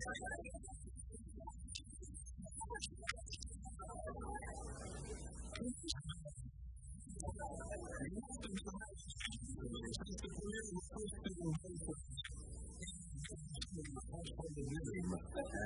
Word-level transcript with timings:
and 0.00 0.08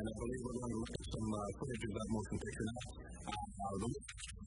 I 0.05 0.13
believe 0.19 0.43
we're 0.43 0.59
going 0.59 0.75
to 0.75 0.79
look 0.83 0.91
at 0.91 1.05
some 1.15 1.31
uh, 1.31 1.39
footage 1.55 1.85
of 1.85 1.93
that 1.95 2.09
motion 2.11 2.37
picture 2.43 2.67
now. 2.67 2.79
Uh, 3.65 4.44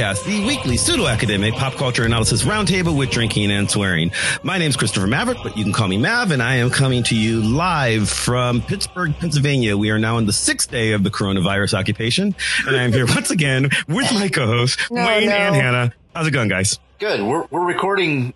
Vox 0.00 0.20
Popcast, 0.22 0.24
the 0.26 0.46
weekly 0.46 0.76
pseudo 0.76 1.06
academic 1.06 1.54
pop 1.54 1.74
culture 1.74 2.04
analysis 2.04 2.42
roundtable 2.42 2.96
with 2.96 3.10
drinking 3.10 3.50
and 3.50 3.70
swearing. 3.70 4.10
My 4.42 4.58
name 4.58 4.70
is 4.70 4.76
Christopher 4.76 5.06
Maverick, 5.06 5.38
but 5.42 5.56
you 5.56 5.64
can 5.64 5.72
call 5.72 5.88
me 5.88 5.98
Mav, 5.98 6.30
and 6.30 6.42
I 6.42 6.56
am 6.56 6.70
coming 6.70 7.02
to 7.04 7.16
you 7.16 7.42
live 7.42 8.08
from 8.08 8.62
Pittsburgh, 8.62 9.14
Pennsylvania. 9.18 9.76
We 9.76 9.90
are 9.90 9.98
now 9.98 10.16
on 10.16 10.26
the 10.26 10.32
sixth 10.32 10.70
day 10.70 10.92
of 10.92 11.04
the 11.04 11.10
coronavirus 11.10 11.74
occupation, 11.74 12.34
and 12.66 12.76
I 12.76 12.82
am 12.82 12.92
here 12.92 13.06
once 13.08 13.30
again 13.30 13.64
with 13.88 14.12
my 14.12 14.28
co-hosts, 14.28 14.90
No, 14.90 15.04
Wayne 15.06 15.28
no. 15.28 15.34
and 15.34 15.54
Hannah. 15.54 15.92
How's 16.14 16.26
it 16.26 16.32
going, 16.32 16.48
guys? 16.48 16.78
Good. 16.98 17.22
We're 17.22 17.44
we're 17.50 17.66
recording 17.66 18.34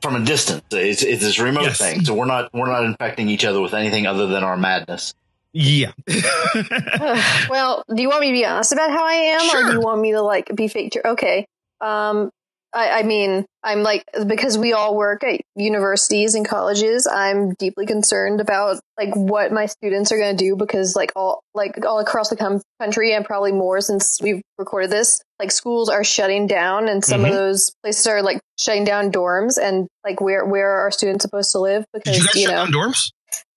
from 0.00 0.16
a 0.16 0.24
distance. 0.24 0.62
It's 0.70 1.02
it's 1.02 1.22
this 1.22 1.38
remote 1.38 1.62
Yes. 1.64 1.78
thing, 1.78 2.04
so 2.04 2.14
we're 2.14 2.24
not 2.24 2.52
we're 2.54 2.70
not 2.70 2.84
infecting 2.84 3.28
each 3.28 3.44
other 3.44 3.60
with 3.60 3.74
anything 3.74 4.06
other 4.06 4.26
than 4.26 4.42
our 4.44 4.56
madness. 4.56 5.14
Yeah. 5.58 5.92
well, 7.48 7.82
do 7.94 8.02
you 8.02 8.08
want 8.08 8.20
me 8.20 8.26
to 8.28 8.32
be 8.32 8.44
honest 8.44 8.72
about 8.72 8.90
how 8.90 9.06
I 9.06 9.12
am, 9.14 9.48
or 9.56 9.66
do 9.68 9.72
you 9.72 9.80
want 9.80 10.00
me 10.02 10.12
to 10.12 10.20
like 10.20 10.54
be 10.54 10.68
fake? 10.68 10.92
Ter- 10.92 11.02
okay. 11.12 11.46
Um, 11.80 12.30
I, 12.74 12.98
I 13.00 13.02
mean, 13.04 13.46
I'm 13.62 13.82
like 13.82 14.04
because 14.26 14.58
we 14.58 14.74
all 14.74 14.94
work 14.94 15.24
at 15.24 15.40
universities 15.54 16.34
and 16.34 16.46
colleges. 16.46 17.06
I'm 17.10 17.54
deeply 17.54 17.86
concerned 17.86 18.42
about 18.42 18.80
like 18.98 19.14
what 19.16 19.50
my 19.50 19.64
students 19.64 20.12
are 20.12 20.18
going 20.18 20.36
to 20.36 20.44
do 20.44 20.56
because 20.56 20.94
like 20.94 21.12
all 21.16 21.40
like 21.54 21.82
all 21.86 22.00
across 22.00 22.28
the 22.28 22.36
com- 22.36 22.60
country 22.78 23.14
and 23.14 23.24
probably 23.24 23.52
more 23.52 23.80
since 23.80 24.20
we've 24.20 24.42
recorded 24.58 24.90
this, 24.90 25.22
like 25.38 25.52
schools 25.52 25.88
are 25.88 26.04
shutting 26.04 26.46
down, 26.46 26.88
and 26.88 27.02
some 27.02 27.24
of 27.24 27.30
Mhm. 27.30 27.34
those 27.34 27.72
places 27.82 28.06
are 28.06 28.20
like 28.20 28.40
shutting 28.60 28.84
down 28.84 29.10
dorms 29.10 29.56
and 29.58 29.86
like 30.04 30.20
where 30.20 30.44
where 30.44 30.70
are 30.76 30.80
our 30.82 30.90
students 30.90 31.22
supposed 31.22 31.52
to 31.52 31.60
live? 31.60 31.86
Because 31.94 32.12
Did 32.14 32.22
you 32.22 32.26
guys 32.26 32.42
shut 32.42 32.50
know, 32.50 32.56
down 32.66 32.72
dorms? 32.72 33.10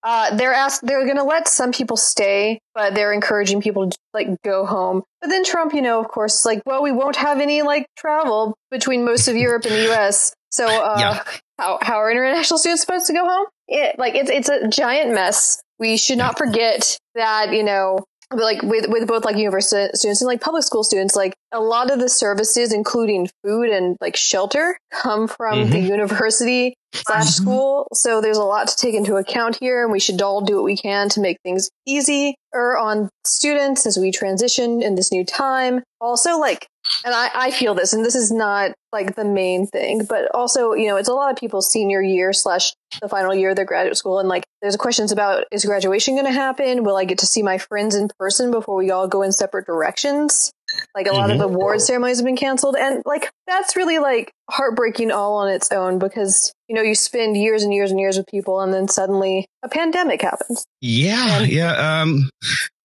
Uh, 0.04 0.36
they're 0.36 0.54
asked 0.54 0.86
they're 0.86 1.06
going 1.06 1.18
to 1.18 1.24
let 1.24 1.48
some 1.48 1.72
people 1.72 1.98
stay, 1.98 2.60
but 2.74 2.96
they're 2.96 3.14
encouraging 3.14 3.62
people 3.62 3.90
to 3.90 3.98
like 4.14 4.28
go 4.44 4.66
home. 4.66 5.04
But 5.22 5.30
then 5.30 5.44
Trump, 5.44 5.74
you 5.74 5.82
know, 5.82 6.00
of 6.00 6.08
course, 6.08 6.46
like, 6.46 6.62
well, 6.66 6.82
we 6.82 6.92
won't 6.92 7.16
have 7.18 7.40
any 7.40 7.62
like 7.62 7.86
travel 7.98 8.56
between 8.72 9.04
most 9.04 9.28
of 9.28 9.36
Europe 9.36 9.66
and 9.66 9.74
the 9.74 9.84
U.S. 9.84 10.34
So, 10.52 10.80
uh, 10.80 10.96
Yeah. 11.00 11.24
how 11.58 11.80
how 11.82 11.96
are 11.98 12.10
international 12.12 12.58
students 12.58 12.82
supposed 12.82 13.08
to 13.08 13.14
go 13.14 13.26
home? 13.26 13.46
It, 13.68 14.00
like, 14.00 14.16
it's 14.16 14.30
it's 14.30 14.50
a 14.50 14.68
giant 14.68 15.14
mess. 15.14 15.62
We 15.80 15.98
should 15.98 16.18
not 16.18 16.38
forget 16.38 16.98
that 17.16 17.54
you 17.54 17.64
know. 17.64 18.06
But, 18.30 18.40
Like 18.40 18.62
with 18.62 18.88
with 18.90 19.08
both 19.08 19.26
like 19.26 19.38
university 19.38 19.90
students 19.96 20.22
and 20.22 20.28
like 20.28 20.42
public 20.42 20.64
school 20.64 20.84
students, 20.84 21.16
like 21.16 21.34
a 21.52 21.60
lot 21.60 21.92
of 21.92 22.00
the 22.00 22.10
services, 22.10 22.72
including 22.72 23.30
food 23.44 23.70
and 23.70 23.98
like 24.02 24.16
shelter, 24.16 24.78
come 24.92 25.28
from 25.28 25.70
the 25.70 25.78
mm-hmm. 25.78 25.88
university 25.88 26.76
slash 26.94 27.24
mm-hmm. 27.24 27.44
school. 27.44 27.88
So 27.94 28.22
there's 28.22 28.38
a 28.38 28.44
lot 28.44 28.68
to 28.68 28.76
take 28.76 28.94
into 28.94 29.16
account 29.16 29.58
here, 29.60 29.84
and 29.84 29.92
we 29.92 30.00
should 30.00 30.22
all 30.22 30.42
do 30.42 30.56
what 30.56 30.64
we 30.64 30.78
can 30.78 31.10
to 31.10 31.20
make 31.20 31.38
things 31.44 31.70
easier 31.88 32.34
on 32.54 33.10
students 33.26 33.86
as 33.86 33.98
we 33.98 34.12
transition 34.12 34.82
in 34.82 34.96
this 34.96 35.12
new 35.12 35.26
time. 35.26 35.84
Also, 36.02 36.38
like, 36.38 36.68
and 37.06 37.14
I, 37.14 37.30
I 37.34 37.52
feel 37.52 37.74
this, 37.74 37.94
and 37.94 38.06
this 38.06 38.16
is 38.16 38.32
not 38.32 38.72
like 38.92 39.16
the 39.16 39.26
main 39.26 39.68
thing, 39.68 40.06
but 40.08 40.34
also, 40.34 40.74
you 40.74 40.88
know, 40.88 40.98
it's 40.98 41.10
a 41.10 41.14
lot 41.14 41.32
of 41.32 41.38
people's 41.38 41.72
senior 41.72 42.02
year 42.02 42.34
slash 42.34 42.74
the 43.02 43.08
final 43.10 43.36
year 43.36 43.52
of 43.52 43.56
their 43.56 43.66
graduate 43.66 43.98
school, 43.98 44.20
and 44.20 44.28
like, 44.28 44.44
there's 44.62 44.76
questions 44.76 45.12
about 45.12 45.46
is 45.52 45.64
graduation 45.66 46.16
going 46.16 46.26
to 46.26 46.32
happen? 46.32 46.84
Will 46.84 46.98
I 46.98 47.06
get 47.06 47.20
to 47.20 47.26
see 47.26 47.44
my 47.44 47.58
friends 47.58 47.96
in 47.96 48.10
person 48.20 48.52
before 48.52 48.76
we 48.76 48.92
all 48.92 49.08
go 49.08 49.22
in 49.22 49.32
separate 49.32 49.66
directions? 49.66 50.52
Like 50.94 51.08
a 51.08 51.14
lot 51.14 51.32
of 51.32 51.38
mm-hmm. 51.38 51.56
award 51.56 51.82
ceremonies 51.82 52.18
have 52.18 52.26
been 52.26 52.36
canceled, 52.36 52.76
and 52.76 53.02
like 53.06 53.32
that's 53.50 53.76
really 53.76 54.00
like 54.00 54.32
heartbreaking 54.50 55.12
all 55.12 55.36
on 55.38 55.50
its 55.50 55.72
own 55.72 56.00
because 56.00 56.54
you 56.68 56.76
know 56.76 56.82
you 56.82 56.96
spend 56.96 57.36
years 57.38 57.64
and 57.64 57.74
years 57.74 57.92
and 57.92 58.00
years 58.00 58.18
with 58.18 58.28
people 58.28 58.62
and 58.62 58.74
then 58.74 58.88
suddenly 58.88 59.46
a 59.64 59.70
pandemic 59.70 60.22
happens. 60.22 60.66
Yeah 60.82 61.42
and- 61.42 61.52
yeah 61.52 62.02
um 62.02 62.30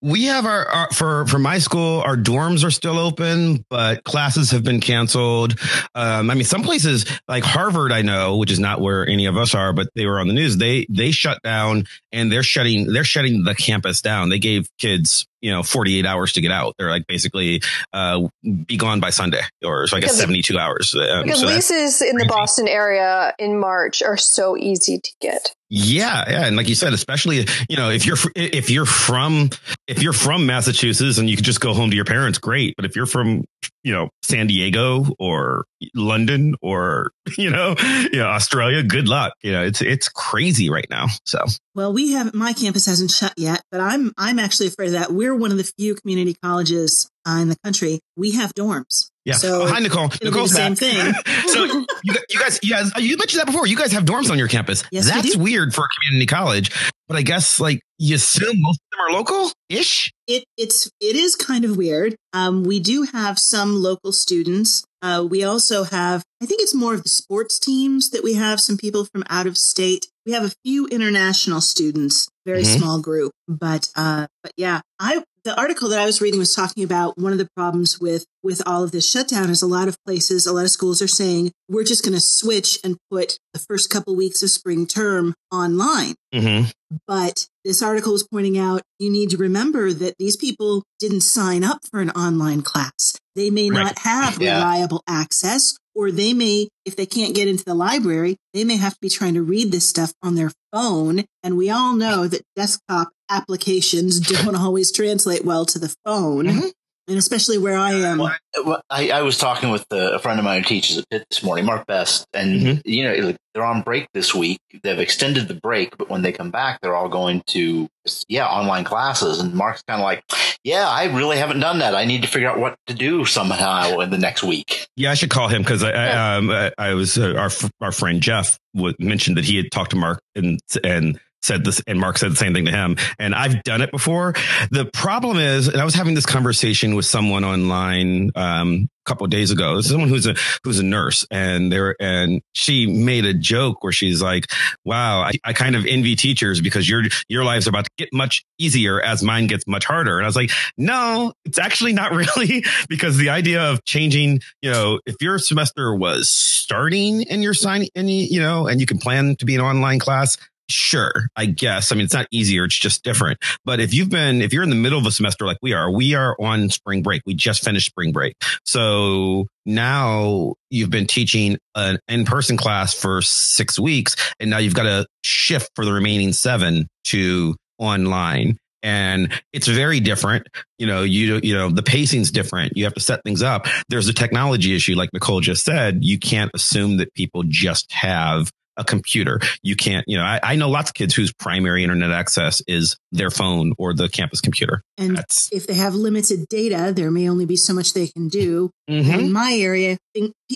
we 0.03 0.25
have 0.25 0.45
our, 0.45 0.67
our, 0.69 0.91
for 0.93 1.27
for 1.27 1.39
my 1.39 1.59
school 1.59 2.03
our 2.03 2.17
dorms 2.17 2.63
are 2.65 2.71
still 2.71 2.99
open 2.99 3.65
but 3.71 4.05
classes 4.05 4.51
have 4.51 4.63
been 4.63 4.81
canceled. 4.81 5.59
Um, 5.95 6.31
i 6.31 6.35
mean 6.35 6.45
some 6.45 6.63
places 6.63 7.07
like 7.29 7.45
harvard 7.45 7.93
i 7.93 8.03
know 8.03 8.37
which 8.37 8.51
is 8.51 8.61
not 8.61 8.81
where 8.81 9.07
any 9.09 9.27
of 9.27 9.37
us 9.37 9.55
are 9.55 9.73
but 9.73 9.89
they 9.95 10.05
were 10.07 10.21
on 10.21 10.29
the 10.29 10.35
news 10.35 10.57
they 10.59 10.87
they 10.91 11.11
shut 11.11 11.41
down 11.43 11.85
and 12.13 12.31
they're 12.31 12.43
shutting 12.43 12.93
they're 12.93 13.05
shutting 13.05 13.45
the 13.45 13.55
campus 13.55 14.01
down. 14.01 14.29
They 14.29 14.39
gave 14.39 14.69
kids 14.79 15.27
you 15.43 15.51
know 15.51 15.63
48 15.63 16.07
hours 16.07 16.33
to 16.35 16.41
get 16.41 16.53
out. 16.53 16.75
They're 16.79 16.89
like 16.91 17.07
basically 17.07 17.61
uh, 17.93 18.29
be 18.43 18.77
gone 18.77 19.01
by 19.01 19.11
sunday 19.11 19.43
or 19.65 19.87
so 19.87 19.97
I 19.97 20.01
guess 20.01 20.17
72 20.17 20.54
two 20.55 20.61
hours. 20.61 20.95
Um, 20.95 21.25
because 21.25 21.41
so 21.41 21.47
leases 21.47 22.03
in 22.03 22.17
the 22.17 22.27
Boston 22.27 22.69
area 22.69 23.35
in 23.39 23.59
March 23.59 24.03
are 24.03 24.17
so 24.17 24.57
easy 24.57 24.99
to 24.99 25.11
get. 25.21 25.55
Yeah, 25.71 26.25
yeah, 26.31 26.47
and 26.47 26.57
like 26.57 26.69
you 26.69 26.75
said, 26.75 26.93
especially 26.93 27.47
you 27.69 27.77
know 27.77 27.91
if 27.91 28.07
you're 28.07 28.19
if 28.37 28.71
you're 28.71 28.87
from 28.87 29.51
if 29.89 30.03
you're 30.03 30.13
from 30.13 30.47
Massachusetts 30.47 31.19
and 31.19 31.29
you 31.29 31.37
can 31.37 31.45
just 31.45 31.61
go 31.61 31.75
home 31.75 31.91
to 31.91 31.97
your 31.97 32.05
parents, 32.05 32.39
great. 32.39 32.75
But 32.77 32.85
if 32.85 32.95
you're 32.95 33.07
from 33.07 33.45
you 33.83 33.93
know 33.93 34.11
San 34.23 34.47
Diego 34.47 35.07
or 35.19 35.65
London 35.95 36.55
or 36.63 37.11
you 37.39 37.51
know 37.51 37.75
you 38.13 38.19
know 38.19 38.27
Australia, 38.27 38.83
good 38.83 39.09
luck. 39.09 39.33
You 39.43 39.53
know 39.53 39.65
it's 39.65 39.81
it's 39.83 40.09
crazy 40.09 40.71
right 40.71 40.87
now. 40.91 41.07
So 41.25 41.45
well, 41.75 41.93
we 41.93 42.13
have 42.13 42.35
my 42.35 42.53
campus 42.53 42.87
hasn't 42.87 43.11
shut 43.11 43.33
yet, 43.37 43.63
but 43.73 43.81
I'm 43.81 44.13
I'm 44.17 44.39
actually 44.39 44.69
afraid 44.69 44.89
of 44.89 44.93
that. 44.93 45.13
We're 45.13 45.35
one 45.35 45.51
of 45.51 45.57
the 45.57 45.65
few 45.65 45.97
community 45.97 46.37
colleges 46.41 47.11
uh, 47.27 47.39
in 47.41 47.49
the 47.49 47.57
country. 47.65 48.01
We 48.17 48.33
have 48.33 48.55
dorms 48.55 49.11
yeah, 49.25 49.35
So 49.35 49.63
oh, 49.63 49.67
hi 49.67 49.79
Nicole. 49.81 50.09
Nicole's 50.23 50.51
the 50.51 50.57
same 50.57 50.75
back. 50.75 51.25
thing. 51.25 51.49
so 51.49 51.65
you, 52.03 52.15
you 52.29 52.39
guys, 52.41 52.61
you 52.63 52.71
guys, 52.71 52.91
you 52.99 53.17
mentioned 53.17 53.41
that 53.41 53.47
before. 53.47 53.67
You 53.67 53.77
guys 53.77 53.93
have 53.93 54.05
dorms 54.05 54.31
on 54.31 54.39
your 54.39 54.49
campus. 54.49 54.85
Yes, 54.91 55.07
we 55.07 55.11
That's 55.11 55.37
do. 55.37 55.43
weird 55.43 55.75
for 55.75 55.83
a 55.85 55.89
community 55.99 56.27
college, 56.27 56.71
but 57.09 57.17
I 57.17 57.23
guess 57.23 57.59
like 57.61 57.81
you 57.99 58.17
assume 58.17 58.61
most 58.61 58.81
of 58.81 58.99
them 58.99 59.07
are 59.09 59.19
local 59.19 59.51
ish. 59.69 60.13
It 60.27 60.45
it's 60.57 60.91
it 61.01 61.17
is 61.17 61.37
kind 61.37 61.65
of 61.65 61.77
weird. 61.77 62.17
Um, 62.33 62.65
we 62.65 62.81
do 62.81 63.05
have 63.05 63.39
some 63.39 63.83
local 63.83 64.13
students. 64.13 64.85
Uh, 65.05 65.23
we 65.23 65.45
also 65.45 65.85
have, 65.85 66.25
I 66.43 66.47
think 66.47 66.63
it's 66.63 66.75
more 66.75 66.95
of 66.95 67.03
the 67.03 67.11
sports 67.11 67.59
teams 67.59 68.09
that 68.11 68.25
we 68.25 68.35
have 68.35 68.59
some 68.59 68.79
people 68.79 69.05
from 69.05 69.23
out 69.29 69.47
of 69.47 69.59
state. 69.59 70.07
We 70.25 70.33
have 70.33 70.45
a 70.45 70.53
few 70.65 70.87
international 70.87 71.61
students, 71.61 72.27
very 72.47 72.63
Mhm. 72.63 72.79
small 72.79 73.01
group, 73.03 73.33
but 73.47 73.91
uh, 73.95 74.27
but 74.43 74.53
yeah, 74.57 74.81
I 74.99 75.23
the 75.45 75.55
article 75.61 75.91
that 75.91 75.99
I 76.01 76.07
was 76.07 76.23
reading 76.23 76.41
was 76.41 76.55
talking 76.55 76.83
about 76.83 77.19
one 77.19 77.33
of 77.33 77.39
the 77.39 77.49
problems 77.55 78.01
with 78.01 78.25
with 78.43 78.63
all 78.65 78.83
of 78.83 78.93
this 78.93 79.07
shutdown 79.07 79.51
is 79.51 79.61
a 79.61 79.67
lot 79.67 79.89
of 79.89 79.99
places, 80.07 80.47
a 80.47 80.53
lot 80.55 80.65
of 80.65 80.71
schools 80.71 81.03
are 81.03 81.07
saying 81.21 81.53
we're 81.69 81.85
just 81.85 82.03
going 82.03 82.15
to 82.15 82.21
switch 82.21 82.79
and 82.83 82.97
put 83.11 83.39
the 83.53 83.61
first 83.61 83.91
couple 83.91 84.17
weeks 84.17 84.43
of 84.43 84.49
spring 84.49 84.87
term 84.87 85.35
online. 85.53 86.15
Mm-hmm. 86.35 86.71
But 87.07 87.47
this 87.63 87.83
article 87.83 88.13
was 88.13 88.27
pointing 88.27 88.57
out 88.57 88.81
you 88.99 89.11
need 89.11 89.29
to 89.31 89.37
remember 89.37 89.93
that 89.93 90.15
these 90.19 90.37
people 90.39 90.83
didn't 90.99 91.21
sign 91.21 91.63
up 91.63 91.81
for 91.91 92.01
an 92.01 92.11
online 92.13 92.63
class. 92.63 93.19
They 93.35 93.51
may 93.51 93.71
Right. 93.71 93.85
not 93.85 93.99
have 94.01 94.41
Yeah. 94.41 94.57
reliable 94.59 95.03
access, 95.07 95.77
or 95.95 96.11
they 96.13 96.33
may, 96.33 96.69
if 96.85 96.97
they 96.97 97.07
can't 97.07 97.35
get 97.35 97.49
into 97.49 97.65
the 97.65 97.75
library, 97.75 98.37
they 98.53 98.65
may 98.65 98.77
have 98.77 98.95
to 98.95 99.01
be 99.01 99.09
trying 99.09 99.35
to 99.35 99.43
read 99.43 99.73
this 99.73 99.89
stuff 99.89 100.13
on 100.23 100.35
their 100.35 100.53
phone. 100.73 101.25
And 101.43 101.57
we 101.57 101.71
all 101.71 101.95
know 101.95 102.29
that 102.29 102.43
desktop 102.57 103.11
applications 103.31 104.21
don't 104.21 104.55
always 104.57 104.93
translate 104.93 105.45
well 105.45 105.65
to 105.67 105.79
the 105.79 105.95
phone. 106.05 106.47
Mhm. 106.47 106.71
And 107.09 107.19
especially 107.19 107.59
where 107.59 107.77
I 107.77 107.93
am. 107.93 108.19
Well, 108.19 108.35
well, 108.65 108.83
I, 108.91 109.11
I 109.11 109.23
was 109.23 109.39
talking 109.39 109.71
with 109.71 109.85
a 109.91 110.19
friend 110.19 110.39
of 110.39 110.45
mine 110.45 110.63
who 110.63 110.69
teaches 110.69 110.99
at 110.99 111.09
Pitt 111.11 111.25
this 111.31 111.43
morning, 111.43 111.65
Mark 111.67 111.87
Best, 111.87 112.27
and 112.33 112.61
Mhm. 112.61 112.83
you 112.85 113.05
know 113.05 113.35
they're 113.55 113.65
on 113.65 113.83
break 113.83 114.09
this 114.15 114.35
week. 114.35 114.59
They've 114.83 114.99
extended 114.99 115.47
the 115.49 115.55
break, 115.55 115.97
but 115.97 116.09
when 116.09 116.23
they 116.23 116.33
come 116.33 116.51
back, 116.51 116.81
they're 116.81 116.95
all 116.97 117.09
going 117.09 117.43
to 117.49 117.89
yeah 118.29 118.47
online 118.47 118.85
classes. 118.85 119.41
And 119.41 119.55
Mark's 119.55 119.83
kind 119.87 120.01
of 120.01 120.05
like, 120.05 120.23
yeah, 120.65 120.89
I 120.89 121.05
really 121.05 121.37
haven't 121.37 121.61
done 121.61 121.79
that. 121.79 121.95
I 121.95 122.05
need 122.05 122.23
to 122.23 122.29
figure 122.29 122.49
out 122.49 122.59
what 122.59 122.77
to 122.89 122.95
do 122.95 123.25
somehow 123.25 124.01
in 124.01 124.11
the 124.11 124.19
next 124.19 124.43
week. 124.43 124.87
Yeah, 124.97 125.11
I 125.11 125.15
should 125.15 125.31
call 125.31 125.49
him 125.49 125.63
because 125.63 125.83
I, 125.85 125.91
I, 125.93 126.37
um, 126.37 126.51
I, 126.51 126.73
I 126.79 126.95
was 126.95 127.17
uh, 127.19 127.35
our 127.37 127.51
our 127.81 127.93
friend 127.93 128.21
Jeff 128.21 128.59
w- 128.75 128.95
mentioned 128.99 129.37
that 129.37 129.45
he 129.45 129.57
had 129.57 129.71
talked 129.71 129.91
to 129.91 129.97
Mark 129.97 130.21
and 130.35 130.59
and 130.83 131.21
said 131.45 131.65
this, 131.65 131.81
and 131.87 132.01
Mark 132.01 132.19
said 132.19 132.33
the 132.33 132.37
same 132.37 132.55
thing 132.55 132.65
to 132.67 132.73
him. 132.73 132.97
And 133.19 133.35
I've 133.35 133.63
done 133.63 133.83
it 133.83 133.91
before. 133.91 134.35
The 134.71 134.89
problem 134.93 135.39
is, 135.39 135.69
and 135.69 135.81
I 135.81 135.85
was 135.85 135.95
having 135.95 136.15
this 136.15 136.27
conversation 136.27 136.95
with 136.95 137.05
someone 137.05 137.45
online 137.45 138.31
um, 138.35 138.89
a 139.05 139.09
couple 139.09 139.27
days 139.27 139.51
ago. 139.51 139.77
This 139.77 139.87
is 139.87 139.93
someone 139.93 140.09
who's 140.09 140.27
a 140.27 140.35
who's 140.63 140.79
a 140.79 140.83
nurse, 140.83 141.27
and 141.31 141.71
there 141.71 141.95
and 142.01 142.41
she 142.53 142.87
made 142.87 143.27
a 143.27 143.35
joke 143.35 143.83
where 143.85 143.93
she's 143.93 144.23
like, 144.23 144.47
"Wow, 144.85 145.21
I, 145.21 145.33
I 145.45 145.53
kind 145.53 145.77
of 145.77 145.85
envy 145.85 146.17
teachers 146.17 146.61
because 146.61 146.89
your 146.89 147.03
your 147.29 147.45
lives 147.45 147.67
are 147.67 147.71
about 147.71 147.85
to 147.85 147.91
get 147.99 148.09
much 148.13 148.45
easier 148.59 149.01
as 149.01 149.23
mine 149.23 149.47
gets 149.47 149.67
much 149.67 149.85
harder." 149.85 150.17
And 150.17 150.25
I 150.25 150.29
was 150.29 150.37
like, 150.37 150.51
"No, 150.77 151.33
it's 151.45 151.59
actually 151.59 151.93
not 151.93 152.13
really 152.13 152.65
because 152.89 153.17
the 153.19 153.29
idea 153.29 153.63
of 153.71 153.85
changing, 153.85 154.41
you 154.63 154.71
know, 154.71 155.01
if 155.07 155.17
your 155.21 155.39
semester 155.39 155.95
was 155.95 156.29
starting 156.29 157.29
and 157.29 157.43
you're 157.43 157.55
any, 157.95 158.25
you 158.25 158.41
know, 158.41 158.67
and 158.67 158.81
you 158.81 158.87
can 158.87 158.99
plan 158.99 159.37
to 159.37 159.45
be 159.45 159.55
an 159.55 159.61
online 159.61 159.99
class." 159.99 160.39
Sure, 160.71 161.13
I 161.37 161.47
guess. 161.47 161.93
I 161.93 161.95
mean, 161.95 162.05
it's 162.05 162.15
not 162.15 162.27
easier. 162.31 162.65
It's 162.65 162.79
just 162.79 163.03
different. 163.03 163.39
But 163.65 163.81
if 163.81 163.93
you've 163.93 164.09
been, 164.09 164.41
if 164.41 164.53
you're 164.53 164.63
in 164.63 164.71
the 164.71 164.77
middle 164.77 164.99
of 164.99 165.07
a 165.07 165.11
semester 165.11 165.45
like 165.45 165.59
we 165.61 165.75
are, 165.75 165.91
we 165.91 166.15
are 166.15 166.35
on 166.41 166.71
spring 166.71 167.03
break. 167.03 167.23
We 167.27 167.35
just 167.35 167.63
finished 167.63 167.87
spring 167.87 168.13
break. 168.13 168.35
So 168.65 169.47
now 169.67 170.55
you've 170.71 170.91
been 170.91 171.07
teaching 171.07 171.59
an 171.75 171.99
in-person 172.09 172.57
class 172.57 172.95
for 172.95 173.21
six 173.23 173.79
weeks 173.79 174.17
and 174.41 174.51
now 174.51 174.59
you've 174.59 174.75
got 174.75 174.85
to 174.85 175.07
shift 175.23 175.71
for 175.75 175.85
the 175.85 175.93
remaining 175.93 176.33
seven 176.33 176.89
to 177.05 177.57
online 177.79 178.57
and 178.83 179.33
it's 179.53 179.67
very 179.67 179.99
different 179.99 180.47
you 180.79 180.87
know 180.87 181.03
you 181.03 181.41
you 181.43 181.55
know 181.55 181.71
the 181.71 181.83
pacing's 181.83 182.31
different 182.31 182.77
you 182.77 182.85
have 182.85 182.95
to 182.95 183.01
set 183.01 183.23
things 183.25 183.43
up 183.43 183.67
there's 183.89 184.07
a 184.07 184.13
technology 184.13 184.77
issue 184.77 184.95
like 184.95 185.09
nicole 185.13 185.41
just 185.41 185.65
said 185.65 186.05
you 186.05 186.19
can't 186.19 186.51
assume 186.55 186.99
that 186.99 187.13
people 187.15 187.43
just 187.49 187.91
have 187.91 188.53
a 188.77 188.85
computer. 188.85 189.41
You 189.63 189.77
can't, 189.77 190.05
you 190.09 190.17
know, 190.17 190.25
I, 190.25 190.41
I 190.43 190.57
know 190.57 190.69
lots 190.69 190.91
of 190.91 190.95
kids 190.95 191.15
whose 191.15 191.33
primary 191.33 191.83
internet 191.83 192.11
access 192.11 192.63
is 192.67 192.97
their 193.13 193.31
phone 193.31 193.73
or 193.79 193.95
the 193.95 194.09
campus 194.09 194.41
computer. 194.41 194.83
And 194.99 195.17
That's 195.17 195.49
if 195.53 195.67
they 195.67 195.75
have 195.75 195.95
limited 195.95 196.49
data, 196.49 196.93
there 196.95 197.11
may 197.11 197.29
only 197.29 197.47
be 197.47 197.57
so 197.57 197.73
much 197.75 197.93
they 197.95 198.09
can 198.09 198.29
do. 198.29 198.71
Mhm. 198.91 199.19
In 199.21 199.33
my 199.33 199.53
area, 199.55 199.97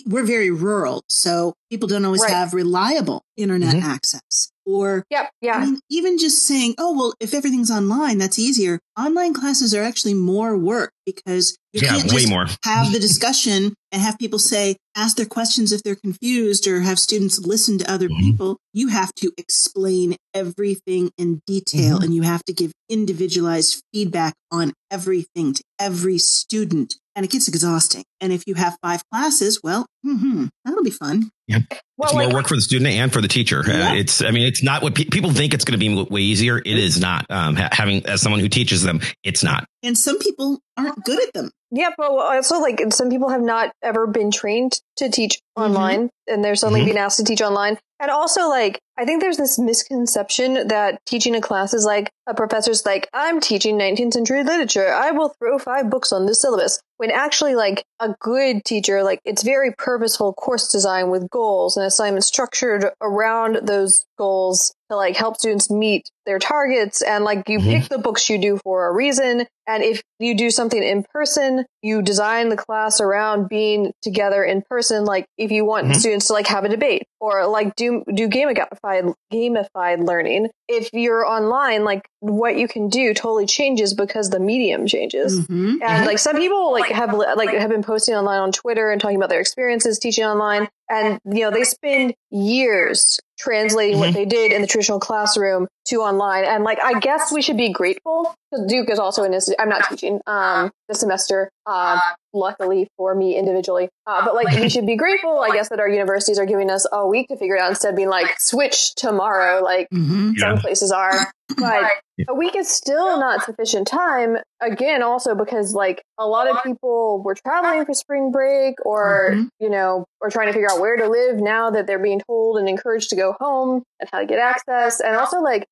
we're 0.05 0.25
very 0.25 0.51
rural, 0.51 1.03
so 1.09 1.53
people 1.69 1.87
don't 1.87 2.05
always 2.05 2.21
Right. 2.21 2.31
have 2.31 2.53
reliable 2.53 3.23
internet 3.37 3.75
Mhm. 3.75 3.83
access. 3.83 4.51
Or 4.65 5.03
Yep. 5.09 5.25
I 5.25 5.29
Yeah. 5.41 5.59
mean, 5.65 5.79
even 5.89 6.17
just 6.19 6.43
saying, 6.45 6.75
oh, 6.77 6.93
well, 6.95 7.13
if 7.19 7.33
everything's 7.33 7.71
online, 7.71 8.17
that's 8.19 8.37
easier. 8.37 8.79
Online 8.97 9.33
classes 9.33 9.73
are 9.73 9.81
actually 9.81 10.13
more 10.13 10.55
work 10.57 10.91
because 11.05 11.57
you 11.73 11.81
yeah, 11.83 11.89
can't 11.99 12.11
way 12.13 12.25
more. 12.25 12.47
have 12.63 12.91
the 12.91 12.99
discussion 12.99 13.73
and 13.91 14.01
have 14.01 14.17
people 14.19 14.39
say, 14.39 14.75
ask 14.95 15.17
their 15.17 15.25
questions 15.25 15.71
if 15.71 15.81
they're 15.83 15.95
confused 15.95 16.67
or 16.67 16.81
have 16.81 16.99
students 16.99 17.39
listen 17.39 17.77
to 17.77 17.91
other 17.91 18.09
Mhm. 18.09 18.19
people. 18.19 18.57
You 18.73 18.89
have 18.89 19.13
to 19.15 19.31
explain 19.37 20.15
everything 20.33 21.11
in 21.17 21.41
detail 21.47 21.99
Mhm. 21.99 22.03
and 22.03 22.15
you 22.15 22.21
have 22.23 22.43
to 22.45 22.53
give 22.53 22.71
individualized 22.89 23.81
feedback 23.93 24.33
on 24.51 24.73
everything 24.91 25.53
to 25.53 25.63
every 25.79 26.17
student. 26.17 26.95
And 27.15 27.25
it 27.25 27.31
gets 27.31 27.47
exhausting. 27.47 28.03
And 28.21 28.31
if 28.31 28.43
you 28.47 28.53
have 28.55 28.77
five 28.81 29.01
classes, 29.11 29.59
well, 29.63 29.85
hmm 30.03 30.45
that'll 30.63 30.83
be 30.83 30.91
fun. 30.91 31.29
Well, 31.49 31.61
it's 32.09 32.13
like, 32.13 32.29
more 32.29 32.39
work 32.39 32.47
for 32.47 32.55
the 32.55 32.61
student 32.61 32.89
and 32.91 33.11
for 33.11 33.21
the 33.21 33.27
teacher. 33.27 33.59
Uh, 33.59 33.93
it's, 33.95 34.21
I 34.21 34.31
mean, 34.31 34.45
it's 34.45 34.63
not 34.63 34.81
what 34.83 34.95
pe- 34.95 35.05
people 35.05 35.31
think 35.31 35.53
it's 35.53 35.65
going 35.65 35.79
to 35.79 35.85
be 35.85 36.03
way 36.13 36.21
easier. 36.21 36.57
It 36.57 36.67
is 36.67 36.99
not. 36.99 37.25
Um, 37.29 37.55
ha- 37.55 37.69
having 37.71 38.05
as 38.05 38.21
someone 38.21 38.39
who 38.39 38.47
teaches 38.49 38.83
them, 38.83 39.01
it's 39.23 39.43
not. 39.43 39.65
And 39.83 39.97
some 39.97 40.19
people 40.19 40.59
aren't 40.77 41.03
good 41.03 41.21
at 41.21 41.33
them. 41.33 41.51
Yeah, 41.71 41.89
but 41.97 42.09
also 42.09 42.59
like 42.59 42.81
some 42.91 43.09
people 43.09 43.29
have 43.29 43.41
not 43.41 43.71
ever 43.83 44.07
been 44.07 44.31
trained 44.31 44.79
to 44.97 45.09
teach 45.09 45.39
online, 45.55 46.09
and 46.27 46.43
they're 46.43 46.55
suddenly 46.55 46.81
Mhm. 46.81 46.85
being 46.85 46.97
asked 46.97 47.17
to 47.17 47.23
teach 47.23 47.41
online. 47.41 47.77
And 48.01 48.09
also, 48.09 48.47
like, 48.47 48.79
I 48.97 49.03
think 49.05 49.21
there's 49.21 49.37
this 49.37 49.59
misconception 49.59 50.67
that 50.69 50.99
teaching 51.05 51.35
a 51.35 51.41
class 51.41 51.73
is 51.73 51.83
like 51.85 52.09
a 52.27 52.33
professor's 52.33 52.85
like, 52.85 53.09
I'm 53.13 53.39
teaching 53.41 53.77
19th 53.77 54.13
century 54.13 54.43
literature. 54.43 54.93
I 54.93 55.11
will 55.11 55.29
throw 55.39 55.57
five 55.59 55.89
books 55.89 56.11
on 56.13 56.25
this 56.25 56.41
syllabus. 56.41 56.79
When 56.97 57.11
actually, 57.11 57.55
like, 57.55 57.83
a 57.99 58.15
good 58.19 58.63
teacher, 58.65 59.03
like, 59.03 59.19
it's 59.25 59.43
very 59.43 59.73
purposeful 59.77 60.33
course 60.33 60.69
design 60.71 61.09
with 61.09 61.29
goals 61.29 61.38
and 61.77 61.85
assignments 61.85 62.27
structured 62.27 62.85
around 63.01 63.59
those 63.63 64.05
goals 64.19 64.73
to 64.91 64.95
like 64.97 65.15
help 65.15 65.37
students 65.37 65.69
meet 65.71 66.09
their 66.25 66.37
targets. 66.39 67.01
And 67.01 67.23
like, 67.23 67.47
you 67.49 67.59
Mhm. 67.59 67.63
pick 67.71 67.89
the 67.89 67.97
books 67.97 68.29
you 68.29 68.37
do 68.37 68.59
for 68.63 68.87
a 68.87 68.91
reason. 68.93 69.47
And 69.67 69.83
if 69.83 70.01
you 70.19 70.35
do 70.35 70.49
something 70.49 70.81
in 70.81 71.05
person, 71.13 71.65
you 71.81 72.01
design 72.01 72.49
the 72.49 72.57
class 72.57 72.99
around 72.99 73.49
being 73.49 73.91
together 74.01 74.43
in 74.43 74.61
person. 74.69 75.05
Like 75.05 75.25
if 75.37 75.51
you 75.51 75.63
want 75.63 75.87
Mhm. 75.87 75.95
students 75.95 76.27
to 76.27 76.33
like 76.33 76.47
have 76.47 76.65
a 76.65 76.69
debate 76.69 77.03
or 77.21 77.47
like 77.47 77.75
do 77.75 78.03
do 78.13 78.27
gamified 78.27 79.13
gamified 79.33 80.05
learning. 80.07 80.49
If 80.67 80.89
you're 80.93 81.25
online, 81.25 81.83
like 81.83 82.01
what 82.19 82.57
you 82.57 82.67
can 82.67 82.89
do 82.89 83.13
totally 83.13 83.45
changes 83.45 83.93
because 83.93 84.29
the 84.31 84.39
medium 84.39 84.85
changes. 84.87 85.47
Mhm. 85.47 85.77
And 85.81 86.05
like 86.05 86.19
some 86.19 86.35
people 86.35 86.71
like 86.71 86.91
have 86.91 87.13
like 87.13 87.49
have 87.51 87.69
been 87.69 87.83
posting 87.83 88.15
online 88.15 88.39
on 88.39 88.51
Twitter 88.51 88.91
and 88.91 88.99
talking 88.99 89.17
about 89.17 89.29
their 89.29 89.39
experiences 89.39 89.99
teaching 89.99 90.25
online, 90.25 90.67
and 90.89 91.19
you 91.25 91.41
know 91.45 91.51
they 91.51 91.63
spend 91.63 92.13
years 92.31 93.19
translating 93.39 93.99
what 93.99 94.09
Mhm. 94.09 94.13
they 94.13 94.25
did 94.25 94.51
in 94.51 94.61
the 94.61 94.67
traditional 94.67 94.99
classroom 94.99 95.67
to 95.89 95.97
online. 95.97 96.45
And 96.45 96.63
like 96.63 96.79
I 96.83 96.99
guess 96.99 97.31
we 97.31 97.41
should 97.41 97.57
be 97.57 97.71
grateful 97.71 98.33
because 98.51 98.65
Duke 98.67 98.89
is 98.89 98.99
also 98.99 99.23
in 99.23 99.31
this. 99.31 99.53
I'm 99.59 99.69
not 99.69 99.89
teaching 99.89 100.19
um 100.27 100.71
this 100.87 100.99
semester. 100.99 101.49
Uh, 101.65 101.99
luckily 102.33 102.87
for 102.97 103.13
me 103.15 103.35
individually, 103.35 103.89
uh, 104.07 104.23
but 104.25 104.33
like 104.35 104.55
we 104.59 104.69
should 104.69 104.85
be 104.85 104.95
grateful, 104.95 105.39
I 105.39 105.51
guess, 105.51 105.69
that 105.69 105.79
our 105.79 105.87
universities 105.89 106.37
are 106.39 106.45
giving 106.45 106.69
us 106.69 106.87
a 106.91 107.07
week 107.07 107.27
to 107.29 107.37
figure 107.37 107.55
it 107.55 107.61
out 107.61 107.69
instead 107.71 107.89
of 107.89 107.95
being 107.95 108.09
like 108.09 108.39
switch 108.39 108.93
tomorrow. 108.95 109.63
Like 109.63 109.87
Mhm. 109.93 110.35
some 110.37 110.55
Yeah. 110.55 110.61
places 110.61 110.91
are. 110.91 111.31
But 111.57 111.83
a 112.27 112.33
week 112.35 112.55
is 112.55 112.67
still 112.69 113.19
not 113.19 113.43
sufficient 113.43 113.87
time. 113.87 114.37
Again, 114.61 115.01
also 115.03 115.33
because 115.35 115.73
like 115.73 116.03
a 116.19 116.27
lot 116.27 116.47
of 116.47 116.61
people 116.63 117.21
were 117.23 117.35
traveling 117.35 117.85
for 117.85 117.93
spring 117.93 118.31
break 118.31 118.75
or, 118.85 119.31
Mhm. 119.33 119.49
you 119.59 119.69
know, 119.69 120.05
or 120.21 120.29
trying 120.29 120.47
to 120.47 120.53
figure 120.53 120.71
out 120.71 120.79
where 120.79 120.95
to 120.97 121.07
live 121.07 121.37
now 121.39 121.71
that 121.71 121.87
they're 121.87 121.97
being 121.99 122.21
told 122.27 122.57
and 122.57 122.69
encouraged 122.69 123.09
to 123.11 123.15
go 123.15 123.35
home 123.39 123.83
and 123.99 124.09
how 124.11 124.19
to 124.19 124.25
get 124.25 124.39
access. 124.39 124.99
And 124.99 125.15
also 125.15 125.39
like, 125.41 125.65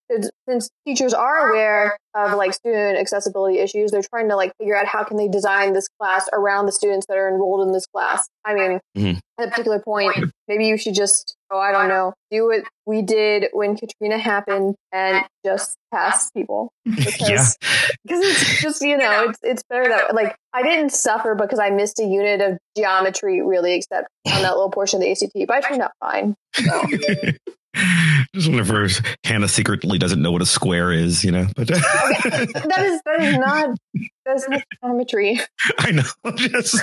since 0.50 0.69
teachers 0.85 1.13
are 1.13 1.50
aware 1.50 1.97
of 2.15 2.33
like 2.33 2.53
student 2.53 2.97
accessibility 2.97 3.59
issues, 3.59 3.92
they're 3.92 4.01
trying 4.01 4.30
to 4.30 4.35
like 4.35 4.51
figure 4.59 4.75
out 4.75 4.87
how 4.87 5.04
can 5.04 5.18
they 5.18 5.28
design 5.28 5.73
this 5.73 5.87
class 5.99 6.28
around 6.33 6.66
the 6.66 6.71
students 6.71 7.06
that 7.07 7.18
are 7.18 7.28
enrolled 7.30 7.66
in 7.68 7.73
this 7.73 7.85
class. 7.94 8.28
I 8.45 8.54
mean, 8.56 8.80
Mhm. 8.97 9.19
at 9.40 9.47
a 9.47 9.51
particular 9.51 9.80
point, 9.80 10.16
maybe 10.47 10.66
you 10.66 10.78
should 10.78 10.95
just, 10.95 11.35
oh, 11.51 11.59
I 11.59 11.71
don't 11.71 11.90
know, 11.90 12.13
do 12.31 12.45
what 12.47 12.63
we 12.85 13.01
did 13.04 13.45
when 13.54 13.78
Katrina 13.78 14.18
happened 14.18 14.75
and 14.92 15.23
just 15.45 15.75
pass 15.94 16.31
people 16.31 16.71
because 16.85 17.30
Yeah. 17.30 17.45
because 18.04 18.19
it's 18.25 18.61
just 18.61 18.81
you 18.81 18.97
know 18.97 19.30
it's 19.30 19.40
it's 19.44 19.63
better 19.69 19.87
that 19.90 20.16
like 20.16 20.35
I 20.54 20.63
didn't 20.63 20.92
suffer 20.92 21.35
because 21.35 21.59
I 21.59 21.69
missed 21.69 21.99
a 21.99 22.04
unit 22.06 22.42
of 22.42 22.57
geometry 22.75 23.42
really 23.42 23.73
except 23.75 24.07
on 24.33 24.42
that 24.42 24.54
little 24.56 24.71
portion 24.71 24.97
of 24.97 25.01
the 25.06 25.11
ACT, 25.11 25.47
but 25.47 25.57
I 25.57 25.61
turned 25.61 25.81
out 25.81 25.92
fine. 26.01 26.35
So. 26.56 26.81
Just 28.33 28.49
whenever 28.49 28.87
Hannah 29.23 29.47
secretly 29.47 29.97
doesn't 29.97 30.21
know 30.21 30.31
what 30.31 30.41
a 30.41 30.45
square 30.45 30.91
is, 30.91 31.23
you 31.23 31.31
know. 31.31 31.47
But 31.55 31.67
that 31.67 32.79
is 32.79 33.01
that 33.05 33.21
is 33.21 33.37
not 33.37 33.77
that's 34.27 34.47
geometry. 34.81 35.39
I 35.79 35.91
know. 35.91 36.03
Just, 36.35 36.75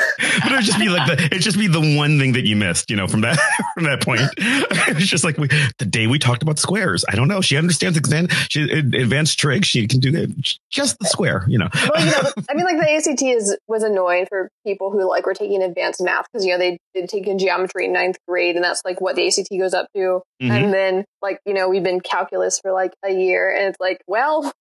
but 0.43 0.53
it 0.53 0.57
would 0.57 0.65
just 0.65 0.79
be 0.79 0.89
like 0.89 1.07
the 1.07 1.25
it'd 1.27 1.43
just 1.43 1.59
be 1.59 1.67
the 1.67 1.97
one 1.97 2.19
thing 2.19 2.33
that 2.33 2.45
you 2.45 2.57
missed, 2.57 2.91
you 2.91 2.97
know, 2.97 3.07
from 3.07 3.21
that 3.21 3.39
from 3.75 3.85
that 3.85 4.03
point. 4.03 4.23
It's 4.37 5.07
just 5.07 5.25
like 5.25 5.37
we, 5.39 5.49
the 5.79 5.85
day 5.85 6.07
we 6.07 6.19
talked 6.19 6.43
about 6.43 6.59
squares. 6.59 7.05
I 7.09 7.15
don't 7.15 7.29
know. 7.29 7.41
She 7.41 7.57
understands 7.57 7.97
exam, 7.97 8.29
she 8.49 8.63
advanced 8.63 9.39
trig. 9.39 9.65
She 9.65 9.87
can 9.87 10.01
do 10.01 10.11
that. 10.13 10.57
Just 10.71 10.99
the 10.99 11.07
square, 11.07 11.45
you 11.47 11.59
know. 11.59 11.69
Well, 11.75 12.05
you 12.05 12.11
know, 12.11 12.31
I 12.51 12.55
mean, 12.55 12.65
like 12.65 12.79
the 12.79 12.91
ACT 13.11 13.23
is 13.23 13.57
was 13.69 13.83
annoying 13.83 14.27
for 14.27 14.51
people 14.67 14.91
who 14.91 15.09
like 15.09 15.27
were 15.27 15.35
taking 15.35 15.63
advanced 15.63 16.03
math 16.03 16.27
because 16.33 16.45
you 16.45 16.53
know 16.53 16.59
they 16.59 16.79
did 16.95 17.09
take 17.09 17.27
in 17.27 17.39
geometry 17.39 17.85
in 17.87 17.93
ninth 17.93 18.17
grade, 18.27 18.57
and 18.57 18.65
that's 18.65 18.83
like 18.85 19.01
what 19.01 19.17
the 19.17 19.27
ACT 19.27 19.49
goes 19.59 19.75
up 19.75 19.87
to. 19.95 20.23
Mhm. 20.43 20.51
And 20.51 20.73
then 20.73 21.05
like 21.23 21.39
you 21.45 21.55
know 21.55 21.69
we've 21.69 21.85
been 21.85 22.01
calculus 22.01 22.59
for 22.61 22.73
like 22.73 22.93
a 23.05 23.13
year, 23.13 23.55
and 23.55 23.69
it's 23.69 23.81
like, 23.81 24.01
well, 24.07 24.53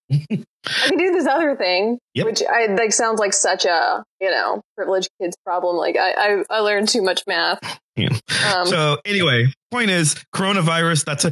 I 0.66 0.88
can 0.88 0.98
do 0.98 1.12
this 1.12 1.26
other 1.26 1.56
thing, 1.56 1.98
Yep. 2.14 2.26
which 2.26 2.42
I 2.48 2.66
like 2.66 2.92
sounds 2.92 3.20
like 3.20 3.32
such 3.32 3.64
a 3.64 4.02
you 4.20 4.30
know 4.30 4.60
privileged 4.76 5.08
kids 5.20 5.36
problem. 5.44 5.76
Like 5.76 5.96
I 5.96 6.12
I, 6.12 6.44
I 6.50 6.58
learned 6.60 6.88
too 6.88 7.02
much 7.02 7.22
math. 7.26 7.58
Yeah. 7.96 8.08
Um, 8.52 8.66
so 8.66 8.96
anyway, 9.04 9.46
point 9.70 9.88
is 9.88 10.16
coronavirus 10.34 11.04
that's 11.04 11.24
a, 11.26 11.30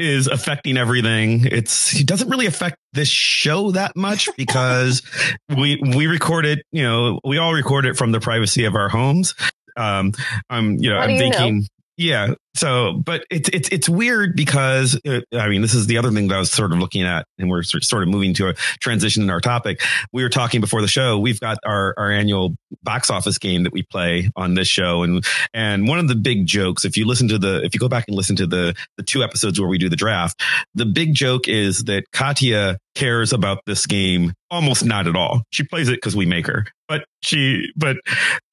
is 0.00 0.28
affecting 0.28 0.76
everything. 0.76 1.44
It's 1.44 1.98
it 1.98 2.06
doesn't 2.06 2.28
really 2.28 2.46
affect 2.46 2.76
this 2.92 3.08
show 3.08 3.72
that 3.72 3.96
much 3.96 4.28
because 4.36 5.02
we 5.48 5.82
we 5.96 6.06
record 6.06 6.46
it, 6.46 6.60
you 6.70 6.84
know, 6.84 7.18
we 7.24 7.38
all 7.38 7.52
record 7.52 7.84
it 7.84 7.96
from 7.96 8.12
the 8.12 8.20
privacy 8.20 8.64
of 8.64 8.76
our 8.76 8.88
homes. 8.88 9.34
Um, 9.76 10.12
I'm 10.48 10.76
you 10.78 10.90
know, 10.90 10.98
How 10.98 11.02
I'm 11.02 11.10
you 11.10 11.16
know? 11.16 11.30
thinking 11.30 11.66
yeah. 11.96 12.34
So, 12.54 12.94
but 13.04 13.24
it's 13.30 13.48
it's 13.50 13.68
it's 13.68 13.88
weird 13.88 14.34
because 14.34 14.98
uh, 15.06 15.20
I 15.32 15.48
mean, 15.48 15.62
this 15.62 15.74
is 15.74 15.86
the 15.86 15.98
other 15.98 16.10
thing 16.10 16.28
that 16.28 16.34
I 16.34 16.38
was 16.38 16.50
sort 16.50 16.72
of 16.72 16.78
looking 16.78 17.02
at, 17.02 17.26
and 17.38 17.48
we're 17.48 17.62
sort 17.62 17.84
sort 17.84 18.02
of 18.02 18.08
moving 18.08 18.34
to 18.34 18.48
a 18.48 18.54
transition 18.80 19.22
in 19.22 19.30
our 19.30 19.40
topic. 19.40 19.80
We 20.12 20.22
were 20.22 20.28
talking 20.28 20.60
before 20.60 20.80
the 20.80 20.88
show. 20.88 21.18
We've 21.18 21.38
got 21.38 21.58
our 21.64 21.94
our 21.96 22.10
annual 22.10 22.56
box 22.82 23.10
office 23.10 23.38
game 23.38 23.62
that 23.64 23.72
we 23.72 23.82
play 23.82 24.30
on 24.34 24.54
this 24.54 24.66
show, 24.66 25.02
and 25.02 25.24
and 25.54 25.86
one 25.86 25.98
of 25.98 26.08
the 26.08 26.16
big 26.16 26.46
jokes, 26.46 26.84
if 26.84 26.96
you 26.96 27.06
listen 27.06 27.28
to 27.28 27.38
the 27.38 27.62
if 27.64 27.74
you 27.74 27.80
go 27.80 27.88
back 27.88 28.06
and 28.08 28.16
listen 28.16 28.34
to 28.36 28.46
the 28.46 28.74
the 28.96 29.04
two 29.04 29.22
episodes 29.22 29.60
where 29.60 29.68
we 29.68 29.78
do 29.78 29.88
the 29.88 29.96
draft, 29.96 30.42
the 30.74 30.86
big 30.86 31.14
joke 31.14 31.46
is 31.46 31.84
that 31.84 32.10
Katya 32.12 32.78
cares 32.94 33.32
about 33.32 33.58
this 33.66 33.86
game 33.86 34.32
almost 34.50 34.84
not 34.84 35.06
at 35.06 35.14
all. 35.14 35.42
She 35.50 35.62
plays 35.62 35.88
it 35.88 35.96
because 35.96 36.16
we 36.16 36.26
make 36.26 36.46
her, 36.48 36.66
but 36.88 37.04
she 37.22 37.70
but 37.76 37.98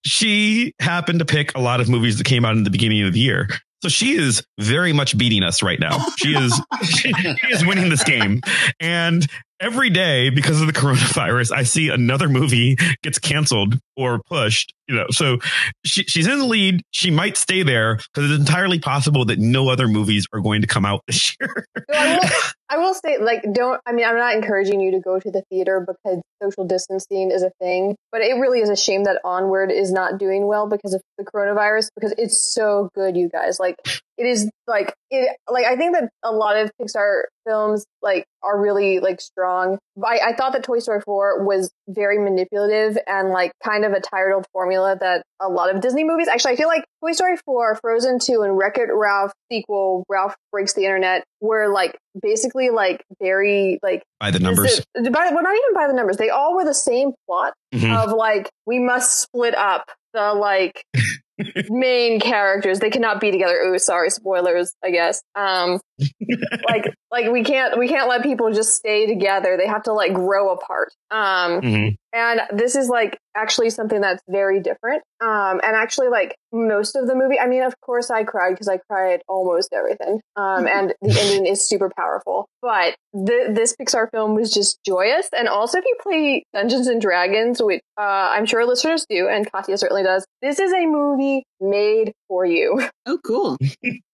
she 0.05 0.73
happened 0.79 1.19
to 1.19 1.25
pick 1.25 1.55
a 1.55 1.61
lot 1.61 1.81
of 1.81 1.89
movies 1.89 2.19
that 2.19 2.25
came 2.25 2.45
out 2.45 2.55
in 2.55 2.63
the 2.63 2.69
beginning 2.69 3.01
of 3.01 3.13
the 3.13 3.19
year. 3.19 3.47
So 3.85 3.89
she 3.89 4.13
is 4.13 4.41
very 4.59 4.93
much 4.93 5.15
beating 5.15 5.43
us 5.43 5.61
right 5.61 5.79
now. 5.79 6.03
She 6.17 6.33
is 6.33 6.59
she, 6.89 7.13
she 7.13 7.51
is 7.51 7.63
winning 7.63 7.89
this 7.89 8.03
game. 8.03 8.41
And 8.79 9.27
every 9.59 9.89
day 9.89 10.29
because 10.29 10.61
of 10.61 10.67
the 10.67 10.73
coronavirus, 10.79 11.51
I 11.51 11.63
see 11.63 11.89
another 11.89 12.29
movie 12.29 12.77
gets 13.01 13.19
canceled 13.19 13.79
or 13.95 14.21
pushed, 14.27 14.73
you 14.87 14.95
know. 14.95 15.07
So 15.11 15.39
she, 15.85 16.03
she's 16.03 16.27
in 16.27 16.39
the 16.39 16.45
lead. 16.45 16.81
She 16.91 17.11
might 17.11 17.37
stay 17.37 17.63
there 17.63 17.95
because 17.95 18.31
it's 18.31 18.39
entirely 18.39 18.79
possible 18.79 19.25
that 19.25 19.39
no 19.39 19.69
other 19.69 19.87
movies 19.87 20.27
are 20.33 20.41
going 20.41 20.61
to 20.61 20.67
come 20.67 20.85
out 20.85 21.01
this 21.07 21.35
year. 21.39 21.65
I 21.93 22.17
will, 22.17 22.29
I 22.69 22.77
will 22.77 22.93
say, 22.93 23.17
like, 23.19 23.43
don't. 23.53 23.81
I 23.85 23.93
mean, 23.93 24.05
I'm 24.05 24.17
not 24.17 24.35
encouraging 24.35 24.81
you 24.81 24.91
to 24.91 24.99
go 24.99 25.19
to 25.19 25.31
the 25.31 25.43
theater 25.49 25.85
because 25.85 26.21
social 26.41 26.65
distancing 26.65 27.31
is 27.31 27.43
a 27.43 27.51
thing, 27.59 27.95
but 28.11 28.21
it 28.21 28.33
really 28.33 28.59
is 28.59 28.69
a 28.69 28.75
shame 28.75 29.03
that 29.05 29.19
Onward 29.23 29.71
is 29.71 29.91
not 29.91 30.17
doing 30.17 30.47
well 30.47 30.67
because 30.67 30.93
of 30.93 31.01
the 31.17 31.23
coronavirus. 31.23 31.89
Because 31.95 32.13
it's 32.17 32.37
so 32.37 32.89
good, 32.95 33.15
you 33.15 33.29
guys. 33.29 33.59
Like, 33.59 33.77
it 34.17 34.25
is 34.25 34.49
like 34.67 34.93
it. 35.11 35.35
Like, 35.49 35.65
I 35.65 35.75
think 35.75 35.93
that 35.95 36.09
a 36.23 36.31
lot 36.31 36.57
of 36.57 36.71
Pixar 36.81 37.23
films 37.45 37.85
like 38.01 38.25
are 38.43 38.59
really 38.59 38.99
like 38.99 39.21
strong. 39.21 39.77
I, 40.03 40.19
I 40.29 40.35
thought 40.35 40.53
that 40.53 40.63
Toy 40.63 40.79
Story 40.79 41.01
4 41.01 41.43
was 41.45 41.71
very 41.87 42.17
manipulative 42.17 42.97
and 43.07 43.29
like 43.29 43.51
kind 43.63 43.85
of 43.85 43.91
a 43.93 43.99
tired 43.99 44.33
old 44.33 44.45
formula 44.51 44.97
that 44.99 45.23
a 45.41 45.47
lot 45.47 45.73
of 45.73 45.81
Disney 45.81 46.03
movies. 46.03 46.27
Actually, 46.27 46.53
I 46.53 46.55
feel 46.55 46.67
like 46.67 46.83
Toy 47.03 47.11
Story 47.11 47.37
4, 47.45 47.75
Frozen 47.81 48.19
2, 48.19 48.41
and 48.41 48.57
Wreck 48.57 48.77
It 48.77 48.89
Ralph 48.91 49.31
sequel, 49.51 50.03
Ralph 50.09 50.35
Breaks 50.51 50.73
the 50.73 50.85
Internet, 50.85 51.23
were 51.41 51.67
like 51.71 51.97
basically 52.19 52.69
like 52.69 53.03
very 53.21 53.79
like 53.83 54.03
By 54.19 54.31
the 54.31 54.39
numbers. 54.39 54.81
by, 54.95 55.01
well, 55.31 55.43
not 55.43 55.55
even 55.55 55.73
by 55.73 55.87
the 55.87 55.93
numbers. 55.93 56.17
They 56.17 56.29
all 56.29 56.55
were 56.55 56.65
the 56.65 56.73
same 56.73 57.11
plot 57.27 57.53
Mhm. 57.73 57.93
of 58.03 58.11
like 58.13 58.49
we 58.65 58.79
must 58.79 59.21
split 59.21 59.53
up 59.55 59.85
the 60.15 60.33
like 60.33 60.83
main 61.69 62.19
characters. 62.19 62.79
They 62.79 62.89
cannot 62.89 63.19
be 63.21 63.29
together. 63.31 63.59
Oh, 63.65 63.77
sorry, 63.77 64.09
spoilers. 64.09 64.73
I 64.83 64.89
guess. 64.91 65.21
Um, 65.35 65.79
like 66.67 66.85
like 67.11 67.31
we 67.31 67.43
can't 67.43 67.77
we 67.77 67.87
can't 67.87 68.09
let 68.09 68.23
people 68.23 68.51
just 68.51 68.73
stay 68.75 69.05
together. 69.05 69.57
They 69.57 69.67
have 69.67 69.83
to 69.83 69.93
like 69.93 70.13
grow 70.13 70.51
apart. 70.51 70.91
Um, 71.11 71.61
Mhm. 71.61 71.95
And 72.15 72.39
this 72.57 72.75
is 72.75 72.87
like 72.87 73.19
actually 73.35 73.69
something 73.69 73.99
that's 73.99 74.23
very 74.29 74.61
different. 74.61 75.03
Um, 75.21 75.59
and 75.63 75.75
actually 75.75 76.07
like 76.07 76.37
most 76.53 76.95
of 76.95 77.07
the 77.07 77.15
movie, 77.15 77.37
I 77.37 77.45
mean, 77.45 77.61
of 77.61 77.73
course 77.81 78.09
I 78.09 78.23
cried 78.23 78.51
because 78.51 78.69
I 78.69 78.77
cried 78.89 79.15
at 79.15 79.21
almost 79.27 79.73
everything. 79.73 80.21
Um, 80.37 80.65
and 80.71 80.93
the 81.01 81.19
ending 81.19 81.45
is 81.45 81.67
super 81.67 81.91
powerful, 81.95 82.47
but 82.61 82.95
th- 83.13 83.49
this 83.49 83.75
Pixar 83.75 84.09
film 84.11 84.33
was 84.33 84.53
just 84.53 84.79
joyous. 84.85 85.29
And 85.37 85.49
also 85.49 85.79
if 85.79 85.83
you 85.83 85.97
play 86.01 86.43
Dungeons 86.53 86.87
and 86.87 87.01
Dragons, 87.01 87.61
which, 87.61 87.81
uh, 87.99 88.31
I'm 88.31 88.45
sure 88.45 88.65
listeners 88.65 89.05
do, 89.09 89.27
and 89.27 89.51
Katya 89.51 89.77
certainly 89.77 90.03
does, 90.03 90.25
this 90.41 90.59
is 90.59 90.71
a 90.71 90.85
movie 90.85 91.43
made 91.59 92.13
for 92.27 92.45
you. 92.45 92.87
Oh, 93.07 93.19
cool. 93.23 93.55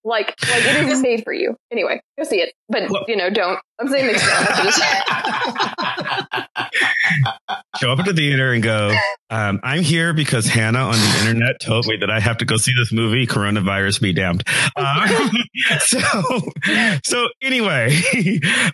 like, 0.03 0.35
like 0.49 0.65
it 0.65 0.89
is 0.89 1.01
made 1.01 1.23
for 1.23 1.31
you. 1.31 1.55
Anyway, 1.71 2.01
go 2.17 2.25
see 2.25 2.41
it, 2.41 2.53
but 2.67 2.89
Well- 2.89 3.05
you 3.07 3.15
know, 3.15 3.29
don't. 3.29 3.57
I'm 3.79 3.87
saying 3.87 4.05
mixed 4.07 4.25
messages. 4.27 4.75
Show 7.79 7.91
up 7.93 7.99
at 7.99 8.05
the 8.05 8.13
theater 8.13 8.51
and 8.51 8.61
go, 8.61 8.93
um, 9.29 9.59
I'm 9.63 9.81
here 9.81 10.13
because 10.13 10.45
Hannah 10.45 10.79
on 10.79 10.91
the 10.91 11.17
internet 11.21 11.61
told 11.61 11.87
me 11.87 11.95
that 12.01 12.09
I 12.11 12.19
have 12.19 12.37
to 12.39 12.45
go 12.45 12.57
see 12.57 12.73
this 12.77 12.91
movie. 12.91 13.25
Coronavirus 13.25 14.01
be 14.01 14.11
damned. 14.13 14.43
Um, 14.75 15.07
so, 15.79 15.99
so 17.05 17.27
anyway, 17.41 17.97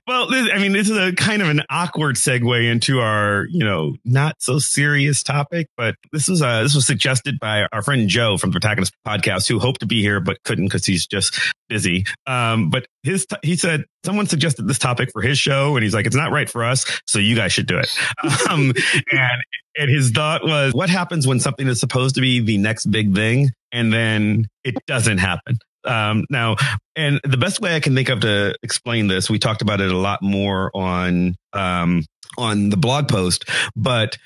well, 0.07 0.27
this, 0.29 0.49
I 0.51 0.57
mean, 0.57 0.73
this 0.73 0.89
is 0.89 0.97
a 0.97 1.13
kind 1.13 1.41
of 1.43 1.49
an 1.49 1.61
awkward 1.69 2.15
segue 2.15 2.69
into 2.69 2.99
our, 2.99 3.45
you 3.49 3.63
know, 3.63 3.95
not 4.03 4.37
so 4.39 4.57
serious 4.59 5.21
topic, 5.23 5.67
but 5.77 5.95
this 6.11 6.27
was, 6.27 6.41
uh, 6.41 6.63
this 6.63 6.73
was 6.75 6.87
suggested 6.87 7.39
by 7.39 7.67
our 7.71 7.83
friend 7.83 8.09
Joe 8.09 8.37
from 8.37 8.49
the 8.51 8.56
Protagonist 8.59 8.93
podcast 9.05 9.47
who 9.47 9.59
hoped 9.59 9.81
to 9.81 9.85
be 9.85 10.01
here, 10.01 10.19
but 10.19 10.41
couldn't 10.43 10.65
because 10.65 10.85
he's 10.85 11.05
just 11.05 11.39
busy. 11.69 12.05
Um, 12.25 12.69
but 12.69 12.87
his, 13.03 13.25
t- 13.27 13.37
he 13.43 13.55
said 13.55 13.85
someone 14.03 14.25
suggested 14.25 14.67
this 14.67 14.79
topic 14.79 15.09
for 15.11 15.21
his 15.21 15.37
show 15.37 15.75
and 15.75 15.83
he's 15.83 15.93
like, 15.93 16.07
it's 16.07 16.15
not 16.15 16.31
right 16.31 16.49
for 16.49 16.63
us. 16.63 16.85
So 17.05 17.19
you 17.19 17.35
guys 17.35 17.53
should 17.53 17.67
do 17.67 17.77
it. 17.77 17.95
Um, 18.49 18.71
and, 19.11 19.41
and 19.77 19.89
his 19.89 20.11
thought 20.11 20.43
was, 20.43 20.73
what 20.73 20.89
happens 20.89 21.27
when 21.27 21.39
something 21.39 21.67
is 21.67 21.79
supposed 21.79 22.15
to 22.15 22.21
be 22.21 22.39
the 22.39 22.57
next 22.57 22.85
big 22.85 23.13
thing 23.13 23.49
and 23.71 23.91
then 23.91 24.47
it 24.63 24.75
doesn't 24.85 25.17
happen? 25.17 25.57
Um, 25.83 26.25
now, 26.29 26.55
and 26.95 27.19
the 27.23 27.37
best 27.37 27.59
way 27.59 27.75
I 27.75 27.79
can 27.79 27.93
think 27.93 28.09
of 28.09 28.21
to 28.21 28.55
explain 28.63 29.07
this, 29.07 29.29
we 29.29 29.37
talked 29.37 29.61
about 29.61 29.81
it 29.81 29.91
a 29.91 29.97
lot 29.97 30.21
more 30.21 30.71
on, 30.73 31.35
um, 31.53 32.05
on 32.37 32.69
the 32.69 32.77
blog 32.77 33.09
post, 33.09 33.49
but 33.75 34.17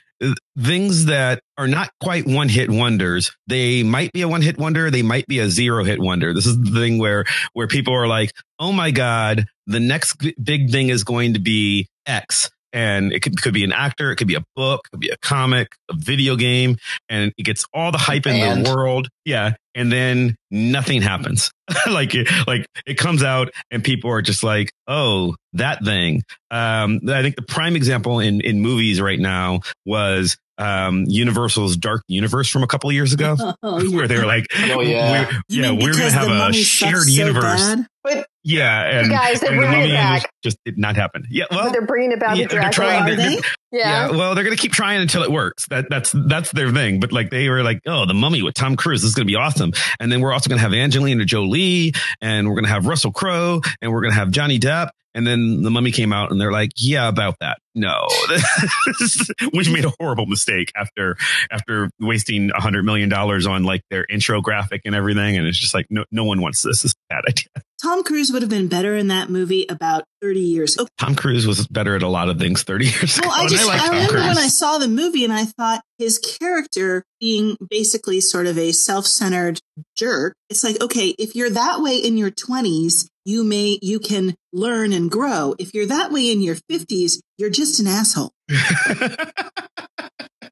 things 0.57 1.05
that 1.05 1.41
are 1.57 1.67
not 1.67 1.91
quite 2.01 2.27
one 2.27 2.49
hit 2.49 2.69
wonders. 2.69 3.35
They 3.47 3.83
might 3.83 4.11
be 4.13 4.21
a 4.21 4.27
one 4.27 4.41
hit 4.41 4.57
wonder. 4.57 4.91
They 4.91 5.01
might 5.01 5.27
be 5.27 5.39
a 5.39 5.49
zero 5.49 5.83
hit 5.83 5.99
wonder. 5.99 6.33
This 6.33 6.45
is 6.45 6.59
the 6.59 6.71
thing 6.71 6.97
where, 6.97 7.25
where 7.53 7.67
people 7.67 7.93
are 7.93 8.07
like, 8.07 8.31
Oh 8.59 8.71
my 8.71 8.91
God, 8.91 9.45
the 9.67 9.79
next 9.79 10.17
big 10.43 10.69
thing 10.69 10.89
is 10.89 11.03
going 11.03 11.33
to 11.33 11.39
be 11.39 11.87
X. 12.05 12.49
And 12.73 13.11
it 13.11 13.21
could, 13.21 13.41
could 13.41 13.53
be 13.53 13.63
an 13.63 13.73
actor. 13.73 14.11
It 14.11 14.15
could 14.15 14.27
be 14.27 14.35
a 14.35 14.43
book, 14.55 14.81
it 14.85 14.89
could 14.91 14.99
be 15.01 15.09
a 15.09 15.17
comic, 15.17 15.69
a 15.89 15.93
video 15.95 16.35
game, 16.35 16.77
and 17.09 17.33
it 17.37 17.43
gets 17.43 17.65
all 17.73 17.91
the 17.91 17.97
hype 17.97 18.25
in 18.27 18.63
the 18.63 18.69
world. 18.69 19.07
Yeah. 19.25 19.53
And 19.75 19.91
then 19.91 20.35
nothing 20.49 21.01
happens. 21.01 21.51
like, 21.89 22.13
it, 22.15 22.27
like 22.47 22.65
it 22.85 22.95
comes 22.97 23.23
out 23.23 23.49
and 23.71 23.83
people 23.83 24.09
are 24.11 24.21
just 24.21 24.43
like, 24.43 24.71
Oh, 24.87 25.35
that 25.53 25.83
thing. 25.85 26.23
Um, 26.49 26.99
I 27.07 27.21
think 27.21 27.35
the 27.35 27.41
prime 27.47 27.75
example 27.75 28.19
in, 28.19 28.41
in 28.41 28.61
movies 28.61 28.99
right 28.99 29.19
now 29.19 29.61
was, 29.85 30.37
um, 30.57 31.05
Universal's 31.07 31.75
Dark 31.77 32.03
Universe 32.07 32.49
from 32.49 32.61
a 32.63 32.67
couple 32.67 32.89
of 32.89 32.93
years 32.93 33.13
ago, 33.13 33.35
Oh, 33.63 33.79
yeah. 33.81 33.95
where 33.95 34.07
they 34.07 34.17
were 34.17 34.25
like, 34.25 34.45
Oh, 34.55 34.81
yeah. 34.81 35.27
we're, 35.29 35.41
yeah, 35.49 35.71
we're 35.71 35.93
going 35.93 36.11
to 36.11 36.11
have 36.11 36.27
a 36.49 36.53
shared 36.53 36.97
sucks 36.97 37.05
so 37.05 37.11
universe. 37.21 37.43
bad? 37.61 37.87
but 38.03 38.27
Yeah, 38.43 38.99
and 38.99 39.09
guys, 39.09 39.39
they're 39.39 39.51
and 39.51 39.61
the 39.61 39.67
mummy 39.67 39.91
back. 39.91 40.31
just 40.43 40.57
did 40.65 40.77
not 40.77 40.95
happen. 40.95 41.25
Yeah, 41.29 41.45
but 41.49 41.57
well, 41.57 41.71
they're 41.71 41.85
bringing 41.85 42.11
it 42.11 42.19
back 42.19 42.37
yeah, 42.37 42.47
they're 42.47 42.69
trying 42.71 43.05
to- 43.07 43.15
they? 43.15 43.35
yeah. 43.71 44.09
yeah. 44.09 44.11
well, 44.11 44.33
they're 44.33 44.43
gonna 44.43 44.55
keep 44.55 44.71
trying 44.71 45.01
until 45.01 45.21
it 45.23 45.31
works. 45.31 45.67
That 45.67 45.85
that's 45.89 46.11
that's 46.27 46.51
their 46.51 46.71
thing. 46.71 46.99
But 46.99 47.11
like 47.11 47.29
they 47.29 47.49
were 47.49 47.61
like, 47.61 47.81
oh, 47.85 48.05
the 48.05 48.15
Mummy 48.15 48.41
with 48.41 48.55
Tom 48.55 48.75
Cruise 48.75 49.01
this 49.01 49.09
is 49.09 49.15
gonna 49.15 49.25
be 49.25 49.35
awesome. 49.35 49.73
And 49.99 50.11
then 50.11 50.21
we're 50.21 50.33
also 50.33 50.49
gonna 50.49 50.61
have 50.61 50.73
Angelina 50.73 51.23
Jolie, 51.25 51.93
and 52.19 52.49
we're 52.49 52.55
gonna 52.55 52.67
have 52.69 52.87
Russell 52.87 53.11
Crowe, 53.11 53.61
and 53.81 53.91
we're 53.91 54.01
gonna 54.01 54.15
have 54.15 54.31
Johnny 54.31 54.59
Depp. 54.59 54.89
And 55.13 55.27
then 55.27 55.61
the 55.61 55.69
Mummy 55.69 55.91
came 55.91 56.13
out, 56.13 56.31
and 56.31 56.39
they're 56.39 56.53
like, 56.53 56.71
yeah, 56.77 57.09
about 57.09 57.35
that. 57.41 57.59
No, 57.73 58.07
we 59.53 59.71
made 59.71 59.85
a 59.85 59.93
horrible 59.99 60.25
mistake 60.25 60.71
after 60.75 61.15
after 61.49 61.89
wasting 61.99 62.51
a 62.51 62.59
hundred 62.59 62.83
million 62.83 63.07
dollars 63.07 63.47
on 63.47 63.63
like 63.63 63.81
their 63.89 64.05
intro 64.09 64.41
graphic 64.41 64.81
and 64.83 64.93
everything. 64.93 65.37
And 65.37 65.47
it's 65.47 65.57
just 65.57 65.73
like, 65.73 65.85
no, 65.89 66.03
no 66.11 66.25
one 66.25 66.41
wants 66.41 66.63
this. 66.63 66.81
This 66.81 66.91
is 66.91 66.95
a 67.09 67.13
bad 67.13 67.23
idea. 67.29 67.63
Tom 67.81 68.03
Cruise 68.03 68.31
would 68.31 68.43
have 68.43 68.49
been 68.49 68.67
better 68.67 68.95
in 68.95 69.07
that 69.07 69.29
movie 69.29 69.65
about 69.67 70.03
30 70.21 70.39
years 70.39 70.75
ago. 70.75 70.87
Tom 70.99 71.15
Cruise 71.15 71.47
was 71.47 71.67
better 71.67 71.95
at 71.95 72.03
a 72.03 72.07
lot 72.07 72.29
of 72.29 72.37
things 72.37 72.61
30 72.61 72.85
years 72.85 73.17
ago. 73.17 73.27
Well, 73.27 73.37
I 73.37 73.41
and 73.41 73.49
just, 73.49 73.69
I, 73.69 73.77
Tom 73.77 73.89
remember 73.89 74.17
when 74.17 74.37
I 74.37 74.47
saw 74.47 74.77
the 74.77 74.87
movie 74.87 75.23
and 75.23 75.33
I 75.33 75.45
thought 75.45 75.81
his 75.97 76.19
character 76.19 77.03
being 77.19 77.57
basically 77.69 78.21
sort 78.21 78.45
of 78.45 78.57
a 78.57 78.71
self 78.71 79.07
centered 79.07 79.61
jerk. 79.95 80.35
It's 80.49 80.63
like, 80.63 80.79
okay, 80.81 81.15
if 81.17 81.35
you're 81.35 81.49
that 81.49 81.81
way 81.81 81.97
in 81.97 82.17
your 82.17 82.29
20s, 82.29 83.07
you 83.25 83.43
may, 83.43 83.79
you 83.81 83.99
can 83.99 84.35
learn 84.53 84.93
and 84.93 85.09
grow. 85.09 85.55
If 85.57 85.73
you're 85.73 85.85
that 85.87 86.11
way 86.11 86.31
in 86.31 86.41
your 86.41 86.55
50s, 86.69 87.19
you're 87.41 87.49
just 87.49 87.79
an 87.79 87.87
asshole. 87.87 88.31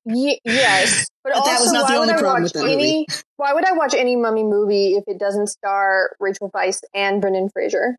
Ye- 0.05 0.39
yes, 0.43 1.05
but, 1.23 1.33
But 1.33 1.37
also, 1.39 1.51
that 1.51 1.59
was 1.61 1.71
not 1.71 1.87
the 1.87 1.93
why 1.93 1.99
would 1.99 2.01
only 2.09 2.13
I 2.13 2.17
problem 2.17 2.43
watch 2.43 2.53
with 2.53 2.63
that 2.63 2.69
any? 2.71 3.05
Why 3.37 3.53
would 3.53 3.65
I 3.67 3.73
watch 3.73 3.93
any 3.93 4.15
mummy 4.15 4.43
movie 4.43 4.93
if 4.95 5.03
it 5.07 5.19
doesn't 5.19 5.47
star 5.47 6.15
Rachel 6.19 6.49
Weisz 6.55 6.79
and 6.95 7.21
Brendan 7.21 7.49
Fraser? 7.53 7.95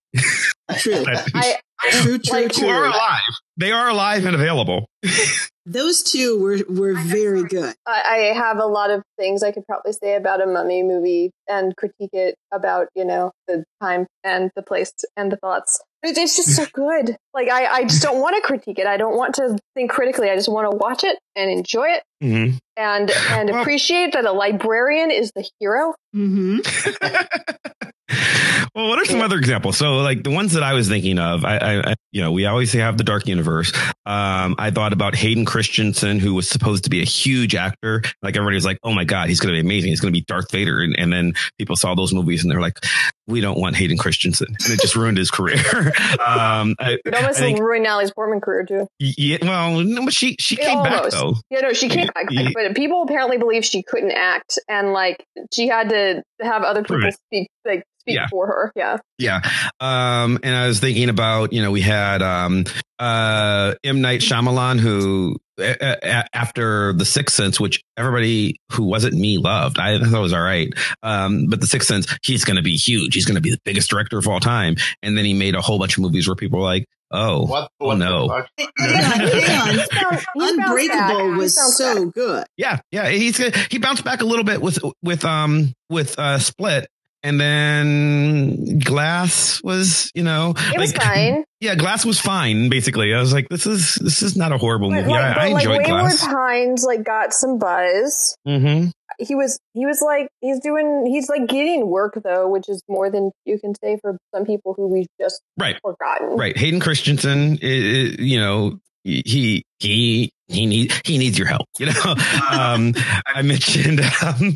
True. 0.78 1.04
I, 1.34 1.56
True, 2.02 2.18
true, 2.18 2.42
Like, 2.42 2.52
true. 2.52 2.66
We're 2.68 2.86
alive. 2.86 3.20
they 3.56 3.70
are 3.72 3.88
alive 3.90 4.24
and 4.26 4.34
available. 4.34 4.86
Those 5.72 6.02
two 6.02 6.40
were 6.42 6.58
were 6.68 6.94
very 6.94 7.44
good. 7.44 7.74
I, 7.86 8.02
I 8.32 8.34
have 8.34 8.58
a 8.58 8.66
lot 8.66 8.90
of 8.90 9.02
things 9.16 9.44
I 9.44 9.52
could 9.52 9.64
probably 9.66 9.92
say 9.92 10.16
about 10.16 10.42
a 10.42 10.46
mummy 10.46 10.82
movie 10.82 11.30
and 11.48 11.76
critique 11.76 12.10
it 12.12 12.34
about, 12.52 12.88
you 12.96 13.04
know, 13.04 13.30
the 13.46 13.64
time 13.80 14.06
and 14.24 14.50
the 14.56 14.62
place 14.62 14.92
and 15.16 15.30
the 15.30 15.36
thoughts. 15.36 15.80
It's 16.02 16.36
just 16.36 16.56
so 16.56 16.66
good. 16.72 17.16
Like 17.34 17.48
I, 17.50 17.66
I 17.66 17.82
just 17.84 18.02
don't 18.02 18.20
want 18.20 18.34
to 18.34 18.42
critique 18.42 18.80
it. 18.80 18.86
I 18.86 18.96
don't 18.96 19.16
want 19.16 19.36
to 19.36 19.56
think 19.74 19.92
critically. 19.92 20.28
I 20.28 20.34
just 20.34 20.48
want 20.50 20.68
to 20.68 20.76
watch 20.76 21.04
it 21.04 21.18
and 21.36 21.48
enjoy 21.50 21.86
it 21.88 22.02
Mhm. 22.20 22.58
and 22.76 23.10
and 23.30 23.50
appreciate 23.54 24.14
that 24.14 24.24
a 24.24 24.32
librarian 24.32 25.12
is 25.12 25.30
the 25.36 25.48
hero. 25.60 25.94
hmm 26.12 26.58
well, 28.74 28.88
what 28.88 28.98
are 28.98 29.04
some 29.04 29.20
other 29.20 29.36
examples? 29.38 29.76
So, 29.76 29.98
like 29.98 30.22
the 30.22 30.30
ones 30.30 30.52
that 30.52 30.62
I 30.62 30.74
was 30.74 30.88
thinking 30.88 31.18
of, 31.18 31.44
I, 31.44 31.80
I, 31.80 31.94
you 32.12 32.20
know, 32.22 32.32
we 32.32 32.46
always 32.46 32.72
have 32.72 32.98
the 32.98 33.04
dark 33.04 33.26
universe. 33.26 33.72
Um, 34.06 34.54
I 34.58 34.70
thought 34.70 34.92
about 34.92 35.14
Hayden 35.14 35.44
Christensen, 35.44 36.18
who 36.18 36.34
was 36.34 36.48
supposed 36.48 36.84
to 36.84 36.90
be 36.90 37.00
a 37.00 37.04
huge 37.04 37.54
actor. 37.54 38.02
Like 38.22 38.36
everybody 38.36 38.56
was 38.56 38.64
like, 38.64 38.78
"Oh 38.82 38.92
my 38.92 39.04
god, 39.04 39.28
he's 39.28 39.40
going 39.40 39.54
to 39.54 39.60
be 39.62 39.66
amazing. 39.66 39.90
He's 39.90 40.00
going 40.00 40.12
to 40.12 40.18
be 40.18 40.24
Darth 40.24 40.50
Vader." 40.50 40.80
And, 40.80 40.96
and 40.98 41.12
then 41.12 41.34
people 41.58 41.76
saw 41.76 41.94
those 41.94 42.12
movies 42.12 42.42
and 42.42 42.50
they're 42.50 42.60
like, 42.60 42.78
"We 43.26 43.40
don't 43.40 43.58
want 43.60 43.76
Hayden 43.76 43.98
Christensen," 43.98 44.48
and 44.48 44.72
it 44.72 44.80
just 44.80 44.96
ruined 44.96 45.18
his 45.18 45.30
career. 45.30 45.58
um, 46.26 46.74
I, 46.78 46.98
It 47.04 47.14
almost 47.14 47.38
I 47.38 47.42
think- 47.42 47.60
ruined 47.60 47.84
Natalie's 47.84 48.12
Portman 48.12 48.40
career 48.40 48.64
too. 48.64 48.86
yeah, 48.98 49.38
well, 49.42 49.80
no, 49.82 50.04
but 50.04 50.14
she 50.14 50.36
she 50.40 50.56
Yeah, 50.56 50.68
came 50.74 50.82
back 50.82 51.10
though. 51.10 51.34
Yeah, 51.50 51.60
no, 51.60 51.72
she 51.72 51.88
came 51.88 52.06
back, 52.08 52.26
yeah. 52.30 52.48
but 52.54 52.74
people 52.74 53.02
apparently 53.02 53.38
believe 53.38 53.64
she 53.64 53.82
couldn't 53.82 54.12
act, 54.12 54.58
and 54.68 54.92
like 54.92 55.24
she 55.54 55.68
had 55.68 55.90
to 55.90 56.22
have 56.40 56.62
other 56.62 56.82
people 56.82 56.98
Right. 57.00 57.14
speak 57.14 57.48
like 57.64 57.84
speak 58.00 58.16
Yeah. 58.16 58.26
for 58.30 58.46
her. 58.46 58.72
Yeah, 58.76 58.98
Yeah. 59.18 59.40
Um, 59.80 60.38
and 60.42 60.54
I 60.54 60.66
was 60.66 60.80
thinking 60.80 61.08
about, 61.08 61.52
you 61.52 61.62
know, 61.62 61.70
we 61.70 61.80
had 61.82 62.22
um, 62.22 62.64
uh, 62.98 63.74
M. 63.84 64.00
Night 64.00 64.20
Shyamalan, 64.20 64.78
who 64.80 65.36
a- 65.58 65.76
a- 66.02 66.24
after 66.36 66.92
The 66.92 67.04
Sixth 67.04 67.34
Sense, 67.36 67.60
which 67.60 67.82
everybody 67.96 68.56
who 68.72 68.84
wasn't 68.84 69.14
me 69.14 69.38
loved, 69.38 69.78
I 69.78 69.98
thought 69.98 70.18
it 70.18 70.20
was 70.20 70.32
all 70.32 70.40
right. 70.42 70.72
Um, 71.02 71.46
but 71.46 71.60
The 71.60 71.66
Sixth 71.66 71.88
Sense, 71.88 72.06
he's 72.22 72.44
going 72.44 72.56
to 72.56 72.62
be 72.62 72.76
huge. 72.76 73.14
He's 73.14 73.26
going 73.26 73.36
to 73.36 73.40
be 73.40 73.50
the 73.50 73.60
biggest 73.64 73.90
director 73.90 74.18
of 74.18 74.26
all 74.28 74.40
time. 74.40 74.76
And 75.02 75.16
then 75.16 75.24
he 75.24 75.34
made 75.34 75.54
a 75.54 75.60
whole 75.60 75.78
bunch 75.78 75.96
of 75.96 76.02
movies 76.02 76.26
where 76.28 76.36
people 76.36 76.58
were 76.60 76.64
like, 76.64 76.86
oh, 77.10 77.44
What? 77.46 77.70
Oh, 77.80 77.86
what 77.88 77.98
the 77.98 78.04
no. 78.04 78.28
fuck? 78.28 78.48
Hang 78.78 78.94
on, 79.04 79.20
hang 79.28 79.60
on. 79.60 79.68
He's 79.74 79.88
bounced- 79.88 79.90
he's 79.90 80.02
bounced 80.02 80.26
back. 80.26 80.26
Unbreakable 80.36 81.30
was 81.36 81.76
so 81.76 82.04
back. 82.06 82.14
good. 82.14 82.44
yeah, 82.56 82.78
yeah. 82.92 83.08
He's 83.08 83.36
he 83.70 83.78
bounced 83.78 84.04
back 84.04 84.20
a 84.22 84.24
little 84.24 84.44
bit 84.44 84.62
with 84.62 84.78
with 85.02 85.24
um 85.24 85.72
with 85.90 86.18
uh 86.18 86.38
Split. 86.38 86.88
And 87.22 87.38
then 87.40 88.78
Glass 88.78 89.62
was, 89.62 90.10
you 90.14 90.22
know, 90.22 90.54
It 90.74 90.78
was 90.78 90.92
like- 90.94 91.02
fine. 91.04 91.44
Yeah, 91.60 91.74
Glass 91.74 92.06
was 92.06 92.18
fine. 92.18 92.70
Basically, 92.70 93.12
I 93.14 93.20
was 93.20 93.34
like, 93.34 93.46
"This 93.50 93.66
is 93.66 93.96
this 93.96 94.22
is 94.22 94.34
not 94.34 94.50
a 94.50 94.56
horrible 94.56 94.90
movie." 94.90 95.10
like, 95.10 95.36
I, 95.36 95.48
I 95.48 95.48
like 95.52 95.64
enjoyed 95.66 95.86
Wayward 95.86 95.86
Glass. 96.08 96.26
Pines 96.26 96.84
like 96.84 97.04
got 97.04 97.34
some 97.34 97.58
buzz. 97.58 98.34
hmm 98.46 98.86
He 99.18 99.34
was 99.34 99.60
he 99.74 99.84
was 99.84 100.00
like 100.00 100.28
he's 100.40 100.58
doing 100.60 101.04
he's 101.04 101.28
like 101.28 101.46
getting 101.48 101.86
work 101.88 102.18
though, 102.24 102.48
which 102.48 102.70
is 102.70 102.82
more 102.88 103.10
than 103.10 103.30
you 103.44 103.58
can 103.58 103.74
say 103.74 103.98
for 104.00 104.16
some 104.34 104.46
people 104.46 104.72
who 104.74 104.86
we've 104.86 105.06
just 105.20 105.42
Right, 105.58 105.76
forgotten. 105.82 106.28
right. 106.38 106.56
Hayden 106.56 106.80
Christensen, 106.80 107.58
you 107.60 108.40
know, 108.40 108.78
he 109.04 109.62
he 109.80 110.32
he 110.50 110.66
need 110.66 110.92
he 111.04 111.18
needs 111.18 111.38
your 111.38 111.46
help. 111.48 111.68
You 111.78 111.86
know, 111.86 111.92
um, 112.50 112.94
I 113.26 113.42
mentioned 113.42 114.00
um, 114.22 114.54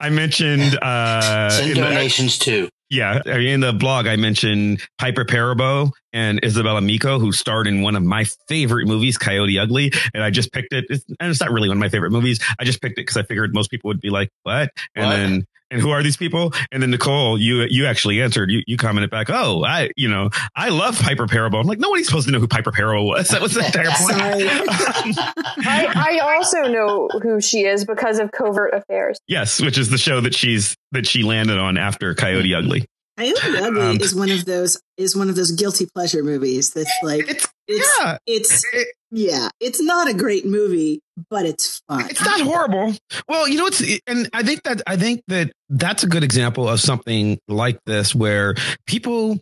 I 0.00 0.10
mentioned 0.10 0.78
uh, 0.82 1.50
Send 1.50 1.70
in 1.72 1.76
the- 1.76 1.82
donations 1.82 2.38
too. 2.38 2.68
yeah 2.90 3.22
in 3.26 3.60
the 3.60 3.72
blog 3.72 4.06
I 4.06 4.16
mentioned 4.16 4.82
Piper 4.98 5.24
Perabo 5.24 5.92
and 6.12 6.42
Izabella 6.42 6.84
Miko, 6.84 7.18
who 7.20 7.30
starred 7.32 7.66
in 7.68 7.82
one 7.82 7.94
of 7.96 8.02
my 8.02 8.24
favorite 8.48 8.86
movies, 8.88 9.16
Coyote 9.16 9.58
Ugly, 9.58 9.92
and 10.12 10.22
I 10.24 10.30
just 10.30 10.52
picked 10.52 10.72
it. 10.72 10.86
It's, 10.90 11.04
and 11.20 11.30
it's 11.30 11.40
not 11.40 11.50
really 11.52 11.68
one 11.68 11.76
of 11.76 11.80
my 11.80 11.88
favorite 11.88 12.10
movies. 12.10 12.40
I 12.58 12.64
just 12.64 12.82
picked 12.82 12.98
it 12.98 13.02
because 13.02 13.16
I 13.16 13.22
figured 13.22 13.54
most 13.54 13.70
people 13.70 13.88
would 13.88 14.00
be 14.00 14.10
like, 14.10 14.28
"What?" 14.42 14.70
And 14.96 15.06
What? 15.06 15.16
then. 15.16 15.46
And 15.70 15.80
who 15.80 15.90
are 15.90 16.02
these 16.02 16.16
people? 16.16 16.52
And 16.72 16.82
then 16.82 16.90
Nicole, 16.90 17.38
you 17.38 17.66
you 17.70 17.86
actually 17.86 18.20
answered. 18.20 18.50
You 18.50 18.62
you 18.66 18.76
commented 18.76 19.10
back, 19.10 19.28
"Oh, 19.30 19.64
I 19.64 19.90
you 19.96 20.08
know 20.08 20.30
I 20.56 20.70
love 20.70 21.00
Piper 21.00 21.26
Perabo." 21.26 21.60
I'm 21.60 21.66
like, 21.66 21.78
nobody's 21.78 22.06
supposed 22.06 22.26
to 22.26 22.32
know 22.32 22.40
who 22.40 22.48
Piper 22.48 22.72
Perabo 22.72 23.06
was. 23.06 23.28
That 23.28 23.40
was 23.40 23.54
the 23.54 23.64
entire 23.64 23.84
point. 23.86 25.18
I, 25.66 26.18
I 26.20 26.34
also 26.34 26.62
know 26.64 27.08
who 27.22 27.40
she 27.40 27.64
is 27.64 27.84
because 27.84 28.18
of 28.18 28.32
Covert 28.32 28.74
Affairs. 28.74 29.18
yes, 29.28 29.60
which 29.60 29.78
is 29.78 29.90
the 29.90 29.98
show 29.98 30.20
that 30.20 30.34
she's 30.34 30.76
that 30.92 31.06
she 31.06 31.22
landed 31.22 31.58
on 31.58 31.78
after 31.78 32.14
Coyote 32.14 32.54
Ugly. 32.54 32.86
Coyote 33.20 33.58
Ugly 33.62 33.80
Um, 33.82 34.00
is 34.00 34.14
one 34.14 34.30
of 34.30 34.44
those 34.44 34.80
is 34.96 35.16
one 35.16 35.28
of 35.28 35.36
those 35.36 35.52
guilty 35.52 35.86
pleasure 35.86 36.22
movies 36.22 36.70
that's 36.70 36.90
like 37.02 37.28
It's 37.28 37.46
it's 37.68 37.98
yeah, 38.00 38.18
it's 38.26 38.64
it- 38.72 38.88
yeah 39.12 39.48
it's 39.60 39.80
not 39.80 40.08
a 40.08 40.14
great 40.14 40.46
movie 40.46 41.00
but 41.28 41.44
it's 41.44 41.82
fun. 41.88 42.08
It's 42.08 42.24
not 42.24 42.40
horrible. 42.40 42.94
Well, 43.28 43.46
you 43.46 43.58
know, 43.58 43.66
it's 43.66 43.82
and 44.06 44.28
I 44.32 44.42
think 44.42 44.62
that 44.62 44.80
I 44.86 44.96
think 44.96 45.20
that 45.28 45.52
that's 45.68 46.02
a 46.02 46.06
good 46.06 46.24
example 46.24 46.66
of 46.68 46.80
something 46.80 47.38
like 47.46 47.78
this 47.84 48.14
where 48.14 48.54
people 48.86 49.38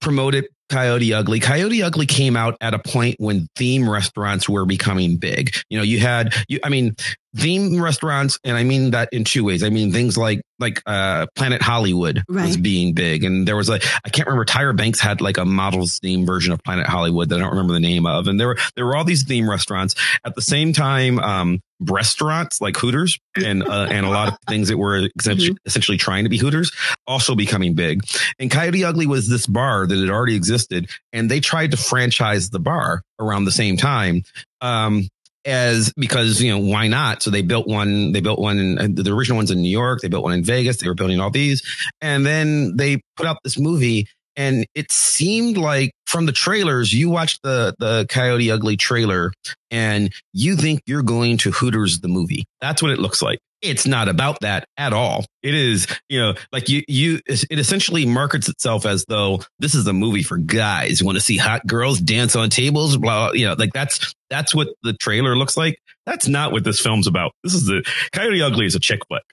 promoted 0.00 0.46
Coyote 0.70 1.12
Ugly. 1.12 1.40
Coyote 1.40 1.82
Ugly 1.82 2.06
came 2.06 2.34
out 2.36 2.56
at 2.62 2.72
a 2.72 2.78
point 2.78 3.16
when 3.18 3.46
theme 3.56 3.88
restaurants 3.90 4.48
were 4.48 4.64
becoming 4.64 5.18
big. 5.18 5.54
You 5.68 5.76
know, 5.78 5.84
you 5.84 6.00
had 6.00 6.34
you 6.48 6.60
I 6.64 6.70
mean 6.70 6.94
theme 7.36 7.80
restaurants 7.80 8.38
and 8.44 8.56
I 8.56 8.64
mean 8.64 8.92
that 8.92 9.10
in 9.12 9.24
two 9.24 9.44
ways. 9.44 9.62
I 9.62 9.70
mean 9.70 9.92
things 9.92 10.16
like 10.16 10.40
like 10.58 10.82
uh 10.86 11.26
Planet 11.34 11.62
Hollywood 11.62 12.24
was 12.28 12.56
being 12.56 12.94
big 12.94 13.24
and 13.24 13.46
there 13.46 13.56
was 13.56 13.68
a 13.68 13.80
i 14.04 14.08
can't 14.08 14.26
remember 14.26 14.44
Tyra 14.44 14.76
Banks 14.76 14.98
had 14.98 15.20
like 15.20 15.36
a 15.36 15.44
models 15.44 15.98
theme 16.00 16.26
version 16.26 16.52
of 16.52 16.62
Planet 16.64 16.86
Hollywood 16.86 17.28
that 17.28 17.36
I 17.36 17.38
don't 17.40 17.50
remember 17.50 17.74
the 17.74 17.80
name 17.80 18.06
of 18.06 18.26
and 18.28 18.40
there 18.40 18.48
were 18.48 18.58
there 18.76 18.86
were 18.86 18.96
all 18.96 19.04
these 19.04 19.24
theme 19.24 19.48
restaurants 19.48 19.94
at 20.24 20.34
the 20.34 20.42
same 20.42 20.72
time 20.72 21.18
um 21.18 21.60
restaurants 21.80 22.60
like 22.60 22.76
Hooters 22.76 23.18
and 23.36 23.62
uh, 23.62 23.86
and 23.90 24.04
a 24.04 24.08
lot 24.08 24.28
of 24.28 24.38
things 24.48 24.68
that 24.68 24.76
were 24.76 25.08
essentially, 25.18 25.56
essentially 25.64 25.96
trying 25.96 26.24
to 26.24 26.30
be 26.30 26.38
Hooters 26.38 26.72
also 27.06 27.34
becoming 27.34 27.74
big. 27.74 28.02
And 28.38 28.50
Coyote 28.50 28.84
Ugly 28.84 29.06
was 29.06 29.28
this 29.28 29.46
bar 29.46 29.86
that 29.86 29.98
had 29.98 30.10
already 30.10 30.34
existed, 30.34 30.90
and 31.12 31.30
they 31.30 31.40
tried 31.40 31.70
to 31.72 31.76
franchise 31.76 32.50
the 32.50 32.58
bar 32.58 33.02
around 33.20 33.44
the 33.44 33.52
same 33.52 33.76
time. 33.76 34.22
Um, 34.60 35.08
as 35.44 35.92
because 35.96 36.42
you 36.42 36.50
know 36.50 36.58
why 36.58 36.88
not? 36.88 37.22
So 37.22 37.30
they 37.30 37.42
built 37.42 37.66
one. 37.66 38.12
They 38.12 38.20
built 38.20 38.38
one. 38.38 38.58
In, 38.58 38.78
uh, 38.78 38.88
the 38.90 39.12
original 39.12 39.36
ones 39.36 39.50
in 39.50 39.60
New 39.62 39.70
York. 39.70 40.00
They 40.00 40.08
built 40.08 40.24
one 40.24 40.34
in 40.34 40.44
Vegas. 40.44 40.78
They 40.78 40.88
were 40.88 40.94
building 40.94 41.20
all 41.20 41.30
these, 41.30 41.62
and 42.00 42.24
then 42.24 42.76
they 42.76 43.00
put 43.16 43.26
out 43.26 43.38
this 43.44 43.58
movie. 43.58 44.08
And 44.36 44.66
it 44.76 44.92
seemed 44.92 45.56
like 45.56 45.90
from 46.06 46.26
the 46.26 46.32
trailers, 46.32 46.92
you 46.92 47.10
watched 47.10 47.42
the 47.42 47.74
the 47.78 48.06
Coyote 48.08 48.50
Ugly 48.50 48.76
trailer, 48.76 49.32
and 49.70 50.12
you 50.32 50.56
think 50.56 50.80
you're 50.86 51.02
going 51.02 51.38
to 51.38 51.50
Hooters 51.50 52.00
the 52.00 52.08
movie. 52.08 52.44
That's 52.60 52.82
what 52.82 52.92
it 52.92 52.98
looks 52.98 53.20
like. 53.20 53.40
It's 53.60 53.86
not 53.86 54.08
about 54.08 54.40
that 54.40 54.66
at 54.76 54.92
all. 54.92 55.24
It 55.42 55.54
is, 55.54 55.86
you 56.08 56.20
know, 56.20 56.34
like 56.52 56.68
you, 56.68 56.82
you, 56.86 57.20
it 57.26 57.58
essentially 57.58 58.06
markets 58.06 58.48
itself 58.48 58.86
as 58.86 59.04
though 59.08 59.40
this 59.58 59.74
is 59.74 59.86
a 59.86 59.92
movie 59.92 60.22
for 60.22 60.36
guys. 60.36 61.00
You 61.00 61.06
want 61.06 61.16
to 61.16 61.24
see 61.24 61.36
hot 61.36 61.66
girls 61.66 62.00
dance 62.00 62.36
on 62.36 62.50
tables, 62.50 62.96
blah, 62.96 63.32
you 63.32 63.46
know, 63.46 63.54
like 63.58 63.72
that's, 63.72 64.14
that's 64.30 64.54
what 64.54 64.68
the 64.82 64.92
trailer 64.94 65.36
looks 65.36 65.56
like. 65.56 65.78
That's 66.06 66.28
not 66.28 66.52
what 66.52 66.64
this 66.64 66.80
film's 66.80 67.06
about. 67.06 67.32
This 67.44 67.54
is 67.54 67.66
the 67.66 67.84
Coyote 68.12 68.40
Ugly 68.40 68.66
is 68.66 68.74
a 68.74 68.80
chick 68.80 69.00
flick. 69.08 69.24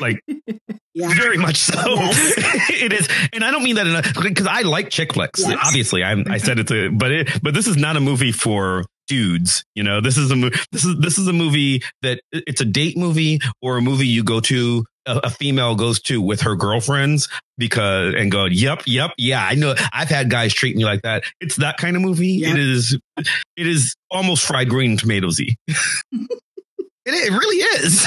Like 0.00 0.20
yeah. 0.94 1.08
very 1.14 1.38
much 1.38 1.56
so. 1.56 1.74
Yes. 2.02 2.70
it 2.70 2.92
is, 2.92 3.08
and 3.32 3.44
I 3.44 3.50
don't 3.50 3.62
mean 3.62 3.76
that 3.76 3.86
in 3.86 3.96
a 3.96 4.28
because 4.28 4.46
I 4.46 4.62
like 4.62 4.90
chick 4.90 5.14
flicks. 5.14 5.40
Yes. 5.40 5.58
Obviously, 5.64 6.02
I'm. 6.02 6.20
I 6.20 6.22
mm-hmm. 6.22 6.36
said 6.38 6.58
it's 6.58 6.72
a, 6.72 6.88
but 6.88 7.10
it, 7.10 7.42
but 7.42 7.54
this 7.54 7.66
is 7.66 7.76
not 7.76 7.96
a 7.96 8.00
movie 8.00 8.32
for 8.32 8.84
dudes. 9.06 9.64
You 9.74 9.82
know, 9.82 10.00
this 10.00 10.16
is 10.16 10.30
a 10.30 10.50
this 10.70 10.84
is 10.84 10.96
this 10.98 11.18
is 11.18 11.26
a 11.28 11.32
movie 11.32 11.82
that 12.02 12.20
it's 12.32 12.60
a 12.60 12.64
date 12.64 12.96
movie 12.96 13.40
or 13.60 13.76
a 13.76 13.82
movie 13.82 14.06
you 14.06 14.24
go 14.24 14.40
to. 14.40 14.84
A, 15.04 15.18
a 15.24 15.30
female 15.30 15.74
goes 15.74 16.00
to 16.02 16.22
with 16.22 16.42
her 16.42 16.54
girlfriends 16.54 17.28
because 17.58 18.14
and 18.14 18.30
go, 18.30 18.44
yep, 18.44 18.82
yep, 18.86 19.10
yeah, 19.18 19.44
I 19.44 19.54
know. 19.54 19.74
I've 19.92 20.08
had 20.08 20.30
guys 20.30 20.54
treat 20.54 20.76
me 20.76 20.84
like 20.84 21.02
that. 21.02 21.24
It's 21.40 21.56
that 21.56 21.76
kind 21.76 21.96
of 21.96 22.02
movie. 22.02 22.44
It 22.44 22.56
is, 22.56 22.96
it 23.16 23.66
is 23.66 23.96
almost 24.12 24.44
fried 24.44 24.68
green 24.68 24.96
tomatoesy. 24.96 25.56
it, 25.66 26.30
it 27.06 27.32
really 27.32 27.56
is. 27.56 28.06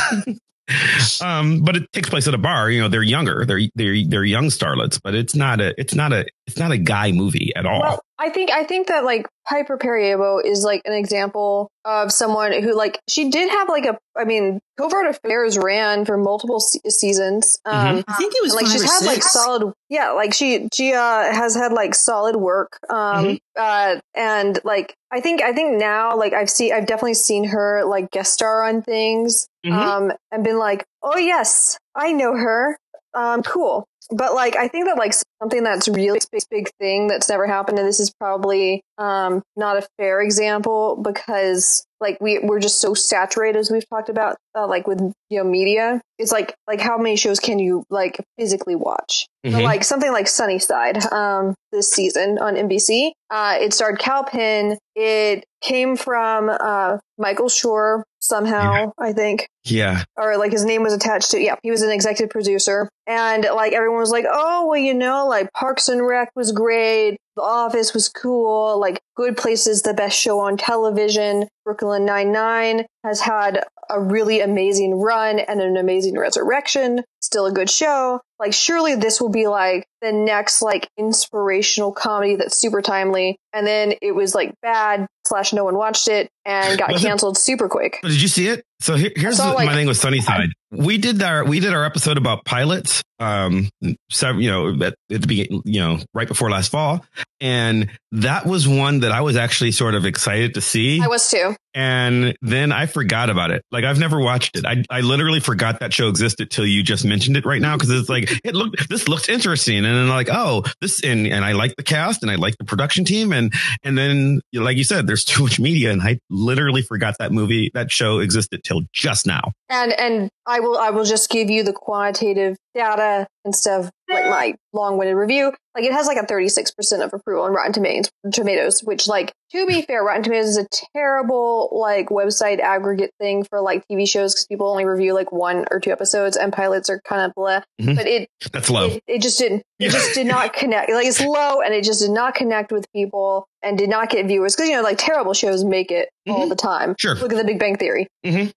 um, 1.22 1.64
but 1.64 1.76
it 1.76 1.92
takes 1.92 2.10
place 2.10 2.28
at 2.28 2.34
a 2.34 2.38
bar. 2.38 2.70
You 2.70 2.82
know, 2.82 2.88
they're 2.88 3.04
younger. 3.04 3.46
They're 3.46 3.62
they're 3.76 3.96
they're 4.08 4.24
young 4.24 4.46
starlets, 4.46 5.00
but 5.04 5.16
it's 5.16 5.36
not 5.36 5.62
a 5.62 5.80
it's 5.80 5.94
not 5.94 6.14
a 6.14 6.26
it's 6.48 6.58
not 6.58 6.72
a 6.72 6.78
guy 6.78 7.12
movie 7.12 7.52
at 7.56 7.66
all. 7.66 7.80
Well, 7.82 8.02
I 8.20 8.30
think 8.30 8.52
I 8.52 8.64
think 8.64 8.88
that 8.88 9.04
like 9.04 9.28
Piper 9.48 9.78
Perabo 9.78 10.44
is 10.44 10.64
like 10.64 10.82
an 10.86 10.94
example 10.94 11.70
of 11.84 12.12
someone 12.12 12.54
who 12.64 12.74
like 12.76 13.00
she 13.10 13.30
did 13.30 13.50
have 13.50 13.68
like 13.68 13.86
a 13.86 13.98
I 14.16 14.26
mean 14.26 14.60
Covert 14.78 15.08
Affairs 15.08 15.58
ran 15.58 16.06
for 16.06 16.18
multiple 16.18 16.60
se- 16.60 16.80
seasons. 16.90 17.58
Um, 17.66 18.04
I 18.08 18.14
think 18.14 18.34
it 18.36 18.42
was 18.44 18.54
and, 18.54 18.62
like 18.62 18.66
five 18.68 18.72
she's 18.74 18.84
or 18.84 18.86
had 18.86 19.00
six. 19.00 19.08
like 19.08 19.24
solid 19.24 19.74
yeah 19.90 20.12
like 20.12 20.34
she 20.34 20.68
she 20.74 20.94
uh 20.94 21.00
has 21.34 21.56
had 21.56 21.74
like 21.74 21.94
solid 21.96 22.36
work 22.36 22.80
um 22.90 23.26
Mhm. 23.26 23.40
uh 23.58 24.00
and 24.16 24.60
like 24.64 24.96
i 25.12 25.20
think 25.22 25.42
i 25.42 25.52
think 25.54 25.78
now 25.78 26.16
like 26.18 26.34
i've 26.34 26.50
seen 26.50 26.74
i've 26.74 26.86
definitely 26.88 27.14
seen 27.16 27.44
her 27.46 27.84
like 27.86 28.10
guest 28.12 28.34
star 28.34 28.64
on 28.64 28.82
things 28.82 29.48
Mhm. 29.66 29.72
um 29.74 30.12
and 30.32 30.44
been 30.44 30.58
like 30.60 30.86
oh 31.04 31.18
yes 31.18 31.78
i 31.96 32.12
know 32.14 32.36
her 32.36 32.78
um 33.14 33.44
cool 33.44 33.88
but 34.12 34.34
like 34.34 34.56
I 34.56 34.68
think 34.68 34.86
that 34.86 34.98
like 34.98 35.14
something 35.42 35.64
that's 35.64 35.88
really 35.88 36.20
big, 36.32 36.44
big 36.50 36.70
thing 36.80 37.08
that's 37.08 37.30
never 37.30 37.48
happened, 37.48 37.80
and 37.80 37.88
this 37.88 38.00
is 38.00 38.12
probably 38.12 38.84
um, 38.98 39.42
not 39.56 39.78
a 39.78 39.88
fair 39.98 40.22
example 40.22 41.00
because 41.02 41.86
like 42.02 42.18
we 42.22 42.40
we're 42.40 42.60
just 42.60 42.80
so 42.82 42.94
saturated 42.94 43.58
as 43.58 43.72
we've 43.72 43.88
talked 43.90 44.10
about 44.10 44.38
uh, 44.58 44.68
like 44.68 44.88
with 44.88 45.00
you 45.30 45.38
know 45.38 45.44
media. 45.44 46.02
It's 46.18 46.32
like 46.32 46.54
like 46.68 46.80
how 46.82 46.98
many 46.98 47.16
shows 47.16 47.40
can 47.40 47.60
you 47.60 47.84
like 47.90 48.18
physically 48.38 48.76
watch? 48.76 49.28
Mhm. 49.46 49.54
but 49.54 49.64
like 49.64 49.84
something 49.84 50.12
like 50.12 50.28
sunnyside 50.28 50.98
um 51.12 51.54
this 51.72 51.92
season 51.92 52.40
on 52.40 52.56
nbc 52.56 53.12
uh 53.30 53.58
it 53.60 53.74
starred 53.74 54.00
kal 54.00 54.24
penn. 54.24 54.78
It 54.96 55.46
came 55.62 55.96
from 55.98 56.50
uh 56.50 56.98
michael 57.18 57.48
schur 57.48 58.04
somehow 58.20 58.92
i 59.00 59.14
think. 59.14 59.48
Yeah. 59.64 60.04
or 60.18 60.38
like 60.38 60.52
his 60.52 60.64
name 60.66 60.84
was 60.84 60.94
attached 60.94 61.32
to 61.32 61.40
yeah 61.40 61.56
he 61.64 61.72
was 61.72 61.82
an 61.82 61.92
executive 61.92 62.30
producer. 62.30 62.90
And 63.08 63.46
like 63.54 63.74
everyone 63.74 64.00
was 64.00 64.12
like 64.12 64.26
oh 64.32 64.68
well 64.68 64.78
you 64.80 64.94
know 64.94 65.28
like 65.28 65.52
parks 65.54 65.90
and 65.90 66.06
rec 66.06 66.30
was 66.36 66.52
great 66.52 67.18
the 67.36 67.42
office 67.42 67.94
was 67.94 68.10
cool 68.10 68.80
like 68.80 69.00
good 69.16 69.38
place 69.38 69.68
is 69.68 69.82
the 69.82 69.94
best 69.94 70.18
show 70.18 70.40
on 70.40 70.58
television. 70.58 71.48
Brooklyn 71.64 72.06
nine-nine 72.06 72.86
has 73.04 73.20
had 73.22 73.64
a 73.90 74.00
really 74.00 74.42
amazing 74.42 74.96
run 75.00 75.40
and 75.40 75.62
an 75.62 75.78
amazing 75.78 76.18
resurrection 76.18 77.02
still 77.22 77.46
a 77.48 77.52
good 77.52 77.70
show 77.70 78.20
like 78.40 78.54
surely 78.54 78.96
this 78.96 79.20
will 79.20 79.30
be 79.32 79.48
like 79.48 79.86
the 80.02 80.12
next 80.12 80.62
like 80.62 80.88
inspirational 80.98 81.92
comedy 81.92 82.36
that's 82.36 82.56
super 82.58 82.82
timely 82.82 83.38
and 83.54 83.66
then 83.66 83.94
it 84.02 84.14
was 84.14 84.36
like 84.36 84.54
bad 84.62 85.08
slash 85.28 85.52
no 85.54 85.64
one 85.64 85.76
watched 85.76 86.08
it 86.08 86.30
and 86.46 86.78
got 86.78 86.96
canceled 86.98 87.38
super 87.38 87.68
quick 87.68 87.98
But 88.04 88.10
did 88.10 88.22
you 88.22 88.28
see 88.28 88.48
it? 88.48 88.64
So 88.82 88.96
here, 88.96 89.12
here's 89.16 89.38
saw, 89.38 89.50
the- 89.50 89.56
like- 89.56 89.66
my 89.66 89.74
thing 89.74 89.88
with 89.88 89.98
Sunnyside. 89.98 90.50
We 90.72 90.98
did 90.98 91.24
our 91.24 91.46
we 91.46 91.60
did 91.62 91.74
our 91.74 91.86
episode 91.86 92.18
about 92.18 92.44
pilots. 92.46 93.02
Um, 93.18 93.70
seven, 94.12 94.42
you 94.42 94.52
know, 94.52 94.74
at, 94.86 94.94
at 95.10 95.22
the 95.22 95.28
beginning, 95.28 95.62
you 95.64 95.80
know, 95.80 96.00
right 96.14 96.28
before 96.28 96.52
last 96.52 96.70
fall, 96.70 97.04
and 97.42 97.90
that 98.12 98.46
was 98.46 98.68
one 98.68 99.02
that 99.02 99.12
I 99.12 99.22
was 99.22 99.36
actually 99.36 99.72
sort 99.72 99.96
of 99.96 100.06
excited 100.06 100.54
to 100.56 100.62
see. 100.62 101.02
i 101.02 101.08
was 101.08 101.30
too 101.30 101.56
and 101.76 102.38
then 102.42 102.72
I 102.72 102.86
forgot 102.86 103.30
about 103.30 103.52
it. 103.52 103.62
Like 103.70 103.84
I've 103.84 104.00
never 104.00 104.18
watched 104.18 104.58
it. 104.58 104.66
I, 104.66 104.84
I 104.90 105.02
literally 105.02 105.42
forgot 105.42 105.82
that 105.82 105.94
show 105.94 106.08
existed 106.08 106.50
till 106.50 106.66
you 106.66 106.82
just 106.82 107.04
mentioned 107.04 107.36
it 107.36 107.46
right 107.46 107.62
now 107.62 107.76
because 107.76 107.90
it's 107.90 108.08
like 108.08 108.32
it 108.46 108.56
looked 108.56 108.88
this 108.90 109.10
looks 109.10 109.28
interesting, 109.28 109.78
and 109.78 109.86
then 109.86 110.08
like 110.08 110.30
oh 110.32 110.64
this 110.80 111.04
and 111.04 111.28
and 111.28 111.44
I 111.44 111.52
like 111.52 111.76
the 111.76 111.84
cast 111.84 112.24
and 112.24 112.32
I 112.32 112.36
like 112.36 112.58
the 112.58 112.64
production 112.64 113.04
team 113.04 113.34
and 113.34 113.54
and 113.84 113.98
then 113.98 114.40
like 114.54 114.78
you 114.78 114.86
said, 114.86 115.06
there's 115.06 115.26
too 115.26 115.44
much 115.44 115.60
media, 115.60 115.92
and 115.92 116.02
I 116.02 116.20
literally 116.30 116.82
forgot 116.82 117.18
that 117.20 117.34
movie 117.34 117.72
that 117.74 117.92
show 117.92 118.20
existed 118.20 118.64
till 118.64 118.84
just 118.94 119.28
now. 119.28 119.52
And 119.70 119.92
and 119.92 120.30
I 120.48 120.62
will 120.62 120.78
I 120.78 120.92
will 120.92 121.06
just 121.06 121.30
give 121.30 121.50
you 121.50 121.64
the 121.64 121.74
quantitative 121.74 122.56
data 122.74 123.28
instead 123.44 123.82
of 123.82 123.92
like 124.16 124.30
my 124.30 124.54
long-winded 124.74 125.16
review. 125.16 125.54
Like 125.76 125.84
it 125.86 125.92
has 125.92 126.08
like 126.08 126.18
a 126.18 126.26
36% 126.26 127.04
of 127.04 127.14
approval 127.14 127.44
on 127.44 127.52
Rotten 127.54 127.74
Tomatoes, 127.74 128.10
Tomatoes, 128.32 128.82
which 128.82 129.08
like 129.08 129.34
to 129.52 129.66
be 129.68 129.82
fair, 129.82 130.04
Rotten 130.04 130.24
Tomatoes 130.24 130.48
is 130.48 130.58
a 130.58 130.68
terrible 130.94 131.70
like 131.74 132.08
website 132.10 132.60
aggregate 132.60 133.12
thing 133.20 133.44
for 133.44 133.60
like 133.62 133.84
TV 133.92 134.08
shows 134.08 134.34
because 134.34 134.48
people 134.48 134.68
only 134.70 134.86
review 134.86 135.14
like 135.14 135.32
one 135.34 135.66
or 135.72 135.80
two 135.82 135.92
episodes 135.92 136.38
and 136.38 136.54
pilots 136.54 136.90
are 136.90 137.02
kind 137.08 137.22
of 137.24 137.34
blah. 137.36 137.62
Mhm. 137.82 137.96
But 137.98 138.08
it, 138.08 138.30
That's 138.54 138.70
low. 138.70 138.88
it 138.88 139.04
it 139.08 139.22
just 139.22 139.38
didn't 139.38 139.64
it 139.80 139.92
just 139.92 140.14
did 140.16 140.28
not 140.28 140.54
connect. 140.62 140.90
Like 140.92 141.06
it's 141.08 141.20
low 141.22 141.62
and 141.62 141.74
it 141.74 141.84
just 141.84 142.00
did 142.02 142.12
not 142.12 142.36
connect 142.36 142.72
with 142.72 142.86
people 142.94 143.46
and 143.62 143.78
did 143.78 143.90
not 143.90 144.10
get 144.10 144.26
viewers 144.28 144.56
because 144.56 144.70
you 144.70 144.76
know 144.78 144.82
like 144.82 144.98
terrible 144.98 145.34
shows 145.34 145.64
make 145.66 145.92
it 145.92 146.10
all 146.28 146.46
Mhm. 146.46 146.50
the 146.50 146.56
time. 146.56 146.96
Sure. 146.98 147.16
Look 147.16 147.34
at 147.34 147.38
The 147.38 147.44
Big 147.44 147.60
Bang 147.60 147.76
Theory. 147.78 148.08
Mhm. 148.26 148.52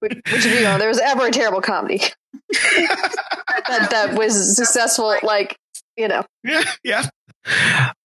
Which, 0.00 0.14
which 0.14 0.46
if 0.46 0.54
you 0.54 0.62
know, 0.62 0.78
there 0.78 0.88
was 0.88 0.98
ever 0.98 1.26
a 1.26 1.30
terrible 1.30 1.60
comedy 1.60 2.00
that, 2.52 3.88
that 3.90 4.14
was 4.14 4.56
successful, 4.56 5.14
like, 5.22 5.56
you 5.96 6.08
know. 6.08 6.24
Yeah, 6.44 6.62
yeah. 6.84 7.08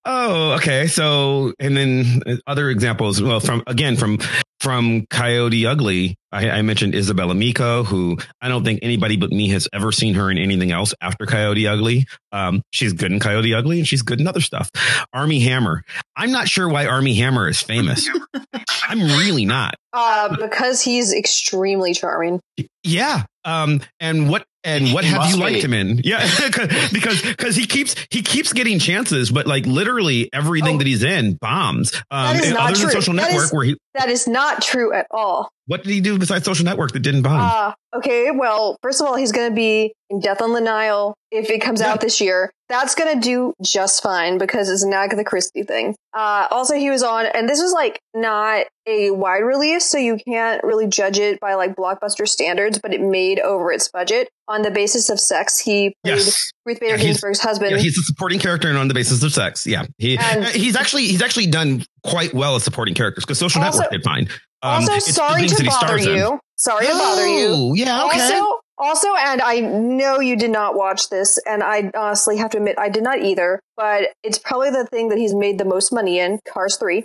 Oh, 0.05 0.53
okay. 0.53 0.87
So, 0.87 1.53
and 1.59 1.75
then 1.75 2.21
uh, 2.25 2.35
other 2.47 2.69
examples. 2.69 3.21
Well, 3.21 3.39
from 3.39 3.63
again 3.67 3.95
from 3.97 4.19
from 4.65 5.05
Coyote 5.11 5.67
Ugly, 5.67 6.15
I, 6.31 6.49
I 6.49 6.61
mentioned 6.63 6.95
Izabella 6.95 7.37
Miko, 7.37 7.83
who 7.83 8.17
I 8.41 8.47
don't 8.47 8.63
think 8.63 8.79
anybody 8.81 9.15
but 9.15 9.29
me 9.29 9.49
has 9.49 9.67
ever 9.71 9.91
seen 9.91 10.15
her 10.15 10.31
in 10.31 10.39
anything 10.39 10.71
else 10.71 10.91
after 10.99 11.27
Coyote 11.27 11.67
Ugly. 11.67 12.07
Um, 12.31 12.63
she's 12.71 12.93
good 12.93 13.11
in 13.11 13.19
Coyote 13.19 13.53
Ugly, 13.53 13.77
and 13.77 13.87
she's 13.87 14.01
good 14.01 14.19
in 14.19 14.27
other 14.27 14.41
stuff. 14.41 14.71
Armie 15.13 15.41
Hammer. 15.41 15.83
I'm 16.17 16.31
not 16.31 16.49
sure 16.49 16.67
why 16.67 16.87
Armie 16.87 17.13
Hammer 17.13 17.47
is 17.47 17.61
famous. 17.61 18.09
I'm 18.89 19.01
really 19.01 19.45
not. 19.45 19.75
Uh, 19.93 20.35
because 20.35 20.81
he's 20.81 21.13
extremely 21.13 21.93
charming. 21.93 22.41
Yeah. 22.83 23.23
Um, 23.45 23.81
and 23.99 24.27
what 24.29 24.45
and 24.63 24.91
what 24.93 25.03
He 25.03 25.11
have 25.11 25.29
you 25.29 25.37
liked 25.37 25.55
be. 25.57 25.61
him 25.61 25.73
in? 25.73 26.01
Yeah, 26.03 26.27
because 26.91 27.21
because 27.31 27.55
he 27.55 27.67
keeps 27.67 27.95
he 28.09 28.23
keeps 28.23 28.51
getting 28.51 28.79
chances, 28.79 29.29
but 29.31 29.45
like 29.45 29.67
literally 29.67 30.27
everything 30.33 30.75
Oh. 30.75 30.77
that 30.79 30.87
he's 30.87 31.03
in 31.03 31.35
bombs. 31.39 31.93
Um, 32.09 32.35
That 32.37 32.43
is 32.43 32.51
not 32.51 32.59
other 32.61 32.73
than 32.73 32.81
true. 32.85 32.91
Social 32.91 33.13
That 33.13 33.21
Network, 33.29 33.43
is- 33.45 33.53
where 33.53 33.65
he 33.65 33.77
That 33.95 34.09
is 34.09 34.27
not 34.27 34.61
true 34.61 34.93
at 34.93 35.07
all. 35.11 35.49
what 35.67 35.83
did 35.83 35.91
he 35.91 35.99
do 36.01 36.19
besides 36.19 36.45
Social 36.45 36.63
Network 36.65 36.91
that 36.91 36.99
didn't 36.99 37.23
bomb? 37.23 37.39
Uh, 37.41 37.73
okay, 37.97 38.29
well, 38.31 38.77
first 38.83 39.01
of 39.01 39.07
all, 39.07 39.15
he's 39.15 39.31
going 39.31 39.49
to 39.49 39.55
be 39.55 39.93
in 40.11 40.19
Death 40.19 40.41
on 40.41 40.53
the 40.53 40.61
Nile 40.61 41.15
if 41.31 41.49
it 41.49 41.59
comes 41.59 41.79
Yeah. 41.81 41.91
out 41.93 42.01
this 42.01 42.21
year. 42.21 42.51
That's 42.69 42.93
going 42.93 43.15
to 43.15 43.19
do 43.19 43.53
just 43.63 44.03
fine 44.03 44.37
because 44.37 44.69
it's 44.69 44.83
an 44.83 44.93
Agatha 44.93 45.23
Christie 45.23 45.63
thing. 45.63 45.95
Uh, 46.13 46.47
also, 46.51 46.75
he 46.75 46.89
was 46.91 47.01
on, 47.03 47.25
and 47.25 47.47
this 47.49 47.59
was 47.61 47.71
like 47.73 47.99
not 48.13 48.65
a 48.85 49.09
wide 49.11 49.39
release, 49.39 49.85
so 49.85 49.97
you 49.97 50.17
can't 50.27 50.63
really 50.63 50.87
judge 50.87 51.17
it 51.17 51.39
by 51.39 51.55
like 51.55 51.75
blockbuster 51.75 52.27
standards, 52.27 52.77
but 52.79 52.93
it 52.93 53.01
made 53.01 53.39
over 53.39 53.71
its 53.71 53.87
budget 53.89 54.29
on 54.47 54.61
the 54.61 54.71
basis 54.71 55.09
of 55.09 55.19
sex. 55.19 55.57
He 55.59 55.95
played 56.03 56.17
yes, 56.17 56.51
Ruth 56.65 56.79
Bader 56.79 56.91
Yeah, 56.93 56.97
he's- 56.97 57.05
Ginsburg's 57.07 57.39
husband. 57.39 57.71
yeah, 57.71 57.77
he's 57.77 57.97
a 57.97 58.01
supporting 58.03 58.39
character 58.39 58.67
and 58.69 58.77
on 58.77 58.87
the 58.87 58.93
basis 58.93 59.21
of 59.23 59.31
sex. 59.33 59.65
Yeah, 59.67 59.85
he 59.97 60.17
And- 60.17 60.45
he's 60.47 60.75
actually 60.75 61.05
he's 61.07 61.21
actually 61.21 61.47
done 61.47 61.85
quite 62.03 62.33
well 62.33 62.55
as 62.55 62.63
supporting 62.63 62.93
characters 62.95 63.23
because 63.25 63.37
Social 63.39 63.63
Also- 63.63 63.79
Network 63.79 63.91
did 63.91 64.03
fine. 64.03 64.27
Um, 64.63 64.83
also, 64.89 64.97
sorry 64.99 65.47
to 65.47 65.63
bother 65.63 65.71
stars 65.71 66.05
in. 66.07 66.15
you. 66.15 66.39
Sorry 66.57 66.87
to 66.87 66.91
bother 66.93 67.27
you. 67.27 67.47
Oh, 67.49 67.73
Yeah, 67.75 68.05
okay. 68.05 68.19
Also, 68.21 68.59
also, 68.79 69.07
and 69.15 69.41
I 69.41 69.59
know 69.59 70.19
you 70.19 70.35
did 70.37 70.49
not 70.49 70.75
watch 70.75 71.09
this, 71.09 71.37
and 71.45 71.61
I 71.61 71.91
honestly 71.95 72.37
have 72.37 72.49
to 72.51 72.57
admit 72.57 72.75
I 72.79 72.89
did 72.89 73.03
not 73.03 73.19
either. 73.21 73.59
But 73.77 74.13
it's 74.23 74.39
probably 74.39 74.71
the 74.71 74.85
thing 74.85 75.09
that 75.09 75.17
he's 75.19 75.35
made 75.35 75.59
the 75.59 75.65
most 75.65 75.93
money 75.93 76.17
in, 76.19 76.39
Cars 76.51 76.77
Three. 76.77 77.03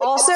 Also, 0.00 0.32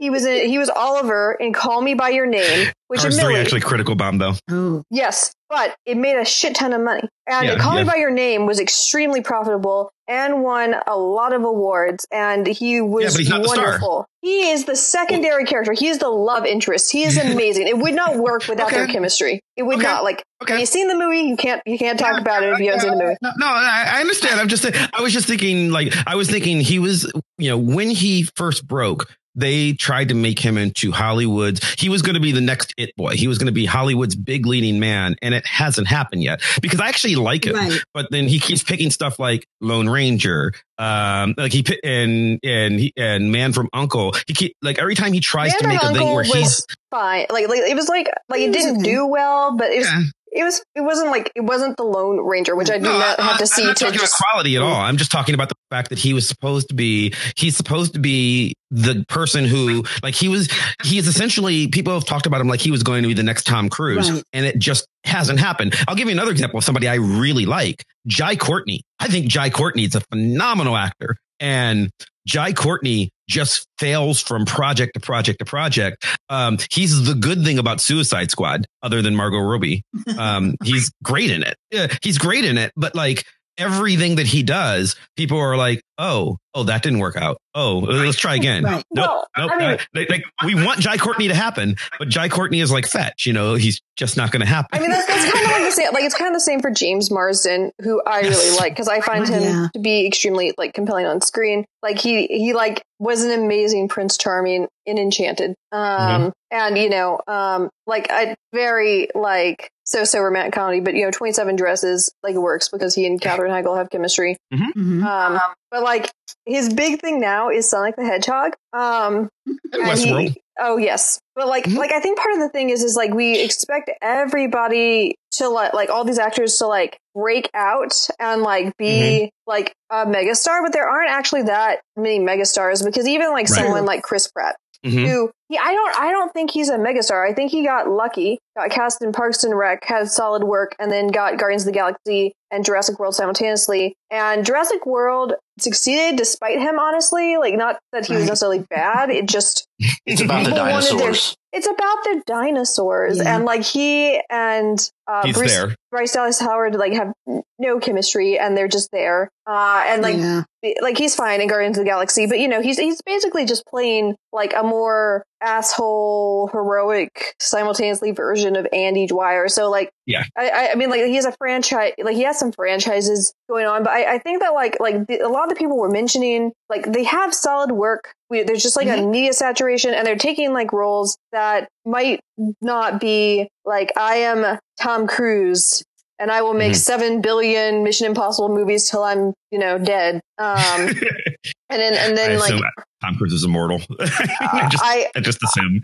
he 0.00 0.10
was 0.10 0.24
in, 0.24 0.48
he 0.48 0.58
was 0.58 0.68
Oliver 0.68 1.36
in 1.38 1.52
Call 1.52 1.80
Me 1.80 1.94
by 1.94 2.08
Your 2.08 2.26
Name, 2.26 2.70
which 2.88 3.02
Cars 3.02 3.20
three 3.20 3.36
actually 3.36 3.60
critical 3.60 3.94
bomb 3.94 4.18
though. 4.18 4.34
Oh, 4.50 4.82
yes, 4.90 5.30
but 5.50 5.74
it 5.84 5.96
made 5.98 6.16
a 6.16 6.24
shit 6.24 6.54
ton 6.54 6.72
of 6.72 6.80
money. 6.80 7.02
And 7.26 7.46
Yeah, 7.46 7.58
Call 7.58 7.74
yeah. 7.76 7.82
Me 7.82 7.88
by 7.90 7.96
Your 7.96 8.10
Name 8.10 8.46
was 8.46 8.58
extremely 8.60 9.20
profitable 9.20 9.90
and 10.08 10.42
won 10.42 10.74
a 10.86 10.96
lot 10.96 11.32
of 11.32 11.42
awards. 11.44 12.06
And 12.10 12.46
he 12.46 12.80
was 12.80 13.04
Yeah, 13.04 13.10
but 13.10 13.18
he's 13.20 13.28
not 13.28 13.42
the 13.42 13.48
star. 13.48 13.64
wonderful. 13.64 14.06
He 14.22 14.50
is 14.50 14.64
the 14.64 14.74
secondary 14.76 15.44
character. 15.44 15.72
He 15.72 15.88
is 15.88 15.98
the 15.98 16.08
love 16.08 16.46
interest. 16.46 16.90
He 16.90 17.04
is 17.04 17.16
amazing. 17.18 17.68
it 17.68 17.76
would 17.78 17.94
not 17.94 18.16
work 18.16 18.46
without 18.48 18.70
their 18.70 18.86
chemistry. 18.86 19.40
It 19.56 19.62
would 19.64 19.76
Okay. 19.78 19.86
not. 19.86 20.02
Like, 20.04 20.22
Okay. 20.42 20.54
have 20.54 20.60
you 20.60 20.66
seen 20.66 20.88
the 20.88 20.94
movie? 20.96 21.20
You 21.20 21.36
can't. 21.36 21.60
You 21.66 21.78
can't 21.78 21.98
talk 21.98 22.18
about 22.20 22.42
it 22.42 22.52
if 22.54 22.60
you 22.60 22.66
haven't 22.66 22.80
seen 22.80 22.90
the 22.96 23.04
movie. 23.04 23.16
No, 23.20 23.30
no, 23.36 23.46
I, 23.46 23.84
I 23.96 24.00
understand. 24.00 24.40
I'm 24.40 24.48
just, 24.48 24.64
I 24.64 25.02
was 25.02 25.12
just 25.12 25.28
thinking, 25.28 25.70
like, 25.70 25.92
I 26.06 26.16
was 26.16 26.30
thinking 26.30 26.60
he 26.60 26.78
was, 26.78 27.10
you 27.38 27.50
know, 27.50 27.58
when 27.58 27.90
he 27.90 28.22
first 28.36 28.66
broke, 28.66 29.06
they 29.34 29.72
tried 29.72 30.08
to 30.08 30.14
make 30.14 30.38
him 30.38 30.58
into 30.58 30.92
Hollywood's. 30.92 31.60
He 31.74 31.88
was 31.88 32.02
going 32.02 32.14
to 32.14 32.20
be 32.20 32.32
the 32.32 32.40
next 32.40 32.74
it 32.76 32.94
boy. 32.96 33.14
He 33.14 33.28
was 33.28 33.38
going 33.38 33.46
to 33.46 33.52
be 33.52 33.66
Hollywood's 33.66 34.16
big 34.16 34.46
leading 34.46 34.80
man, 34.80 35.16
and 35.22 35.34
it 35.34 35.46
hasn't 35.46 35.86
happened 35.86 36.22
yet 36.22 36.42
because 36.60 36.80
I 36.80 36.88
actually 36.88 37.16
like 37.16 37.46
it. 37.46 37.54
right. 37.54 37.80
But 37.94 38.10
then 38.10 38.26
he 38.28 38.40
keeps 38.40 38.62
picking 38.62 38.90
stuff 38.90 39.18
like 39.18 39.46
Lone 39.60 39.88
Ranger, 39.88 40.52
um, 40.78 41.34
like 41.36 41.52
he 41.52 41.64
and 41.84 42.40
and 42.42 42.80
he, 42.80 42.92
and 42.96 43.30
Man 43.30 43.52
from 43.52 43.68
Uncle. 43.72 44.14
He 44.26 44.34
keep 44.34 44.56
like 44.62 44.78
every 44.78 44.94
time 44.94 45.12
he 45.12 45.20
tries 45.20 45.52
Man 45.52 45.60
to 45.60 45.68
make 45.68 45.82
a 45.82 45.88
thing 45.88 45.96
Uncle 45.98 46.14
where 46.14 46.24
he's 46.24 46.66
fine. 46.90 47.26
Like, 47.30 47.48
like 47.48 47.60
it 47.60 47.76
was 47.76 47.88
like 47.88 48.08
like 48.28 48.40
It 48.40 48.50
it 48.50 48.52
didn't 48.52 48.82
do 48.82 49.06
well, 49.06 49.56
but 49.56 49.70
it 49.70 49.78
was 49.78 49.86
Yeah. 49.86 50.02
It 50.32 50.44
was 50.44 50.62
it 50.74 50.80
wasn't 50.82 51.10
like 51.10 51.30
it 51.34 51.40
wasn't 51.42 51.76
the 51.76 51.82
Lone 51.84 52.18
Ranger, 52.24 52.54
which 52.56 52.70
I 52.70 52.78
do 52.78 52.84
not 52.84 53.18
I- 53.18 53.22
have 53.22 53.36
to 53.38 53.42
I'm 53.42 53.46
see 53.46 53.64
not 53.64 53.76
to 53.78 53.84
talking 53.84 53.98
just. 54.00 54.14
about 54.20 54.30
quality 54.32 54.56
at 54.56 54.62
all. 54.62 54.74
I'm 54.80 54.96
just 54.96 55.10
talking 55.10 55.34
about 55.34 55.48
the 55.48 55.54
fact 55.70 55.90
that 55.90 55.98
he 55.98 56.14
was 56.14 56.28
supposed 56.28 56.68
to 56.68 56.74
be. 56.74 57.14
He's 57.36 57.56
supposed 57.56 57.94
to 57.94 58.00
be 58.00 58.54
the 58.70 59.04
person 59.08 59.44
who, 59.44 59.84
like, 60.02 60.14
he 60.14 60.28
was. 60.28 60.48
He 60.84 60.98
is 60.98 61.06
essentially. 61.08 61.68
People 61.68 61.92
have 61.94 62.04
talked 62.04 62.26
about 62.26 62.40
him 62.40 62.48
like 62.48 62.60
he 62.60 62.70
was 62.70 62.82
going 62.82 63.02
to 63.02 63.08
be 63.08 63.14
the 63.14 63.22
next 63.22 63.44
Tom 63.46 63.68
Cruise, 63.68 64.10
Right. 64.10 64.22
and 64.32 64.46
it 64.46 64.58
just 64.58 64.86
hasn't 65.04 65.40
happened. 65.40 65.74
I'll 65.88 65.96
give 65.96 66.06
you 66.08 66.12
another 66.12 66.30
example 66.30 66.58
of 66.58 66.64
somebody 66.64 66.86
I 66.88 66.94
really 66.94 67.46
like, 67.46 67.84
Jai 68.06 68.36
Courtney. 68.36 68.82
I 68.98 69.08
think 69.08 69.26
Jai 69.26 69.50
Courtney 69.50 69.84
is 69.84 69.94
a 69.94 70.00
phenomenal 70.12 70.76
actor, 70.76 71.16
and 71.40 71.90
Jai 72.26 72.52
Courtney 72.52 73.10
just 73.30 73.66
fails 73.78 74.20
from 74.20 74.44
project 74.44 74.94
to 74.94 75.00
project 75.00 75.38
to 75.38 75.44
project. 75.44 76.04
Um, 76.28 76.58
he's 76.70 77.06
the 77.06 77.14
good 77.14 77.44
thing 77.44 77.58
about 77.58 77.80
Suicide 77.80 78.30
Squad, 78.30 78.66
other 78.82 79.00
than 79.00 79.14
Margot 79.14 79.38
Robbie. 79.40 79.84
Um, 80.18 80.56
he's 80.64 80.92
great 81.02 81.30
in 81.30 81.42
it. 81.42 81.56
Yeah, 81.70 81.86
he's 82.02 82.18
great 82.18 82.44
in 82.44 82.58
it, 82.58 82.72
but 82.76 82.94
like 82.94 83.24
everything 83.58 84.16
that 84.16 84.26
he 84.26 84.42
does, 84.42 84.96
people 85.16 85.38
are 85.38 85.56
like, 85.56 85.82
oh, 85.98 86.38
oh, 86.54 86.64
that 86.64 86.82
didn't 86.82 86.98
work 86.98 87.16
out. 87.16 87.38
Oh, 87.54 87.78
let's 87.78 88.18
try 88.18 88.34
again. 88.36 88.64
Right. 88.64 88.84
Nope, 88.92 89.06
Well, 89.06 89.26
nope. 89.36 89.50
I 89.52 89.58
mean- 89.58 89.78
like, 89.94 90.10
like, 90.10 90.24
we 90.44 90.54
want 90.54 90.80
Jai 90.80 90.96
Courtney 90.96 91.28
to 91.28 91.34
happen, 91.34 91.76
but 91.98 92.08
Jai 92.08 92.28
Courtney 92.28 92.60
is 92.60 92.70
like 92.72 92.86
fetch. 92.86 93.26
You 93.26 93.32
know, 93.32 93.54
he's 93.54 93.80
just 93.96 94.16
not 94.16 94.30
going 94.32 94.40
to 94.40 94.46
happen. 94.46 94.68
I 94.72 94.80
mean, 94.80 94.90
that's, 94.90 95.06
that's 95.06 95.30
kind 95.32 95.44
of 95.44 95.50
like 95.52 95.64
the 95.64 95.70
same. 95.72 95.92
Like 95.92 96.04
it's 96.04 96.14
kind 96.14 96.28
of 96.28 96.34
the 96.34 96.40
same 96.40 96.60
for 96.60 96.70
James 96.70 97.10
Marsden, 97.10 97.70
who 97.82 98.02
I 98.06 98.20
Yes. 98.20 98.30
really 98.44 98.56
like 98.56 98.72
because 98.72 98.88
I 98.88 99.00
find 99.00 99.28
him 99.28 99.42
Yeah. 99.42 99.68
to 99.74 99.78
be 99.80 100.06
extremely 100.06 100.54
like 100.56 100.72
compelling 100.74 101.06
on 101.06 101.20
screen. 101.20 101.64
Like 101.82 101.98
he 101.98 102.26
he 102.26 102.54
like 102.54 102.82
was 102.98 103.22
an 103.22 103.30
amazing 103.32 103.88
Prince 103.88 104.16
Charming 104.16 104.68
in 104.86 104.98
Enchanted. 104.98 105.54
Um, 105.72 106.32
and 106.50 106.78
you 106.78 106.88
know, 106.88 107.20
um, 107.28 107.68
like 107.86 108.10
a 108.10 108.34
very 108.54 109.08
like 109.14 109.70
so 109.90 110.04
so 110.04 110.20
romantic 110.20 110.52
comedy, 110.54 110.78
but 110.80 110.94
you 110.94 111.04
know, 111.04 111.10
Twenty 111.10 111.32
Seven 111.32 111.56
Dresses 111.56 112.12
like 112.22 112.36
works 112.36 112.68
because 112.68 112.94
he 112.94 113.06
and 113.06 113.20
Katherine 113.20 113.50
Heigl 113.52 113.76
have 113.76 113.90
chemistry. 113.90 114.36
Mhm. 114.54 115.02
Um, 115.04 115.40
but 115.70 115.82
like 115.82 116.10
his 116.46 116.72
big 116.72 117.00
thing 117.00 117.20
now 117.20 117.50
is 117.50 117.68
Sonic 117.68 117.96
the 117.96 118.04
Hedgehog. 118.04 118.54
Um, 118.72 119.28
And 119.46 119.58
and 119.82 119.98
he- 119.98 120.10
Westworld. 120.12 120.34
oh 120.60 120.76
yes, 120.76 121.18
but 121.34 121.48
like 121.48 121.64
Mhm. 121.64 121.76
like 121.76 121.92
I 121.92 121.98
think 122.00 122.18
part 122.18 122.34
of 122.34 122.40
the 122.40 122.48
thing 122.48 122.70
is 122.70 122.82
is 122.84 122.94
like 122.96 123.12
we 123.12 123.40
expect 123.40 123.90
everybody 124.00 125.16
to 125.32 125.48
like 125.48 125.72
like 125.74 125.90
all 125.90 126.04
these 126.04 126.18
actors 126.18 126.56
to 126.58 126.66
like 126.66 126.98
break 127.14 127.50
out 127.54 128.08
and 128.20 128.42
like 128.42 128.76
be 128.76 128.86
Mm-hmm. 128.86 129.26
like 129.50 129.74
a 129.90 130.06
megastar, 130.06 130.62
but 130.62 130.72
there 130.72 130.88
aren't 130.88 131.10
actually 131.10 131.42
that 131.42 131.80
many 131.96 132.20
megastars 132.20 132.84
because 132.84 133.06
even 133.08 133.30
like 133.30 133.48
Right. 133.48 133.58
someone 133.60 133.84
like 133.84 134.02
Chris 134.02 134.28
Pratt 134.30 134.56
Mhm. 134.86 135.06
who 135.08 135.30
he, 135.50 135.58
I 135.58 135.74
don't 135.74 135.98
I 136.00 136.10
don't 136.12 136.32
think 136.32 136.50
he's 136.52 136.68
a 136.68 136.78
megastar. 136.78 137.28
I 137.28 137.34
think 137.34 137.50
he 137.50 137.64
got 137.64 137.88
lucky, 137.90 138.38
got 138.56 138.70
cast 138.70 139.02
in 139.02 139.12
Parks 139.12 139.42
and 139.44 139.56
Rec, 139.56 139.84
had 139.84 140.08
solid 140.10 140.44
work, 140.44 140.74
and 140.78 140.90
then 140.90 141.08
got 141.08 141.38
Guardians 141.38 141.62
of 141.62 141.66
the 141.66 141.72
Galaxy 141.72 142.32
and 142.52 142.64
Jurassic 142.64 142.98
World 142.98 143.14
simultaneously. 143.14 143.94
And 144.10 144.44
Jurassic 144.46 144.86
World 144.86 145.34
succeeded 145.58 146.16
despite 146.16 146.58
him, 146.58 146.78
honestly. 146.78 147.36
Like 147.36 147.54
not 147.54 147.78
that 147.92 148.06
he 148.06 148.14
was 148.14 148.24
necessarily 148.26 148.60
bad. 148.70 149.10
It 149.10 149.28
just 149.28 149.66
It's 150.06 150.20
about 150.20 150.44
the 150.44 150.50
wanted 150.52 150.56
their- 150.56 150.64
dinosaurs. 150.98 151.36
it's 151.52 151.66
about 151.66 152.04
the 152.04 152.22
dinosaurs 152.26 153.18
Yeah. 153.18 153.34
and 153.36 153.44
like 153.44 153.62
he 153.64 154.20
and 154.30 154.78
uh, 155.06 155.30
Bruce 155.32 155.52
there. 155.56 155.74
Bryce 155.90 156.12
Dallas 156.12 156.38
Howard 156.40 156.74
like 156.76 156.92
have 156.92 157.12
no 157.58 157.78
chemistry 157.80 158.38
and 158.38 158.56
they're 158.56 158.68
just 158.68 158.90
there. 158.92 159.28
Uh, 159.46 159.82
and 159.86 160.02
like 160.02 160.16
yeah. 160.16 160.42
like 160.80 160.96
he's 160.98 161.14
fine 161.14 161.40
in 161.40 161.48
Guardians 161.48 161.76
of 161.78 161.84
the 161.84 161.90
Galaxy, 161.90 162.26
but 162.26 162.38
you 162.38 162.46
know, 162.48 162.62
he's 162.62 162.78
he's 162.78 163.00
basically 163.02 163.44
just 163.44 163.64
playing 163.66 164.14
like 164.32 164.52
a 164.56 164.62
more 164.62 165.24
asshole, 165.40 166.48
heroic, 166.52 167.34
simultaneously 167.40 168.12
version 168.12 168.56
of 168.56 168.66
Andy 168.72 169.06
Dwyer. 169.06 169.48
So 169.48 169.70
like, 169.70 169.90
Yeah. 170.06 170.24
I, 170.36 170.48
I- 170.50 170.68
I 170.72 170.74
mean, 170.74 170.90
like 170.90 171.04
he 171.04 171.14
has 171.16 171.24
a 171.24 171.32
franchise, 171.32 171.92
like 172.02 172.16
he 172.16 172.22
has 172.22 172.38
some 172.38 172.52
franchises 172.52 173.32
going 173.48 173.66
on, 173.66 173.82
but 173.84 173.90
I, 173.92 174.14
I 174.14 174.18
think 174.18 174.40
that 174.40 174.50
like 174.54 174.78
like 174.80 175.06
the, 175.06 175.20
a 175.20 175.28
lot 175.28 175.44
of 175.44 175.48
the 175.50 175.54
people 175.56 175.76
were 175.78 175.90
mentioning, 175.90 176.52
like 176.68 176.92
they 176.92 177.04
have 177.04 177.34
solid 177.34 177.72
work. 177.72 178.12
We, 178.28 178.42
there's 178.44 178.62
just 178.62 178.76
like 178.76 178.88
a 178.88 179.02
media 179.06 179.32
saturation, 179.32 179.92
and 179.92 180.06
they're 180.06 180.16
taking 180.16 180.52
like 180.52 180.72
roles 180.72 181.16
that 181.32 181.68
might 181.84 182.20
not 182.60 183.00
be 183.00 183.48
like 183.64 183.92
I 183.96 184.16
am 184.16 184.58
Tom 184.80 185.06
Cruise 185.06 185.82
and 186.18 186.30
I 186.30 186.42
will 186.42 186.54
make 186.54 186.72
Mhm. 186.72 186.76
seven 186.76 187.20
billion 187.22 187.82
Mission 187.82 188.06
Impossible 188.06 188.50
movies 188.50 188.88
till 188.90 189.02
I'm, 189.02 189.32
you 189.50 189.58
know, 189.58 189.78
dead. 189.78 190.16
Um, 190.38 190.46
and 191.70 191.80
then 191.80 191.94
and 191.94 192.12
I 192.12 192.14
then 192.14 192.38
like 192.38 192.52
assume 192.52 192.62
Tom 193.02 193.16
Cruise 193.16 193.32
is 193.32 193.44
immortal. 193.44 193.80
I 194.00 194.68
just, 194.70 194.84
I, 194.84 195.06
I 195.16 195.20
just 195.20 195.38
assume. 195.42 195.80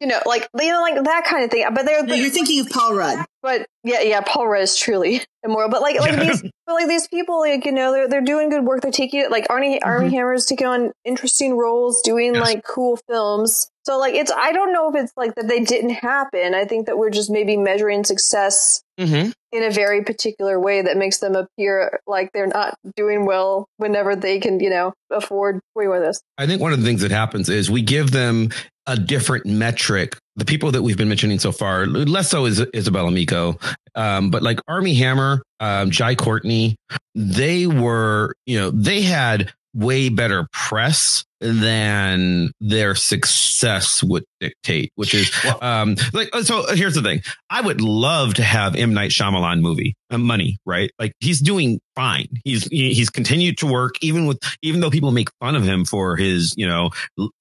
you 0.00 0.06
know, 0.06 0.20
like 0.26 0.48
you 0.58 0.68
know, 0.70 0.82
like 0.82 1.02
that 1.04 1.24
kind 1.24 1.44
of 1.44 1.50
thing. 1.50 1.64
But 1.72 1.86
they're, 1.86 2.02
No, 2.04 2.14
you're 2.14 2.30
thinking 2.30 2.60
of 2.60 2.68
Paul 2.68 2.94
Rudd. 2.94 3.24
But 3.42 3.66
yeah, 3.84 4.00
yeah, 4.02 4.20
Paul 4.20 4.48
Rudd 4.48 4.62
is 4.62 4.76
truly 4.76 5.22
immoral. 5.42 5.70
But 5.70 5.80
like, 5.82 5.98
like 5.98 6.12
Yeah. 6.12 6.20
these, 6.24 6.42
but 6.66 6.74
like 6.74 6.88
these 6.88 7.08
people, 7.08 7.40
like 7.40 7.64
you 7.64 7.72
know, 7.72 7.92
they're 7.92 8.08
they're 8.08 8.20
doing 8.20 8.50
good 8.50 8.64
work. 8.64 8.82
They're 8.82 8.90
taking 8.90 9.20
it 9.20 9.30
like 9.30 9.48
Arnie 9.48 9.78
Armie 9.82 10.10
Hammer's 10.14 10.44
taking 10.46 10.66
on 10.66 10.92
interesting 11.04 11.56
roles, 11.56 12.02
doing 12.02 12.34
Yes. 12.34 12.40
like 12.40 12.64
cool 12.64 12.98
films. 13.08 13.70
So 13.86 13.98
like, 13.98 14.14
it's 14.14 14.30
I 14.30 14.52
don't 14.52 14.72
know 14.74 14.90
if 14.90 15.02
it's 15.02 15.12
like 15.16 15.34
that 15.36 15.48
they 15.48 15.60
didn't 15.60 15.90
happen. 15.90 16.54
I 16.54 16.66
think 16.66 16.86
that 16.86 16.98
we're 16.98 17.08
just 17.10 17.30
maybe 17.30 17.56
measuring 17.56 18.04
success 18.04 18.82
Mm-hmm. 19.00 19.30
in 19.52 19.62
a 19.62 19.70
very 19.70 20.04
particular 20.04 20.60
way 20.60 20.82
that 20.82 20.98
makes 20.98 21.20
them 21.20 21.34
appear 21.34 22.00
like 22.06 22.28
they're 22.34 22.46
not 22.46 22.74
doing 22.96 23.24
well 23.24 23.66
whenever 23.78 24.14
they 24.14 24.38
can, 24.40 24.60
you 24.60 24.68
know, 24.68 24.92
afford 25.10 25.58
way 25.74 25.86
more 25.86 25.96
of 25.96 26.02
this. 26.02 26.20
I 26.36 26.46
think 26.46 26.60
one 26.60 26.74
of 26.74 26.80
the 26.80 26.84
things 26.86 27.00
that 27.00 27.10
happens 27.10 27.48
is 27.48 27.70
we 27.70 27.80
give 27.80 28.10
them 28.10 28.50
a 28.86 28.98
different 28.98 29.46
metric. 29.46 30.18
The 30.40 30.46
people 30.46 30.72
that 30.72 30.80
we've 30.80 30.96
been 30.96 31.10
mentioning 31.10 31.38
so 31.38 31.52
far, 31.52 31.84
less 31.84 32.30
so 32.30 32.46
is 32.46 32.62
Izabella 32.62 33.12
Miko, 33.12 33.58
um, 33.94 34.30
but 34.30 34.42
like 34.42 34.58
Armie 34.66 34.94
Hammer, 34.94 35.42
um, 35.60 35.90
Jai 35.90 36.14
Courtney, 36.14 36.76
they 37.14 37.66
were, 37.66 38.32
you 38.46 38.58
know, 38.58 38.70
they 38.70 39.02
had 39.02 39.52
way 39.74 40.08
better 40.08 40.46
press 40.52 41.24
than 41.40 42.50
their 42.60 42.94
success 42.94 44.02
would 44.02 44.24
dictate, 44.40 44.92
which 44.96 45.14
is 45.14 45.30
um 45.62 45.96
like 46.12 46.28
so 46.42 46.66
here's 46.74 46.94
the 46.94 47.02
thing. 47.02 47.22
I 47.48 47.60
would 47.60 47.80
love 47.80 48.34
to 48.34 48.42
have 48.42 48.76
M 48.76 48.92
Night 48.94 49.10
Shyamalan 49.10 49.60
movie 49.60 49.94
uh, 50.10 50.18
money, 50.18 50.58
right? 50.66 50.90
Like 50.98 51.12
he's 51.20 51.40
doing 51.40 51.80
fine. 51.94 52.26
He's 52.44 52.64
he- 52.64 52.92
he's 52.94 53.10
continued 53.10 53.58
to 53.58 53.66
work 53.66 53.94
even 54.02 54.26
with 54.26 54.38
even 54.62 54.80
though 54.80 54.90
people 54.90 55.12
make 55.12 55.28
fun 55.40 55.56
of 55.56 55.62
him 55.62 55.84
for 55.84 56.16
his, 56.16 56.52
you 56.56 56.66
know, 56.68 56.90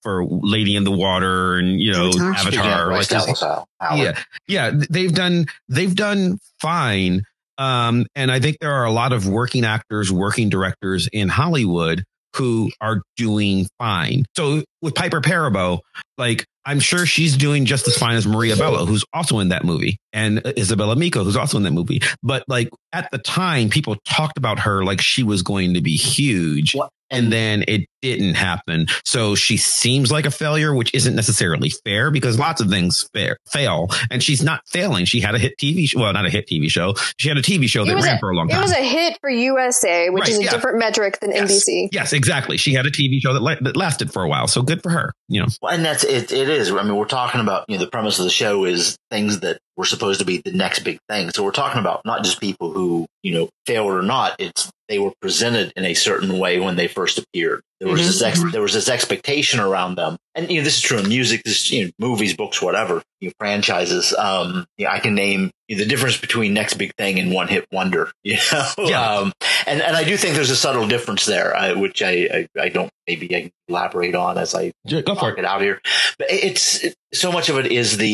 for 0.04 0.24
Lady 0.26 0.76
in 0.76 0.84
the 0.84 0.92
Water 0.92 1.58
and 1.58 1.82
you 1.82 1.92
know 1.92 2.08
Avatar. 2.10 2.34
Avatar, 2.36 3.04
Speaking 3.04 3.18
of 3.18 3.28
like, 3.28 3.40
Dallas 3.40 3.66
Howard. 3.82 4.00
yeah, 4.00 4.24
yeah, 4.48 4.72
they've 4.90 5.14
done 5.14 5.46
they've 5.68 5.96
done 5.96 6.38
fine. 6.62 7.24
Um, 7.58 8.06
and 8.16 8.32
I 8.32 8.40
think 8.40 8.58
there 8.62 8.72
are 8.72 8.86
a 8.86 8.92
lot 8.92 9.12
of 9.12 9.28
working 9.28 9.66
actors, 9.66 10.10
working 10.10 10.48
directors 10.48 11.10
in 11.12 11.28
Hollywood 11.28 12.06
who 12.40 12.72
are 12.80 13.02
doing 13.18 13.68
fine. 13.78 14.24
So 14.36 14.64
with 14.82 14.96
Piper 14.96 15.20
Perabo, 15.20 15.80
like 16.18 16.46
I'm 16.66 16.80
sure 16.80 17.06
she's 17.06 17.36
doing 17.36 17.66
just 17.66 17.88
as 17.88 17.98
fine 17.98 18.16
as 18.16 18.26
Maria 18.26 18.56
Bello, 18.56 18.86
who's 18.86 19.04
also 19.14 19.40
in 19.40 19.50
that 19.50 19.66
movie, 19.66 19.98
and 20.14 20.40
Izabella 20.40 20.96
Miko, 20.96 21.24
who's 21.24 21.36
also 21.36 21.58
in 21.58 21.64
that 21.64 21.72
movie. 21.72 22.02
But 22.24 22.44
like 22.48 22.70
at 22.94 23.10
the 23.12 23.18
time, 23.18 23.70
people 23.70 23.98
talked 24.06 24.38
about 24.38 24.60
her 24.60 24.84
like 24.84 25.02
she 25.02 25.24
was 25.24 25.42
going 25.42 25.74
to 25.74 25.82
be 25.82 25.96
huge. 25.96 26.76
What? 26.76 26.90
And 27.12 27.34
then 27.34 27.66
it 27.68 27.88
didn't 28.02 28.36
happen. 28.36 28.88
So 29.06 29.36
she 29.36 29.58
seems 29.58 30.12
like 30.12 30.26
a 30.26 30.32
failure, 30.32 30.74
which 30.74 30.94
isn't 30.94 31.16
necessarily 31.16 31.70
fair 31.70 32.12
because 32.12 32.40
lots 32.40 32.62
of 32.62 32.70
things 32.70 33.08
fair, 33.14 33.38
fail. 33.52 33.90
And 34.12 34.22
she's 34.24 34.44
not 34.44 34.62
failing. 34.68 35.06
She 35.06 35.20
had 35.20 35.36
a 35.36 35.40
hit 35.40 35.54
TV 35.58 35.88
show. 35.88 36.00
Well, 36.00 36.14
not 36.14 36.26
a 36.26 36.30
hit 36.30 36.48
TV 36.48 36.70
show. 36.70 36.94
She 37.18 37.28
had 37.30 37.38
a 37.38 37.42
TV 37.42 37.68
show 37.68 37.84
It 37.84 37.88
that 37.88 37.96
ran 38.04 38.16
a- 38.16 38.20
for 38.20 38.30
a 38.32 38.36
long 38.36 38.48
time. 38.50 38.60
It 38.60 38.64
was 38.64 38.72
a 38.72 38.84
hit 38.84 39.18
for 39.22 39.30
USA, 39.30 40.10
which 40.10 40.22
Right, 40.22 40.30
is 40.32 40.40
a 40.40 40.44
yeah. 40.44 40.52
different 40.52 40.80
metric 40.80 41.20
than 41.20 41.32
Yes. 41.32 41.52
NBC. 41.52 41.90
Yes, 41.92 42.14
exactly. 42.14 42.58
She 42.58 42.74
had 42.74 42.86
a 42.86 42.92
TV 42.92 43.20
show 43.22 43.34
that, 43.34 43.42
la- 43.42 43.56
that 43.62 43.76
lasted 43.78 44.12
for 44.14 44.24
a 44.24 44.28
while. 44.28 44.48
So 44.48 44.62
good 44.62 44.82
for 44.84 44.90
her. 44.92 45.14
You 45.28 45.42
know, 45.42 45.48
Well, 45.62 45.74
and 45.74 45.84
that's 45.86 46.04
it. 46.04 46.32
It 46.32 46.50
is. 46.50 46.72
I 46.72 46.84
mean, 46.84 46.96
we're 46.96 47.06
talking 47.06 47.42
about 47.42 47.66
you 47.68 47.78
know 47.78 47.84
the 47.86 47.92
premise 47.92 48.18
of 48.20 48.26
the 48.26 48.32
show 48.32 48.66
is 48.66 48.98
things 49.12 49.42
that 49.42 49.60
were 49.78 49.86
supposed 49.86 50.20
to 50.20 50.26
be 50.26 50.42
the 50.44 50.52
next 50.52 50.80
big 50.80 50.98
thing. 51.10 51.30
So 51.32 51.44
we're 51.44 51.52
talking 51.52 51.80
about 51.80 52.02
not 52.06 52.24
just 52.24 52.40
people 52.42 52.72
who 52.74 53.06
you 53.24 53.34
know 53.34 53.50
failed 53.66 53.92
or 53.92 54.02
not. 54.02 54.36
It's 54.40 54.70
they 54.88 54.98
were 55.00 55.12
presented 55.22 55.72
in 55.76 55.86
a 55.86 55.94
certain 55.94 56.40
way 56.40 56.60
when 56.60 56.76
they 56.76 56.88
first 56.88 57.20
appeared. 57.20 57.62
There 57.80 57.90
was 57.90 58.02
Mhm. 58.02 58.06
this 58.08 58.22
ex- 58.22 58.52
there 58.52 58.62
was 58.62 58.74
this 58.74 58.90
expectation 58.90 59.60
around 59.60 59.96
them, 59.96 60.18
and 60.40 60.52
you 60.52 60.58
know 60.60 60.64
this 60.64 60.78
is 60.78 60.82
true 60.82 60.98
in 61.00 61.08
music, 61.10 61.44
this 61.44 61.66
is, 61.66 61.72
you 61.72 61.86
know 61.86 61.92
movies, 62.00 62.36
books, 62.36 62.62
whatever, 62.62 63.02
you 63.20 63.30
know, 63.30 63.34
franchises. 63.40 64.14
Um, 64.14 64.66
you 64.78 64.86
know, 64.86 64.92
I 64.92 65.00
can 65.00 65.16
name 65.16 65.52
the 65.68 65.86
difference 65.86 66.18
between 66.18 66.54
next 66.54 66.76
big 66.76 66.96
thing 66.96 67.20
and 67.20 67.32
one 67.32 67.48
hit 67.48 67.66
wonder. 67.72 68.12
You 68.24 68.38
know, 68.52 68.66
Yeah. 68.80 69.02
um, 69.18 69.32
and 69.68 69.82
and 69.82 69.96
I 69.96 70.04
do 70.04 70.18
think 70.18 70.36
there's 70.36 70.50
a 70.50 70.56
subtle 70.56 70.88
difference 70.88 71.26
there, 71.26 71.56
uh, 71.56 71.78
which 71.78 72.02
I, 72.02 72.48
I 72.56 72.62
I 72.62 72.70
don't 72.70 72.90
maybe 73.08 73.36
I 73.36 73.42
can 73.42 73.52
elaborate 73.68 74.16
on 74.16 74.38
as 74.38 74.56
I 74.56 74.72
go 74.88 75.16
for 75.16 75.32
it. 75.32 75.40
it 75.40 75.46
out 75.46 75.62
here. 75.62 75.80
But 76.18 76.32
it's 76.32 76.84
it, 76.84 76.96
so 77.14 77.32
much 77.32 77.50
of 77.50 77.58
it 77.58 77.72
is 77.72 77.98
the 77.98 78.08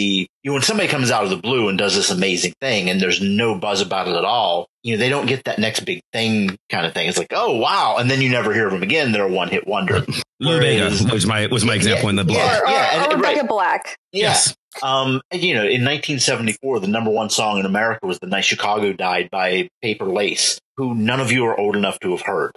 you 0.44 0.52
know, 0.52 0.54
when 0.54 0.62
somebody 0.62 0.88
comes 0.90 1.12
out 1.12 1.24
of 1.24 1.30
the 1.30 1.38
blue 1.38 1.70
and 1.70 1.78
does 1.78 1.96
this 1.96 2.12
amazing 2.12 2.54
thing 2.62 2.90
and 2.90 3.00
there's 3.02 3.22
no 3.22 3.58
buzz 3.58 3.82
about 3.82 4.08
it 4.08 4.16
at 4.16 4.26
all. 4.26 4.68
You 4.84 4.94
know, 4.94 5.00
they 5.00 5.10
don't 5.10 5.26
get 5.26 5.46
that 5.46 5.58
next 5.60 5.80
big 5.82 6.02
thing 6.14 6.56
kind 6.70 6.86
of 6.86 6.94
thing. 6.94 7.08
It's 7.10 7.18
like, 7.18 7.32
oh 7.32 7.58
wow, 7.58 7.96
and 8.00 8.10
then 8.10 8.22
you 8.22 8.30
never 8.30 8.54
hear 8.54 8.68
of 8.68 8.74
them 8.74 8.84
again. 8.84 9.12
They're 9.12 9.26
a 9.28 9.32
one 9.32 9.50
hit 9.50 9.68
wonder. 9.68 10.06
Lou 10.39 10.60
Bega 10.60 10.89
was 11.12 11.26
my 11.26 11.48
was 11.48 11.63
my 11.63 11.76
example 11.76 12.06
Yeah, 12.06 12.10
in 12.10 12.15
the 12.17 12.24
blog. 12.26 12.38
yeah. 12.38 12.60
Or, 12.60 13.08
or, 13.10 13.13
or 13.13 13.15
Rebecca 13.17 13.39
right. 13.41 13.50
Black. 13.50 13.98
Yes. 14.12 14.56
Um, 14.84 15.21
and, 15.32 15.41
you 15.41 15.54
know, 15.54 15.62
in 15.62 15.86
1974, 15.86 16.82
the 16.82 16.88
number 16.88 17.10
one 17.10 17.30
song 17.30 17.60
in 17.60 17.65
America 17.65 18.06
was 18.06 18.19
"The 18.19 18.28
Night 18.28 18.43
Chicago 18.43 18.91
Died" 18.91 19.30
by 19.32 19.69
Paper 19.82 20.06
Lace, 20.06 20.60
who 20.78 20.93
none 20.93 21.21
of 21.21 21.32
you 21.32 21.45
are 21.45 21.58
old 21.58 21.76
enough 21.78 22.00
to 22.02 22.12
have 22.12 22.21
heard. 22.21 22.52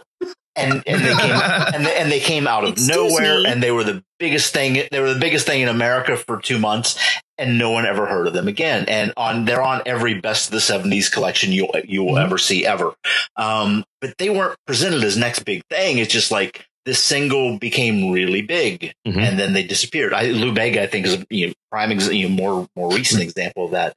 And 0.56 0.82
and 0.88 1.00
they 1.04 1.14
came 1.14 1.30
and 1.74 1.86
they, 1.86 1.96
and 1.96 2.10
they 2.10 2.18
came 2.20 2.48
out 2.48 2.64
of 2.64 2.70
Excuse 2.70 2.88
nowhere, 2.96 3.38
me. 3.42 3.46
and 3.46 3.62
they 3.62 3.70
were 3.70 3.84
the 3.84 4.02
biggest 4.18 4.52
thing. 4.52 4.82
They 4.90 4.98
were 5.00 5.14
the 5.14 5.20
biggest 5.20 5.46
thing 5.46 5.60
in 5.62 5.68
America 5.68 6.16
for 6.16 6.40
two 6.40 6.58
months, 6.58 6.98
and 7.38 7.56
no 7.58 7.70
one 7.70 7.86
ever 7.86 8.06
heard 8.06 8.26
of 8.26 8.32
them 8.32 8.48
again. 8.48 8.86
And 8.88 9.12
on 9.16 9.44
they're 9.44 9.62
on 9.62 9.82
every 9.86 10.20
best 10.20 10.46
of 10.48 10.50
the 10.52 10.58
'70s 10.58 11.12
collection 11.12 11.52
you 11.52 11.68
you 11.84 12.02
will 12.02 12.14
Mhm. 12.14 12.24
ever 12.24 12.38
see 12.38 12.66
ever. 12.66 12.92
Um, 13.36 13.84
but 14.00 14.14
they 14.18 14.30
weren't 14.30 14.56
presented 14.66 15.04
as 15.04 15.16
next 15.16 15.44
big 15.44 15.62
thing. 15.70 15.98
It's 15.98 16.12
just 16.12 16.32
like 16.32 16.64
this 16.88 16.98
single 17.05 17.59
became 17.59 18.11
really 18.11 18.40
big, 18.40 18.94
Mhm. 19.07 19.18
and 19.18 19.38
then 19.38 19.53
they 19.53 19.62
disappeared. 19.62 20.14
I, 20.14 20.31
Lou 20.31 20.53
Bega, 20.53 20.83
I 20.83 20.87
think, 20.87 21.05
is 21.07 21.14
a 21.14 21.27
you 21.29 21.48
know, 21.48 21.53
prime, 21.70 21.92
ex- 21.92 22.11
you 22.11 22.29
know, 22.31 22.35
more 22.35 22.66
more 22.74 22.90
recent 22.94 23.20
example 23.22 23.66
of 23.66 23.72
that. 23.72 23.92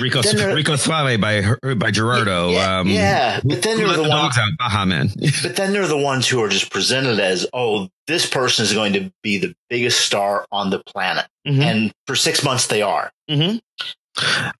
Rico 0.00 0.22
there- 0.22 0.54
Rico 0.54 0.76
Suave 0.76 1.20
by 1.20 1.42
by 1.74 1.90
Gerardo. 1.90 2.50
Yeah, 2.52 2.78
um, 2.80 2.88
yeah, 2.88 3.40
but 3.44 3.60
then 3.60 3.76
they're 3.76 3.88
the 3.88 3.94
the 4.02 4.08
ones 4.08 4.12
dogs 4.36 4.38
out, 4.38 4.50
Baha 4.58 4.86
Men. 4.86 5.12
But 5.42 5.56
then 5.56 5.72
there 5.74 5.82
are 5.82 5.86
the 5.88 5.98
ones 5.98 6.26
who 6.26 6.42
are 6.42 6.48
just 6.48 6.70
presented 6.70 7.20
as, 7.20 7.46
oh, 7.52 7.88
this 8.06 8.24
person 8.26 8.64
is 8.64 8.72
going 8.72 8.94
to 8.94 9.12
be 9.22 9.36
the 9.38 9.54
biggest 9.68 10.00
star 10.00 10.46
on 10.50 10.70
the 10.70 10.78
planet. 10.80 11.26
Mhm. 11.46 11.62
And 11.62 11.92
for 12.06 12.16
six 12.16 12.42
months 12.42 12.66
they 12.68 12.80
are. 12.80 13.12
Mhm. 13.30 13.60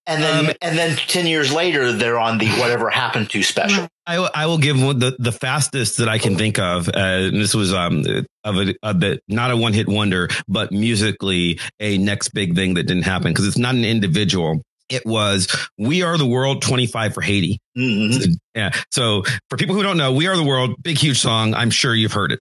And 0.06 0.22
then 0.22 0.46
Um, 0.46 0.52
and 0.62 0.78
then 0.78 0.96
ten 0.96 1.26
years 1.26 1.52
later 1.52 1.92
they're 1.92 2.18
on 2.18 2.38
the 2.38 2.48
whatever 2.58 2.90
happened 2.90 3.30
to 3.30 3.42
special. 3.42 3.88
I, 4.06 4.18
will- 4.18 4.30
I 4.34 4.46
will 4.46 4.58
give 4.58 4.82
one, 4.82 4.98
the 4.98 5.16
the 5.18 5.32
fastest 5.32 5.98
that 5.98 6.08
I 6.08 6.18
can 6.18 6.36
think 6.36 6.58
of. 6.58 6.88
Uh, 6.88 6.92
and 6.96 7.36
this 7.40 7.54
was 7.54 7.72
um 7.72 8.04
of 8.44 8.56
a, 8.56 8.74
a 8.82 8.94
bit 8.94 9.22
not 9.28 9.50
a 9.50 9.56
one 9.56 9.72
hit 9.72 9.88
wonder, 9.88 10.28
but 10.48 10.72
musically 10.72 11.60
a 11.78 11.98
next 11.98 12.30
big 12.30 12.54
thing 12.54 12.74
that 12.74 12.84
didn't 12.84 13.04
happen 13.04 13.32
because 13.32 13.46
it's 13.46 13.58
not 13.58 13.74
an 13.74 13.84
individual. 13.84 14.62
It 14.88 15.06
was 15.06 15.46
"We 15.78 16.02
Are 16.02 16.18
the 16.18 16.26
World" 16.26 16.62
twenty 16.62 16.86
five 16.86 17.14
for 17.14 17.20
Haiti. 17.20 17.60
Mhm. 17.78 18.34
Yeah. 18.56 18.70
So 18.90 19.22
for 19.48 19.56
people 19.56 19.76
who 19.76 19.82
don't 19.84 19.96
know, 19.96 20.12
"We 20.12 20.26
Are 20.26 20.36
the 20.36 20.42
World" 20.42 20.74
big 20.82 20.98
huge 20.98 21.20
song. 21.20 21.54
I'm 21.54 21.70
sure 21.70 21.94
you've 21.94 22.12
heard 22.12 22.32
it. 22.32 22.40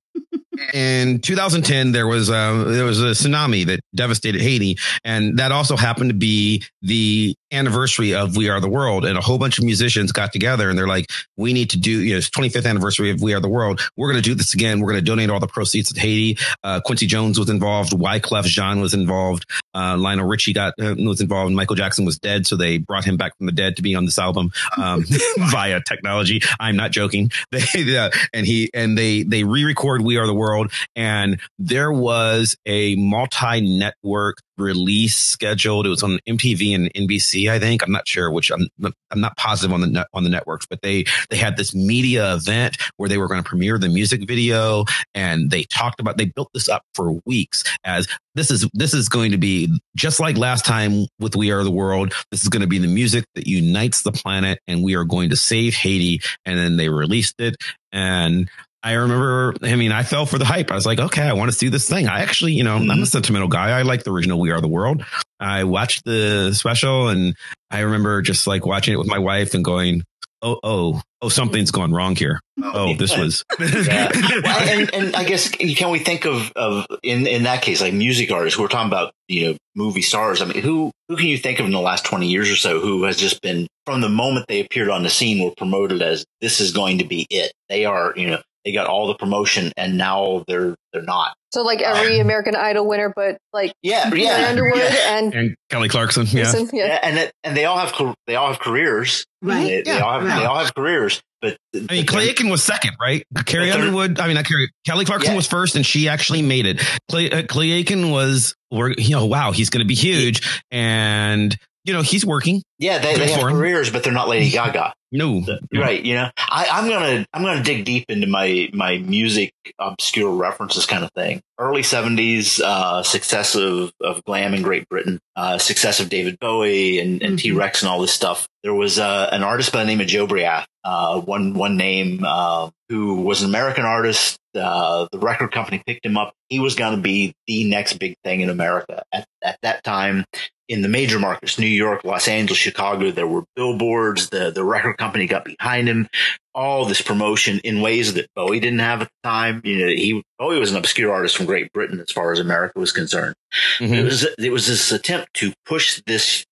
In 0.74 1.20
2010, 1.20 1.92
there 1.92 2.08
was 2.08 2.30
uh, 2.30 2.64
there 2.68 2.86
was 2.86 3.02
a 3.02 3.12
tsunami 3.12 3.66
that 3.68 3.80
devastated 3.96 4.42
Haiti, 4.42 4.78
and 5.04 5.38
that 5.40 5.52
also 5.52 5.78
happened 5.78 6.10
to 6.10 6.16
be 6.16 6.64
the 6.82 7.36
anniversary 7.52 8.14
of 8.14 8.36
We 8.36 8.50
Are 8.50 8.60
the 8.60 8.70
World. 8.70 9.06
And 9.06 9.18
a 9.18 9.22
whole 9.22 9.38
bunch 9.38 9.58
of 9.58 9.66
musicians 9.66 10.12
got 10.12 10.34
together, 10.34 10.70
and 10.70 10.78
they're 10.78 10.88
like, 10.88 11.10
"We 11.38 11.54
need 11.54 11.72
to 11.72 11.78
do 11.78 11.92
you 11.92 12.14
know 12.14 12.18
it's 12.18 12.30
25th 12.30 12.66
anniversary 12.66 13.12
of 13.12 13.22
We 13.22 13.34
Are 13.34 13.40
the 13.40 13.50
World. 13.50 13.82
We're 13.98 14.12
going 14.12 14.22
to 14.22 14.30
do 14.30 14.36
this 14.36 14.54
again. 14.54 14.80
We're 14.80 14.92
going 14.92 15.04
to 15.04 15.10
donate 15.10 15.30
all 15.30 15.40
the 15.40 15.48
proceeds 15.48 15.94
to 15.94 16.00
Haiti." 16.00 16.38
Uh, 16.64 16.82
Quincy 16.82 17.08
Jones 17.08 17.40
was 17.40 17.50
involved. 17.50 17.92
Wyclef 17.92 18.46
Jean 18.46 18.82
was 18.82 18.94
involved. 18.94 19.46
Uh, 19.74 19.98
Lionel 19.98 20.28
Richie 20.28 20.54
got 20.54 20.74
uh, 20.82 20.96
was 20.98 21.22
involved. 21.22 21.54
Michael 21.54 21.76
Jackson 21.76 22.06
was 22.06 22.18
dead, 22.18 22.48
so 22.48 22.56
they 22.56 22.78
brought 22.78 23.06
him 23.06 23.18
back 23.18 23.38
from 23.38 23.46
the 23.46 23.52
dead 23.52 23.76
to 23.76 23.82
be 23.82 23.96
on 23.96 24.06
this 24.06 24.20
album 24.20 24.52
um, 24.78 25.06
via 25.52 25.82
technology. 25.82 26.42
I'm 26.60 26.76
not 26.76 26.92
joking. 26.92 27.32
They, 27.52 27.98
uh, 27.98 28.10
and 28.34 28.46
he 28.46 28.70
and 28.74 28.98
they 28.98 29.24
they 29.24 29.44
re-record 29.44 30.02
We 30.02 30.18
Are 30.18 30.28
the 30.28 30.34
World, 30.34 30.72
and 30.96 31.40
there 31.58 31.92
was 31.92 32.56
a 32.66 32.96
multi-network 32.96 34.38
release 34.60 35.16
scheduled. 35.16 35.86
It 35.86 35.90
was 35.90 36.04
on 36.04 36.20
MTV 36.28 36.76
and 36.76 36.94
NBC, 36.94 37.50
I 37.50 37.60
think. 37.60 37.84
I'm 37.84 37.92
not 37.92 38.08
sure 38.08 38.32
which. 38.32 38.52
I'm 38.52 38.68
I'm 39.12 39.22
not 39.22 39.38
positive 39.38 39.74
on 39.74 39.82
the 39.82 39.88
net, 39.88 40.08
on 40.14 40.24
the 40.24 40.30
networks, 40.30 40.66
but 40.66 40.82
they 40.82 41.06
they 41.30 41.38
had 41.38 41.58
this 41.58 41.74
media 41.74 42.36
event 42.36 42.78
where 42.98 43.10
they 43.10 43.18
were 43.18 43.28
going 43.28 43.42
to 43.42 43.48
premiere 43.48 43.78
the 43.78 43.90
music 43.90 44.28
video, 44.28 44.86
and 45.14 45.52
they 45.52 45.64
talked 45.64 46.00
about 46.00 46.18
they 46.18 46.26
built 46.26 46.50
this 46.54 46.70
up 46.70 46.84
for 46.94 47.20
weeks 47.26 47.64
as 47.84 48.08
this 48.36 48.52
is 48.52 48.70
this 48.74 48.94
is 48.94 49.10
going 49.10 49.32
to 49.32 49.38
be 49.38 49.80
just 49.96 50.20
like 50.20 50.38
last 50.38 50.66
time 50.66 51.06
with 51.20 51.36
We 51.36 51.52
Are 51.52 51.64
the 51.64 51.72
World. 51.72 52.14
This 52.32 52.44
is 52.44 52.50
going 52.50 52.62
to 52.62 52.68
be 52.68 52.80
the 52.80 52.88
music 52.88 53.26
that 53.36 53.48
unites 53.48 54.04
the 54.04 54.12
planet, 54.12 54.60
and 54.68 54.84
we 54.84 54.96
are 54.96 55.04
going 55.04 55.30
to 55.30 55.36
save 55.36 55.74
Haiti. 55.76 56.22
And 56.46 56.58
then 56.58 56.78
they 56.78 56.90
released 56.90 57.36
it, 57.40 57.56
and 57.92 58.50
I 58.82 58.94
remember. 58.94 59.54
I 59.62 59.76
mean, 59.76 59.92
I 59.92 60.04
fell 60.04 60.26
for 60.26 60.38
the 60.38 60.46
hype. 60.46 60.72
I 60.72 60.76
was 60.76 60.86
like, 60.86 61.00
okay, 61.00 61.24
I 61.24 61.34
want 61.34 61.52
to 61.52 61.58
see 61.58 61.68
this 61.68 61.90
thing. 61.90 62.08
I 62.08 62.22
actually, 62.22 62.54
you 62.54 62.64
know, 62.64 62.76
I'm 62.76 62.84
mm-hmm. 62.84 63.04
a 63.04 63.06
sentimental 63.06 63.50
guy. 63.50 63.78
I 63.78 63.82
like 63.82 64.04
the 64.04 64.12
original 64.12 64.40
We 64.40 64.52
Are 64.52 64.62
the 64.62 64.70
World. 64.70 65.04
I 65.40 65.66
watched 65.66 66.06
the 66.06 66.54
special, 66.54 67.10
and 67.10 67.36
I 67.70 67.82
remember 67.82 68.22
just 68.22 68.48
like 68.48 68.66
watching 68.66 68.94
it 68.94 68.98
with 68.98 69.08
my 69.08 69.20
wife 69.20 69.54
and 69.54 69.66
going, 69.66 70.04
oh, 70.42 70.60
oh, 70.64 71.02
oh, 71.22 71.30
something's 71.30 71.72
gone 71.72 71.92
wrong 71.92 72.16
here. 72.16 72.40
Oh, 72.62 72.72
oh 72.74 72.96
this 72.96 73.18
was. 73.18 73.44
Yeah. 73.60 74.10
Well, 74.44 74.70
and, 74.70 74.94
and 74.94 75.16
I 75.16 75.24
guess 75.24 75.50
can 75.50 75.90
we 75.90 76.00
think 76.00 76.26
of, 76.26 76.52
of 76.56 76.86
in, 77.04 77.28
in 77.28 77.44
that 77.44 77.62
case 77.62 77.82
like 77.82 77.94
music 77.94 78.32
artists? 78.32 78.58
We're 78.58 78.68
talking 78.68 78.90
about 78.90 79.14
you 79.28 79.50
know 79.50 79.58
movie 79.76 80.02
stars. 80.02 80.42
I 80.42 80.46
mean, 80.46 80.62
who 80.62 80.92
who 81.08 81.18
can 81.18 81.28
you 81.28 81.38
think 81.38 81.60
of 81.60 81.66
in 81.66 81.72
the 81.72 81.80
last 81.80 82.06
twenty 82.06 82.28
years 82.28 82.50
or 82.50 82.56
so 82.56 82.80
who 82.80 83.04
has 83.04 83.18
just 83.18 83.42
been 83.42 83.68
from 83.86 84.02
the 84.02 84.10
moment 84.10 84.46
they 84.48 84.62
appeared 84.62 84.90
on 84.90 85.04
the 85.04 85.10
scene 85.10 85.44
were 85.44 85.54
promoted 85.56 86.02
as 86.02 86.26
this 86.42 86.62
is 86.62 86.72
going 86.72 87.00
to 87.00 87.06
be 87.06 87.28
it? 87.30 87.52
They 87.68 87.86
are 87.86 88.14
you 88.16 88.30
know 88.30 88.42
they 88.66 88.72
got 88.74 88.88
all 88.88 89.08
the 89.08 89.16
promotion 89.16 89.72
and 89.78 89.98
now 89.98 90.44
they're 90.48 90.76
they're 90.94 91.02
not. 91.02 91.34
So 91.54 91.62
like 91.64 91.82
every 91.82 92.20
American 92.20 92.56
Idol 92.56 92.88
winner, 92.88 93.12
but 93.16 93.38
like 93.54 93.72
Yeah, 93.82 94.10
Claire 94.10 94.22
yeah, 94.42 94.48
Underwood 94.50 94.78
yeah. 94.78 95.18
and 95.18 95.34
and 95.34 95.56
Kelly 95.70 95.90
Clarkson. 95.90 96.26
Yeah. 96.28 96.44
Jason, 96.52 96.70
yeah. 96.74 96.86
Yeah, 96.88 97.00
and 97.04 97.18
it, 97.18 97.32
and 97.44 97.56
they 97.56 97.66
all 97.66 97.78
have 97.78 97.94
they 98.28 98.36
all 98.36 98.48
have 98.48 98.60
careers. 98.60 99.26
Right. 99.42 99.64
They, 99.66 99.82
they 99.84 100.00
all 100.00 100.14
have 100.20 100.24
right. 100.28 100.40
they 100.40 100.46
all 100.46 100.58
have 100.60 100.74
careers. 100.76 101.22
But 101.42 101.56
I 101.74 101.86
mean, 101.90 102.06
Clay 102.06 102.28
Aiken 102.30 102.50
was 102.50 102.62
second, 102.62 102.92
right? 103.00 103.24
Carrie 103.46 103.70
But 103.72 103.80
Underwood. 103.80 104.20
I 104.20 104.28
mean, 104.28 104.36
not 104.36 104.46
Carrie. 104.46 104.70
Kelly 104.86 105.06
Clarkson 105.06 105.32
Yeah. 105.32 105.38
was 105.38 105.48
first, 105.48 105.78
and 105.78 105.86
she 105.86 106.10
actually 106.10 106.42
made 106.42 106.66
it. 106.66 106.82
Clay, 107.10 107.32
uh, 107.32 107.44
Clay 107.48 107.72
Aiken 107.72 108.12
was, 108.12 108.56
we're, 108.72 108.92
you 108.92 109.12
know, 109.12 109.26
wow, 109.26 109.54
he's 109.54 109.70
going 109.70 109.80
to 109.82 109.88
be 109.88 109.96
huge, 109.96 110.42
and 110.70 111.56
you 111.86 111.94
know, 111.94 112.02
he's 112.02 112.26
working. 112.26 112.62
yeah, 112.78 113.00
they, 113.00 113.16
they 113.16 113.32
have 113.32 113.40
him. 113.42 113.56
careers, 113.56 113.90
but 113.90 114.04
they're 114.04 114.12
not 114.12 114.28
Lady 114.28 114.50
Gaga. 114.52 114.94
No, 115.12 115.44
Right. 115.74 116.04
You 116.04 116.14
know, 116.16 116.30
I, 116.38 116.68
I'm 116.72 116.88
gonna 116.88 117.26
I'm 117.34 117.42
gonna 117.44 117.64
dig 117.64 117.84
deep 117.86 118.06
into 118.10 118.28
my 118.28 118.70
my 118.74 118.98
music 119.00 119.52
obscure 119.80 120.32
references 120.32 120.86
kind 120.86 121.04
of 121.04 121.12
thing. 121.14 121.42
Early 121.58 121.82
'70s 121.82 122.60
uh, 122.62 123.02
success 123.04 123.56
of, 123.56 123.92
of 124.02 124.24
glam 124.24 124.54
in 124.54 124.62
Great 124.62 124.88
Britain, 124.88 125.20
uh, 125.36 125.58
success 125.58 126.00
of 126.00 126.10
David 126.10 126.38
Bowie 126.40 127.00
and, 127.00 127.22
and 127.24 127.38
Mhm. 127.38 127.42
T 127.42 127.52
Rex 127.52 127.82
and 127.82 127.90
all 127.90 128.00
this 128.02 128.14
stuff. 128.14 128.48
There 128.64 128.74
was 128.74 129.00
uh, 129.00 129.30
an 129.32 129.44
artist 129.44 129.72
by 129.72 129.80
the 129.80 129.88
name 129.88 130.02
of 130.02 130.08
Jobriath, 130.08 130.66
uh, 130.84 131.20
one 131.22 131.54
one 131.56 131.76
name 131.76 132.24
uh, 132.26 132.70
who 132.90 133.16
was 133.22 133.42
an 133.42 133.50
American 133.50 133.86
artist. 133.86 134.38
Uh, 134.56 135.08
the 135.12 135.20
record 135.20 135.52
company 135.52 135.82
picked 135.86 136.04
him 136.06 136.18
up. 136.18 136.34
He 136.50 136.60
was 136.60 136.74
going 136.76 136.96
to 136.96 137.02
be 137.02 137.34
the 137.48 137.64
next 137.70 137.94
big 138.00 138.16
thing 138.24 138.42
in 138.42 138.50
America 138.50 139.04
at 139.14 139.26
at 139.44 139.58
that 139.62 139.84
time 139.84 140.26
in 140.68 140.82
the 140.84 140.88
major 140.88 141.18
markets, 141.20 141.58
New 141.58 141.66
York, 141.68 142.04
Los 142.04 142.28
Angeles, 142.28 142.60
Chicago, 142.60 143.10
there 143.12 143.28
were 143.28 143.44
billboards. 143.56 144.30
The 144.30 144.52
the 144.52 144.64
record 144.64 144.98
company 144.98 145.28
got 145.28 145.46
behind 145.46 145.88
him. 145.88 146.08
All 146.56 146.86
this 146.86 147.02
promotion 147.02 147.60
in 147.64 147.82
ways 147.82 148.16
that 148.16 148.28
Bowie 148.36 148.60
didn't 148.60 148.80
have 148.80 149.02
at 149.02 149.08
the 149.08 149.28
time. 149.30 149.62
You 149.64 149.78
know, 149.80 149.88
he 149.88 150.24
Bowie 150.40 150.60
was 150.60 150.72
an 150.72 150.78
obscure 150.78 151.12
artist 151.14 151.38
from 151.38 151.46
Great 151.46 151.72
Britain 151.72 152.00
as 152.00 152.12
far 152.12 152.32
as 152.32 152.40
America 152.40 152.80
was 152.80 152.92
concerned. 152.92 153.36
It 153.80 153.90
Mhm. 153.90 154.04
was 154.04 154.24
it 154.38 154.52
was 154.52 154.66
this 154.68 154.92
attempt 154.92 155.34
to 155.36 155.54
push 155.66 156.02
this 156.08 156.44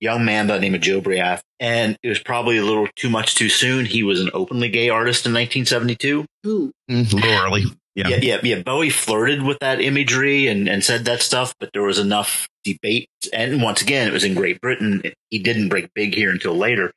young 0.00 0.24
man 0.24 0.46
by 0.46 0.54
the 0.54 0.60
name 0.60 0.74
of 0.74 0.80
Jobriath, 0.80 1.42
and 1.60 1.96
it 2.02 2.08
was 2.08 2.18
probably 2.18 2.58
a 2.58 2.64
little 2.64 2.88
too 2.96 3.10
much 3.10 3.34
too 3.34 3.48
soon. 3.48 3.86
He 3.86 4.02
was 4.02 4.20
an 4.20 4.30
openly 4.34 4.68
gay 4.68 4.88
artist 4.88 5.26
in 5.26 5.32
1972. 5.32 6.24
Ooh. 6.46 6.72
Mm, 6.90 7.12
a 7.12 7.16
little 7.16 7.30
early. 7.32 7.64
Yeah. 7.94 8.08
Yeah, 8.08 8.18
yeah, 8.20 8.40
yeah. 8.42 8.62
Bowie 8.62 8.90
flirted 8.90 9.42
with 9.42 9.58
that 9.60 9.80
imagery 9.80 10.48
and, 10.48 10.68
and 10.68 10.84
said 10.84 11.06
that 11.06 11.22
stuff, 11.22 11.54
but 11.58 11.70
there 11.72 11.82
was 11.82 11.98
enough 11.98 12.46
debate. 12.62 13.08
And 13.32 13.62
once 13.62 13.80
again, 13.80 14.06
it 14.06 14.12
was 14.12 14.22
in 14.22 14.34
Great 14.34 14.60
Britain. 14.60 15.02
He 15.30 15.38
didn't 15.38 15.70
break 15.70 15.88
big 15.94 16.14
here 16.14 16.30
until 16.30 16.54
later. 16.54 16.92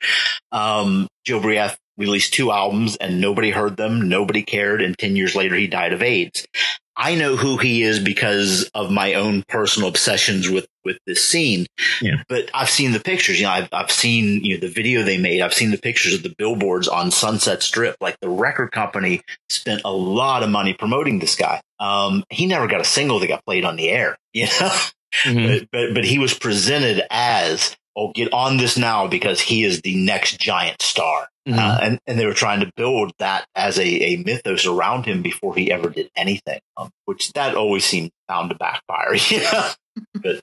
Um, 0.51 1.07
Jobriath 1.25 1.77
released 1.97 2.33
two 2.33 2.51
albums 2.51 2.97
and 2.97 3.21
nobody 3.21 3.51
heard 3.51 3.77
them. 3.77 4.09
Nobody 4.09 4.43
cared. 4.43 4.81
And 4.81 4.97
10 4.97 5.15
years 5.15 5.35
later, 5.35 5.55
he 5.55 5.67
died 5.67 5.93
of 5.93 6.03
AIDS. 6.03 6.45
I 7.01 7.15
know 7.15 7.37
who 7.37 7.57
he 7.57 7.81
is 7.81 7.97
because 7.99 8.69
of 8.75 8.91
my 8.91 9.13
own 9.13 9.43
personal 9.47 9.87
obsessions 9.87 10.49
with, 10.49 10.67
with 10.83 10.97
this 11.07 11.25
scene. 11.25 11.65
Yeah. 12.01 12.23
But 12.27 12.49
I've 12.53 12.69
seen 12.69 12.91
the 12.91 12.99
pictures, 12.99 13.39
you 13.39 13.45
know, 13.45 13.51
I've, 13.53 13.69
I've 13.71 13.89
seen, 13.89 14.43
you 14.43 14.55
know, 14.55 14.59
the 14.67 14.73
video 14.73 15.03
they 15.03 15.17
made. 15.17 15.39
I've 15.41 15.53
seen 15.53 15.71
the 15.71 15.77
pictures 15.77 16.13
of 16.13 16.23
the 16.23 16.35
billboards 16.37 16.89
on 16.89 17.09
Sunset 17.09 17.63
Strip. 17.63 17.95
Like 18.01 18.17
the 18.19 18.27
record 18.29 18.73
company 18.73 19.21
spent 19.47 19.81
a 19.85 19.91
lot 19.93 20.43
of 20.43 20.49
money 20.49 20.73
promoting 20.73 21.19
this 21.19 21.35
guy. 21.37 21.61
Um, 21.79 22.25
he 22.29 22.45
never 22.45 22.67
got 22.67 22.81
a 22.81 22.85
single 22.85 23.19
that 23.19 23.27
got 23.27 23.45
played 23.45 23.63
on 23.63 23.77
the 23.77 23.89
air, 23.89 24.17
you 24.33 24.45
know, 24.47 24.71
Mhm. 25.25 25.47
but, 25.61 25.67
but, 25.71 25.93
but 25.95 26.03
he 26.05 26.19
was 26.19 26.33
presented 26.33 27.01
as, 27.09 27.75
oh, 27.99 28.11
get 28.13 28.31
on 28.33 28.57
this 28.57 28.77
now 28.77 29.07
because 29.07 29.41
he 29.41 29.63
is 29.63 29.81
the 29.81 29.95
next 29.95 30.39
giant 30.39 30.81
star. 30.81 31.27
Mhm. 31.47 31.57
Uh, 31.57 31.79
and, 31.81 31.99
and 32.07 32.19
they 32.19 32.25
were 32.25 32.33
trying 32.33 32.61
to 32.61 32.71
build 32.75 33.11
that 33.19 33.45
as 33.55 33.77
a, 33.79 33.85
a 33.85 34.17
mythos 34.17 34.65
around 34.65 35.05
him 35.05 35.21
before 35.21 35.55
he 35.55 35.71
ever 35.71 35.89
did 35.89 36.09
anything, 36.15 36.59
um, 36.77 36.89
which 37.05 37.33
that 37.33 37.55
always 37.55 37.85
seemed 37.85 38.11
bound 38.27 38.49
to 38.49 38.55
backfire. 38.55 39.15
You 39.29 39.41
know? 39.41 40.39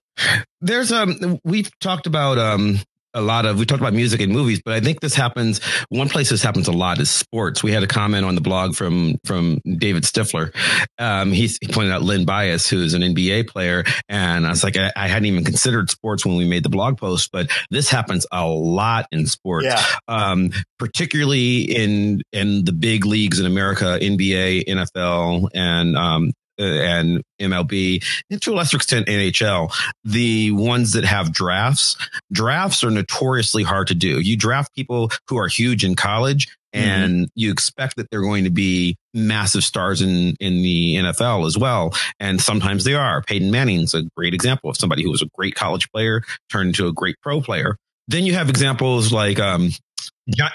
There's 0.61 0.93
um 0.93 1.41
we've 1.45 1.71
talked 1.79 2.07
about 2.07 2.37
um 2.39 2.79
a 3.17 3.21
lot 3.21 3.47
of 3.47 3.59
we 3.59 3.65
talked 3.65 3.81
about 3.81 3.95
music 3.95 4.21
and 4.21 4.33
movies, 4.33 4.61
but 4.65 4.75
I 4.75 4.81
think 4.81 5.01
this 5.01 5.15
happens 5.15 5.65
one 5.89 6.09
place 6.09 6.29
this 6.29 6.43
happens 6.43 6.69
a 6.69 6.73
lot 6.73 7.01
is 7.01 7.11
sports. 7.11 7.63
We 7.63 7.73
had 7.73 7.83
a 7.83 7.87
comment 7.87 8.25
on 8.25 8.35
the 8.35 8.41
blog 8.41 8.75
from 8.75 9.17
from 9.25 9.61
David 9.79 10.05
Stifler. 10.05 10.55
Um 10.99 11.33
he's, 11.33 11.59
he 11.61 11.69
pointed 11.69 11.93
out 11.93 12.03
Len 12.03 12.25
Bias, 12.25 12.69
who's 12.69 12.95
an 12.95 13.03
NBA 13.03 13.49
player, 13.49 13.85
and 14.09 14.47
I 14.47 14.51
was 14.51 14.63
like, 14.63 14.77
I, 14.77 14.93
I 14.95 15.09
hadn't 15.09 15.27
even 15.27 15.45
considered 15.45 15.91
sports 15.91 16.25
when 16.25 16.37
we 16.37 16.47
made 16.47 16.63
the 16.63 16.69
blog 16.69 16.99
post, 16.99 17.31
but 17.33 17.51
this 17.71 17.89
happens 17.89 18.27
a 18.31 18.47
lot 18.47 19.07
in 19.11 19.27
sports. 19.27 19.67
yeah. 19.67 19.83
um, 20.09 20.51
particularly 20.79 21.63
in 21.63 22.23
in 22.33 22.65
the 22.65 22.73
big 22.73 23.07
leagues 23.07 23.41
in 23.41 23.47
America, 23.47 23.99
NBA, 24.01 24.67
NFL, 24.67 25.49
and 25.55 25.97
um, 25.97 26.33
and 26.59 27.23
MLB, 27.41 28.05
and 28.31 28.41
to 28.43 28.53
a 28.53 28.55
lesser 28.55 28.77
extent 28.77 29.07
NHL, 29.07 29.73
the 30.05 30.51
ones 30.53 30.93
that 30.93 31.05
have 31.05 31.33
drafts, 31.33 31.97
drafts 32.33 32.83
are 32.85 32.91
notoriously 32.91 33.63
hard 33.63 33.89
to 33.89 33.95
do. 33.95 34.21
You 34.21 34.37
draft 34.37 34.75
people 34.75 35.11
who 35.29 35.39
are 35.39 35.49
huge 35.49 35.85
in 35.85 35.95
college 35.95 36.49
and 36.73 37.15
mm-hmm. 37.15 37.25
you 37.35 37.51
expect 37.51 37.97
that 37.97 38.11
they're 38.11 38.23
going 38.23 38.45
to 38.45 38.51
be 38.51 38.97
massive 39.15 39.65
stars 39.65 40.03
in 40.03 40.37
in 40.41 40.63
the 40.63 40.97
NFL 40.97 41.47
as 41.47 41.57
well, 41.57 41.95
and 42.21 42.41
sometimes 42.41 42.85
they 42.85 42.95
are. 42.95 43.23
Peyton 43.23 43.51
Manning's 43.51 43.95
a 43.95 44.03
great 44.17 44.35
example 44.35 44.71
of 44.71 44.77
somebody 44.77 45.03
who 45.03 45.11
was 45.11 45.23
a 45.23 45.29
great 45.35 45.55
college 45.55 45.91
player 45.91 46.23
turned 46.51 46.69
into 46.69 46.87
a 46.87 46.93
great 46.93 47.17
pro 47.23 47.41
player. 47.41 47.77
Then 48.09 48.25
you 48.25 48.35
have 48.35 48.49
examples 48.49 49.13
like 49.13 49.41
um, 49.41 49.71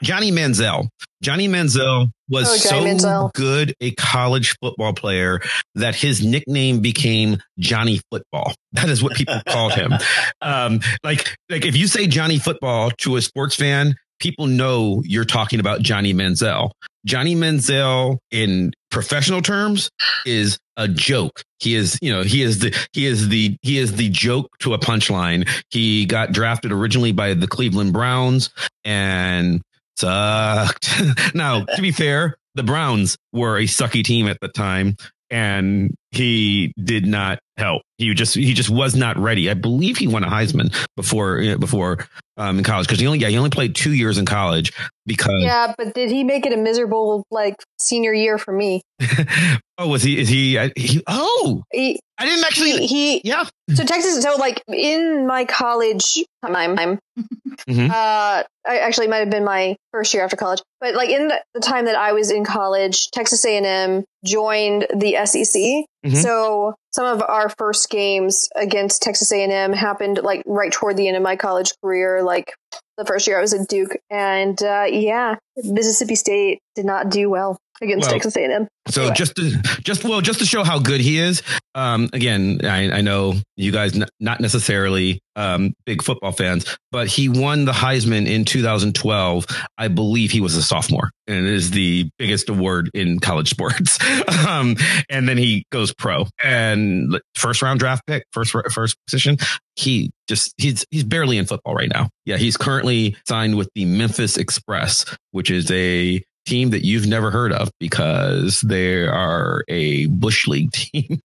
Johnny 0.04 0.32
Manziel. 0.32 0.88
Johnny 1.22 1.48
Manziel 1.48 2.10
was 2.30 2.50
oh, 2.50 2.56
so 2.56 2.84
Manziel. 2.84 3.34
good 3.34 3.76
a 3.80 3.92
college 3.92 4.56
football 4.62 4.94
player 4.94 5.40
that 5.76 5.96
his 5.96 6.26
nickname 6.26 6.80
became 6.80 7.38
Johnny 7.60 8.02
Football. 8.12 8.54
That 8.74 8.88
is 8.88 9.04
what 9.04 9.16
people 9.18 9.42
called 9.48 9.74
him. 9.74 9.94
Um, 10.42 10.80
like, 11.04 11.36
like 11.50 11.66
if 11.66 11.76
you 11.76 11.88
say 11.88 12.08
Johnny 12.08 12.40
Football 12.40 12.90
to 13.00 13.18
a 13.18 13.22
sports 13.22 13.56
fan, 13.56 13.96
people 14.20 14.48
know 14.48 15.04
you're 15.06 15.26
talking 15.26 15.60
about 15.60 15.82
Johnny 15.82 16.14
Manziel. 16.14 16.72
Johnny 17.06 17.36
Manziel 17.36 18.18
in 18.32 18.72
professional 18.90 19.42
terms 19.42 19.92
is 20.26 20.58
a 20.78 20.88
joke. 20.88 21.44
He 21.60 21.76
is, 21.76 21.98
you 22.02 22.12
know, 22.12 22.24
he 22.24 22.42
is 22.42 22.60
the 22.60 22.76
he 22.94 23.06
is 23.06 23.30
the 23.30 23.58
he 23.62 23.78
is 23.78 23.96
the 23.96 24.10
joke 24.10 24.50
to 24.60 24.74
a 24.74 24.80
punchline. 24.80 25.48
He 25.70 26.06
got 26.06 26.32
drafted 26.32 26.72
originally 26.72 27.12
by 27.12 27.34
the 27.34 27.48
Cleveland 27.48 27.94
Browns 27.94 28.50
and 28.84 29.62
sucked. 29.98 30.90
now, 31.36 31.66
to 31.66 31.82
be 31.82 31.92
fair, 31.92 32.38
the 32.56 32.64
Browns 32.64 33.18
were 33.32 33.58
a 33.58 33.64
sucky 33.64 34.04
team 34.04 34.28
at 34.28 34.40
the 34.42 34.48
time 34.48 34.96
and 35.30 35.96
he 36.12 36.74
did 36.78 37.06
not 37.06 37.40
help. 37.62 37.84
He 37.98 38.14
just 38.14 38.36
he 38.36 38.54
just 38.54 38.70
was 38.70 38.96
not 38.96 39.18
ready. 39.18 39.50
I 39.50 39.54
believe 39.54 39.98
he 39.98 40.08
won 40.08 40.24
a 40.24 40.28
Heisman 40.28 40.76
before 40.96 41.58
before 41.58 42.08
um, 42.38 42.58
in 42.58 42.64
college 42.64 42.88
because 42.88 43.00
he 43.00 43.06
only 43.06 43.20
yeah 43.20 43.30
he 43.30 43.38
only 43.38 43.50
played 43.50 43.76
two 43.76 43.94
years 43.94 44.18
in 44.18 44.26
college 44.26 44.74
because 45.06 45.42
yeah. 45.42 45.74
But 45.78 45.94
did 45.94 46.10
he 46.10 46.24
make 46.24 46.46
it 46.46 46.54
a 46.54 46.58
miserable 46.58 47.24
like 47.30 47.56
senior 47.80 48.14
year 48.14 48.38
for 48.38 48.52
me? 48.52 48.82
oh, 49.78 49.88
was 49.88 50.02
he? 50.02 50.20
Is 50.20 50.30
he? 50.30 50.58
Uh, 50.58 50.70
he 50.76 51.04
oh, 51.08 51.64
he, 51.72 52.00
I 52.18 52.26
didn't 52.26 52.44
actually. 52.44 52.88
He, 52.88 53.20
he, 53.20 53.22
yeah. 53.24 53.46
So 53.74 53.84
Texas. 53.84 54.22
So 54.22 54.36
like 54.38 54.64
in 54.68 55.28
my 55.28 55.46
college 55.46 56.24
time, 56.46 56.76
mm-hmm. 56.76 57.92
uh, 57.92 57.94
I 57.94 58.46
actually 58.66 59.08
might 59.08 59.18
have 59.18 59.30
been 59.30 59.46
my 59.46 59.76
first 59.92 60.14
year 60.14 60.24
after 60.24 60.36
college, 60.36 60.62
but 60.80 60.96
like 60.96 61.10
in 61.10 61.28
the, 61.28 61.44
the 61.54 61.62
time 61.62 61.86
that 61.86 61.96
I 61.96 62.14
was 62.14 62.32
in 62.32 62.46
college, 62.46 63.12
Texas 63.12 63.46
A 63.46 63.58
and 63.58 63.66
M 63.66 64.04
joined 64.26 64.88
the 64.96 65.26
SEC. 65.26 65.86
Mm-hmm. 66.06 66.16
So 66.16 66.74
some 66.92 67.06
of 67.06 67.22
our 67.22 67.50
first 67.50 67.90
games 67.90 68.50
against 68.56 69.04
Texas 69.04 69.32
A&M 69.32 69.74
happened 69.74 70.20
like 70.24 70.44
right 70.46 70.72
toward 70.72 70.98
the 70.98 71.08
end 71.08 71.16
of 71.16 71.24
my 71.24 71.36
college 71.36 71.74
career, 71.82 72.24
like 72.24 72.54
the 72.98 73.06
first 73.06 73.28
year 73.28 73.38
I 73.38 73.42
was 73.42 73.54
at 73.54 73.68
Duke, 73.68 73.98
and 74.10 74.62
uh, 74.62 74.86
yeah, 74.90 75.36
Mississippi 75.58 76.16
State 76.16 76.60
did 76.76 76.86
not 76.86 77.10
do 77.10 77.30
well 77.30 77.58
against 77.82 78.06
well, 78.06 78.14
Texas 78.14 78.36
A&M. 78.38 78.68
So 78.88 79.02
anyway. 79.02 79.16
just 79.16 79.36
to 79.36 79.50
just 79.84 80.04
well 80.04 80.22
just 80.22 80.40
to 80.40 80.46
show 80.46 80.64
how 80.64 80.80
good 80.80 81.02
he 81.02 81.20
is. 81.20 81.42
Um, 81.76 82.10
again, 82.14 82.62
I, 82.64 82.92
I 82.92 83.02
know 83.02 83.36
you 83.56 83.72
guys 83.72 83.96
n- 83.96 84.08
not 84.20 84.40
necessarily 84.40 85.22
um, 85.36 85.74
big 85.86 86.02
football 86.02 86.32
fans, 86.32 86.78
but 86.92 87.08
he 87.08 87.30
won 87.30 87.66
the 87.66 87.72
Heisman 87.72 88.28
in 88.28 88.44
2012. 88.44 89.46
I 89.78 89.88
believe 89.88 90.32
he 90.32 90.42
was 90.42 90.56
a 90.56 90.64
sophomore, 90.64 91.12
and 91.28 91.46
it 91.46 91.54
is 91.54 91.72
the 91.72 92.10
biggest 92.18 92.50
award 92.50 92.90
in 92.94 93.20
college 93.20 93.50
sports. 93.50 94.00
um, 94.48 94.76
and 95.10 95.28
then 95.30 95.38
he 95.38 95.66
goes 95.72 95.94
pro 95.94 96.28
and 96.44 97.20
first 97.36 97.62
round 97.62 97.80
draft 97.80 98.06
pick, 98.08 98.26
first 98.32 98.56
first 98.72 98.98
position. 99.08 99.38
He 99.76 100.12
just 100.28 100.54
he's 100.58 100.86
he's 100.92 101.04
barely 101.04 101.38
in 101.38 101.46
football 101.46 101.76
right 101.76 101.90
now. 101.94 102.10
Yeah, 102.26 102.38
he's 102.38 102.58
currently 102.58 103.16
signed 103.28 103.58
with 103.58 103.70
the 103.76 103.86
Memphis 103.86 104.38
Express, 104.38 105.06
which 105.32 105.50
is 105.50 105.72
a 105.72 106.22
team 106.46 106.72
that 106.72 106.86
you've 106.86 107.08
never 107.08 107.32
heard 107.32 107.52
of 107.52 107.70
because 107.80 108.62
they 108.62 109.06
are 109.08 109.64
a 109.68 110.08
bush 110.08 110.48
league 110.48 110.72
team 110.74 111.22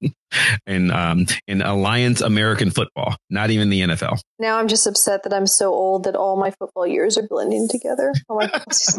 in 0.66 0.90
um, 0.90 1.26
in 1.46 1.62
Alliance 1.62 2.20
American 2.20 2.70
Football, 2.70 3.16
not 3.30 3.50
even 3.50 3.70
the 3.70 3.80
NFL. 3.80 4.20
Now 4.38 4.58
I'm 4.58 4.68
just 4.68 4.86
upset 4.86 5.22
that 5.22 5.32
I'm 5.32 5.46
so 5.46 5.72
old 5.72 6.04
that 6.04 6.14
all 6.14 6.36
my 6.36 6.50
football 6.50 6.86
years 6.86 7.16
are 7.16 7.26
blending 7.26 7.68
together. 7.68 8.12
All 8.28 8.40
it's 8.40 8.98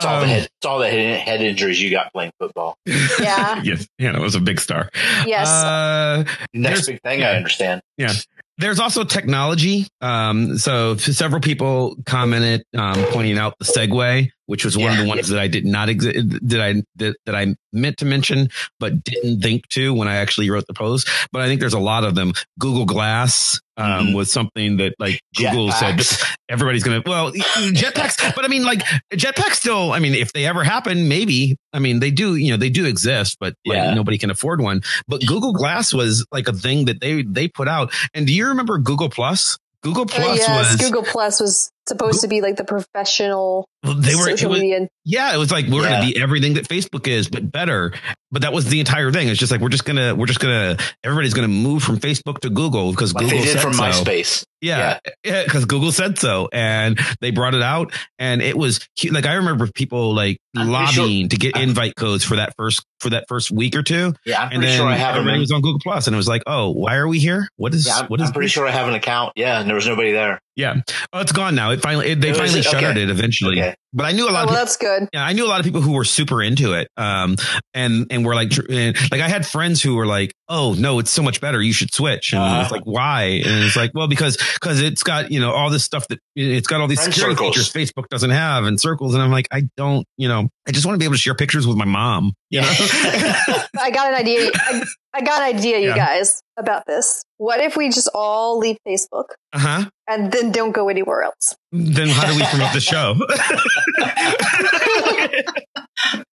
all 0.00 0.14
um, 0.16 0.20
the 0.20 0.26
head, 0.26 0.42
it's 0.44 0.66
all 0.66 0.78
the 0.78 0.90
head, 0.90 1.20
head, 1.20 1.40
injuries 1.40 1.80
you 1.80 1.90
got 1.90 2.12
playing 2.12 2.32
football. 2.38 2.76
Yeah. 2.86 3.62
yes. 3.64 3.86
Yeah, 3.98 4.16
it 4.16 4.20
was 4.20 4.34
a 4.34 4.40
big 4.40 4.60
star. 4.60 4.90
Yes. 5.26 5.48
Uh, 5.48 6.24
Next 6.52 6.86
big 6.86 7.00
thing, 7.02 7.20
yeah. 7.20 7.30
I 7.30 7.36
understand. 7.36 7.82
Yeah. 7.96 8.12
There's 8.58 8.78
also 8.78 9.04
technology. 9.04 9.88
Um, 10.00 10.58
so 10.58 10.96
several 10.96 11.40
people 11.40 11.96
commented, 12.04 12.64
um, 12.76 13.02
pointing 13.10 13.38
out 13.38 13.58
the 13.58 13.64
Segway, 13.64 14.30
which 14.46 14.64
was 14.64 14.76
one 14.76 14.92
yeah, 14.92 14.98
of 14.98 15.04
the 15.04 15.08
ones 15.08 15.28
that 15.28 15.38
I 15.38 15.48
did 15.48 15.64
not 15.64 15.88
exist 15.88 16.18
that 16.42 16.60
I 16.60 16.82
that, 16.96 17.16
that 17.26 17.34
I 17.34 17.54
meant 17.72 17.98
to 17.98 18.04
mention, 18.04 18.48
but 18.78 19.04
didn't 19.04 19.40
think 19.40 19.68
to 19.68 19.94
when 19.94 20.08
I 20.08 20.16
actually 20.16 20.50
wrote 20.50 20.66
the 20.66 20.74
post. 20.74 21.08
But 21.32 21.42
I 21.42 21.46
think 21.46 21.60
there's 21.60 21.74
a 21.74 21.78
lot 21.78 22.04
of 22.04 22.14
them. 22.14 22.32
Google 22.58 22.84
Glass 22.84 23.60
um, 23.76 23.86
mm-hmm. 23.86 24.16
was 24.16 24.32
something 24.32 24.76
that 24.78 24.94
like 24.98 25.20
Google 25.36 25.68
jetpacks. 25.68 26.04
said 26.04 26.36
everybody's 26.48 26.82
gonna 26.82 27.02
well 27.06 27.32
jetpacks, 27.32 28.34
but 28.34 28.44
I 28.44 28.48
mean 28.48 28.64
like 28.64 28.80
jetpacks 29.12 29.54
still. 29.54 29.92
I 29.92 29.98
mean, 29.98 30.14
if 30.14 30.32
they 30.32 30.46
ever 30.46 30.64
happen, 30.64 31.08
maybe. 31.08 31.56
I 31.72 31.78
mean, 31.78 32.00
they 32.00 32.10
do. 32.10 32.36
You 32.36 32.50
know, 32.52 32.56
they 32.56 32.70
do 32.70 32.84
exist, 32.84 33.38
but 33.40 33.54
like, 33.64 33.76
yeah. 33.76 33.94
nobody 33.94 34.18
can 34.18 34.30
afford 34.30 34.60
one. 34.60 34.82
But 35.08 35.24
Google 35.26 35.52
Glass 35.52 35.94
was 35.94 36.26
like 36.32 36.48
a 36.48 36.52
thing 36.52 36.86
that 36.86 37.00
they 37.00 37.22
they 37.22 37.48
put 37.48 37.68
out. 37.68 37.92
And 38.14 38.26
do 38.26 38.34
you 38.34 38.48
remember 38.48 38.78
Google 38.78 39.08
Plus? 39.08 39.58
Google 39.82 40.06
Plus 40.06 40.28
uh, 40.28 40.34
yes, 40.34 40.72
was 40.72 40.88
Google 40.88 41.02
Plus 41.02 41.40
was 41.40 41.72
supposed 41.88 42.20
to 42.22 42.28
be 42.28 42.40
like 42.40 42.56
the 42.56 42.64
professional 42.64 43.66
they 43.82 44.14
were 44.14 44.22
social 44.22 44.50
was, 44.50 44.60
media. 44.60 44.88
Yeah, 45.04 45.34
it 45.34 45.38
was 45.38 45.50
like 45.50 45.66
we're 45.66 45.82
yeah. 45.82 46.00
gonna 46.00 46.12
be 46.12 46.20
everything 46.20 46.54
that 46.54 46.68
Facebook 46.68 47.08
is, 47.08 47.28
but 47.28 47.50
better. 47.50 47.92
But 48.30 48.42
that 48.42 48.52
was 48.52 48.66
the 48.66 48.78
entire 48.78 49.10
thing. 49.10 49.28
It's 49.28 49.40
just 49.40 49.50
like 49.50 49.60
we're 49.60 49.70
just 49.70 49.84
gonna 49.84 50.14
we're 50.14 50.26
just 50.26 50.38
gonna 50.38 50.76
everybody's 51.02 51.34
gonna 51.34 51.48
move 51.48 51.82
from 51.82 51.98
Facebook 51.98 52.38
to 52.40 52.50
Google 52.50 52.92
because 52.92 53.12
like 53.12 53.28
Google 53.28 53.44
said 53.44 53.60
from 53.60 53.74
so. 53.74 53.82
MySpace. 53.82 54.44
Yeah, 54.60 55.00
because 55.24 55.62
yeah, 55.62 55.66
Google 55.66 55.90
said 55.90 56.18
so, 56.18 56.48
and 56.52 56.96
they 57.20 57.32
brought 57.32 57.54
it 57.54 57.62
out, 57.62 57.92
and 58.20 58.40
it 58.40 58.56
was 58.56 58.88
like 59.10 59.26
I 59.26 59.34
remember 59.34 59.66
people 59.66 60.14
like 60.14 60.38
I'm 60.56 60.68
lobbying 60.68 61.22
sure. 61.22 61.28
to 61.30 61.36
get 61.36 61.56
invite 61.56 61.96
codes 61.96 62.22
for 62.22 62.36
that 62.36 62.54
first 62.56 62.84
for 63.00 63.10
that 63.10 63.24
first 63.28 63.50
week 63.50 63.74
or 63.74 63.82
two. 63.82 64.14
Yeah, 64.24 64.40
I'm 64.40 64.52
and 64.52 64.62
then 64.62 64.78
sure 64.78 64.86
I 64.86 64.94
have. 64.94 65.16
Everybody 65.16 65.40
was 65.40 65.50
on 65.50 65.62
Google 65.62 65.80
Plus, 65.82 66.06
and 66.06 66.14
it 66.14 66.16
was 66.16 66.28
like, 66.28 66.44
oh, 66.46 66.70
why 66.70 66.94
are 66.94 67.08
we 67.08 67.18
here? 67.18 67.48
What 67.56 67.74
is? 67.74 67.88
Yeah, 67.88 68.06
what 68.06 68.20
is? 68.20 68.28
I'm 68.28 68.32
pretty 68.32 68.46
this? 68.46 68.52
sure 68.52 68.64
I 68.68 68.70
have 68.70 68.86
an 68.86 68.94
account. 68.94 69.32
Yeah, 69.34 69.58
and 69.58 69.68
there 69.68 69.74
was 69.74 69.88
nobody 69.88 70.12
there. 70.12 70.40
Yeah, 70.54 70.82
oh, 71.12 71.20
it's 71.20 71.32
gone 71.32 71.54
now. 71.54 71.70
It 71.70 71.80
finally 71.80 72.10
it, 72.10 72.20
they 72.20 72.30
it 72.30 72.36
finally 72.36 72.62
shuttered 72.62 72.90
okay. 72.90 73.02
it 73.02 73.10
eventually. 73.10 73.60
Okay. 73.60 73.74
But 73.94 74.06
I 74.06 74.12
knew 74.12 74.28
a 74.28 74.30
lot. 74.30 74.40
Oh, 74.40 74.42
of 74.44 74.48
people, 74.48 74.54
that's 74.54 74.76
good. 74.76 75.08
Yeah, 75.12 75.24
I 75.24 75.32
knew 75.32 75.44
a 75.44 75.48
lot 75.48 75.60
of 75.60 75.64
people 75.66 75.80
who 75.80 75.92
were 75.92 76.04
super 76.04 76.42
into 76.42 76.72
it. 76.72 76.88
Um, 76.96 77.36
and 77.74 78.06
and 78.10 78.24
were 78.24 78.34
like, 78.34 78.52
and, 78.68 78.96
like 79.10 79.20
I 79.20 79.28
had 79.28 79.46
friends 79.46 79.82
who 79.82 79.96
were 79.96 80.06
like, 80.06 80.32
"Oh 80.48 80.74
no, 80.78 80.98
it's 80.98 81.10
so 81.10 81.22
much 81.22 81.40
better. 81.40 81.60
You 81.60 81.72
should 81.72 81.92
switch." 81.92 82.32
And 82.32 82.42
uh, 82.42 82.60
it's 82.62 82.72
like, 82.72 82.84
why? 82.84 83.42
And 83.44 83.64
it's 83.64 83.76
like, 83.76 83.92
well, 83.94 84.08
because 84.08 84.36
because 84.36 84.80
it's 84.80 85.02
got 85.02 85.30
you 85.30 85.40
know 85.40 85.52
all 85.52 85.70
this 85.70 85.84
stuff 85.84 86.08
that 86.08 86.18
it's 86.34 86.66
got 86.66 86.80
all 86.80 86.88
these 86.88 87.00
security 87.00 87.34
circles. 87.34 87.54
features 87.54 87.72
Facebook 87.72 88.08
doesn't 88.08 88.30
have 88.30 88.64
and 88.64 88.80
circles. 88.80 89.14
And 89.14 89.22
I'm 89.22 89.30
like, 89.30 89.48
I 89.52 89.64
don't, 89.76 90.06
you 90.16 90.28
know, 90.28 90.48
I 90.66 90.72
just 90.72 90.86
want 90.86 90.94
to 90.94 90.98
be 90.98 91.04
able 91.04 91.14
to 91.14 91.20
share 91.20 91.34
pictures 91.34 91.66
with 91.66 91.76
my 91.76 91.84
mom. 91.84 92.32
Yeah. 92.50 92.64
I 92.68 93.90
got 93.92 94.08
an 94.08 94.14
idea. 94.14 94.50
I, 94.54 94.84
I 95.14 95.20
got 95.22 95.42
an 95.42 95.56
idea, 95.56 95.78
you 95.78 95.88
yeah. 95.88 95.96
guys, 95.96 96.42
about 96.56 96.86
this. 96.86 97.24
What 97.36 97.60
if 97.60 97.76
we 97.76 97.88
just 97.88 98.08
all 98.14 98.58
leave 98.58 98.78
Facebook? 98.86 99.26
Uh 99.52 99.58
huh. 99.58 99.90
And 100.08 100.32
then 100.32 100.52
don't 100.52 100.72
go 100.72 100.88
anywhere 100.88 101.22
else? 101.22 101.56
Then 101.72 102.08
how 102.08 102.26
do 102.30 102.36
we 102.36 102.44
promote 102.44 102.74
the 102.74 102.80
show? 102.80 103.14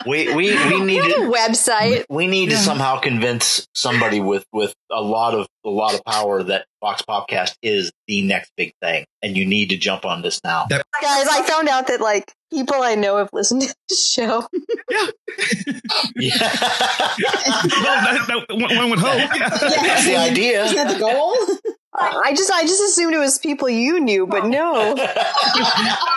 we 0.05 0.33
we 0.35 0.53
we 0.67 0.81
need 0.81 0.99
a 0.99 1.29
website. 1.31 2.03
We 2.09 2.27
need 2.27 2.49
yeah. 2.49 2.57
to 2.57 2.61
somehow 2.61 2.99
convince 2.99 3.65
somebody 3.73 4.19
with 4.19 4.45
with 4.51 4.73
a 4.91 5.01
lot 5.01 5.33
of 5.35 5.47
a 5.65 5.69
lot 5.69 5.93
of 5.93 6.03
power 6.03 6.43
that 6.43 6.65
VoxPopcast 6.83 7.53
is 7.61 7.91
the 8.07 8.21
next 8.23 8.51
big 8.57 8.73
thing, 8.81 9.05
and 9.21 9.37
you 9.37 9.45
need 9.45 9.69
to 9.69 9.77
jump 9.77 10.05
on 10.05 10.21
this 10.21 10.41
now, 10.43 10.65
that- 10.69 10.85
guys. 11.01 11.27
I 11.29 11.43
found 11.43 11.69
out 11.69 11.87
that 11.87 12.01
like 12.01 12.33
people 12.51 12.75
I 12.81 12.95
know 12.95 13.17
have 13.17 13.29
listened 13.33 13.61
to 13.63 13.75
the 13.87 13.95
show. 13.95 14.47
Yeah, 14.89 15.07
yeah. 16.15 16.37
well, 16.39 17.99
that, 18.03 18.25
that, 18.27 18.77
one 18.77 18.89
would 18.89 18.99
hope. 18.99 19.17
Yeah. 19.17 19.49
That's 19.49 20.05
the 20.05 20.17
idea. 20.17 20.63
Is 20.63 20.75
that 20.75 20.93
the 20.93 20.99
goal? 20.99 21.35
I 21.91 22.33
just 22.33 22.51
I 22.51 22.61
just 22.61 22.81
assumed 22.81 23.15
it 23.15 23.17
was 23.17 23.39
people 23.39 23.67
you 23.67 23.99
knew, 23.99 24.27
but 24.27 24.45
no. 24.45 24.93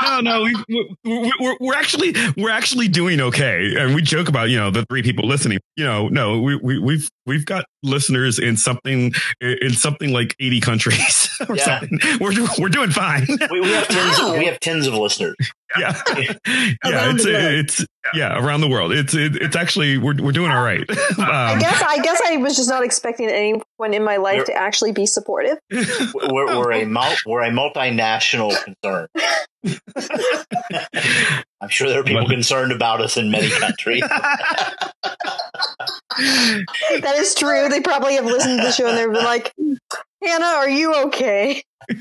no, 0.03 0.21
no, 0.21 0.43
we, 0.43 0.55
we, 1.03 1.33
we're, 1.41 1.57
we're 1.61 1.75
actually 1.75 2.15
we're 2.37 2.51
actually 2.51 2.89
doing 2.89 3.21
okay, 3.21 3.75
and 3.79 3.95
we 3.95 4.03
joke 4.03 4.29
about 4.29 4.51
you 4.51 4.59
know 4.59 4.71
the 4.71 4.85
three 4.87 5.03
people 5.03 5.27
listening. 5.27 5.59
You 5.77 5.85
know, 5.85 6.09
no, 6.09 6.41
we, 6.41 6.57
we 6.57 6.79
we've 6.79 7.11
we've 7.27 7.47
got 7.47 7.65
listeners 7.83 8.39
in 8.39 8.59
something 8.59 9.13
in 9.41 9.73
something 9.73 10.13
like 10.13 10.37
eighty 10.39 10.61
countries 10.61 11.22
or 11.49 11.57
yeah. 11.57 11.65
something. 11.81 11.99
We're 12.21 12.33
we're 12.59 12.69
doing 12.69 12.91
fine. 12.91 13.27
we, 13.51 13.61
we 13.61 13.73
have 13.73 13.89
tens. 13.89 14.19
Of, 14.21 14.37
we 14.39 14.45
have 14.47 14.61
tens 14.61 14.87
of 14.87 14.95
listeners. 14.95 15.37
Yeah, 15.79 15.99
yeah, 16.17 16.35
Around 16.85 17.21
it's 17.21 17.25
it's 17.27 17.87
yeah 18.13 18.39
around 18.39 18.61
the 18.61 18.69
world. 18.69 18.93
It's 18.93 19.15
it, 19.15 19.37
it's 19.37 19.57
actually 19.57 19.97
we're 19.97 20.15
we're 20.23 20.33
doing 20.33 20.51
all 20.51 20.63
right. 20.63 20.85
I 21.19 21.53
Um, 21.55 21.59
guess 21.59 21.83
I 21.83 21.99
guess 22.03 22.21
I 22.27 22.37
was 22.37 22.57
just 22.57 22.69
not 22.69 22.85
expecting 22.85 23.29
anyone 23.29 23.63
in 23.95 24.05
my 24.05 24.19
life 24.19 24.45
to 24.47 24.53
actually 24.55 24.93
be 24.93 25.07
supportive. 25.07 25.59
We're, 25.71 26.59
we're 26.59 26.73
a 26.73 26.85
mul- 26.85 27.17
we're 27.27 27.43
a 27.43 27.51
multinational 27.51 28.53
concern. 28.65 29.09
I'm 31.63 31.69
sure 31.69 31.89
there 31.89 32.01
are 32.01 32.05
people 32.05 32.27
concerned 32.29 32.73
about 32.73 33.01
us 33.01 33.17
in 33.17 33.31
many 33.31 33.49
countries. 33.49 34.03
That 36.19 37.15
is 37.17 37.35
true. 37.35 37.69
They 37.69 37.81
probably 37.81 38.15
have 38.15 38.25
listened 38.27 38.59
to 38.61 38.67
the 38.67 38.73
show 38.73 38.89
and 38.89 38.99
they've 38.99 39.13
been 39.13 39.25
like, 39.25 39.53
Hannah, 40.25 40.45
are 40.47 40.69
you 40.71 40.95
okay? 41.07 41.63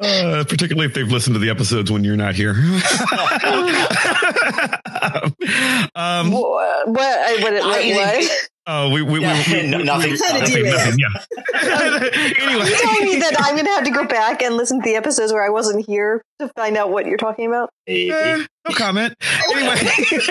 uh, 0.00 0.44
particularly 0.48 0.86
if 0.86 0.94
they've 0.94 1.10
listened 1.10 1.34
to 1.34 1.40
the 1.40 1.50
episodes 1.50 1.90
when 1.90 2.04
you're 2.04 2.16
not 2.16 2.34
here. 2.34 2.50
um, 5.94 6.30
What? 6.32 6.88
What? 6.88 7.00
I- 7.00 7.38
What? 7.42 7.52
What? 7.54 7.84
What? 7.94 8.30
oh, 8.66 8.90
we, 8.90 9.02
we, 9.02 9.12
we, 9.12 9.20
Yeah, 9.20 9.42
we, 9.52 9.68
no- 9.68 9.78
we- 9.78 9.84
nothing- 9.84 10.10
we- 10.12 10.18
nothing, 10.18 10.64
nothing, 10.64 10.98
yeah. 10.98 11.08
anyway, 12.40 12.66
You 12.68 12.76
telling 12.76 13.04
me 13.04 13.16
that 13.20 13.36
I'm 13.38 13.54
going 13.54 13.64
to 13.66 13.72
have 13.72 13.84
to 13.84 13.90
go 13.90 14.04
back 14.06 14.42
and 14.42 14.56
listen 14.56 14.80
to 14.82 14.84
the 14.88 14.96
episodes 14.96 15.32
where 15.32 15.42
I 15.44 15.48
wasn't 15.50 15.86
here 15.86 16.22
to 16.40 16.48
find 16.50 16.76
out 16.76 16.90
what 16.90 17.06
you're 17.06 17.16
talking 17.18 17.46
about? 17.46 17.70
Eh, 17.86 18.44
no 18.70 18.76
comment. 18.76 19.14
Anyway, 19.52 19.76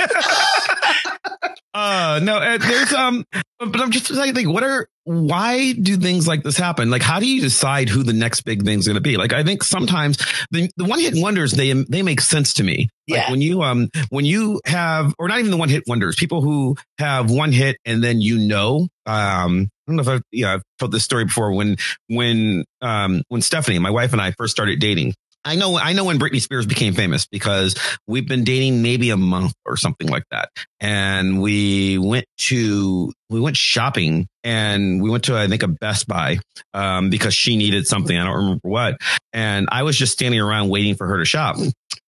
uh, 1.74 2.20
no, 2.24 2.38
uh, 2.38 2.58
there's 2.58 2.94
um, 2.94 3.26
but 3.60 3.80
I'm 3.82 3.92
just 3.92 4.10
like, 4.12 4.36
like, 4.36 4.48
what 4.48 4.64
are 4.64 4.88
why 5.04 5.74
do 5.74 5.98
things 5.98 6.28
like 6.28 6.44
this 6.44 6.58
happen? 6.58 6.90
Like, 6.92 7.02
how 7.02 7.20
do 7.20 7.28
you 7.28 7.42
decide 7.42 7.90
who 7.90 8.04
the 8.04 8.14
next 8.14 8.42
big 8.42 8.64
thing's 8.64 8.86
going 8.88 8.96
to 8.96 9.02
be? 9.02 9.18
Like, 9.18 9.34
I 9.34 9.44
think 9.44 9.64
sometimes 9.64 10.18
the 10.52 10.70
the 10.78 10.86
one 10.86 11.00
hit 11.00 11.14
wonders 11.16 11.52
they 11.52 11.72
they 11.74 12.02
make 12.02 12.22
sense 12.22 12.54
to 12.56 12.64
me. 12.64 12.90
Like 13.10 13.22
Yeah. 13.22 13.32
when 13.32 13.42
you 13.42 13.62
um 13.64 13.90
when 14.10 14.26
you 14.26 14.62
have 14.66 15.14
or 15.20 15.28
not 15.28 15.40
even 15.40 15.52
the 15.52 15.58
one 15.58 15.70
hit 15.70 15.84
wonders, 15.88 16.16
people 16.16 16.42
who 16.42 16.76
have 16.98 17.32
one 17.32 17.52
hit 17.52 17.78
and 17.86 18.04
then 18.04 18.22
you 18.22 18.38
know 18.40 18.88
um 19.06 19.70
I 19.88 19.92
don't 19.92 19.96
know 19.96 20.02
if 20.04 20.08
I've 20.10 20.22
yeah 20.32 20.54
I've 20.56 20.64
told 20.78 20.92
this 20.92 21.04
story 21.04 21.26
before 21.26 21.52
when 21.54 21.78
when 22.08 22.66
um 22.82 23.24
when 23.30 23.42
Stephanie 23.42 23.80
my 23.80 23.90
wife 23.90 24.12
and 24.14 24.22
I 24.22 24.32
first 24.32 24.52
started 24.52 24.80
dating. 24.80 25.14
I 25.46 25.56
know 25.56 25.78
I 25.78 25.94
know 25.94 26.04
when 26.06 26.20
Britney 26.20 26.42
Spears 26.42 26.66
became 26.66 26.94
famous 26.94 27.26
because 27.26 27.76
we've 28.08 28.28
been 28.28 28.44
dating 28.44 28.82
maybe 28.82 29.10
a 29.10 29.18
month 29.18 29.54
or 29.66 29.78
something 29.78 30.08
like 30.08 30.24
that. 30.32 30.50
And 30.80 31.42
we 31.42 31.98
went 31.98 32.26
to 32.40 33.12
we 33.30 33.40
went 33.40 33.56
shopping 33.56 34.28
and 34.44 35.02
we 35.02 35.10
went 35.10 35.26
to 35.26 35.38
I 35.38 35.48
think 35.48 35.64
a 35.64 35.68
Best 35.68 36.08
Buy 36.08 36.40
um 36.74 37.10
because 37.10 37.34
she 37.34 37.56
needed 37.56 37.88
something. 37.88 38.18
I 38.18 38.26
don't 38.26 38.36
remember 38.36 38.68
what. 38.68 38.98
And 39.34 39.68
I 39.72 39.84
was 39.84 39.98
just 39.98 40.14
standing 40.14 40.40
around 40.40 40.70
waiting 40.70 40.96
for 40.96 41.08
her 41.08 41.18
to 41.18 41.26
shop. 41.26 41.58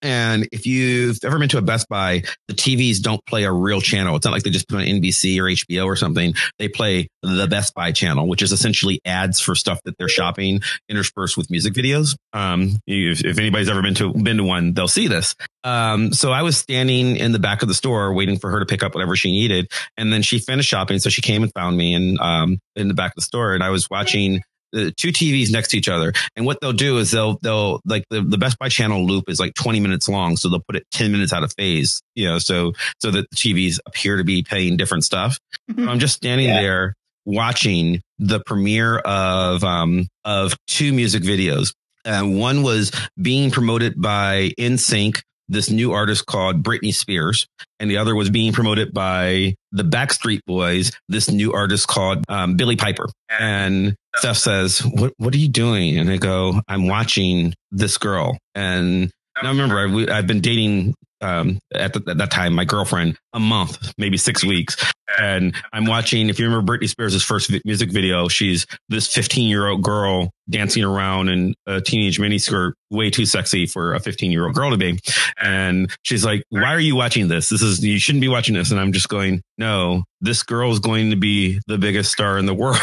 And 0.02 0.48
if 0.52 0.66
you've 0.66 1.18
ever 1.24 1.40
been 1.40 1.50
to 1.50 1.58
a 1.58 1.62
Best 1.62 1.88
Buy, 1.90 2.24
the 2.48 2.54
TVs 2.54 3.00
don't 3.02 3.24
play 3.26 3.44
a 3.44 3.52
real 3.52 3.82
channel. 3.82 4.16
It's 4.16 4.26
not 4.26 4.32
like 4.32 4.44
they 4.44 4.50
just 4.50 4.68
put 4.68 4.78
on 4.80 4.86
NBC 4.86 5.40
or 5.40 5.46
HBO 5.46 5.86
or 5.86 5.96
something. 5.96 6.34
They 6.60 6.68
play 6.68 7.08
the 7.22 7.48
Best 7.48 7.74
Buy 7.74 7.92
channel, 7.92 8.28
which 8.28 8.42
is 8.42 8.52
essentially 8.52 9.00
ads 9.06 9.40
for 9.40 9.56
stuff 9.56 9.80
that 9.86 9.98
they're 9.98 10.10
shopping 10.10 10.62
interspersed 10.90 11.38
with 11.38 11.50
music 11.50 11.74
videos. 11.74 12.16
Um, 12.34 12.80
if, 12.88 13.24
if 13.24 13.38
anybody's 13.38 13.70
ever 13.70 13.82
been 13.82 13.96
to 13.96 14.14
been 14.14 14.38
to 14.38 14.44
one, 14.44 14.74
they'll 14.74 14.88
see 14.88 15.08
this. 15.08 15.36
Um, 15.64 16.14
so 16.14 16.32
I 16.32 16.42
was 16.42 16.58
standing 16.58 17.18
in 17.18 17.32
the 17.32 17.40
back 17.40 17.62
of 17.62 17.68
the 17.68 17.74
store 17.74 18.14
waiting 18.14 18.40
for 18.40 18.50
her 18.50 18.60
to 18.60 18.66
pick 18.66 18.84
up 18.84 18.96
whatever 18.96 19.16
she 19.16 19.32
needed, 19.32 19.72
and 19.98 20.12
then 20.12 20.22
she 20.22 20.40
finished 20.40 20.70
shopping. 20.70 21.00
So 21.00 21.10
she 21.10 21.22
came 21.22 21.44
and 21.44 21.52
found 21.54 21.78
me 21.78 21.94
and 21.94 22.20
um 22.20 22.60
in 22.76 22.88
the 22.88 22.94
back 22.94 23.12
of 23.12 23.16
the 23.16 23.22
store, 23.22 23.54
and 23.54 23.64
I 23.64 23.70
was 23.70 23.90
watching 23.90 24.42
the 24.72 24.92
two 24.92 25.10
TVs 25.10 25.52
next 25.52 25.70
to 25.70 25.78
each 25.78 25.90
other. 25.90 26.14
And 26.36 26.46
what 26.46 26.60
they'll 26.62 26.74
do 26.74 26.98
is 26.98 27.12
they'll 27.12 27.38
they'll 27.42 27.80
like 27.86 28.06
the, 28.10 28.22
the 28.22 28.38
Best 28.38 28.58
Buy 28.60 28.70
channel 28.70 29.06
loop 29.06 29.26
is 29.30 29.40
like 29.40 29.54
20 29.56 29.80
minutes 29.80 30.08
long. 30.10 30.38
So 30.38 30.50
they'll 30.50 30.64
put 30.66 30.76
it 30.76 30.86
10 30.92 31.12
minutes 31.12 31.34
out 31.34 31.44
of 31.44 31.54
phase, 31.54 32.02
you 32.16 32.28
know, 32.28 32.38
so 32.40 32.74
so 33.02 33.12
that 33.12 33.30
the 33.30 33.36
TVs 33.36 33.80
appear 33.86 34.18
to 34.18 34.24
be 34.24 34.44
playing 34.44 34.78
different 34.78 35.04
stuff. 35.04 35.38
So 35.76 35.88
I'm 35.88 36.00
just 36.00 36.16
standing 36.16 36.48
Yeah. 36.48 36.62
there 36.62 36.94
watching 37.26 38.02
the 38.20 38.40
premiere 38.46 38.98
of 39.00 39.64
um 39.64 40.08
of 40.26 40.56
two 40.68 40.94
music 40.94 41.24
videos. 41.24 41.74
And 42.04 42.40
one 42.40 42.64
was 42.64 42.92
being 43.22 43.52
promoted 43.52 44.02
by 44.02 44.52
NSYNC, 44.58 45.22
this 45.52 45.70
new 45.70 45.92
artist 45.92 46.26
called 46.26 46.64
Britney 46.64 46.94
Spears, 46.94 47.48
and 47.80 47.92
the 47.92 47.98
other 47.98 48.16
was 48.16 48.30
being 48.30 48.54
promoted 48.54 48.94
by 48.94 49.56
the 49.72 49.84
Backstreet 49.84 50.40
Boys, 50.46 50.92
this 51.10 51.30
new 51.30 51.54
artist 51.54 51.88
called 51.88 52.24
um, 52.30 52.56
Billie 52.56 52.76
Piper. 52.76 53.08
And 53.40 53.96
Steph 54.16 54.38
says, 54.38 54.80
"What 54.80 55.14
what 55.18 55.34
are 55.34 55.38
you 55.38 55.50
doing?" 55.50 55.98
And 55.98 56.10
I 56.10 56.18
go, 56.18 56.62
"I'm 56.68 56.88
watching 56.88 57.54
this 57.72 57.98
girl." 57.98 58.38
And 58.56 59.12
now 59.42 59.50
remember, 59.50 59.80
I, 59.80 60.18
I've 60.18 60.28
been 60.28 60.42
dating 60.42 60.96
um, 61.22 61.60
at, 61.74 61.94
the, 61.94 62.04
at 62.10 62.18
that 62.18 62.32
time 62.32 62.54
my 62.54 62.66
girlfriend 62.66 63.18
a 63.34 63.40
month, 63.40 63.94
maybe 63.98 64.18
six 64.18 64.44
weeks, 64.44 64.76
and 65.20 65.56
I'm 65.74 65.86
watching. 65.86 66.30
If 66.30 66.40
you 66.40 66.46
remember 66.46 66.78
Britney 66.78 66.90
Spears' 66.90 67.24
first 67.24 67.52
music 67.66 67.92
video, 67.92 68.28
she's 68.28 68.66
this 68.90 69.08
15 69.14 69.50
year 69.50 69.68
old 69.68 69.82
girl 69.82 70.32
dancing 70.50 70.84
around 70.84 71.30
in 71.30 71.54
a 71.66 71.82
teenage 71.82 72.20
miniskirt, 72.20 72.74
way 72.90 73.10
too 73.10 73.26
sexy 73.26 73.66
for 73.66 73.94
a 73.94 74.00
15 74.00 74.32
year 74.32 74.46
old 74.46 74.56
girl 74.56 74.72
to 74.72 74.78
be. 74.78 75.00
And 75.42 75.92
she's 76.04 76.26
like, 76.26 76.44
"Why 76.50 76.74
are 76.74 76.80
you 76.80 76.96
watching 76.96 77.28
this? 77.28 77.50
This 77.50 77.62
is 77.62 77.84
you 77.84 78.00
shouldn't 78.00 78.22
be 78.22 78.28
watching 78.28 78.56
this." 78.56 78.72
And 78.72 78.80
I'm 78.80 78.94
just 78.94 79.10
going, 79.10 79.42
"No, 79.58 80.04
this 80.22 80.44
girl 80.44 80.72
is 80.72 80.80
going 80.80 81.12
to 81.12 81.18
be 81.18 81.60
the 81.68 81.78
biggest 81.78 82.12
star 82.12 82.38
in 82.38 82.46
the 82.46 82.54
world." 82.62 82.80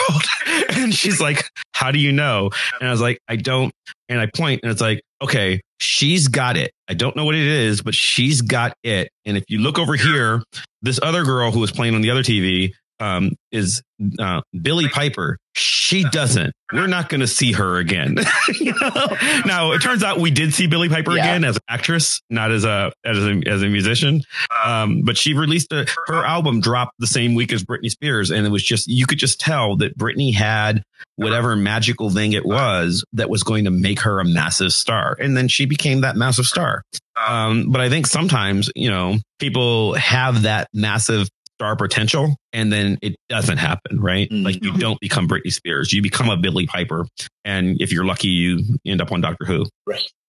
and 0.70 0.94
she's 0.94 1.20
like, 1.20 1.50
"How 1.72 1.90
do 1.90 1.98
you 1.98 2.12
know?" 2.12 2.50
And 2.80 2.88
I 2.88 2.92
was 2.92 3.00
like, 3.00 3.18
"I 3.28 3.36
don't." 3.36 3.72
And 4.08 4.20
I 4.20 4.26
point, 4.26 4.60
and 4.62 4.72
it's 4.72 4.80
like, 4.80 5.02
"Okay, 5.22 5.60
she's 5.80 6.28
got 6.28 6.56
it. 6.56 6.72
I 6.88 6.94
don't 6.94 7.14
know 7.14 7.24
what 7.24 7.34
it 7.34 7.46
is, 7.46 7.82
but 7.82 7.94
she's 7.94 8.40
got 8.40 8.72
it." 8.82 9.10
And 9.26 9.36
if 9.36 9.44
you 9.48 9.58
look 9.60 9.78
over 9.78 9.94
here, 9.94 10.42
this 10.82 10.98
other 11.02 11.24
girl 11.24 11.50
who 11.50 11.60
was 11.60 11.70
playing 11.70 11.94
on 11.94 12.00
the 12.00 12.10
other 12.10 12.22
TV 12.22 12.72
um, 13.00 13.32
is 13.52 13.82
uh, 14.18 14.40
Billie 14.60 14.88
Piper. 14.88 15.38
She 15.54 16.04
doesn't. 16.04 16.52
We're 16.72 16.86
not 16.86 17.08
going 17.08 17.20
to 17.22 17.26
see 17.26 17.52
her 17.52 17.78
again. 17.78 18.16
you 18.60 18.74
know? 18.80 19.06
Now 19.46 19.72
it 19.72 19.80
turns 19.80 20.02
out 20.04 20.20
we 20.20 20.30
did 20.30 20.52
see 20.54 20.66
Billie 20.66 20.88
Piper 20.88 21.16
Yeah. 21.16 21.22
again 21.24 21.44
as 21.44 21.56
an 21.56 21.62
actress, 21.68 22.20
not 22.30 22.52
as 22.52 22.64
a 22.64 22.92
as 23.04 23.18
a 23.18 23.40
as 23.46 23.62
a 23.62 23.66
musician. 23.68 24.20
Um, 24.64 25.02
but 25.02 25.16
she 25.16 25.32
released 25.34 25.72
a, 25.72 25.86
her 26.06 26.24
album 26.24 26.60
dropped 26.60 26.92
the 26.98 27.06
same 27.06 27.34
week 27.34 27.52
as 27.52 27.64
Britney 27.64 27.90
Spears, 27.90 28.30
and 28.30 28.46
it 28.46 28.50
was 28.50 28.62
just 28.62 28.86
you 28.86 29.06
could 29.06 29.18
just 29.18 29.40
tell 29.40 29.76
that 29.78 29.96
Britney 29.98 30.34
had 30.34 30.82
whatever 31.16 31.56
magical 31.56 32.10
thing 32.10 32.32
it 32.34 32.44
was 32.44 33.04
that 33.14 33.30
was 33.30 33.42
going 33.42 33.64
to 33.64 33.70
make 33.70 34.00
her 34.00 34.20
a 34.20 34.24
massive 34.24 34.72
star, 34.72 35.16
and 35.18 35.36
then 35.36 35.48
she 35.48 35.64
became 35.66 36.02
that 36.02 36.16
massive 36.16 36.44
star. 36.46 36.82
Um, 37.26 37.70
but 37.72 37.80
I 37.80 37.88
think 37.88 38.06
sometimes 38.06 38.70
you 38.76 38.90
know 38.90 39.16
people 39.40 39.94
have 39.94 40.42
that 40.42 40.68
massive 40.74 41.28
star 41.58 41.74
potential 41.76 42.36
and 42.52 42.72
then 42.72 42.98
it 43.02 43.16
doesn't 43.28 43.58
happen, 43.58 44.00
right? 44.00 44.30
Mhm. 44.30 44.44
Like 44.44 44.62
you 44.62 44.72
don't 44.74 45.00
become 45.00 45.26
Britney 45.28 45.52
Spears, 45.52 45.92
you 45.92 46.02
become 46.02 46.28
a 46.30 46.36
Billie 46.36 46.66
Piper, 46.66 47.06
and 47.44 47.80
if 47.80 47.92
you're 47.92 48.04
lucky, 48.04 48.28
you 48.28 48.60
end 48.86 49.00
up 49.02 49.10
on 49.10 49.20
Doctor 49.20 49.44
Who. 49.44 49.66
Right. 49.86 50.08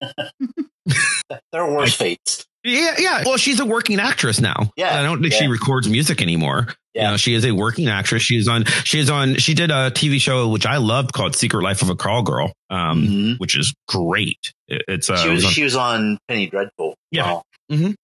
there 1.52 1.62
are 1.62 1.72
worse 1.72 1.94
fates. 1.94 2.44
Yeah, 2.62 2.96
yeah. 2.98 3.22
Well, 3.24 3.38
she's 3.38 3.58
a 3.60 3.64
working 3.64 4.00
actress 4.00 4.38
now. 4.40 4.70
Yeah, 4.76 4.98
I 4.98 5.02
don't 5.02 5.22
think 5.22 5.32
she 5.32 5.46
records 5.46 5.88
music 5.88 6.20
anymore. 6.20 6.66
You 6.94 7.02
Yeah. 7.02 7.10
know, 7.12 7.16
she 7.16 7.32
is 7.32 7.44
a 7.46 7.52
working 7.52 7.88
actress. 7.88 8.22
She's 8.22 8.48
on. 8.48 8.64
She's 8.84 9.08
on. 9.08 9.36
She 9.36 9.54
did 9.54 9.70
a 9.70 9.90
TV 9.90 10.20
show 10.20 10.48
which 10.48 10.66
I 10.66 10.76
loved 10.76 11.12
called 11.14 11.34
Secret 11.36 11.62
Life 11.62 11.80
of 11.80 11.88
a 11.88 11.94
Call 11.96 12.22
Girl, 12.22 12.52
um, 12.68 13.06
Mhm. 13.06 13.38
which 13.38 13.56
is 13.56 13.72
great. 13.88 14.52
It- 14.68 14.82
it's 14.88 15.08
uh, 15.08 15.16
she 15.16 15.28
it 15.28 15.30
was 15.30 15.36
was 15.36 15.44
on- 15.46 15.52
she 15.52 15.62
was 15.64 15.76
on 15.76 16.18
Penny 16.28 16.48
Dreadful. 16.48 16.96
Yeah. 17.10 17.40
Wow. 17.70 17.94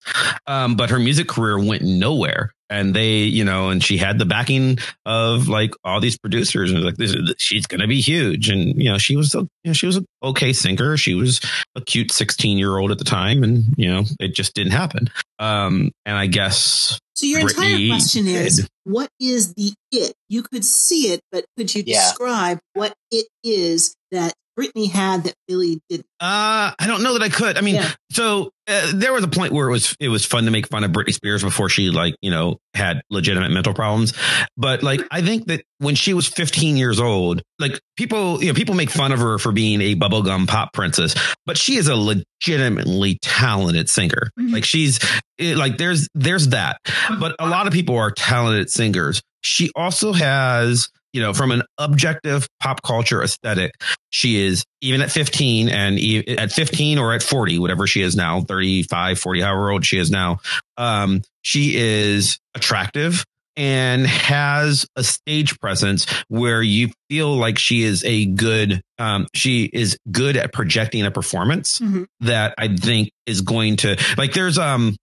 um, 0.46 0.76
but 0.76 0.88
her 0.90 0.98
music 1.00 1.26
career 1.28 1.58
went 1.58 1.82
nowhere. 1.82 2.52
And 2.68 2.94
they, 2.94 3.18
you 3.18 3.44
know, 3.44 3.68
and 3.70 3.82
she 3.82 3.96
had 3.96 4.18
the 4.18 4.24
backing 4.24 4.78
of 5.04 5.46
like 5.48 5.72
all 5.84 6.00
these 6.00 6.18
producers, 6.18 6.72
and 6.72 6.82
like 6.84 6.96
this, 6.96 7.14
she's 7.38 7.66
gonna 7.66 7.86
be 7.86 8.00
huge. 8.00 8.48
And 8.50 8.80
you 8.82 8.90
know, 8.90 8.98
she 8.98 9.14
was, 9.16 9.34
a, 9.36 9.38
you 9.38 9.48
know, 9.66 9.72
she 9.72 9.86
was 9.86 9.96
an 9.96 10.06
okay 10.22 10.52
singer. 10.52 10.96
She 10.96 11.14
was 11.14 11.40
a 11.76 11.80
cute 11.80 12.10
sixteen 12.10 12.58
year 12.58 12.76
old 12.76 12.90
at 12.90 12.98
the 12.98 13.04
time, 13.04 13.44
and 13.44 13.64
you 13.76 13.88
know, 13.92 14.02
it 14.18 14.34
just 14.34 14.54
didn't 14.54 14.72
happen. 14.72 15.10
Um, 15.38 15.92
and 16.04 16.16
I 16.16 16.26
guess 16.26 16.98
So 17.14 17.26
your 17.26 17.40
entire 17.40 17.64
Britney 17.76 17.88
question 17.90 18.26
is, 18.26 18.56
did. 18.56 18.68
what 18.84 19.10
is 19.20 19.54
the 19.54 19.72
it? 19.92 20.14
You 20.28 20.42
could 20.42 20.64
see 20.64 21.12
it, 21.12 21.20
but 21.30 21.44
could 21.56 21.72
you 21.74 21.84
Yeah. 21.86 22.00
describe 22.00 22.58
what 22.74 22.94
it 23.12 23.26
is 23.44 23.94
that 24.10 24.32
Britney 24.58 24.90
had 24.90 25.24
that 25.24 25.34
Billie 25.46 25.80
didn't? 25.88 26.06
Uh, 26.18 26.72
I 26.78 26.86
don't 26.86 27.02
know 27.02 27.12
that 27.12 27.22
I 27.22 27.28
could. 27.28 27.58
I 27.58 27.60
mean, 27.60 27.74
Yeah. 27.76 27.90
so 28.10 28.50
uh, 28.66 28.92
there 28.94 29.12
was 29.12 29.22
a 29.22 29.28
point 29.28 29.52
where 29.52 29.68
it 29.68 29.72
was 29.72 29.94
it 30.00 30.08
was 30.08 30.24
fun 30.24 30.44
to 30.46 30.50
make 30.50 30.66
fun 30.68 30.82
of 30.82 30.90
Britney 30.92 31.12
Spears 31.12 31.42
before 31.42 31.68
she 31.68 31.90
like 31.90 32.14
you 32.22 32.30
know 32.30 32.56
had 32.74 33.02
legitimate 33.10 33.50
mental 33.50 33.74
problems. 33.74 34.14
But 34.56 34.82
like, 34.82 35.02
I 35.10 35.20
think 35.22 35.46
that 35.48 35.62
when 35.78 35.94
she 35.94 36.14
was 36.14 36.26
15 36.26 36.76
years 36.76 36.98
old, 37.00 37.42
like 37.58 37.78
people 37.96 38.42
you 38.42 38.48
know 38.48 38.54
people 38.54 38.74
make 38.74 38.90
fun 38.90 39.12
of 39.12 39.18
her 39.18 39.38
for 39.38 39.52
being 39.52 39.80
a 39.82 39.94
bubblegum 39.94 40.48
pop 40.48 40.72
princess, 40.72 41.14
but 41.44 41.58
she 41.58 41.76
is 41.76 41.88
a 41.88 41.94
legitimately 41.96 43.18
talented 43.22 43.88
singer. 43.88 44.30
Mhm. 44.38 44.52
Like 44.52 44.64
she's 44.64 44.98
it, 45.38 45.56
like 45.56 45.76
there's 45.78 46.08
there's 46.14 46.48
that, 46.48 46.80
but 47.20 47.36
a 47.38 47.48
lot 47.48 47.66
of 47.66 47.72
people 47.72 47.96
are 47.96 48.10
talented 48.10 48.70
singers. 48.70 49.20
She 49.42 49.70
also 49.76 50.12
has 50.12 50.88
you 51.16 51.22
know, 51.22 51.32
from 51.32 51.50
an 51.50 51.62
objective 51.78 52.46
pop 52.60 52.82
culture 52.82 53.22
aesthetic, 53.22 53.72
she 54.10 54.44
is 54.44 54.66
even 54.82 55.00
at 55.00 55.10
15 55.10 55.70
and 55.70 55.98
e- 55.98 56.36
at 56.36 56.52
15 56.52 56.98
or 56.98 57.14
at 57.14 57.22
40, 57.22 57.58
whatever 57.58 57.86
she 57.86 58.02
is 58.02 58.14
now, 58.14 58.42
35, 58.42 59.18
40, 59.18 59.40
however 59.40 59.70
old 59.70 59.86
she 59.86 59.96
is 59.96 60.10
now. 60.10 60.40
Um, 60.76 61.22
she 61.40 61.74
is 61.74 62.38
attractive 62.54 63.24
and 63.56 64.06
has 64.06 64.86
a 64.94 65.02
stage 65.02 65.58
presence 65.58 66.04
where 66.28 66.60
you 66.60 66.90
feel 67.08 67.34
like 67.36 67.58
she 67.58 67.82
is 67.82 68.04
a 68.04 68.26
good 68.26 68.80
um 68.98 69.26
she 69.34 69.64
is 69.64 69.98
good 70.10 70.36
at 70.36 70.52
projecting 70.52 71.04
a 71.04 71.10
performance 71.10 71.78
Mhm. 71.78 72.06
that 72.20 72.54
I 72.58 72.68
think 72.76 73.10
is 73.26 73.40
going 73.42 73.76
to 73.78 73.96
like 74.16 74.32
there's 74.32 74.58
um 74.58 74.96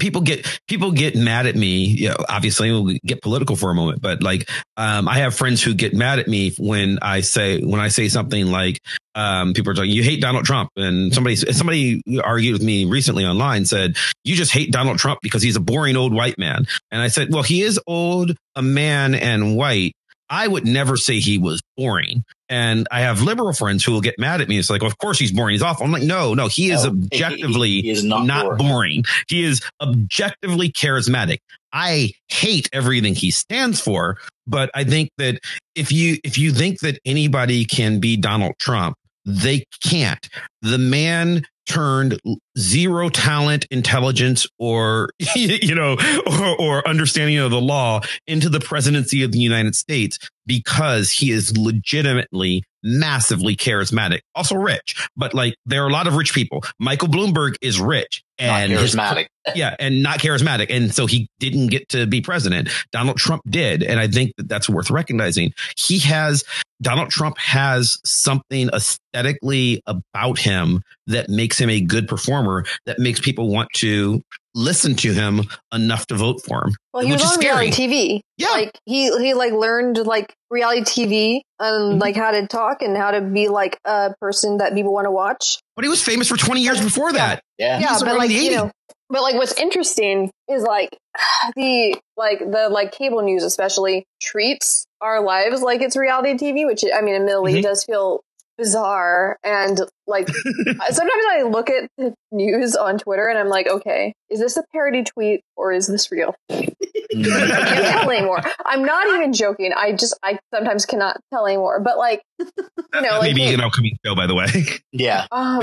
people 0.00 0.22
get 0.22 0.60
people 0.68 0.92
get 0.92 1.14
mad 1.14 1.46
at 1.46 1.54
me 1.56 1.84
you 1.84 2.08
know 2.08 2.16
obviously 2.28 2.70
we'll 2.72 2.96
get 3.04 3.20
political 3.22 3.54
for 3.56 3.70
a 3.70 3.74
moment 3.74 4.00
but 4.00 4.22
like 4.22 4.48
um 4.76 5.06
I 5.08 5.18
have 5.18 5.34
friends 5.34 5.62
who 5.62 5.74
get 5.74 5.94
mad 5.94 6.18
at 6.18 6.26
me 6.28 6.54
when 6.58 6.98
I 7.02 7.20
say 7.20 7.60
when 7.62 7.80
I 7.80 7.88
say 7.88 8.08
something 8.08 8.46
like 8.46 8.80
um 9.14 9.52
people 9.54 9.70
are 9.72 9.74
talking 9.74 9.90
you 9.90 10.02
hate 10.02 10.20
Donald 10.20 10.44
Trump 10.44 10.70
and 10.76 11.12
somebody 11.14 11.36
somebody 11.36 12.02
argued 12.24 12.54
with 12.54 12.62
me 12.62 12.84
recently 12.86 13.24
online 13.24 13.64
said 13.66 13.96
you 14.24 14.34
just 14.34 14.52
hate 14.52 14.72
Donald 14.72 14.98
Trump 14.98 15.20
because 15.22 15.42
he's 15.42 15.56
a 15.56 15.60
boring 15.60 15.96
old 15.96 16.12
white 16.14 16.38
man 16.38 16.66
and 16.90 17.00
I 17.02 17.08
said, 17.08 17.28
well, 17.32 17.42
he 17.42 17.62
is 17.62 17.78
old, 17.86 18.36
a 18.56 18.62
man 18.62 19.14
and 19.14 19.56
white. 19.56 19.92
I 20.30 20.48
would 20.48 20.66
never 20.66 20.96
say 20.96 21.18
he 21.20 21.38
was 21.38 21.60
boring. 21.76 22.24
And 22.48 22.86
I 22.90 23.00
have 23.00 23.22
liberal 23.22 23.52
friends 23.52 23.84
who 23.84 23.92
will 23.92 24.00
get 24.00 24.18
mad 24.18 24.40
at 24.40 24.48
me. 24.48 24.58
It's 24.58 24.70
like, 24.70 24.82
of 24.82 24.98
course 24.98 25.18
he's 25.18 25.32
boring. 25.32 25.52
He's 25.54 25.62
awful. 25.62 25.84
I'm 25.86 25.92
like, 25.92 26.02
no, 26.02 26.34
no, 26.34 26.48
he 26.48 26.70
is 26.70 26.84
No, 26.84 26.92
he- 26.92 27.04
objectively 27.04 27.80
he 27.82 27.90
is 27.90 28.04
not 28.04 28.26
not 28.26 28.44
boring. 28.44 28.58
boring. 28.58 29.04
He 29.28 29.44
is 29.44 29.60
objectively 29.80 30.70
charismatic. 30.70 31.38
I 31.72 32.12
hate 32.28 32.68
everything 32.72 33.14
he 33.14 33.30
stands 33.30 33.80
for, 33.80 34.18
but 34.46 34.70
I 34.74 34.84
think 34.84 35.10
that 35.18 35.40
if 35.74 35.90
you 35.90 36.18
if 36.22 36.38
you 36.38 36.52
think 36.52 36.80
that 36.80 36.98
anybody 37.04 37.64
can 37.64 37.98
be 37.98 38.16
Donald 38.16 38.54
Trump, 38.60 38.96
they 39.24 39.64
can't. 39.82 40.28
The 40.62 40.78
man 40.78 41.44
turned 41.66 42.20
zero 42.58 43.08
talent, 43.08 43.66
intelligence, 43.70 44.46
or 44.58 45.10
you 45.36 45.74
know, 45.74 45.96
or, 46.26 46.60
or 46.60 46.88
understanding 46.88 47.38
of 47.38 47.50
the 47.50 47.60
law 47.60 48.00
into 48.26 48.48
the 48.48 48.60
presidency 48.60 49.22
of 49.22 49.32
the 49.32 49.38
United 49.38 49.74
States 49.74 50.18
because 50.46 51.10
he 51.10 51.30
is 51.30 51.56
legitimately 51.56 52.62
massively 52.82 53.56
charismatic, 53.56 54.20
also 54.34 54.56
rich. 54.56 55.08
But 55.16 55.34
like 55.34 55.56
there 55.64 55.84
are 55.84 55.88
a 55.88 55.92
lot 55.92 56.06
of 56.06 56.16
rich 56.16 56.34
people. 56.34 56.62
Michael 56.78 57.08
Bloomberg 57.08 57.54
is 57.62 57.80
rich 57.80 58.22
Not 58.40 58.62
and 58.62 58.72
his 58.72 58.94
charismatic. 58.94 59.26
yeah, 59.54 59.76
and 59.78 60.02
not 60.02 60.18
charismatic. 60.18 60.74
And 60.74 60.94
so 60.94 61.06
he 61.06 61.28
didn't 61.38 61.68
get 61.68 61.88
to 61.90 62.06
be 62.06 62.20
president. 62.20 62.68
Donald 62.90 63.16
Trump 63.16 63.42
did. 63.48 63.82
And 63.82 64.00
I 64.00 64.08
think 64.08 64.32
that 64.36 64.48
that's 64.48 64.68
worth 64.68 64.90
recognizing. 64.90 65.52
He 65.76 65.98
has, 66.00 66.42
Donald 66.82 67.10
Trump 67.10 67.38
has 67.38 67.98
something 68.04 68.68
aesthetically 68.72 69.82
about 69.86 70.38
him 70.38 70.82
that 71.06 71.28
makes 71.28 71.60
him 71.60 71.70
a 71.70 71.80
good 71.80 72.08
performer, 72.08 72.64
that 72.86 72.98
makes 72.98 73.20
people 73.20 73.48
want 73.48 73.68
to 73.74 74.20
listen 74.54 74.94
to 74.94 75.12
him 75.12 75.42
enough 75.72 76.06
to 76.06 76.14
vote 76.14 76.40
for 76.44 76.64
him. 76.66 76.74
Well, 76.92 77.02
he 77.04 77.10
Which 77.10 77.20
was 77.20 77.30
is 77.30 77.36
on 77.36 77.42
scary. 77.42 77.66
reality 77.70 77.86
TV. 77.86 78.20
Yeah. 78.38 78.50
Like 78.50 78.78
he 78.84 79.10
he 79.18 79.34
like 79.34 79.52
learned 79.52 79.98
like 79.98 80.32
reality 80.50 80.82
TV 80.82 81.40
and 81.58 81.94
Mhm. 81.94 82.00
like 82.00 82.14
how 82.16 82.30
to 82.30 82.46
talk 82.46 82.82
and 82.82 82.96
how 82.96 83.10
to 83.10 83.20
be 83.20 83.48
like 83.48 83.78
a 83.84 84.14
person 84.20 84.58
that 84.58 84.74
people 84.74 84.92
want 84.92 85.06
to 85.06 85.10
watch. 85.10 85.58
But 85.76 85.84
he 85.84 85.88
was 85.88 86.02
famous 86.02 86.28
for 86.28 86.36
20 86.36 86.60
years 86.60 86.80
before 86.80 87.12
that. 87.12 87.42
Yeah. 87.58 87.80
yeah, 87.80 87.92
was 87.92 88.02
but 88.04 88.16
like 88.16 88.28
the 88.28 88.34
you 88.34 88.50
know, 88.54 88.70
but 89.10 89.22
like 89.22 89.34
what's 89.34 89.58
interesting 89.60 90.30
is 90.48 90.62
like 90.62 90.96
the 91.56 91.96
like 92.16 92.38
the 92.38 92.68
like 92.70 92.92
cable 92.92 93.22
news 93.22 93.42
especially 93.42 94.04
treats 94.22 94.86
our 95.00 95.20
lives 95.22 95.62
like 95.62 95.82
it's 95.82 95.96
reality 95.96 96.34
TV, 96.34 96.64
which 96.66 96.84
I 96.96 97.00
mean, 97.00 97.14
admittedly, 97.16 97.54
Mhm. 97.54 97.62
does 97.62 97.84
feel 97.84 98.20
bizarre 98.56 99.38
and 99.42 99.80
like 100.06 100.28
sometimes 100.90 101.24
I 101.32 101.42
look 101.42 101.70
at 101.70 101.88
the 101.98 102.14
news 102.30 102.76
on 102.76 102.98
Twitter 102.98 103.26
and 103.28 103.38
I'm 103.38 103.48
like, 103.48 103.66
okay, 103.68 104.14
is 104.30 104.40
this 104.40 104.56
a 104.56 104.64
parody 104.72 105.02
tweet 105.04 105.42
or 105.56 105.72
is 105.72 105.86
this 105.86 106.10
real? 106.10 106.34
I 106.50 106.66
can't 107.12 107.86
tell 107.86 108.10
anymore. 108.10 108.40
I'm 108.64 108.84
not 108.84 109.06
even 109.08 109.32
joking. 109.32 109.72
I 109.76 109.92
just 109.92 110.18
I 110.22 110.38
sometimes 110.52 110.86
cannot 110.86 111.18
tell 111.32 111.46
anymore. 111.46 111.80
But 111.80 111.98
like 111.98 112.22
you 112.38 112.46
know, 112.92 113.00
That 113.00 113.20
like 113.20 113.34
may 113.34 113.54
an 113.54 113.60
upcoming 113.60 113.96
show, 114.04 114.14
by 114.14 114.26
the 114.26 114.34
way. 114.34 114.46
yeah. 114.92 115.26
um, 115.30 115.62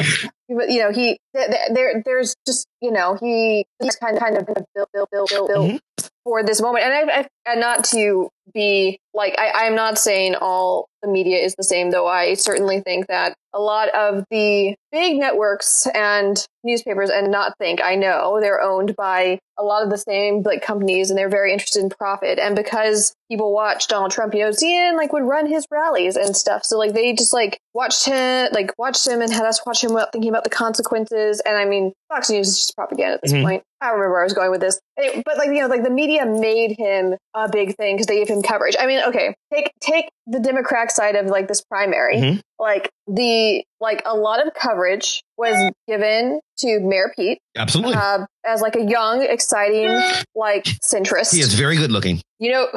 but 0.49 0.69
you 0.69 0.79
know, 0.79 0.91
he 0.91 1.19
th- 1.35 1.49
th- 1.49 1.69
there 1.73 2.01
there's 2.05 2.35
just 2.45 2.67
you 2.81 2.91
know 2.91 3.17
he 3.19 3.65
he's 3.81 3.95
kind 3.95 4.15
of 4.15 4.23
kind 4.23 4.37
of 4.37 4.45
built 4.45 4.65
built 4.93 5.09
built 5.11 5.29
built 5.29 5.49
built 5.49 5.81
for 6.23 6.43
this 6.43 6.61
moment, 6.61 6.85
and 6.85 7.11
I, 7.11 7.19
I 7.19 7.27
and 7.45 7.59
not 7.59 7.83
to 7.85 8.29
be 8.53 8.99
like 9.13 9.35
I, 9.37 9.65
I'm 9.65 9.75
not 9.75 9.97
saying 9.97 10.35
all 10.35 10.87
the 11.01 11.07
media 11.09 11.37
is 11.37 11.55
the 11.57 11.63
same, 11.63 11.89
though 11.91 12.07
I 12.07 12.35
certainly 12.35 12.79
think 12.81 13.07
that 13.07 13.33
a 13.53 13.59
lot 13.59 13.89
of 13.89 14.23
the 14.31 14.75
big 14.91 15.17
networks 15.17 15.87
and 15.93 16.37
newspapers, 16.63 17.09
and 17.09 17.31
not 17.31 17.53
think 17.57 17.81
I 17.83 17.95
know 17.95 18.39
they're 18.39 18.61
owned 18.61 18.95
by 18.95 19.39
a 19.57 19.63
lot 19.63 19.83
of 19.83 19.89
the 19.89 19.97
same 19.97 20.43
like 20.43 20.61
companies, 20.63 21.09
and 21.09 21.17
they're 21.17 21.27
very 21.29 21.51
interested 21.51 21.81
in 21.83 21.89
profit, 21.89 22.39
and 22.39 22.55
because 22.55 23.13
people 23.29 23.51
watch 23.53 23.87
Donald 23.87 24.11
Trump, 24.11 24.33
you 24.35 24.41
know, 24.41 24.51
CNN 24.51 24.95
like 24.95 25.11
would 25.11 25.23
run 25.23 25.47
his 25.47 25.65
rallies 25.71 26.15
and 26.15 26.35
stuff, 26.35 26.63
so 26.63 26.77
like 26.77 26.93
they 26.93 27.13
just 27.13 27.33
like 27.33 27.57
watched 27.73 28.05
him, 28.05 28.47
like 28.53 28.71
watched 28.77 29.07
him, 29.07 29.21
and 29.21 29.31
had 29.33 29.45
us 29.45 29.65
watch 29.65 29.83
him 29.83 29.93
without 29.93 30.11
thinking 30.13 30.29
about 30.29 30.43
the 30.43 30.49
consequences, 30.51 31.41
and 31.45 31.57
I 31.57 31.65
mean, 31.65 31.93
Fox 32.09 32.29
News 32.29 32.47
is 32.47 32.57
just 32.57 32.75
propaganda 32.75 33.15
at 33.15 33.21
this 33.23 33.33
Mhm. 33.33 33.43
point. 33.43 33.63
I 33.81 33.87
don't 33.87 33.95
remember 33.95 34.11
where 34.13 34.21
I 34.21 34.25
was 34.25 34.33
going 34.33 34.51
with 34.51 34.61
this, 34.61 34.79
It- 34.97 35.23
but 35.25 35.37
like 35.37 35.47
you 35.47 35.61
know, 35.61 35.67
like 35.67 35.83
the 35.83 35.89
media 35.89 36.25
made 36.25 36.75
him 36.77 37.15
a 37.33 37.49
big 37.49 37.75
thing 37.75 37.95
because 37.95 38.05
they 38.07 38.21
coverage. 38.41 38.75
I 38.79 38.87
mean, 38.87 39.03
okay, 39.07 39.35
take 39.53 39.71
take 39.81 40.09
the 40.27 40.39
Democrat 40.39 40.91
side 40.91 41.15
of 41.15 41.25
like 41.27 41.47
this 41.47 41.61
primary, 41.61 42.17
Mhm. 42.17 42.41
like 42.59 42.89
the 43.07 43.63
like 43.79 44.01
a 44.05 44.15
lot 44.15 44.45
of 44.45 44.53
coverage 44.53 45.23
was 45.37 45.55
given 45.87 46.39
to 46.59 46.79
Mayor 46.79 47.11
Pete 47.15 47.39
Absolutely. 47.57 47.95
uh, 47.95 48.25
as 48.45 48.61
like 48.61 48.75
a 48.75 48.83
young, 48.83 49.23
exciting, 49.23 49.89
like 50.35 50.65
centrist. 50.83 51.33
he 51.33 51.39
is 51.41 51.53
very 51.55 51.75
good 51.77 51.91
looking 51.91 52.21
You 52.39 52.51
know, 52.51 52.67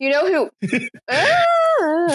you 0.00 0.10
know 0.10 0.26
who 0.28 0.50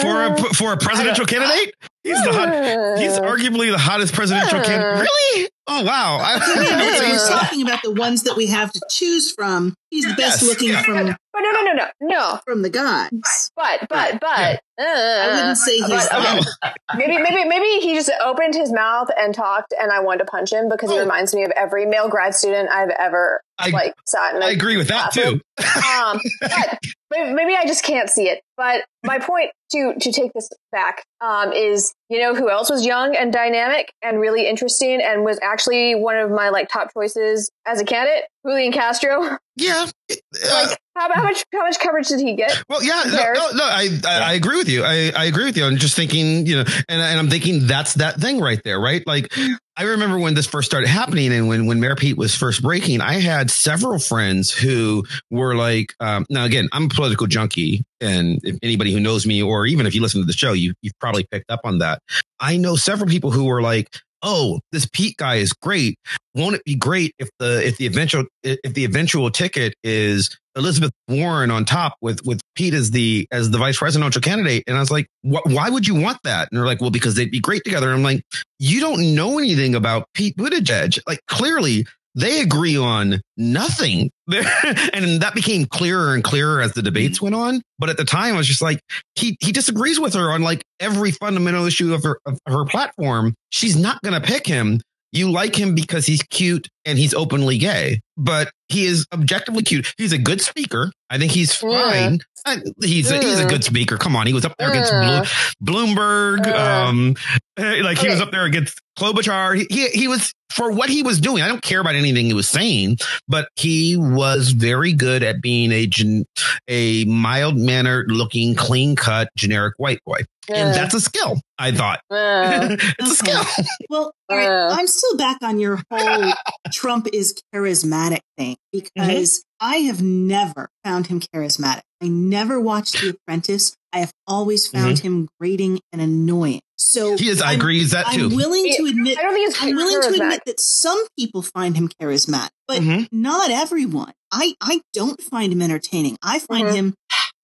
for 0.00 0.24
a, 0.24 0.36
for 0.54 0.72
a 0.72 0.76
presidential 0.76 1.26
candidate. 1.26 1.74
He's 2.02 2.22
the 2.24 2.32
hot, 2.32 2.98
He's 2.98 3.18
arguably 3.18 3.70
the 3.70 3.78
hottest 3.78 4.14
presidential 4.14 4.60
candidate. 4.62 5.02
Really? 5.02 5.48
Oh 5.66 5.84
wow! 5.84 6.18
I, 6.20 6.38
So 6.40 6.52
Uh, 6.54 7.10
we're 7.10 7.28
talking 7.40 7.62
about 7.62 7.82
the 7.82 7.92
ones 7.92 8.22
that 8.24 8.36
we 8.36 8.46
have 8.46 8.72
to 8.72 8.80
choose 8.90 9.32
from. 9.32 9.74
He's 9.90 10.04
the 10.04 10.14
best 10.14 10.42
Yes. 10.42 10.48
looking 10.48 10.72
from 10.82 11.06
But 11.32 11.40
no, 11.42 11.50
no, 11.52 11.62
no, 11.62 11.72
no, 11.74 11.86
no. 12.00 12.40
from 12.44 12.62
the 12.62 12.70
gods. 12.70 13.50
But, 13.54 13.86
but, 13.88 14.18
but. 14.20 14.38
Uh, 14.38 14.56
I 14.80 15.28
wouldn't 15.34 15.58
say 15.58 15.76
he's 15.76 15.88
but, 15.88 16.12
okay. 16.14 16.72
Maybe, 16.96 17.18
maybe, 17.18 17.44
maybe 17.48 17.66
he 17.80 17.94
just 17.94 18.10
opened 18.24 18.54
his 18.54 18.72
mouth 18.72 19.08
and 19.16 19.32
talked, 19.34 19.72
and 19.80 19.92
I 19.92 20.00
wanted 20.00 20.18
to 20.20 20.24
punch 20.24 20.52
him 20.52 20.68
because 20.68 20.90
he 20.90 20.96
Oh. 20.96 21.00
reminds 21.02 21.32
me 21.34 21.44
of 21.44 21.52
every 21.56 21.86
male 21.86 22.08
grad 22.08 22.34
student 22.34 22.68
I've 22.70 22.90
ever 22.90 23.42
I, 23.58 23.70
like 23.70 23.94
sat 24.06 24.34
in. 24.34 24.42
a 24.42 24.46
I 24.46 24.50
agree 24.50 24.76
with 24.76 24.88
that 24.88 25.12
too. 25.12 25.40
um, 25.58 26.20
but 26.40 26.78
maybe, 27.10 27.32
maybe 27.32 27.54
I 27.54 27.64
just 27.66 27.84
can't 27.84 28.10
see 28.10 28.28
it. 28.28 28.42
But 28.56 28.84
my 29.04 29.18
point 29.20 29.50
to 29.70 29.94
to 30.00 30.12
take 30.12 30.32
this 30.32 30.48
back 30.72 31.04
um, 31.20 31.52
is, 31.52 31.94
you 32.08 32.20
know, 32.20 32.34
who 32.34 32.50
else 32.50 32.70
was 32.70 32.84
young 32.84 33.16
and 33.16 33.32
dynamic 33.32 33.92
and 34.02 34.20
really 34.20 34.48
interesting 34.48 35.00
and 35.02 35.24
was 35.24 35.38
actually 35.42 35.94
one 35.94 36.16
of 36.16 36.30
my 36.30 36.48
like 36.48 36.68
top 36.68 36.92
choices 36.92 37.50
as 37.66 37.80
a 37.80 37.84
candidate, 37.84 38.24
Julian 38.46 38.72
Castro. 38.72 39.38
Yeah. 39.56 39.86
Uh, 40.10 40.66
like, 40.68 40.78
how, 40.96 41.08
how 41.12 41.22
much 41.22 41.44
how 41.52 41.60
much 41.60 41.78
coverage 41.78 42.08
did 42.08 42.20
he 42.20 42.34
get? 42.34 42.62
well, 42.68 42.82
yeah, 42.82 43.02
no, 43.04 43.32
no, 43.32 43.50
no 43.54 43.64
I, 43.64 43.88
I, 44.06 44.18
I 44.18 44.32
agree 44.34 44.56
with 44.56 44.68
you. 44.68 44.84
I, 44.84 45.12
I 45.14 45.24
agree 45.26 45.44
with 45.44 45.56
you. 45.56 45.64
I'm 45.64 45.76
just 45.76 45.94
thinking, 45.96 46.46
you 46.46 46.56
know, 46.56 46.64
and, 46.88 47.00
and 47.00 47.18
I'm 47.18 47.28
thinking 47.28 47.66
that's 47.66 47.94
that 47.94 48.20
thing 48.20 48.40
right 48.40 48.60
there, 48.64 48.80
right? 48.80 49.04
Like, 49.06 49.32
I 49.80 49.84
remember 49.84 50.18
when 50.18 50.34
this 50.34 50.46
first 50.46 50.70
started 50.70 50.88
happening 50.88 51.32
and 51.32 51.48
when, 51.48 51.64
when 51.64 51.80
Mayor 51.80 51.96
Pete 51.96 52.18
was 52.18 52.34
first 52.34 52.60
breaking, 52.60 53.00
I 53.00 53.14
had 53.14 53.50
several 53.50 53.98
friends 53.98 54.50
who 54.50 55.06
were 55.30 55.54
like, 55.54 55.94
um, 56.00 56.26
now 56.28 56.44
again, 56.44 56.68
I'm 56.70 56.84
a 56.84 56.88
political 56.90 57.26
junkie. 57.26 57.86
And 57.98 58.40
if 58.44 58.58
anybody 58.62 58.92
who 58.92 59.00
knows 59.00 59.26
me, 59.26 59.42
or 59.42 59.64
even 59.64 59.86
if 59.86 59.94
you 59.94 60.02
listen 60.02 60.20
to 60.20 60.26
the 60.26 60.34
show, 60.34 60.52
you, 60.52 60.74
you've 60.82 60.98
probably 61.00 61.26
picked 61.30 61.50
up 61.50 61.60
on 61.64 61.78
that. 61.78 62.02
I 62.38 62.58
know 62.58 62.76
several 62.76 63.08
people 63.08 63.30
who 63.30 63.46
were 63.46 63.62
like, 63.62 63.96
oh, 64.22 64.60
this 64.72 64.88
Pete 64.92 65.16
guy 65.16 65.36
is 65.36 65.52
great. 65.52 65.98
Won't 66.34 66.56
it 66.56 66.64
be 66.64 66.74
great 66.74 67.14
if 67.18 67.28
the 67.38 67.66
if 67.66 67.76
the 67.78 67.86
eventual 67.86 68.24
if 68.42 68.74
the 68.74 68.84
eventual 68.84 69.30
ticket 69.30 69.74
is 69.82 70.36
Elizabeth 70.56 70.92
Warren 71.08 71.50
on 71.50 71.64
top 71.64 71.94
with 72.00 72.24
with 72.24 72.40
Pete 72.54 72.74
as 72.74 72.90
the 72.90 73.26
as 73.32 73.50
the 73.50 73.58
vice 73.58 73.78
presidential 73.78 74.20
candidate? 74.20 74.64
And 74.66 74.76
I 74.76 74.80
was 74.80 74.90
like, 74.90 75.06
why 75.22 75.70
would 75.70 75.86
you 75.86 75.94
want 75.94 76.18
that? 76.24 76.48
And 76.50 76.58
they're 76.58 76.66
like, 76.66 76.80
well, 76.80 76.90
because 76.90 77.14
they'd 77.14 77.30
be 77.30 77.40
great 77.40 77.62
together. 77.64 77.88
And 77.88 77.96
I'm 77.96 78.02
like, 78.02 78.22
you 78.58 78.80
don't 78.80 79.14
know 79.14 79.38
anything 79.38 79.74
about 79.74 80.06
Pete 80.14 80.36
Buttigieg. 80.36 80.98
Like 81.06 81.20
clearly. 81.26 81.86
They 82.14 82.40
agree 82.40 82.76
on 82.76 83.20
nothing. 83.36 84.10
and 84.32 85.20
that 85.20 85.32
became 85.34 85.66
clearer 85.66 86.14
and 86.14 86.24
clearer 86.24 86.60
as 86.60 86.72
the 86.72 86.82
debates 86.82 87.18
mm-hmm. 87.18 87.34
went 87.34 87.36
on. 87.36 87.62
But 87.78 87.88
at 87.88 87.96
the 87.96 88.04
time, 88.04 88.34
I 88.34 88.38
was 88.38 88.48
just 88.48 88.62
like, 88.62 88.80
he, 89.14 89.36
he 89.40 89.52
disagrees 89.52 90.00
with 90.00 90.14
her 90.14 90.32
on 90.32 90.42
like 90.42 90.64
every 90.80 91.12
fundamental 91.12 91.66
issue 91.66 91.94
of 91.94 92.02
her, 92.02 92.18
of 92.26 92.38
her 92.46 92.64
platform. 92.64 93.34
She's 93.50 93.76
not 93.76 94.00
going 94.02 94.20
to 94.20 94.26
pick 94.26 94.46
him. 94.46 94.80
You 95.12 95.30
like 95.30 95.56
him 95.56 95.74
because 95.74 96.06
he's 96.06 96.22
cute 96.22 96.68
and 96.84 96.98
he's 96.98 97.14
openly 97.14 97.58
gay, 97.58 98.00
but 98.16 98.50
he 98.68 98.86
is 98.86 99.06
objectively 99.12 99.62
cute. 99.62 99.92
He's 99.98 100.12
a 100.12 100.18
good 100.18 100.40
speaker. 100.40 100.92
I 101.10 101.18
think 101.18 101.32
he's 101.32 101.60
Yeah. 101.62 101.90
fine. 101.90 102.20
I- 102.46 102.62
he's 102.82 103.10
a, 103.10 103.18
he's 103.18 103.38
a 103.40 103.44
good 103.44 103.64
speaker. 103.64 103.98
Come 103.98 104.16
on, 104.16 104.26
he 104.26 104.32
was 104.32 104.44
up 104.46 104.54
there 104.58 104.70
against 104.70 104.92
Yeah. 104.92 105.24
Blo- 105.60 105.84
Bloomberg. 105.86 106.46
Yeah. 106.46 106.86
Um, 106.88 107.16
eh, 107.58 107.82
like 107.82 107.98
he 107.98 108.08
was 108.08 108.20
up 108.20 108.30
there 108.30 108.44
against 108.44 108.78
Klobuchar. 108.98 109.56
He, 109.58 109.66
he 109.70 109.88
he 109.90 110.08
was 110.08 110.32
for 110.50 110.70
what 110.72 110.88
he 110.88 111.02
was 111.02 111.20
doing. 111.20 111.42
I 111.42 111.48
don't 111.48 111.62
care 111.62 111.80
about 111.80 111.96
anything 111.96 112.26
he 112.26 112.32
was 112.34 112.48
saying, 112.48 112.98
but 113.28 113.48
he 113.56 113.96
was 113.96 114.52
very 114.52 114.92
good 114.94 115.22
at 115.22 115.42
being 115.42 115.70
a 115.72 115.86
gen, 115.86 116.24
a 116.68 117.04
mild 117.04 117.56
mannered 117.58 118.10
looking, 118.10 118.54
clean 118.54 118.96
cut, 118.96 119.28
generic 119.36 119.74
white 119.76 120.00
boy, 120.06 120.20
and 120.56 120.74
that's 120.74 120.94
a 120.94 121.00
skill. 121.00 121.40
I 121.58 121.72
thought 121.72 122.00
Uh, 122.10 122.76
it's 122.98 123.10
a 123.12 123.14
skill. 123.14 123.42
Well, 123.88 124.12
all 124.28 124.36
right, 124.36 124.48
Uh. 124.70 124.76
I'm 124.78 124.86
still 124.86 125.16
back 125.16 125.38
on 125.42 125.58
your 125.60 125.80
whole 125.90 126.32
Trump 126.72 127.08
is 127.12 127.34
charismatic 127.54 128.20
thing 128.38 128.56
because 128.72 129.44
I 129.60 129.76
have 129.78 130.02
never 130.02 130.68
found 130.84 131.08
him 131.08 131.20
charismatic. 131.20 131.82
I 132.02 132.08
never 132.08 132.58
watched 132.60 133.00
The 133.00 133.10
Apprentice. 133.10 133.74
I 133.92 133.98
have 133.98 134.12
always 134.26 134.66
found 134.66 135.00
him 135.00 135.28
grating 135.40 135.80
and 135.92 136.00
annoying. 136.00 136.60
So 136.78 137.16
He 137.18 137.28
is. 137.28 137.42
I 137.42 137.50
I'm- 137.50 137.58
agree. 137.58 137.80
Is 137.80 137.90
that 137.90 138.06
I'm 138.08 138.14
too? 138.14 138.28
willing 138.34 138.72
to 138.76 138.84
admit. 138.86 139.18
I 139.18 139.22
don't 139.22 139.34
think 139.34 139.50
it's 139.50 139.62
I'm 139.62 139.74
willing 139.76 140.00
to 140.00 140.22
admit 140.22 140.40
that 140.46 140.60
some 140.60 140.98
people 141.18 141.42
find 141.42 141.76
him 141.76 141.88
charismatic, 142.00 142.50
but 142.66 142.78
Mhm. 142.80 143.08
not 143.12 143.50
everyone. 143.50 144.12
I, 144.32 144.54
I 144.62 144.80
don't 144.94 145.20
find 145.20 145.52
him 145.52 145.60
entertaining. 145.60 146.16
I 146.22 146.38
find 146.38 146.68
Mhm. 146.68 146.74
him 146.74 146.94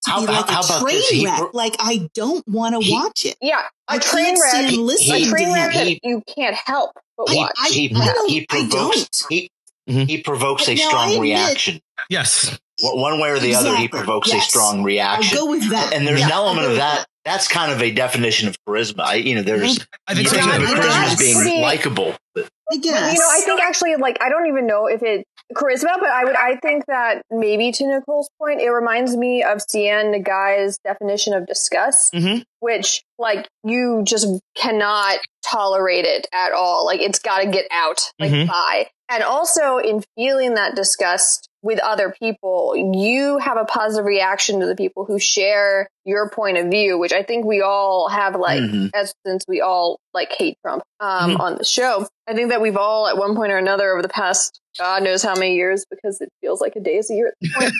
to 0.07 0.11
How- 0.11 0.21
be 0.23 0.27
like 0.27 0.49
how- 0.49 0.55
how 0.55 0.61
a 0.63 0.65
about 0.65 0.81
train? 0.83 1.03
He 1.11 1.25
wreck. 1.27 1.37
pro- 1.39 1.51
like 1.53 1.77
I 1.79 2.09
don't 2.15 2.47
want 2.49 2.81
to 2.83 2.91
watch 2.91 3.25
it. 3.27 3.37
Yeah, 3.43 3.63
I 3.89 3.97
a 3.97 4.01
train 4.01 4.41
wreck. 4.41 4.51
stand 4.51 4.69
A 4.75 5.25
train 5.31 5.53
wreck 5.53 5.73
him. 5.75 5.85
that 5.87 5.99
you 6.03 6.23
can't 6.35 6.57
help 6.57 6.93
but 7.19 7.31
I- 7.31 7.35
watch. 7.35 7.53
I- 7.59 7.69
he, 7.69 7.93
I 7.95 8.07
don't- 8.07 8.31
he 8.31 8.41
I 8.43 8.47
provokes 8.69 9.09
don't. 9.21 9.27
he 9.31 9.51
Mhm. 9.89 10.09
he 10.09 10.23
provokes 10.23 10.69
a 10.69 10.75
Now, 10.75 10.89
strong 10.89 11.07
admit- 11.09 11.21
reaction. 11.23 11.81
Yes. 12.09 12.59
One 12.81 13.01
one 13.01 13.21
way 13.21 13.31
or 13.31 13.39
the 13.39 13.55
other, 13.55 13.69
he 13.77 13.85
Exactly. 13.85 13.89
provokes 13.89 14.33
a 14.33 14.37
Yes. 14.37 14.49
strong 14.49 14.79
I'll 14.81 14.85
reaction. 14.85 15.39
go 15.39 15.47
with 15.47 15.71
that. 15.71 15.93
And 15.95 16.07
there's 16.07 16.21
Yeah, 16.21 16.27
an 16.27 16.33
element 16.33 16.65
of 16.67 16.73
with 16.73 16.79
that. 16.81 17.07
That's 17.25 17.49
kind 17.49 17.73
of 17.73 17.81
a 17.83 17.91
definition 17.91 18.49
of 18.49 18.57
charisma. 18.69 19.01
I, 19.01 19.15
you 19.17 19.35
know, 19.35 19.43
there's 19.43 19.79
I 20.07 20.15
think 20.15 20.25
you 20.31 20.31
think 20.39 20.47
of. 20.47 20.53
I- 20.53 20.59
charisma 20.59 20.91
I- 20.91 21.05
as 21.07 21.17
being 21.17 21.37
I- 21.59 21.61
likable. 21.63 22.15
I 22.37 22.77
guess. 22.77 23.13
You 23.15 23.19
know, 23.21 23.29
I 23.31 23.41
think 23.45 23.61
actually, 23.63 23.95
like, 23.97 24.19
I 24.21 24.29
don't 24.29 24.47
even 24.49 24.67
know 24.67 24.87
if 24.87 25.03
it 25.03 25.25
charisma, 25.55 25.99
but 26.01 26.11
I 26.11 26.25
would, 26.25 26.37
I 26.37 26.57
think 26.57 26.87
that 26.87 27.23
maybe 27.31 27.73
to 27.73 27.87
Nicole's 27.87 28.29
point, 28.41 28.61
it 28.61 28.71
reminds 28.71 29.17
me 29.17 29.43
of 29.43 29.59
Sianne 29.59 30.25
Ngai's 30.25 30.79
definition 30.85 31.35
of 31.35 31.47
disgust, 31.47 32.13
Mhm. 32.13 32.43
which, 32.61 33.03
like, 33.19 33.47
you 33.65 34.03
just 34.05 34.27
cannot 34.57 35.19
tolerate 35.45 36.05
it 36.05 36.27
at 36.33 36.53
all. 36.53 36.85
Like, 36.85 37.01
it's 37.01 37.21
got 37.21 37.39
to 37.41 37.47
get 37.47 37.67
out, 37.71 38.11
like, 38.19 38.33
Mhm. 38.33 38.49
by. 38.49 38.89
And 39.09 39.23
also, 39.23 39.79
in 39.79 40.03
feeling 40.17 40.55
that 40.55 40.75
disgust 40.75 41.49
with 41.63 41.79
other 41.79 42.11
people, 42.19 42.75
you 42.95 43.39
have 43.39 43.57
a 43.57 43.65
positive 43.65 44.05
reaction 44.05 44.59
to 44.61 44.67
the 44.67 44.75
people 44.75 45.05
who 45.05 45.19
share 45.21 45.89
your 46.05 46.29
point 46.29 46.59
of 46.59 46.67
view, 46.67 46.99
which 46.99 47.13
I 47.13 47.23
think 47.23 47.45
we 47.45 47.61
all 47.63 48.09
have, 48.09 48.35
like, 48.35 48.61
Mhm. 48.61 48.91
as 48.95 49.15
since 49.25 49.45
we 49.47 49.61
all 49.61 49.99
like 50.13 50.33
hate 50.33 50.57
Trump 50.65 50.83
um, 50.99 51.33
Mhm. 51.37 51.41
on 51.41 51.55
the 51.57 51.65
show. 51.65 52.07
I 52.27 52.35
think 52.35 52.49
that 52.51 52.61
we've 52.61 52.77
all, 52.77 53.07
at 53.07 53.17
one 53.19 53.37
point 53.37 53.53
or 53.53 53.59
another, 53.59 53.93
over 53.93 54.03
the 54.03 54.09
past 54.09 54.61
God 54.79 55.03
knows 55.03 55.23
how 55.23 55.35
many 55.35 55.55
years, 55.55 55.85
because 55.91 56.21
it 56.21 56.31
feels 56.41 56.61
like 56.61 56.77
a 56.77 56.81
day 56.81 56.97
is 56.97 57.11
a 57.11 57.15
year 57.15 57.29
at 57.29 57.35
this 57.41 57.53
point. 57.55 57.73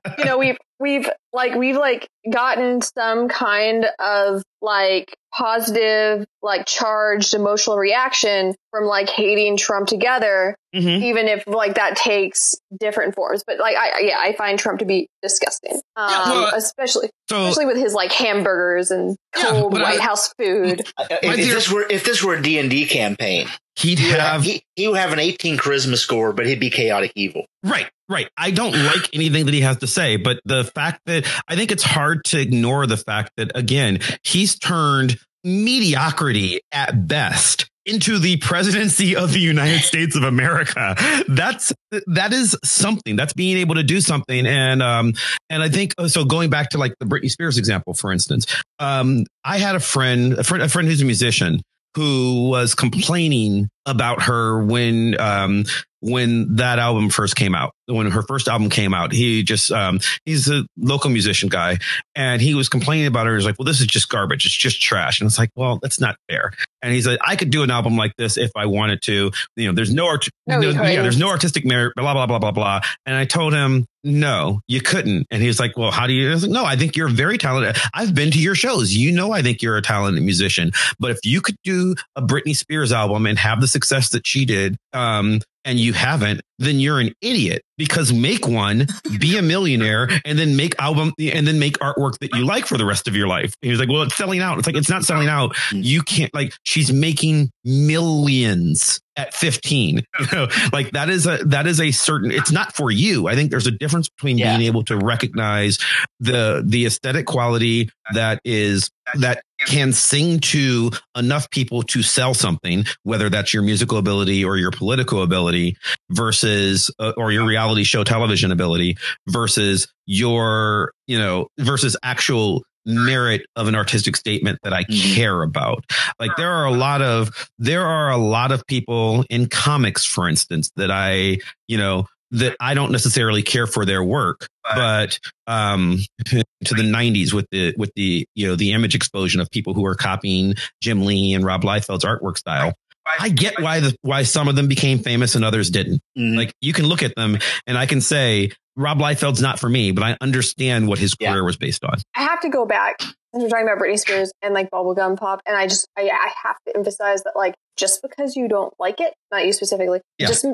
um, 0.06 0.14
you 0.18 0.24
know, 0.24 0.38
we've 0.38 0.56
we've 0.84 1.08
like 1.32 1.54
we've 1.54 1.76
like 1.76 2.06
gotten 2.30 2.80
some 2.82 3.28
kind 3.28 3.86
of 3.98 4.42
like 4.62 5.16
positive, 5.36 6.24
like 6.42 6.64
charged 6.66 7.34
emotional 7.34 7.76
reaction 7.76 8.54
from 8.70 8.84
like 8.84 9.08
hating 9.08 9.56
Trump 9.56 9.88
together, 9.88 10.56
Mhm. 10.74 11.02
even 11.02 11.26
if 11.28 11.46
like 11.46 11.74
that 11.74 11.96
takes 11.96 12.54
different 12.78 13.14
forms. 13.14 13.42
But 13.46 13.58
like, 13.58 13.76
I 13.76 14.00
yeah, 14.00 14.18
I 14.18 14.32
find 14.34 14.58
Trump 14.58 14.78
to 14.80 14.84
be 14.84 15.08
disgusting, 15.22 15.80
um, 15.96 16.10
Yeah, 16.10 16.30
well, 16.30 16.54
especially 16.54 17.10
So 17.28 17.44
especially 17.46 17.66
with 17.66 17.76
his 17.78 17.94
like 17.94 18.12
hamburgers 18.12 18.90
and 18.90 19.16
Yeah, 19.36 19.42
cold 19.50 19.76
I- 19.78 19.82
White 19.82 20.00
House 20.00 20.32
food. 20.38 20.86
Uh, 20.96 21.06
My 21.22 21.34
If, 21.34 21.38
if 21.40 21.46
this 21.54 21.70
were 21.70 21.86
if 21.90 22.04
this 22.04 22.22
were 22.22 22.34
a 22.34 22.42
D 22.42 22.58
and 22.58 22.70
D 22.70 22.86
campaign, 22.86 23.48
he'd 23.76 23.98
have, 23.98 24.20
have 24.20 24.42
he, 24.44 24.62
he 24.76 24.88
would 24.88 24.98
have 24.98 25.12
an 25.12 25.18
18 25.18 25.56
charisma 25.58 25.96
score, 25.96 26.32
but 26.32 26.46
he'd 26.46 26.60
be 26.60 26.70
chaotic 26.70 27.12
evil. 27.16 27.44
Right, 27.64 27.88
right. 28.08 28.28
I 28.36 28.50
don't 28.50 28.72
like 28.72 29.08
anything 29.14 29.46
that 29.46 29.54
he 29.54 29.62
has 29.62 29.78
to 29.78 29.86
say, 29.86 30.16
but 30.16 30.40
the 30.44 30.64
fact 30.64 31.00
that 31.06 31.26
I 31.48 31.56
think 31.56 31.72
it's 31.72 31.82
hard 31.82 32.24
to 32.26 32.40
ignore 32.40 32.86
the 32.86 32.98
fact 32.98 33.32
that 33.38 33.52
again, 33.54 34.00
he's 34.22 34.58
turned 34.58 35.18
mediocrity 35.42 36.60
at 36.72 37.08
best 37.08 37.70
into 37.86 38.18
the 38.18 38.36
presidency 38.38 39.16
of 39.16 39.32
the 39.32 39.40
United 39.40 39.80
States 39.82 40.14
of 40.16 40.24
America. 40.24 40.94
That's 41.28 41.72
that 42.06 42.32
is 42.32 42.56
something. 42.64 43.16
That's 43.16 43.32
being 43.32 43.58
able 43.58 43.76
to 43.76 43.82
do 43.82 44.00
something. 44.00 44.46
And 44.46 44.82
um 44.82 45.14
and 45.48 45.62
I 45.62 45.68
think 45.70 45.94
so 46.06 46.24
going 46.24 46.50
back 46.50 46.70
to 46.70 46.78
like 46.78 46.94
the 47.00 47.06
Britney 47.06 47.30
Spears 47.30 47.56
example, 47.56 47.94
for 47.94 48.12
instance, 48.12 48.46
um, 48.78 49.24
I 49.44 49.58
had 49.58 49.74
a 49.74 49.80
friend, 49.80 50.34
a 50.34 50.44
friend, 50.44 50.62
a 50.62 50.68
friend 50.68 50.88
who's 50.88 51.02
a 51.02 51.06
musician 51.06 51.60
who 51.96 52.48
was 52.50 52.74
complaining 52.74 53.68
about 53.86 54.22
her 54.22 54.64
when 54.64 55.18
um 55.20 55.64
when 56.00 56.56
that 56.56 56.78
album 56.78 57.08
first 57.08 57.34
came 57.34 57.54
out. 57.54 57.72
When 57.86 58.10
her 58.10 58.22
first 58.22 58.46
album 58.48 58.68
came 58.70 58.92
out 58.94 59.12
he 59.12 59.42
just 59.42 59.70
um 59.70 60.00
he's 60.24 60.48
a 60.50 60.64
local 60.78 61.10
musician 61.10 61.48
guy 61.48 61.78
and 62.14 62.40
he 62.40 62.54
was 62.54 62.68
complaining 62.68 63.06
about 63.06 63.26
her. 63.26 63.34
He's 63.34 63.46
like 63.46 63.56
well 63.58 63.64
this 63.64 63.80
is 63.80 63.86
just 63.86 64.08
garbage. 64.08 64.44
It's 64.44 64.54
just 64.54 64.80
trash. 64.82 65.20
And 65.20 65.26
it's 65.26 65.38
like 65.38 65.50
well 65.56 65.78
that's 65.82 66.00
not 66.00 66.16
fair. 66.30 66.52
And 66.82 66.92
he's 66.92 67.06
like 67.06 67.18
i 67.22 67.36
could 67.36 67.50
do 67.50 67.62
an 67.62 67.70
album 67.70 67.96
like 67.96 68.12
this 68.16 68.36
if 68.36 68.50
i 68.54 68.66
wanted 68.66 69.02
to. 69.02 69.30
You 69.56 69.66
know 69.66 69.72
there's 69.72 69.92
no 69.92 70.06
art 70.06 70.28
No, 70.46 70.60
you 70.60 70.72
yeah 70.72 71.02
there's 71.02 71.18
no 71.18 71.28
artistic 71.28 71.64
merit 71.64 71.94
blah 71.96 72.12
blah 72.12 72.26
blah 72.26 72.38
blah 72.38 72.52
blah. 72.52 72.80
And 73.06 73.16
i 73.16 73.24
told 73.24 73.54
him 73.54 73.86
no 74.02 74.60
you 74.68 74.82
couldn't. 74.82 75.26
And 75.30 75.42
he's 75.42 75.58
like 75.58 75.76
well 75.76 75.90
how 75.90 76.06
do 76.06 76.12
you 76.12 76.30
I 76.30 76.34
like, 76.34 76.50
no 76.50 76.64
i 76.64 76.76
think 76.76 76.96
you're 76.96 77.08
very 77.08 77.38
talented. 77.38 77.76
I've 77.94 78.14
been 78.14 78.30
to 78.30 78.40
your 78.40 78.54
shows. 78.54 78.92
You 78.94 79.12
know 79.12 79.32
i 79.32 79.40
think 79.42 79.62
you're 79.62 79.76
a 79.76 79.82
talented 79.82 80.22
musician. 80.22 80.72
But 80.98 81.12
if 81.12 81.18
you 81.24 81.40
could 81.40 81.56
do 81.64 81.94
a 82.16 82.22
Britney 82.22 82.56
Spears 82.56 82.92
album 82.92 83.26
and 83.26 83.38
have 83.38 83.60
the 83.60 83.68
success 83.74 84.08
that 84.10 84.26
she 84.26 84.46
did, 84.46 84.76
um, 84.94 85.40
and 85.66 85.78
you 85.78 85.92
haven't, 85.92 86.40
then 86.58 86.78
you're 86.78 87.00
an 87.00 87.12
idiot 87.20 87.62
because 87.76 88.12
make 88.12 88.46
one, 88.46 88.86
be 89.18 89.36
a 89.36 89.42
millionaire, 89.42 90.08
and 90.24 90.38
then 90.38 90.56
make 90.56 90.78
album 90.78 91.12
and 91.18 91.46
then 91.46 91.58
make 91.58 91.78
artwork 91.78 92.18
that 92.20 92.34
you 92.34 92.44
like 92.44 92.66
for 92.66 92.78
the 92.78 92.84
rest 92.84 93.08
of 93.08 93.16
your 93.16 93.26
life. 93.26 93.54
And 93.62 93.70
he's 93.70 93.80
like, 93.80 93.88
well, 93.88 94.02
it's 94.02 94.14
selling 94.14 94.40
out. 94.40 94.58
It's 94.58 94.66
like, 94.66 94.76
it's 94.76 94.90
not 94.90 95.04
selling 95.04 95.28
out. 95.28 95.56
You 95.72 96.02
can't 96.02 96.32
like, 96.34 96.54
she's 96.64 96.92
making 96.92 97.50
millions 97.64 99.00
at 99.16 99.32
15 99.34 99.98
you 100.20 100.26
know 100.32 100.48
like 100.72 100.90
that 100.92 101.08
is 101.08 101.26
a 101.26 101.38
that 101.44 101.66
is 101.66 101.80
a 101.80 101.90
certain 101.92 102.30
it's 102.30 102.50
not 102.50 102.74
for 102.74 102.90
you 102.90 103.28
i 103.28 103.34
think 103.34 103.50
there's 103.50 103.66
a 103.66 103.70
difference 103.70 104.08
between 104.08 104.38
Yeah. 104.38 104.56
being 104.56 104.66
able 104.66 104.82
to 104.84 104.96
recognize 104.96 105.78
the 106.20 106.62
the 106.66 106.86
aesthetic 106.86 107.26
quality 107.26 107.90
that 108.12 108.40
is 108.44 108.90
that 109.14 109.42
can 109.66 109.92
sing 109.92 110.40
to 110.40 110.90
enough 111.16 111.48
people 111.50 111.82
to 111.84 112.02
sell 112.02 112.34
something 112.34 112.84
whether 113.04 113.28
that's 113.30 113.54
your 113.54 113.62
musical 113.62 113.98
ability 113.98 114.44
or 114.44 114.56
your 114.56 114.70
political 114.70 115.22
ability 115.22 115.76
versus 116.10 116.90
uh, 116.98 117.12
or 117.16 117.30
your 117.30 117.46
reality 117.46 117.84
show 117.84 118.02
television 118.04 118.50
ability 118.50 118.96
versus 119.28 119.86
your 120.06 120.92
you 121.06 121.18
know 121.18 121.46
versus 121.58 121.96
actual 122.02 122.64
merit 122.86 123.46
of 123.56 123.68
an 123.68 123.74
artistic 123.74 124.16
statement 124.16 124.58
that 124.62 124.72
I 124.72 124.84
Mhm. 124.84 125.14
care 125.14 125.42
about. 125.42 125.84
Like 126.20 126.36
there 126.36 126.50
are 126.50 126.64
a 126.66 126.70
lot 126.72 127.02
of 127.02 127.30
there 127.58 127.86
are 127.86 128.10
a 128.10 128.16
lot 128.18 128.52
of 128.52 128.66
people 128.66 129.24
in 129.30 129.46
comics, 129.48 130.04
for 130.04 130.28
instance, 130.28 130.70
that 130.76 130.90
I, 130.90 131.38
you 131.68 131.78
know, 131.78 132.06
that 132.30 132.56
I 132.58 132.74
don't 132.74 132.90
necessarily 132.90 133.42
care 133.42 133.66
for 133.66 133.84
their 133.84 134.02
work, 134.02 134.48
but 134.74 135.18
um 135.46 135.98
to 136.26 136.74
the 136.74 136.82
90s 136.82 137.32
with 137.32 137.46
the 137.50 137.74
with 137.76 137.90
the 137.96 138.26
you 138.34 138.46
know 138.48 138.56
the 138.56 138.72
image 138.72 138.94
explosion 138.94 139.40
of 139.40 139.50
people 139.50 139.72
who 139.74 139.84
are 139.86 139.94
copying 139.94 140.54
Jim 140.82 141.04
Lee 141.04 141.32
and 141.34 141.44
Rob 141.44 141.62
Liefeld's 141.62 142.04
artwork 142.04 142.36
style. 142.38 142.74
I 143.20 143.28
get 143.28 143.60
why 143.60 143.80
the 143.80 143.94
why 144.00 144.22
some 144.22 144.48
of 144.48 144.56
them 144.56 144.66
became 144.66 144.98
famous 144.98 145.34
and 145.34 145.44
others 145.44 145.68
didn't. 145.70 146.00
Mhm. 146.18 146.36
Like 146.36 146.54
you 146.62 146.72
can 146.72 146.86
look 146.86 147.02
at 147.02 147.14
them 147.14 147.38
and 147.66 147.76
I 147.76 147.84
can 147.86 148.00
say 148.00 148.50
Rob 148.76 148.98
Liefeld's 148.98 149.40
not 149.40 149.58
for 149.58 149.68
me, 149.68 149.92
but 149.92 150.02
I 150.02 150.16
understand 150.20 150.88
what 150.88 150.98
his 150.98 151.14
Yeah. 151.18 151.32
career 151.32 151.44
was 151.44 151.56
based 151.56 151.84
on. 151.84 151.98
I 152.16 152.22
have 152.22 152.40
to 152.40 152.48
go 152.48 152.66
back. 152.66 153.00
We're 153.32 153.48
talking 153.48 153.66
about 153.66 153.78
Britney 153.78 153.98
Spears 153.98 154.30
and 154.42 154.54
like 154.54 154.70
bubblegum 154.70 155.16
pop, 155.18 155.40
and 155.44 155.56
I 155.56 155.66
just 155.66 155.88
I, 155.98 156.02
I 156.02 156.30
have 156.44 156.56
to 156.68 156.76
emphasize 156.76 157.24
that 157.24 157.32
like 157.34 157.54
just 157.76 158.00
because 158.00 158.36
you 158.36 158.46
don't 158.46 158.72
like 158.78 159.00
it, 159.00 159.12
not 159.32 159.44
you 159.44 159.52
specifically, 159.52 160.00
Yeah. 160.18 160.28
just 160.28 160.46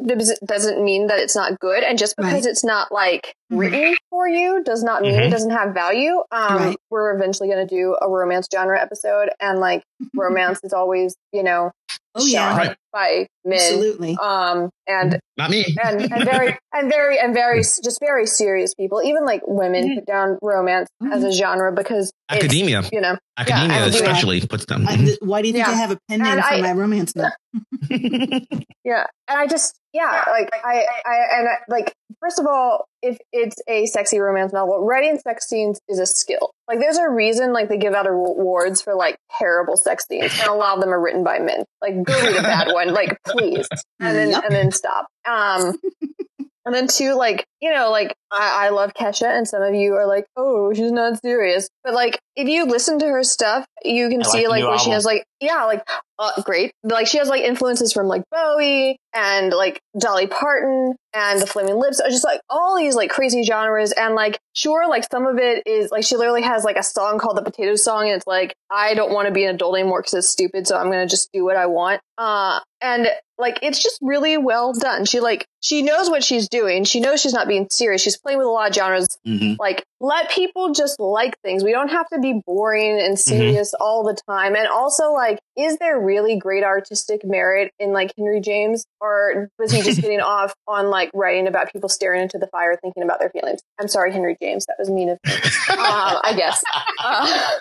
doesn't 0.46 0.82
mean 0.82 1.08
that 1.08 1.18
it's 1.18 1.36
not 1.36 1.60
good, 1.60 1.82
and 1.84 1.98
just 1.98 2.16
because 2.16 2.32
Right. 2.32 2.46
it's 2.46 2.64
not 2.64 2.90
like 2.90 3.34
Mhm. 3.52 3.58
written 3.58 3.96
for 4.08 4.26
you 4.26 4.62
does 4.64 4.82
not 4.82 5.02
mean 5.02 5.14
it 5.14 5.26
Mhm. 5.26 5.30
doesn't 5.30 5.50
have 5.50 5.74
value. 5.74 6.22
Um, 6.32 6.56
Right. 6.56 6.76
we're 6.90 7.14
eventually 7.14 7.50
going 7.50 7.66
to 7.66 7.74
do 7.74 7.98
a 8.00 8.08
romance 8.08 8.48
genre 8.50 8.80
episode, 8.80 9.28
and 9.40 9.58
like 9.60 9.82
romance 10.14 10.60
is 10.64 10.72
always 10.72 11.14
you 11.32 11.42
know 11.42 11.72
oh 12.14 12.24
yeah, 12.24 12.56
Right. 12.56 12.76
By 12.92 13.26
men, 13.44 13.58
absolutely. 13.58 14.16
um, 14.20 14.70
and 14.86 15.18
Not 15.36 15.50
me. 15.50 15.64
and, 15.84 16.00
and 16.12 16.24
very 16.24 16.58
and 16.72 16.90
very 16.90 17.18
and 17.18 17.32
very 17.34 17.60
just 17.60 17.98
very 18.00 18.26
serious 18.26 18.74
people 18.74 19.02
even 19.02 19.24
like 19.24 19.42
women 19.46 19.96
put 19.96 20.06
down 20.06 20.38
romance 20.42 20.88
as 21.12 21.22
a 21.24 21.32
genre 21.32 21.72
because 21.72 22.12
Academia. 22.28 22.82
you 22.92 23.00
know 23.00 23.16
Academia 23.38 23.76
academia. 23.78 23.86
especially 23.88 24.46
puts 24.46 24.66
them. 24.66 24.86
I, 24.88 25.16
why 25.20 25.42
do 25.42 25.48
you 25.48 25.54
think 25.54 25.66
Yeah. 25.66 25.72
I 25.72 25.76
have 25.76 25.90
a 25.92 25.98
pen 26.08 26.18
name 26.20 26.26
And 26.32 26.40
for 26.44 26.54
I- 26.54 26.60
my 26.60 26.72
romance 26.72 27.14
novel? 27.16 27.30
Yeah, 28.82 29.04
and 29.28 29.38
I 29.38 29.46
just 29.46 29.78
yeah, 29.92 30.24
like 30.30 30.48
I 30.64 30.86
I 31.04 31.38
and 31.38 31.48
I, 31.48 31.56
like 31.68 31.94
first 32.18 32.38
of 32.38 32.46
all, 32.46 32.86
if 33.02 33.18
it's 33.30 33.56
a 33.68 33.84
sexy 33.86 34.18
romance 34.18 34.54
novel, 34.54 34.84
writing 34.86 35.18
sex 35.18 35.48
scenes 35.48 35.78
is 35.86 35.98
a 35.98 36.06
skill. 36.06 36.52
Like 36.66 36.78
there's 36.80 36.96
a 36.96 37.08
reason 37.08 37.52
like 37.52 37.68
they 37.68 37.76
give 37.76 37.92
out 37.92 38.06
awards 38.06 38.80
for 38.80 38.94
like 38.94 39.16
terrible 39.38 39.76
sex 39.76 40.06
scenes, 40.08 40.32
and 40.40 40.48
a 40.48 40.54
lot 40.54 40.74
of 40.76 40.80
them 40.80 40.90
are 40.94 41.00
written 41.00 41.22
by 41.22 41.40
men. 41.40 41.64
Like 41.82 42.02
go 42.02 42.14
read 42.22 42.36
a 42.36 42.42
bad 42.42 42.72
one, 42.72 42.94
like 42.94 43.18
please, 43.26 43.68
and 44.00 44.16
then 44.16 44.30
Yep. 44.30 44.44
and 44.44 44.54
then 44.54 44.72
stop. 44.72 45.06
Um, 45.28 45.74
and 46.64 46.74
then 46.74 46.86
two, 46.86 47.14
like 47.14 47.44
you 47.60 47.70
know, 47.72 47.90
like 47.90 48.14
I, 48.32 48.66
I 48.66 48.68
love 48.70 48.94
Kesha, 48.94 49.26
and 49.28 49.46
some 49.46 49.62
of 49.62 49.74
you 49.74 49.94
are 49.94 50.06
like, 50.06 50.24
oh, 50.36 50.72
she's 50.72 50.90
not 50.90 51.20
serious. 51.20 51.68
But 51.84 51.92
like 51.92 52.18
if 52.40 52.48
you 52.48 52.66
listen 52.66 52.98
to 52.98 53.06
her 53.06 53.22
stuff, 53.22 53.66
you 53.84 54.08
can 54.08 54.22
I 54.22 54.28
see 54.28 54.48
like 54.48 54.62
new 54.62 54.68
where 54.68 54.78
she 54.78 54.90
has 54.90 55.04
like 55.04 55.24
yeah, 55.40 55.64
like 55.64 55.82
uh, 56.18 56.42
great. 56.42 56.72
Like 56.82 57.06
she 57.06 57.18
has 57.18 57.28
like 57.28 57.42
influences 57.42 57.92
from 57.92 58.06
like 58.06 58.22
Bowie 58.30 58.98
and 59.14 59.52
like 59.52 59.80
Dolly 59.98 60.26
Parton 60.26 60.94
and 61.14 61.40
the 61.40 61.46
Flaming 61.46 61.76
Lips, 61.76 62.00
just 62.08 62.24
like 62.24 62.40
all 62.50 62.76
these 62.76 62.94
like 62.94 63.10
crazy 63.10 63.42
genres. 63.42 63.92
And 63.92 64.14
like 64.14 64.38
sure, 64.54 64.88
like 64.88 65.04
some 65.10 65.26
of 65.26 65.38
it 65.38 65.62
is 65.66 65.90
like 65.90 66.04
she 66.04 66.16
literally 66.16 66.42
has 66.42 66.64
like 66.64 66.76
a 66.76 66.82
song 66.82 67.18
called 67.18 67.36
the 67.36 67.42
Potato 67.42 67.74
Song, 67.76 68.04
and 68.04 68.16
it's 68.16 68.26
like 68.26 68.54
I 68.70 68.94
don't 68.94 69.12
want 69.12 69.28
to 69.28 69.34
be 69.34 69.44
an 69.44 69.54
adult 69.54 69.76
anymore 69.76 70.00
because 70.00 70.14
it's 70.14 70.28
stupid, 70.28 70.66
so 70.66 70.76
I'm 70.76 70.90
gonna 70.90 71.06
just 71.06 71.30
do 71.32 71.44
what 71.44 71.56
I 71.56 71.66
want. 71.66 72.00
Uh, 72.18 72.60
and 72.82 73.08
like 73.38 73.58
it's 73.62 73.82
just 73.82 73.98
really 74.02 74.36
well 74.36 74.72
done. 74.72 75.06
She 75.06 75.20
like 75.20 75.46
she 75.60 75.82
knows 75.82 76.10
what 76.10 76.22
she's 76.22 76.48
doing. 76.48 76.84
She 76.84 77.00
knows 77.00 77.20
she's 77.20 77.32
not 77.32 77.48
being 77.48 77.68
serious. 77.70 78.02
She's 78.02 78.18
playing 78.18 78.38
with 78.38 78.46
a 78.46 78.50
lot 78.50 78.68
of 78.68 78.74
genres 78.74 79.08
hmm 79.24 79.54
like 79.58 79.84
let 80.00 80.30
people 80.30 80.72
just 80.72 80.98
like 80.98 81.38
things. 81.42 81.62
We 81.62 81.72
don't 81.72 81.90
have 81.90 82.08
to 82.08 82.18
be 82.18 82.40
boring 82.46 82.98
and 82.98 83.18
serious 83.18 83.74
all 83.78 84.02
the 84.02 84.16
time. 84.26 84.56
And 84.56 84.66
also 84.66 85.12
like 85.12 85.38
is 85.56 85.76
there 85.76 86.00
really 86.00 86.36
great 86.36 86.64
artistic 86.64 87.20
merit 87.22 87.70
in 87.78 87.92
like 87.92 88.12
henry 88.16 88.40
james? 88.40 88.86
Or 89.00 89.50
was 89.58 89.70
he 89.70 89.82
just 89.82 90.00
getting 90.02 90.20
off 90.20 90.54
on 90.66 90.88
like 90.88 91.10
writing 91.12 91.46
about 91.46 91.70
people 91.70 91.90
staring 91.90 92.22
into 92.22 92.38
the 92.38 92.46
fire 92.46 92.78
thinking 92.80 93.02
about 93.02 93.20
their 93.20 93.28
feelings? 93.28 93.60
I'm 93.78 93.88
sorry 93.88 94.12
henry 94.12 94.36
james. 94.40 94.64
That 94.66 94.76
was 94.78 94.88
mean 94.88 95.10
of 95.10 95.18
me. 95.26 95.32
Uh, 95.68 96.20
i 96.22 96.34
guess. 96.36 96.62
Uh, 97.02 97.52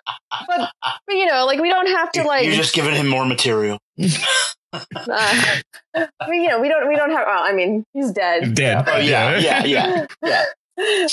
but 0.48 0.70
but 0.82 1.16
you 1.16 1.26
know 1.26 1.46
like 1.46 1.60
we 1.60 1.70
don't 1.70 1.88
have 1.88 2.12
to 2.12 2.24
like 2.24 2.46
You're 2.46 2.56
just 2.56 2.76
giving 2.76 2.94
him 2.94 3.08
more 3.08 3.26
material. 3.26 3.80
uh, 4.74 5.56
we, 6.28 6.44
you 6.44 6.48
know 6.48 6.60
we 6.60 6.68
don't 6.68 6.88
we 6.88 6.96
don't 6.96 7.12
have 7.12 7.26
well, 7.26 7.44
i 7.44 7.54
mean 7.54 7.84
he's 7.94 8.12
dead. 8.12 8.54
Dead. 8.54 8.84
Oh 8.88 8.98
yeah, 8.98 9.38
yeah, 9.38 9.66
yeah, 9.66 10.06
yeah. 10.24 10.46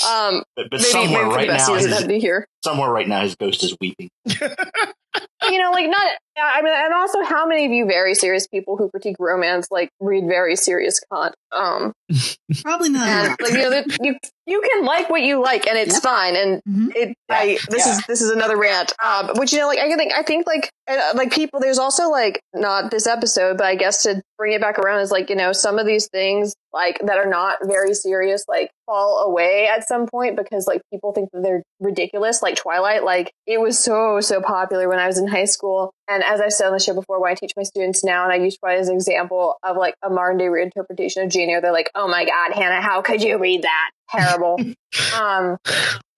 Um 0.07 0.43
But, 0.55 0.69
but 0.71 0.79
maybe, 0.79 0.83
somewhere 0.83 1.25
right 1.27 1.47
now, 1.47 1.65
he 1.65 1.73
doesn't 1.73 1.91
have 1.91 1.99
his, 1.99 2.01
to 2.01 2.07
be 2.07 2.19
here 2.19 2.47
somewhere 2.67 2.91
right 2.91 3.07
now, 3.07 3.21
his 3.21 3.35
ghost 3.35 3.63
is 3.63 3.75
weeping. 3.79 4.09
you 4.25 5.57
know, 5.61 5.71
like 5.71 5.89
not. 5.89 6.11
I 6.39 6.61
mean, 6.61 6.73
and 6.75 6.93
also, 6.93 7.23
how 7.23 7.47
many 7.47 7.65
of 7.65 7.71
you 7.71 7.85
very 7.87 8.13
serious 8.13 8.45
people 8.47 8.77
who 8.77 8.89
critique 8.89 9.15
romance 9.19 9.67
like 9.71 9.89
read 9.99 10.25
very 10.27 10.55
serious 10.55 10.99
Kant? 11.11 11.33
Um, 11.51 11.93
Probably 12.63 12.89
not. 12.89 13.07
and 13.07 13.35
like 13.41 13.53
you 13.53 13.57
know, 13.57 13.69
that 13.71 13.85
you 14.01 14.15
you 14.45 14.61
can 14.61 14.85
like 14.85 15.09
what 15.09 15.23
you 15.23 15.41
like, 15.41 15.65
and 15.67 15.77
it's 15.77 15.93
Yep. 15.95 16.03
fine. 16.03 16.35
And 16.35 16.61
Mhm. 16.67 16.95
it, 16.95 17.15
I 17.29 17.57
this 17.69 17.85
Yeah. 17.87 17.93
is 17.97 18.03
this 18.07 18.21
is 18.21 18.29
another 18.31 18.55
rant. 18.57 18.93
Um, 19.03 19.31
which 19.35 19.51
you 19.53 19.59
know, 19.59 19.67
like 19.67 19.79
I 19.79 19.95
think 19.95 20.13
I 20.13 20.21
think 20.23 20.45
like 20.45 20.69
uh, 20.87 21.13
like 21.15 21.31
people. 21.33 21.59
There's 21.59 21.79
also 21.79 22.09
like 22.09 22.39
not 22.53 22.91
this 22.91 23.07
episode, 23.07 23.57
but 23.57 23.65
I 23.65 23.75
guess 23.75 24.03
to 24.03 24.21
bring 24.37 24.53
it 24.53 24.61
back 24.61 24.77
around 24.77 24.99
is 25.01 25.09
like 25.11 25.29
you 25.31 25.35
know 25.35 25.53
some 25.53 25.79
of 25.79 25.87
these 25.87 26.07
things 26.07 26.53
like 26.73 26.99
that 27.05 27.17
are 27.17 27.25
not 27.29 27.57
very 27.63 27.95
serious 27.95 28.43
like 28.47 28.69
fall 28.85 29.23
away 29.25 29.67
at 29.67 29.87
some 29.87 30.05
point 30.05 30.35
because 30.37 30.67
like 30.67 30.81
people 30.93 31.13
think 31.13 31.29
that 31.33 31.41
they're 31.41 31.63
ridiculous. 31.79 32.43
Like 32.43 32.56
Twilight, 32.57 33.03
like 33.03 33.31
it 33.45 33.61
was 33.61 33.79
so 33.79 34.19
so 34.19 34.41
popular 34.41 34.89
when 34.89 34.99
I 34.99 35.07
was 35.07 35.17
in 35.17 35.27
high 35.27 35.45
school, 35.45 35.93
and 36.09 36.23
as 36.23 36.41
I've 36.41 36.51
said 36.51 36.67
on 36.67 36.73
the 36.73 36.79
show 36.79 36.93
before, 36.93 37.21
when 37.21 37.31
I 37.31 37.35
teach 37.35 37.53
my 37.55 37.63
students 37.63 38.03
now, 38.03 38.23
and 38.23 38.33
I 38.33 38.37
use 38.43 38.57
Twilight 38.57 38.79
as 38.79 38.89
an 38.89 38.95
example 38.95 39.55
of 39.63 39.77
like 39.77 39.93
a 40.03 40.09
modern 40.09 40.37
day 40.37 40.45
reinterpretation 40.45 41.23
of 41.23 41.29
Jane 41.29 41.49
Eyre, 41.49 41.61
they're 41.61 41.71
like, 41.71 41.89
"Oh 41.95 42.07
my 42.07 42.25
god, 42.25 42.53
Hannah, 42.53 42.81
how 42.81 43.01
could 43.01 43.21
you 43.23 43.37
read 43.37 43.63
that? 43.63 43.91
Terrible." 44.11 44.59
um, 45.17 45.57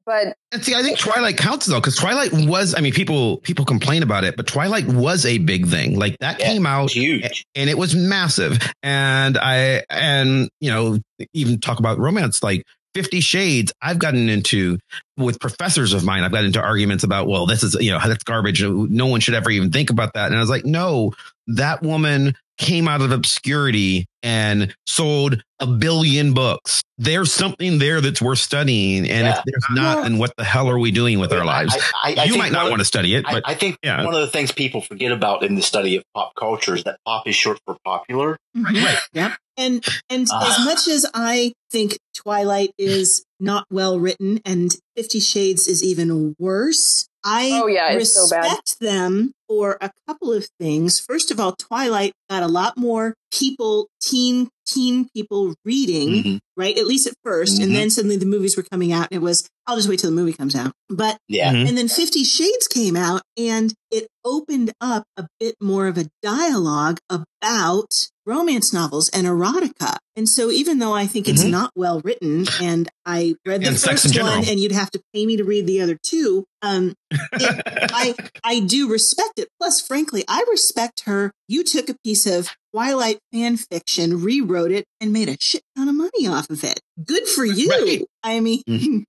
but 0.05 0.35
And 0.51 0.63
see, 0.63 0.73
I 0.73 0.81
think 0.81 0.97
Twilight 0.97 1.37
counts 1.37 1.67
though, 1.67 1.79
because 1.79 1.95
Twilight 1.95 2.31
was, 2.33 2.73
I 2.75 2.81
mean, 2.81 2.93
people 2.93 3.37
people 3.37 3.63
complain 3.65 4.01
about 4.01 4.23
it, 4.23 4.35
but 4.37 4.47
Twilight 4.47 4.87
was 4.87 5.23
a 5.25 5.37
big 5.37 5.67
thing. 5.67 5.99
Like 5.99 6.17
that 6.19 6.39
Yeah, 6.39 6.47
came 6.47 6.65
out 6.65 6.89
huge. 6.91 7.45
and 7.53 7.69
it 7.69 7.77
was 7.77 7.93
massive. 7.95 8.57
And 8.81 9.37
I 9.37 9.83
and 9.89 10.49
you 10.61 10.71
know, 10.71 10.97
even 11.33 11.59
talk 11.59 11.77
about 11.79 11.99
romance, 11.99 12.41
like 12.41 12.63
Fifty 12.93 13.19
Shades, 13.21 13.71
I've 13.81 13.99
gotten 13.99 14.29
into 14.29 14.79
with 15.17 15.39
professors 15.39 15.93
of 15.93 16.03
mine, 16.03 16.23
I've 16.23 16.31
gotten 16.31 16.47
into 16.47 16.61
arguments 16.61 17.03
about, 17.03 17.27
well, 17.27 17.45
this 17.45 17.61
is, 17.63 17.75
you 17.79 17.91
know, 17.91 17.99
that's 18.03 18.23
garbage. 18.23 18.63
No 18.63 19.05
one 19.07 19.19
should 19.19 19.33
ever 19.35 19.49
even 19.51 19.71
think 19.71 19.89
about 19.89 20.13
that. 20.13 20.27
And 20.27 20.35
I 20.35 20.39
was 20.39 20.49
like, 20.49 20.65
no, 20.65 21.13
that 21.47 21.81
woman 21.83 22.35
came 22.57 22.87
out 22.89 23.01
of 23.01 23.11
obscurity 23.11 24.05
and 24.21 24.75
sold 24.85 25.41
a 25.59 25.67
billion 25.67 26.33
books. 26.33 26.81
There's 26.97 27.31
something 27.31 27.79
there 27.79 28.01
that's 28.01 28.21
worth 28.21 28.39
studying. 28.39 29.09
And 29.09 29.27
Yeah. 29.27 29.37
if 29.37 29.43
there's 29.45 29.65
not, 29.71 29.95
Well- 29.97 30.03
then 30.03 30.17
what 30.17 30.33
the 30.37 30.43
hell 30.43 30.69
are 30.69 30.77
we 30.79 30.91
doing 30.91 31.19
with 31.19 31.31
our 31.31 31.45
lives? 31.45 31.73
I, 32.03 32.15
I, 32.17 32.21
I 32.21 32.23
you 32.25 32.37
might 32.37 32.51
not 32.51 32.63
one- 32.63 32.71
want 32.71 32.79
to 32.81 32.85
study 32.85 33.15
it, 33.15 33.25
I, 33.25 33.31
but 33.31 33.43
I 33.45 33.55
think 33.55 33.77
yeah. 33.83 34.03
one 34.03 34.13
of 34.13 34.21
the 34.21 34.27
things 34.27 34.51
people 34.51 34.81
forget 34.81 35.11
about 35.13 35.43
in 35.43 35.55
the 35.55 35.61
study 35.61 35.95
of 35.97 36.03
pop 36.13 36.35
culture 36.35 36.75
is 36.75 36.83
that 36.83 36.99
pop 37.05 37.27
is 37.27 37.35
short 37.35 37.59
for 37.65 37.77
popular. 37.85 38.37
Mhm. 38.57 38.83
Right. 38.83 38.97
Yep. 39.13 39.31
And 39.59 39.83
and 40.09 40.27
Ah. 40.31 40.49
as 40.59 40.65
much 40.65 40.87
as 40.87 41.05
I 41.13 41.53
think 41.71 41.99
Twilight 42.15 42.71
is 42.77 43.23
not 43.39 43.65
well 43.69 43.99
written 43.99 44.39
and 44.45 44.75
Fifty 44.95 45.19
Shades 45.19 45.67
is 45.67 45.83
even 45.83 46.35
worse, 46.39 47.07
I 47.23 47.51
Oh, 47.61 47.67
yeah, 47.67 47.91
it's 47.91 48.13
so 48.13 48.29
bad. 48.29 48.43
respect 48.45 48.79
them 48.79 49.33
for 49.47 49.77
a 49.81 49.91
couple 50.07 50.31
of 50.31 50.47
things. 50.59 50.99
First 50.99 51.31
of 51.31 51.39
all, 51.39 51.53
Twilight 51.57 52.13
got 52.29 52.43
a 52.43 52.47
lot 52.47 52.77
more 52.77 53.13
people, 53.33 53.87
teen 54.01 54.49
teen 54.65 55.09
people 55.15 55.55
reading, 55.65 56.23
Mhm. 56.23 56.39
right? 56.55 56.77
At 56.77 56.85
least 56.85 57.07
at 57.07 57.15
1st 57.25 57.57
Mhm. 57.57 57.63
and 57.63 57.75
then 57.75 57.89
suddenly 57.89 58.17
the 58.17 58.27
movies 58.27 58.55
were 58.55 58.61
coming 58.71 58.91
out, 58.93 59.07
and 59.11 59.19
it 59.19 59.23
was 59.23 59.43
I'll 59.65 59.75
just 59.75 59.87
wait 59.89 59.99
till 59.99 60.09
the 60.09 60.15
movie 60.15 60.33
comes 60.33 60.55
out. 60.55 60.71
But 60.89 61.17
Yeah. 61.27 61.53
Mhm. 61.53 61.67
and 61.69 61.77
then 61.77 61.87
Fifty 61.87 62.23
Shades 62.23 62.67
came 62.67 62.95
out 62.95 63.21
and 63.37 63.73
it 63.91 64.07
opened 64.25 64.71
up 64.81 65.03
a 65.17 65.27
bit 65.39 65.55
more 65.61 65.87
of 65.87 65.97
a 65.97 66.07
dialogue 66.23 66.99
about 67.09 67.91
romance 68.29 68.71
novels 68.71 69.09
and 69.09 69.25
erotica. 69.25 69.97
And 70.15 70.27
so 70.29 70.51
even 70.51 70.79
though 70.79 70.93
I 70.93 71.07
think 71.07 71.27
it's 71.27 71.43
Mhm. 71.43 71.49
not 71.49 71.71
well 71.75 71.99
written 72.03 72.45
and 72.61 72.87
I 73.05 73.35
read 73.45 73.61
the 73.63 73.69
And 73.69 73.79
first 73.79 74.19
one 74.21 74.45
and 74.47 74.59
you'd 74.59 74.71
have 74.73 74.91
to 74.91 75.01
pay 75.13 75.25
me 75.25 75.37
to 75.37 75.43
read 75.43 75.65
the 75.65 75.81
other 75.81 75.97
two, 76.03 76.45
um, 76.61 76.93
I 77.33 78.13
I 78.43 78.59
do 78.59 78.89
respect 78.89 79.39
it. 79.39 79.47
Plus, 79.59 79.81
frankly, 79.81 80.23
I 80.27 80.43
respect 80.49 81.01
her. 81.05 81.31
You 81.47 81.63
took 81.63 81.89
a 81.89 81.95
piece 82.03 82.25
of 82.27 82.49
Twilight 82.73 83.17
fan 83.33 83.57
fiction, 83.57 84.21
rewrote 84.21 84.71
it, 84.71 84.85
and 85.01 85.11
made 85.11 85.29
a 85.29 85.37
shit 85.39 85.63
ton 85.75 85.89
of 85.89 85.95
money 85.95 86.27
off 86.27 86.49
of 86.49 86.63
it. 86.63 86.79
Good 87.03 87.27
for 87.27 87.43
you. 87.45 87.69
Right. 87.69 88.03
I 88.23 88.39
mean, 88.41 88.61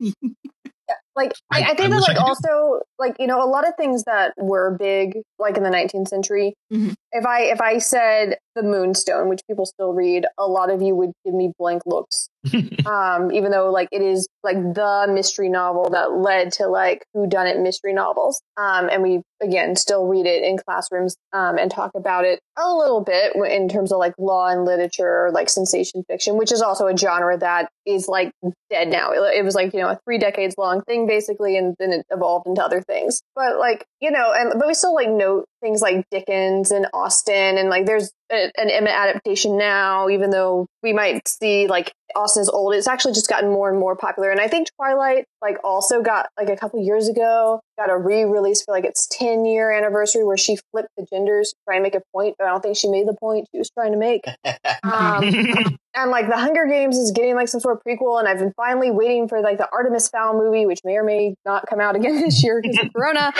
like 1.16 1.32
I, 1.52 1.62
I- 1.62 1.64
I 1.70 1.74
think 1.74 1.80
I 1.80 1.88
that 1.88 1.96
like 2.00 2.06
could 2.06 2.14
do- 2.16 2.20
also 2.26 2.80
like 2.98 3.16
you 3.18 3.26
know 3.26 3.42
a 3.42 3.46
lot 3.50 3.66
of 3.66 3.74
things 3.76 4.04
that 4.04 4.32
were 4.38 4.76
big 4.78 5.18
like 5.38 5.56
in 5.56 5.62
the 5.62 5.70
19th 5.70 6.08
century 6.08 6.54
Mhm. 6.72 6.94
if 7.12 7.26
i 7.26 7.42
if 7.42 7.60
i 7.60 7.78
said 7.78 8.38
the 8.54 8.62
moonstone 8.62 9.28
which 9.28 9.40
people 9.48 9.66
still 9.66 9.92
read. 9.92 10.26
A 10.38 10.46
lot 10.46 10.70
of 10.70 10.82
you 10.82 10.94
would 10.94 11.12
give 11.24 11.34
me 11.34 11.52
blank 11.58 11.82
looks. 11.86 12.28
Um 12.86 13.30
even 13.32 13.50
though 13.50 13.70
like 13.70 13.88
it 13.92 14.00
is 14.00 14.26
like 14.42 14.56
the 14.56 15.06
mystery 15.08 15.50
novel 15.50 15.90
that 15.90 16.12
led 16.12 16.52
to 16.54 16.66
like 16.66 17.04
who 17.12 17.26
done 17.26 17.46
it 17.46 17.58
mystery 17.58 17.92
novels. 17.92 18.40
Um 18.56 18.88
and 18.90 19.02
we 19.02 19.22
again 19.42 19.76
still 19.76 20.06
read 20.06 20.26
it 20.26 20.42
in 20.42 20.56
classrooms 20.56 21.16
um 21.32 21.58
and 21.58 21.70
talk 21.70 21.90
about 21.94 22.24
it 22.24 22.40
a 22.58 22.74
little 22.74 23.02
bit 23.02 23.34
in 23.36 23.68
terms 23.68 23.92
of 23.92 23.98
like 23.98 24.14
law 24.18 24.48
and 24.48 24.64
literature 24.64 25.30
like 25.32 25.48
sensation 25.50 26.02
fiction 26.08 26.36
which 26.36 26.52
is 26.52 26.62
also 26.62 26.86
a 26.86 26.96
genre 26.96 27.36
that 27.38 27.68
is 27.86 28.08
like 28.08 28.32
dead 28.70 28.88
now. 28.88 29.12
It, 29.12 29.38
it 29.38 29.44
was 29.44 29.54
like 29.54 29.74
you 29.74 29.80
know 29.80 29.88
a 29.88 29.98
three 30.04 30.18
decades 30.18 30.54
long 30.56 30.82
thing 30.82 31.06
basically 31.06 31.56
and 31.56 31.74
then 31.78 31.92
it 31.92 32.06
evolved 32.10 32.46
into 32.46 32.62
other 32.64 32.80
things. 32.80 33.20
But 33.34 33.58
like 33.58 33.84
you 34.00 34.10
know 34.10 34.32
and 34.34 34.58
but 34.58 34.66
we 34.66 34.74
still 34.74 34.94
like 34.94 35.10
note 35.10 35.44
things 35.60 35.82
like 35.82 36.06
dickens 36.10 36.70
and 36.70 36.86
Austen 36.92 37.58
and 37.58 37.68
like 37.68 37.86
there's 37.86 38.10
a, 38.30 38.50
an 38.56 38.70
Emma 38.70 38.90
adaptation 38.90 39.58
now 39.58 40.08
even 40.08 40.30
though 40.30 40.66
we 40.82 40.92
might 40.92 41.26
see 41.28 41.66
like 41.66 41.92
Austen 42.14 42.42
is 42.42 42.48
old. 42.48 42.74
It's 42.74 42.88
actually 42.88 43.14
just 43.14 43.28
gotten 43.28 43.50
more 43.50 43.70
and 43.70 43.78
more 43.78 43.96
popular. 43.96 44.30
And 44.30 44.40
I 44.40 44.48
think 44.48 44.68
Twilight 44.76 45.24
like 45.42 45.56
also 45.64 46.02
got 46.02 46.28
like 46.38 46.48
a 46.48 46.56
couple 46.56 46.80
years 46.80 47.08
ago 47.08 47.60
got 47.78 47.90
a 47.90 47.96
re-release 47.96 48.62
for 48.62 48.72
like 48.72 48.84
its 48.84 49.08
10 49.10 49.46
year 49.46 49.70
anniversary 49.70 50.22
where 50.22 50.36
she 50.36 50.58
flipped 50.70 50.90
the 50.96 51.06
genders 51.10 51.50
to 51.50 51.56
try 51.66 51.76
and 51.76 51.82
make 51.82 51.94
a 51.94 52.02
point, 52.14 52.36
but 52.38 52.46
I 52.46 52.50
don't 52.50 52.60
think 52.60 52.76
she 52.76 52.88
made 52.88 53.08
the 53.08 53.16
point 53.18 53.48
she 53.52 53.58
was 53.58 53.70
trying 53.70 53.92
to 53.92 53.98
make. 53.98 54.24
Um, 54.82 55.22
and 55.94 56.10
like 56.10 56.28
the 56.28 56.36
Hunger 56.36 56.66
Games 56.66 56.96
is 56.96 57.10
getting 57.10 57.34
like 57.34 57.48
some 57.48 57.60
sort 57.60 57.76
of 57.76 57.82
prequel, 57.86 58.18
and 58.18 58.28
I've 58.28 58.38
been 58.38 58.52
finally 58.56 58.90
waiting 58.90 59.28
for 59.28 59.40
like 59.40 59.58
the 59.58 59.68
Artemis 59.72 60.08
Fowl 60.08 60.34
movie, 60.34 60.66
which 60.66 60.80
may 60.84 60.96
or 60.96 61.04
may 61.04 61.34
not 61.44 61.66
come 61.68 61.80
out 61.80 61.96
again 61.96 62.20
this 62.20 62.42
year 62.42 62.60
because 62.62 62.78
of 62.78 62.92
Corona. 62.96 63.32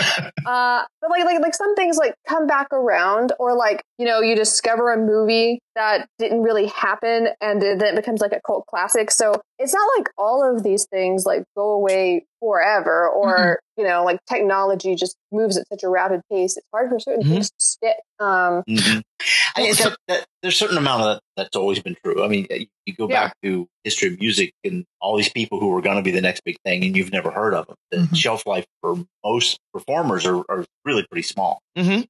Uh, 0.47 0.85
but 1.01 1.11
like 1.11 1.25
like 1.25 1.41
like 1.41 1.55
some 1.55 1.75
things 1.75 1.97
like 1.97 2.15
come 2.29 2.47
back 2.47 2.69
around, 2.73 3.33
or 3.39 3.55
like 3.55 3.83
you 3.99 4.07
know 4.07 4.21
you 4.21 4.35
discover 4.35 4.93
a 4.93 4.99
movie 4.99 5.61
that 5.81 6.09
didn't 6.19 6.43
really 6.43 6.67
happen, 6.67 7.29
and 7.41 7.61
then 7.63 7.81
it 7.83 7.97
becomes 7.97 8.21
like 8.21 8.33
a 8.33 8.41
cult 8.47 8.67
classic. 8.67 9.11
So 9.11 9.41
it's 9.59 9.75
not 9.75 9.91
like 9.99 10.11
all 10.19 10.45
of 10.45 10.63
these 10.63 10.87
things 10.87 11.25
like 11.25 11.45
go 11.57 11.71
away 11.73 12.27
forever 12.41 13.09
or 13.09 13.61
you 13.77 13.85
know 13.85 14.05
like 14.05 14.19
technology 14.29 14.95
just 14.95 15.15
moves 15.31 15.57
at 15.59 15.67
such 15.69 15.83
a 15.83 15.89
rapid 15.89 16.21
pace 16.31 16.57
it's 16.57 16.67
hard 16.73 16.89
for 16.89 16.99
certain 16.99 17.23
Mhm. 17.23 17.29
things 17.29 17.51
to 17.51 17.57
stick 17.59 17.97
um 18.19 18.63
Mhm. 18.69 19.03
I 19.57 19.63
think 19.63 19.77
that, 19.79 19.97
that, 20.09 20.25
there's 20.43 20.55
a 20.55 20.57
certain 20.57 20.79
amount 20.79 21.03
of 21.03 21.07
that 21.17 21.21
that's 21.37 21.57
always 21.57 21.81
been 21.83 21.95
true. 22.03 22.25
I 22.25 22.29
mean, 22.29 22.47
you 22.87 22.95
go 22.95 23.07
Yeah. 23.09 23.27
back 23.27 23.35
to 23.43 23.67
history 23.85 24.09
of 24.15 24.19
music 24.21 24.53
and 24.65 24.85
all 25.01 25.17
these 25.17 25.29
people 25.29 25.61
who 25.61 25.77
are 25.77 25.83
going 25.83 25.97
to 25.97 26.03
be 26.03 26.11
the 26.11 26.21
next 26.23 26.43
big 26.45 26.57
thing, 26.65 26.85
and 26.85 26.97
you've 26.97 27.13
never 27.13 27.31
heard 27.31 27.53
of 27.53 27.67
them. 27.67 27.77
The 27.91 27.97
Mhm. 27.99 28.17
shelf 28.17 28.47
life 28.47 28.65
for 28.81 28.97
most 29.25 29.59
performers 29.75 30.25
are, 30.25 30.37
are 30.49 30.65
really 30.87 31.05
pretty 31.11 31.23
small. 31.27 31.61
hmm 31.77 32.01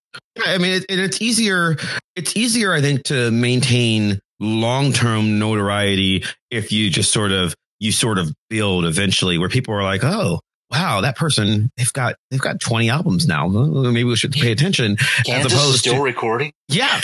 I 0.45 0.59
mean, 0.59 0.73
it, 0.73 0.85
it- 0.89 0.99
it's 1.01 1.21
easier. 1.21 1.77
It's 2.15 2.37
easier, 2.37 2.73
I 2.73 2.81
think, 2.81 3.03
to 3.05 3.31
maintain 3.33 4.21
long 4.39 4.93
term 4.93 5.39
notoriety 5.41 6.25
if 6.51 6.71
you 6.71 6.91
just 6.91 7.11
sort 7.11 7.33
of 7.33 7.55
you 7.81 7.93
sort 7.93 8.19
of 8.19 8.33
build 8.49 8.85
eventually, 8.85 9.39
where 9.39 9.49
people 9.49 9.75
are 9.75 9.83
like, 9.83 10.05
oh. 10.05 10.41
Wow, 10.71 11.01
that 11.01 11.17
person 11.17 11.71
they've 11.77 11.93
got 11.93 12.15
they've 12.31 12.41
got 12.41 12.61
twenty 12.61 12.91
albums 12.91 13.27
now. 13.27 13.49
Maybe 13.49 14.05
we 14.05 14.17
should 14.17 14.33
pay 14.33 14.53
attention. 14.53 14.97
Kansas 15.27 15.53
is 15.53 15.59
opposed 15.59 15.79
still 15.81 15.95
to- 15.97 16.03
recording. 16.03 16.53
Yeah, 16.69 17.01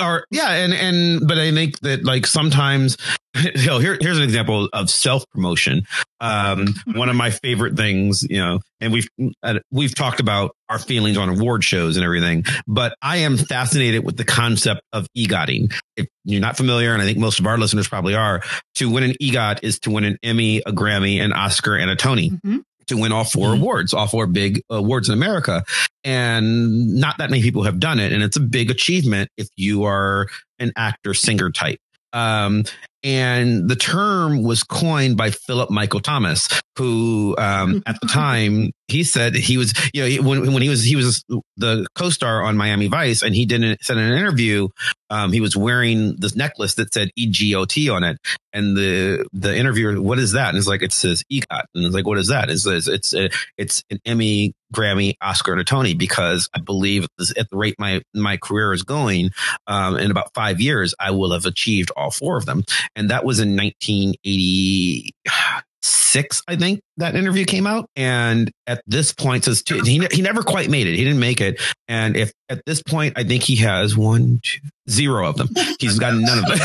or 0.00 0.24
yeah, 0.32 0.50
and 0.50 0.72
and 0.74 1.28
but 1.28 1.38
I 1.38 1.52
think 1.52 1.78
that 1.80 2.02
like 2.04 2.26
sometimes, 2.26 2.96
you 3.54 3.66
know, 3.66 3.78
here 3.78 3.96
here's 4.00 4.16
an 4.18 4.24
example 4.24 4.68
of 4.72 4.90
self 4.90 5.24
promotion. 5.30 5.84
Um, 6.20 6.74
one 6.92 7.08
of 7.08 7.14
my 7.14 7.30
favorite 7.30 7.76
things, 7.76 8.26
you 8.28 8.38
know, 8.38 8.58
and 8.80 8.92
we've 8.92 9.08
uh, 9.44 9.60
we've 9.70 9.94
talked 9.94 10.18
about 10.18 10.56
our 10.68 10.80
feelings 10.80 11.16
on 11.16 11.28
award 11.28 11.62
shows 11.62 11.96
and 11.96 12.04
everything, 12.04 12.44
but 12.66 12.96
I 13.00 13.18
am 13.18 13.36
fascinated 13.36 14.04
with 14.04 14.16
the 14.16 14.24
concept 14.24 14.80
of 14.92 15.06
egotting. 15.16 15.70
If 15.96 16.08
you're 16.24 16.40
not 16.40 16.56
familiar, 16.56 16.92
and 16.92 17.00
I 17.00 17.04
think 17.04 17.18
most 17.18 17.38
of 17.38 17.46
our 17.46 17.58
listeners 17.58 17.86
probably 17.86 18.16
are, 18.16 18.42
to 18.76 18.90
win 18.90 19.04
an 19.04 19.14
EGOT 19.22 19.60
is 19.62 19.78
to 19.80 19.90
win 19.90 20.02
an 20.02 20.18
Emmy, 20.24 20.58
a 20.66 20.72
Grammy, 20.72 21.20
an 21.20 21.32
Oscar, 21.32 21.76
and 21.76 21.90
a 21.90 21.94
Tony 21.94 22.30
Mhm. 22.44 22.62
To 22.88 22.96
win 22.96 23.12
all 23.12 23.24
4 23.24 23.48
Mhm. 23.48 23.60
awards, 23.60 23.94
all 23.94 24.06
four 24.06 24.26
big 24.26 24.62
awards 24.70 25.08
in 25.08 25.12
America. 25.14 25.64
And 26.04 26.94
not 26.94 27.18
that 27.18 27.30
many 27.30 27.42
people 27.42 27.64
have 27.64 27.80
done 27.80 27.98
it. 27.98 28.12
And 28.12 28.22
it's 28.22 28.36
a 28.36 28.40
big 28.40 28.70
achievement 28.70 29.30
if 29.36 29.48
you 29.56 29.84
are 29.84 30.28
an 30.58 30.72
actor, 30.76 31.14
singer 31.14 31.50
type. 31.50 31.80
Um, 32.12 32.64
and 33.02 33.68
the 33.68 33.76
term 33.76 34.42
was 34.42 34.62
coined 34.62 35.16
by 35.16 35.30
Philip 35.30 35.70
Michael 35.70 36.00
Thomas, 36.00 36.48
who, 36.76 37.34
um, 37.38 37.82
at 37.86 38.00
the 38.00 38.08
time 38.08 38.70
he 38.88 39.02
said 39.04 39.34
he 39.34 39.56
was, 39.58 39.72
you 39.92 40.22
know, 40.22 40.28
when, 40.28 40.52
when 40.52 40.62
he 40.62 40.68
was, 40.68 40.84
he 40.84 40.96
was 40.96 41.24
the 41.56 41.86
co-star 41.94 42.42
on 42.42 42.56
Miami 42.56 42.88
Vice 42.88 43.22
and 43.22 43.34
he 43.34 43.46
didn't 43.46 43.82
said 43.82 43.96
in 43.96 44.04
an 44.04 44.18
interview, 44.18 44.68
um, 45.10 45.32
he 45.32 45.40
was 45.40 45.56
wearing 45.56 46.16
this 46.18 46.36
necklace 46.36 46.74
that 46.74 46.92
said 46.92 47.10
EGOT 47.18 47.92
on 47.92 48.04
it. 48.04 48.18
And 48.52 48.76
the, 48.76 49.26
the 49.32 49.54
interviewer, 49.56 50.00
what 50.00 50.18
is 50.18 50.32
that? 50.32 50.50
And 50.50 50.58
it's 50.58 50.66
like, 50.66 50.82
it 50.82 50.92
says 50.92 51.22
EGOT. 51.30 51.64
And 51.74 51.84
it's 51.84 51.94
like, 51.94 52.06
what 52.06 52.18
is 52.18 52.28
that? 52.28 52.48
It 52.50 52.58
says, 52.58 52.88
it's, 52.88 53.12
a, 53.14 53.28
it's 53.58 53.82
an 53.90 53.98
Emmy, 54.04 54.54
Grammy, 54.74 55.14
Oscar, 55.20 55.52
and 55.52 55.60
a 55.60 55.64
Tony 55.64 55.94
because 55.94 56.48
I 56.54 56.60
believe 56.60 57.04
at 57.04 57.10
the- 57.18 57.34
at 57.38 57.50
the 57.50 57.56
rate 57.56 57.76
my, 57.78 58.00
my 58.14 58.36
career 58.36 58.72
is 58.72 58.82
going, 58.82 59.30
um, 59.66 59.96
in 59.96 60.10
about 60.10 60.32
five 60.34 60.60
years, 60.60 60.94
I 60.98 61.10
will 61.10 61.32
have 61.32 61.44
achieved 61.46 61.90
all 61.96 62.10
four 62.10 62.36
of 62.36 62.46
them. 62.46 62.62
And 62.94 63.10
that 63.10 63.24
was 63.24 63.40
in 63.40 63.56
1986, 63.56 66.42
I 66.48 66.56
think 66.56 66.80
that 66.98 67.14
interview 67.14 67.44
came 67.44 67.66
out. 67.66 67.86
And 67.96 68.50
at 68.66 68.82
this 68.86 69.12
point, 69.12 69.44
says 69.44 69.62
two, 69.62 69.80
he, 69.82 70.06
he 70.10 70.22
never 70.22 70.42
quite 70.42 70.70
made 70.70 70.86
it. 70.86 70.94
He 70.96 71.04
didn't 71.04 71.20
make 71.20 71.40
it. 71.40 71.60
And 71.88 72.16
if 72.16 72.32
at 72.48 72.62
this 72.66 72.82
point, 72.82 73.14
I 73.16 73.24
think 73.24 73.42
he 73.42 73.56
has 73.56 73.96
one, 73.96 74.40
two, 74.42 74.60
zero 74.88 75.26
of 75.28 75.36
them. 75.36 75.48
He's 75.80 75.98
got 75.98 76.14
none 76.14 76.38
of 76.38 76.46
them. 76.46 76.58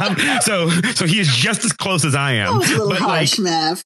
Um, 0.00 0.16
so, 0.42 0.68
so 0.94 1.06
he 1.06 1.20
is 1.20 1.28
just 1.28 1.64
as 1.64 1.72
close 1.72 2.04
as 2.04 2.14
I 2.14 2.34
That 2.34 2.48
am. 2.48 2.58
was 2.58 2.68
a 2.68 2.72
little 2.72 2.88
But, 2.90 3.00
like, 3.00 3.08
harsh, 3.08 3.38
Mav. 3.38 3.82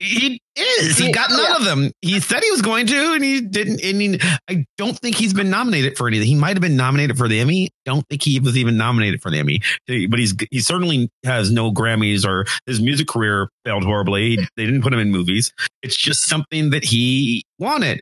he 0.00 0.40
is. 0.56 0.98
He 0.98 1.12
got 1.12 1.30
none 1.30 1.40
Yeah. 1.42 1.56
of 1.56 1.64
them. 1.64 1.90
He 2.02 2.18
said 2.20 2.42
he 2.42 2.50
was 2.50 2.62
going 2.62 2.86
to, 2.88 3.12
and 3.14 3.22
he 3.24 3.40
didn't. 3.40 3.80
And 3.82 4.00
he, 4.00 4.20
I 4.48 4.64
don't 4.76 4.98
think 4.98 5.16
he's 5.16 5.32
been 5.32 5.50
nominated 5.50 5.96
for 5.96 6.08
anything. 6.08 6.26
He 6.26 6.34
might 6.34 6.50
have 6.56 6.60
been 6.60 6.76
nominated 6.76 7.16
for 7.16 7.28
the 7.28 7.38
Emmy. 7.40 7.70
Don't 7.84 8.04
think 8.08 8.22
he 8.22 8.40
was 8.40 8.56
even 8.56 8.76
nominated 8.76 9.22
for 9.22 9.30
the 9.30 9.38
Emmy. 9.38 9.60
But 9.86 10.18
he's 10.18 10.34
he 10.50 10.60
certainly 10.60 11.08
has 11.24 11.50
no 11.50 11.72
Grammys 11.72 12.26
or 12.26 12.44
his 12.66 12.80
music 12.80 13.06
career 13.08 13.48
failed 13.64 13.84
horribly. 13.84 14.38
They 14.58 14.66
didn't 14.66 14.82
put 14.82 14.92
him 14.92 14.98
in 14.98 15.12
movies. 15.12 15.52
It's 15.82 15.96
just 15.96 16.26
something 16.26 16.70
that 16.70 16.84
he 16.84 17.44
wanted. 17.60 18.00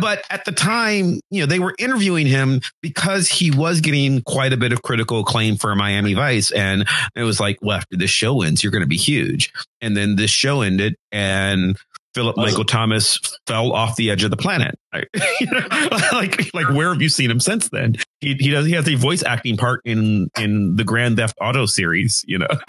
But 0.00 0.24
at 0.30 0.46
the 0.46 0.52
time, 0.52 1.20
you 1.30 1.40
know, 1.40 1.46
they 1.46 1.58
were 1.58 1.74
interviewing 1.78 2.26
him 2.26 2.62
because 2.82 3.28
he 3.28 3.50
was 3.50 3.82
getting 3.82 4.22
quite 4.22 4.54
a 4.54 4.56
bit 4.56 4.72
of 4.72 4.80
critical 4.80 5.20
acclaim 5.20 5.56
for 5.56 5.74
Miami 5.76 6.14
Vice. 6.14 6.50
And 6.50 6.88
it 7.14 7.24
was 7.24 7.40
like, 7.40 7.58
well, 7.60 7.76
after 7.76 7.96
this 7.96 8.10
show 8.10 8.40
ends, 8.40 8.64
you're 8.64 8.72
going 8.72 8.82
to 8.82 8.88
be 8.88 8.96
huge. 8.96 9.52
And 9.82 9.94
then 9.94 10.16
this 10.16 10.30
show 10.30 10.62
ended 10.62 10.96
and 11.12 11.76
Philip 12.14 12.36
Michael 12.36 12.64
Thomas 12.64 13.18
fell 13.46 13.72
off 13.72 13.96
the 13.96 14.10
edge 14.10 14.24
of 14.24 14.30
the 14.30 14.36
planet. 14.36 14.78
You 15.40 15.46
know, 15.46 15.88
like, 16.12 16.52
like 16.54 16.68
where 16.70 16.92
have 16.92 17.00
you 17.00 17.08
seen 17.08 17.30
him 17.30 17.38
since 17.38 17.68
then? 17.68 17.96
He, 18.20 18.34
he 18.34 18.50
does, 18.50 18.66
he 18.66 18.72
has 18.72 18.88
a 18.88 18.96
voice 18.96 19.22
acting 19.22 19.56
part 19.56 19.80
in, 19.84 20.28
in 20.36 20.74
the 20.74 20.82
Grand 20.82 21.16
Theft 21.16 21.36
Auto 21.40 21.66
series, 21.66 22.24
you 22.26 22.38
know, 22.38 22.48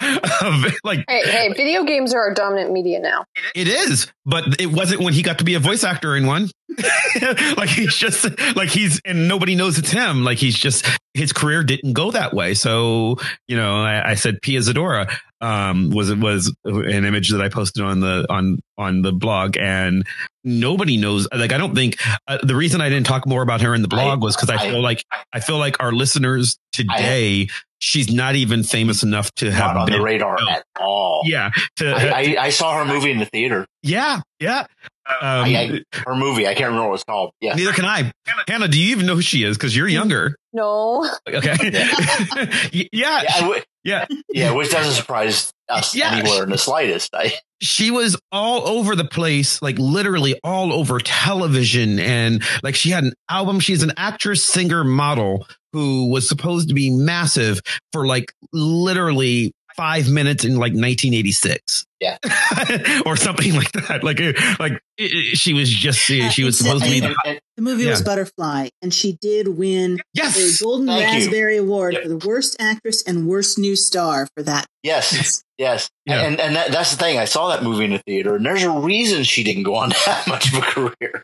like 0.84 1.04
hey 1.08 1.22
hey 1.24 1.52
video 1.56 1.82
games 1.82 2.14
are 2.14 2.20
our 2.20 2.34
dominant 2.34 2.72
media 2.72 3.00
now 3.00 3.24
it 3.54 3.68
is, 3.68 4.12
but 4.24 4.60
it 4.60 4.66
wasn't 4.66 5.00
when 5.00 5.12
he 5.12 5.22
got 5.22 5.38
to 5.38 5.44
be 5.44 5.54
a 5.54 5.58
voice 5.58 5.82
actor 5.82 6.16
in 6.16 6.26
one. 6.26 6.50
like 7.56 7.68
he's 7.68 7.96
just 7.96 8.28
like 8.54 8.68
he's 8.68 9.00
and 9.04 9.26
nobody 9.26 9.54
knows 9.54 9.78
it's 9.78 9.90
him. 9.90 10.24
Like 10.24 10.38
he's 10.38 10.56
just 10.56 10.86
his 11.14 11.32
career 11.32 11.64
didn't 11.64 11.94
go 11.94 12.10
that 12.12 12.32
way. 12.32 12.54
So 12.54 13.16
you 13.48 13.56
know, 13.56 13.82
I, 13.82 14.10
I 14.10 14.14
said 14.14 14.40
Pia 14.42 14.60
Zadora 14.60 15.10
um, 15.40 15.90
was 15.90 16.10
it 16.10 16.18
was 16.18 16.54
an 16.64 17.04
image 17.04 17.30
that 17.30 17.40
I 17.40 17.48
posted 17.48 17.82
on 17.82 18.00
the 18.00 18.26
on 18.30 18.60
on 18.78 19.02
the 19.02 19.12
blog, 19.12 19.56
and 19.58 20.06
nobody 20.44 20.96
knows. 20.96 21.28
Like 21.32 21.52
I 21.52 21.58
don't 21.58 21.74
think 21.74 21.96
uh, 22.28 22.38
the 22.42 22.56
reason 22.56 22.80
I 22.80 22.88
didn't 22.88 23.06
talk 23.06 23.26
more 23.26 23.42
about 23.42 23.60
her 23.62 23.74
in 23.74 23.82
the 23.82 23.88
blog 23.88 24.20
I- 24.20 24.24
was 24.24 24.36
because 24.36 24.50
I, 24.50 24.56
I- 24.56 24.70
feel 24.70 24.82
like 24.82 25.04
I 25.32 25.40
feel 25.40 25.58
like 25.58 25.82
our 25.82 25.92
listeners 25.92 26.58
today. 26.72 27.48
she's 27.82 28.12
not 28.12 28.34
even 28.36 28.62
famous 28.62 29.02
enough 29.02 29.32
to 29.36 29.50
have 29.50 29.74
on 29.74 29.86
been, 29.86 29.96
the 29.96 30.02
radar 30.04 30.36
no. 30.38 30.50
at 30.50 30.64
all. 30.78 31.22
Yeah, 31.24 31.50
to, 31.76 31.90
I, 31.90 32.10
I, 32.10 32.36
I 32.38 32.50
saw 32.50 32.76
her 32.78 32.84
movie 32.84 33.10
in 33.10 33.18
the 33.18 33.24
theater. 33.24 33.66
yeah, 33.82 34.20
yeah. 34.38 34.66
Um, 35.08 35.44
I- 35.46 35.80
Her 35.94 36.14
movie, 36.14 36.46
I 36.46 36.52
can't 36.54 36.68
remember 36.68 36.88
what 36.90 36.94
it's 36.96 37.04
called. 37.04 37.32
Yeah. 37.40 37.54
Neither 37.54 37.72
can 37.72 37.84
I. 37.86 38.12
Hannah, 38.46 38.68
do 38.68 38.78
you 38.78 38.90
even 38.92 39.06
know 39.06 39.14
who 39.16 39.22
she 39.22 39.42
is? 39.44 39.56
Because 39.56 39.74
you're 39.74 39.88
younger. 39.88 40.36
no 40.52 41.10
Okay. 41.26 41.56
yeah. 42.72 42.88
Yeah, 42.92 43.22
I 43.34 43.48
would- 43.48 43.64
Yeah. 43.84 44.06
yeah, 44.32 44.52
which 44.52 44.70
doesn't 44.70 44.92
surprise 44.94 45.52
us 45.68 45.94
Yeah. 45.94 46.14
anywhere 46.16 46.42
in 46.44 46.50
the 46.50 46.58
slightest. 46.58 47.14
I, 47.14 47.32
She 47.62 47.90
was 47.90 48.16
all 48.30 48.66
over 48.68 48.94
the 48.94 49.04
place, 49.06 49.62
like 49.62 49.78
literally 49.78 50.38
all 50.44 50.72
over 50.72 50.98
television. 50.98 51.98
And 51.98 52.42
like 52.62 52.74
she 52.74 52.90
had 52.90 53.04
an 53.04 53.12
album. 53.30 53.60
She's 53.60 53.82
an 53.82 53.92
actress, 53.96 54.44
singer, 54.44 54.84
model 54.84 55.46
who 55.72 56.10
was 56.10 56.28
supposed 56.28 56.68
to 56.68 56.74
be 56.74 56.90
massive 56.90 57.60
for 57.92 58.06
like 58.06 58.32
literally 58.52 59.52
five 59.76 60.08
minutes 60.10 60.44
in 60.44 60.54
like 60.54 60.72
1986. 60.72 61.84
Yeah. 62.00 62.16
or 63.06 63.16
something 63.16 63.54
like 63.54 63.70
that. 63.72 64.02
Like, 64.02 64.20
uh, 64.20 64.32
like 64.58 64.72
it, 64.96 65.12
it- 65.12 65.36
she 65.36 65.52
was 65.52 65.68
just, 65.68 66.10
uh, 66.10 66.30
she 66.30 66.44
was 66.44 66.56
supposed 66.58 66.84
to 66.84 66.90
be. 66.90 67.04
and- 67.04 67.14
and- 67.26 67.40
The 67.56 67.62
movie 67.62 67.86
was 67.86 68.00
Butterfly, 68.02 68.68
and 68.80 68.92
she 68.92 69.18
did 69.20 69.46
win 69.48 69.98
a 70.00 70.02
Yes. 70.14 70.60
Golden 70.62 70.86
Thank 70.86 71.12
you. 71.12 71.18
Raspberry 71.20 71.56
Award 71.58 71.92
Yep. 71.94 72.02
for 72.02 72.08
the 72.08 72.16
worst 72.26 72.56
actress 72.58 73.02
and 73.02 73.26
worst 73.28 73.58
new 73.58 73.76
star 73.76 74.26
for 74.34 74.42
that. 74.44 74.66
yes, 74.82 75.42
yes. 75.58 75.90
Yeah. 76.06 76.22
And 76.22 76.40
and 76.40 76.56
that, 76.56 76.72
that's 76.72 76.90
the 76.92 76.96
thing. 76.96 77.18
I 77.18 77.26
saw 77.26 77.48
that 77.50 77.62
movie 77.62 77.84
in 77.84 77.90
the 77.92 77.98
theater, 77.98 78.36
and 78.36 78.46
there's 78.46 78.62
a 78.62 78.70
reason 78.70 79.22
she 79.24 79.44
didn't 79.44 79.64
go 79.64 79.74
on 79.74 79.90
that 80.06 80.26
much 80.26 80.50
of 80.52 80.58
a 80.58 80.62
career. 80.62 81.22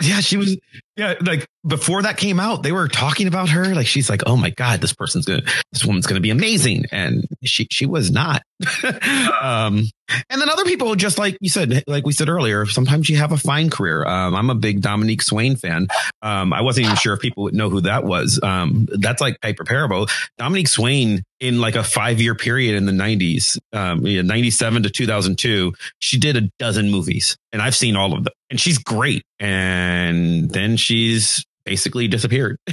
yeah, 0.00 0.20
she 0.20 0.36
was. 0.36 0.56
Yeah, 0.96 1.14
like 1.20 1.46
before 1.66 2.02
that 2.02 2.16
came 2.16 2.38
out, 2.40 2.62
they 2.62 2.72
were 2.72 2.86
talking 2.88 3.26
about 3.26 3.48
her. 3.50 3.74
Like 3.74 3.86
she's 3.88 4.08
like, 4.08 4.22
oh 4.26 4.36
my 4.36 4.50
god, 4.50 4.80
this 4.80 4.92
person's 4.94 5.26
gonna, 5.26 5.42
this 5.72 5.84
woman's 5.84 6.06
gonna 6.06 6.20
be 6.20 6.30
amazing, 6.30 6.84
and 6.92 7.26
she 7.44 7.66
she 7.70 7.84
was 7.86 8.10
not. 8.12 8.42
um, 9.42 9.84
and 10.30 10.40
then 10.40 10.48
other 10.48 10.64
people, 10.64 10.94
just 10.94 11.18
like 11.18 11.36
you 11.40 11.48
said, 11.48 11.84
like 11.86 12.06
we 12.06 12.12
said 12.12 12.28
earlier, 12.28 12.66
sometimes 12.66 13.08
you 13.08 13.16
have 13.16 13.32
a 13.32 13.36
fine 13.36 13.70
career. 13.70 14.04
Um, 14.04 14.34
I'm 14.34 14.50
a 14.50 14.54
big 14.54 14.80
Dominique 14.80 15.22
Swain 15.22 15.56
fan. 15.56 15.88
Um, 16.22 16.52
I 16.52 16.62
wasn't 16.62 16.86
even 16.86 16.96
sure 16.96 17.14
if 17.14 17.20
people 17.20 17.44
would 17.44 17.54
know 17.54 17.70
who 17.70 17.82
that 17.82 18.04
was. 18.04 18.40
Um, 18.42 18.88
that's 18.90 19.20
like 19.20 19.40
Piper 19.40 19.64
Perabo. 19.64 20.10
Dominique 20.38 20.68
Swain 20.68 21.22
in 21.40 21.60
like 21.60 21.76
a 21.76 21.84
five 21.84 22.20
year 22.20 22.34
period 22.34 22.74
in 22.74 22.86
the 22.86 22.92
90s, 22.92 23.58
um, 23.72 24.06
yeah, 24.06 24.22
97 24.22 24.82
to 24.82 24.90
2002, 24.90 25.72
she 26.00 26.18
did 26.18 26.36
a 26.36 26.50
dozen 26.58 26.90
movies, 26.90 27.36
and 27.52 27.62
I've 27.62 27.76
seen 27.76 27.96
all 27.96 28.12
of 28.12 28.24
them, 28.24 28.32
and 28.50 28.60
she's 28.60 28.78
great. 28.78 29.22
And 29.38 30.50
then 30.50 30.76
she's 30.76 31.44
basically 31.68 32.08
disappeared. 32.08 32.56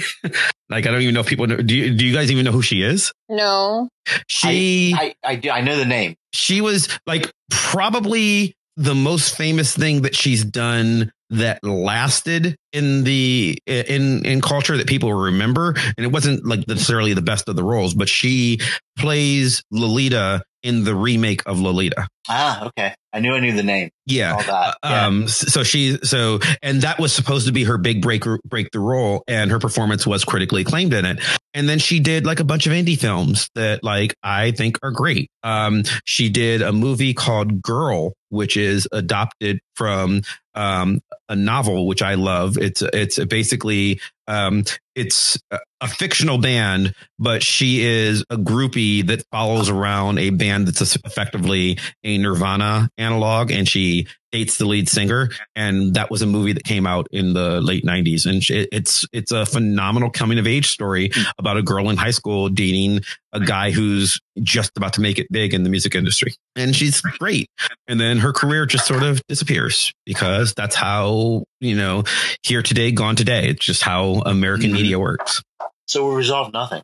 like 0.69 0.85
I 0.85 0.91
don't 0.91 1.01
even 1.01 1.13
know 1.13 1.19
if 1.19 1.27
people 1.27 1.47
know. 1.47 1.57
Do 1.57 1.75
you, 1.75 1.93
do 1.93 2.05
you 2.05 2.13
guys 2.13 2.31
even 2.31 2.45
know 2.45 2.51
who 2.51 2.61
she 2.61 2.81
is? 2.81 3.11
no 3.29 3.89
She 4.27 4.93
I, 4.95 5.15
I, 5.23 5.35
do- 5.35 5.49
I 5.49 5.61
know 5.61 5.75
the 5.77 5.85
name. 5.85 6.15
she 6.33 6.61
was 6.61 6.87
like 7.05 7.31
probably 7.51 8.55
the 8.77 8.95
most 8.95 9.35
famous 9.37 9.75
thing 9.75 10.01
that 10.03 10.15
she's 10.15 10.43
done 10.43 11.11
that 11.31 11.63
lasted 11.63 12.55
in 12.71 13.03
the 13.03 13.57
in 13.65 14.23
in 14.25 14.41
culture 14.41 14.77
that 14.77 14.85
people 14.87 15.11
remember 15.13 15.73
and 15.97 16.05
it 16.05 16.11
wasn't 16.11 16.45
like 16.45 16.67
necessarily 16.67 17.13
the 17.15 17.21
best 17.21 17.49
of 17.49 17.55
the 17.55 17.63
roles 17.63 17.95
but 17.95 18.07
she 18.07 18.59
plays 18.99 19.63
lolita 19.71 20.43
in 20.66 20.84
the 20.84 20.95
remake 20.95 21.43
of 21.45 21.59
Lolita. 21.59 22.07
Ah, 22.28 22.66
okay. 22.66 22.95
I 23.13 23.20
knew 23.20 23.34
I 23.34 23.39
knew 23.39 23.53
the 23.53 23.63
name. 23.63 23.91
Yeah. 24.07 24.34
All 24.34 24.41
that. 24.41 24.78
Yeah. 24.84 25.05
Um, 25.05 25.28
so 25.28 25.63
she, 25.63 25.97
so, 26.03 26.39
and 26.63 26.82
that 26.82 26.99
was 26.99 27.13
supposed 27.13 27.45
to 27.45 27.53
be 27.53 27.63
her 27.66 27.78
big 27.78 28.01
break, 28.01 28.24
break 28.43 28.72
the 28.72 28.80
role 28.80 29.24
and 29.28 29.51
her 29.51 29.59
performance 29.59 30.07
was 30.07 30.26
critically 30.26 30.63
acclaimed 30.63 30.93
in 30.93 31.05
it. 31.05 31.20
And 31.53 31.70
then 31.70 31.78
she 31.78 31.99
did 31.99 32.26
like 32.26 32.39
a 32.39 32.43
bunch 32.43 32.66
of 32.66 32.74
indie 32.74 32.97
films 32.97 33.49
that 33.53 33.84
like 33.84 34.16
I 34.24 34.51
think 34.51 34.80
are 34.82 34.91
great. 34.91 35.30
Um, 35.43 35.84
she 36.03 36.30
did 36.30 36.63
a 36.63 36.74
movie 36.74 37.13
called 37.13 37.61
Girl, 37.61 38.13
which 38.30 38.57
is 38.57 38.88
adopted 38.91 39.59
from, 39.76 40.24
um, 40.55 40.99
a 41.30 41.36
novel, 41.36 41.88
which 41.88 42.01
I 42.01 42.16
love. 42.16 42.57
It's, 42.57 42.82
it's 42.82 43.24
basically, 43.26 44.01
um, 44.28 44.63
it's 44.95 45.38
a, 45.86 45.95
fictional 45.95 46.38
band, 46.38 46.93
but 47.19 47.43
she 47.43 47.83
is 47.83 48.23
a 48.29 48.38
groupie 48.38 49.05
that 49.07 49.23
follows 49.31 49.69
around 49.69 50.19
a 50.19 50.29
band 50.29 50.67
that's 50.67 50.95
effectively 50.97 51.77
a 52.03 52.17
Nirvana 52.17 52.89
analog 52.97 53.51
and 53.51 53.67
she 53.67 54.07
dates 54.31 54.57
the 54.57 54.65
lead 54.65 54.89
singer. 54.89 55.29
And 55.55 55.93
that 55.93 56.11
was 56.11 56.21
a 56.21 56.25
movie 56.25 56.51
that 56.53 56.65
came 56.65 56.86
out 56.86 57.07
in 57.11 57.33
the 57.33 57.61
late 57.61 57.86
nineties. 57.86 58.25
And 58.25 58.43
it's, 58.49 59.05
it's 59.13 59.31
a 59.31 59.45
phenomenal 59.45 60.09
coming 60.09 60.39
of 60.39 60.45
age 60.47 60.67
story 60.67 61.11
about 61.38 61.55
a 61.55 61.63
girl 61.63 61.89
in 61.89 61.95
high 61.95 62.11
school 62.11 62.49
dating 62.49 63.01
a 63.31 63.39
guy 63.39 63.71
who's 63.71 64.19
just 64.43 64.71
about 64.75 64.93
to 64.93 65.01
make 65.01 65.19
it 65.19 65.27
big 65.31 65.53
in 65.53 65.63
the 65.63 65.69
music 65.69 65.95
industry. 65.95 66.33
And 66.57 66.75
she's 66.75 66.99
great. 66.99 67.49
And 67.88 67.99
then 67.99 68.17
her 68.17 68.33
career 68.33 68.65
just 68.65 68.86
sort 68.88 69.03
of 69.03 69.21
disappears 69.27 69.93
because 70.05 70.53
that's 70.53 70.75
how, 70.75 71.43
you 71.61 71.75
know, 71.77 72.03
here 72.43 72.61
today, 72.61 72.91
gone 72.91 73.15
today. 73.15 73.47
It's 73.47 73.65
just 73.65 73.83
how 73.83 74.21
American 74.25 74.71
Mhm. 74.71 74.73
media 74.73 74.99
works. 74.99 75.41
So 75.88 76.09
we 76.09 76.15
resolved 76.15 76.53
nothing. 76.53 76.81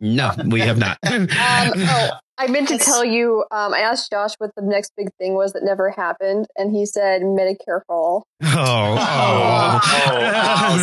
No, 0.00 0.32
we 0.46 0.60
have 0.60 0.78
not. 0.78 0.98
Um, 1.06 1.28
oh, 1.76 2.10
I 2.38 2.46
meant 2.48 2.68
to 2.68 2.78
tell 2.78 3.04
you. 3.04 3.44
Um, 3.50 3.72
I 3.74 3.80
asked 3.80 4.10
Josh 4.10 4.32
what 4.38 4.50
the 4.56 4.62
next 4.62 4.92
big 4.96 5.08
thing 5.18 5.34
was 5.34 5.52
that 5.52 5.62
never 5.62 5.90
happened, 5.90 6.46
and 6.56 6.74
he 6.74 6.86
said 6.86 7.22
Medicare 7.22 7.80
for 7.86 7.94
all. 7.94 8.26
Oh, 8.42 8.98
oh. 9.00 9.80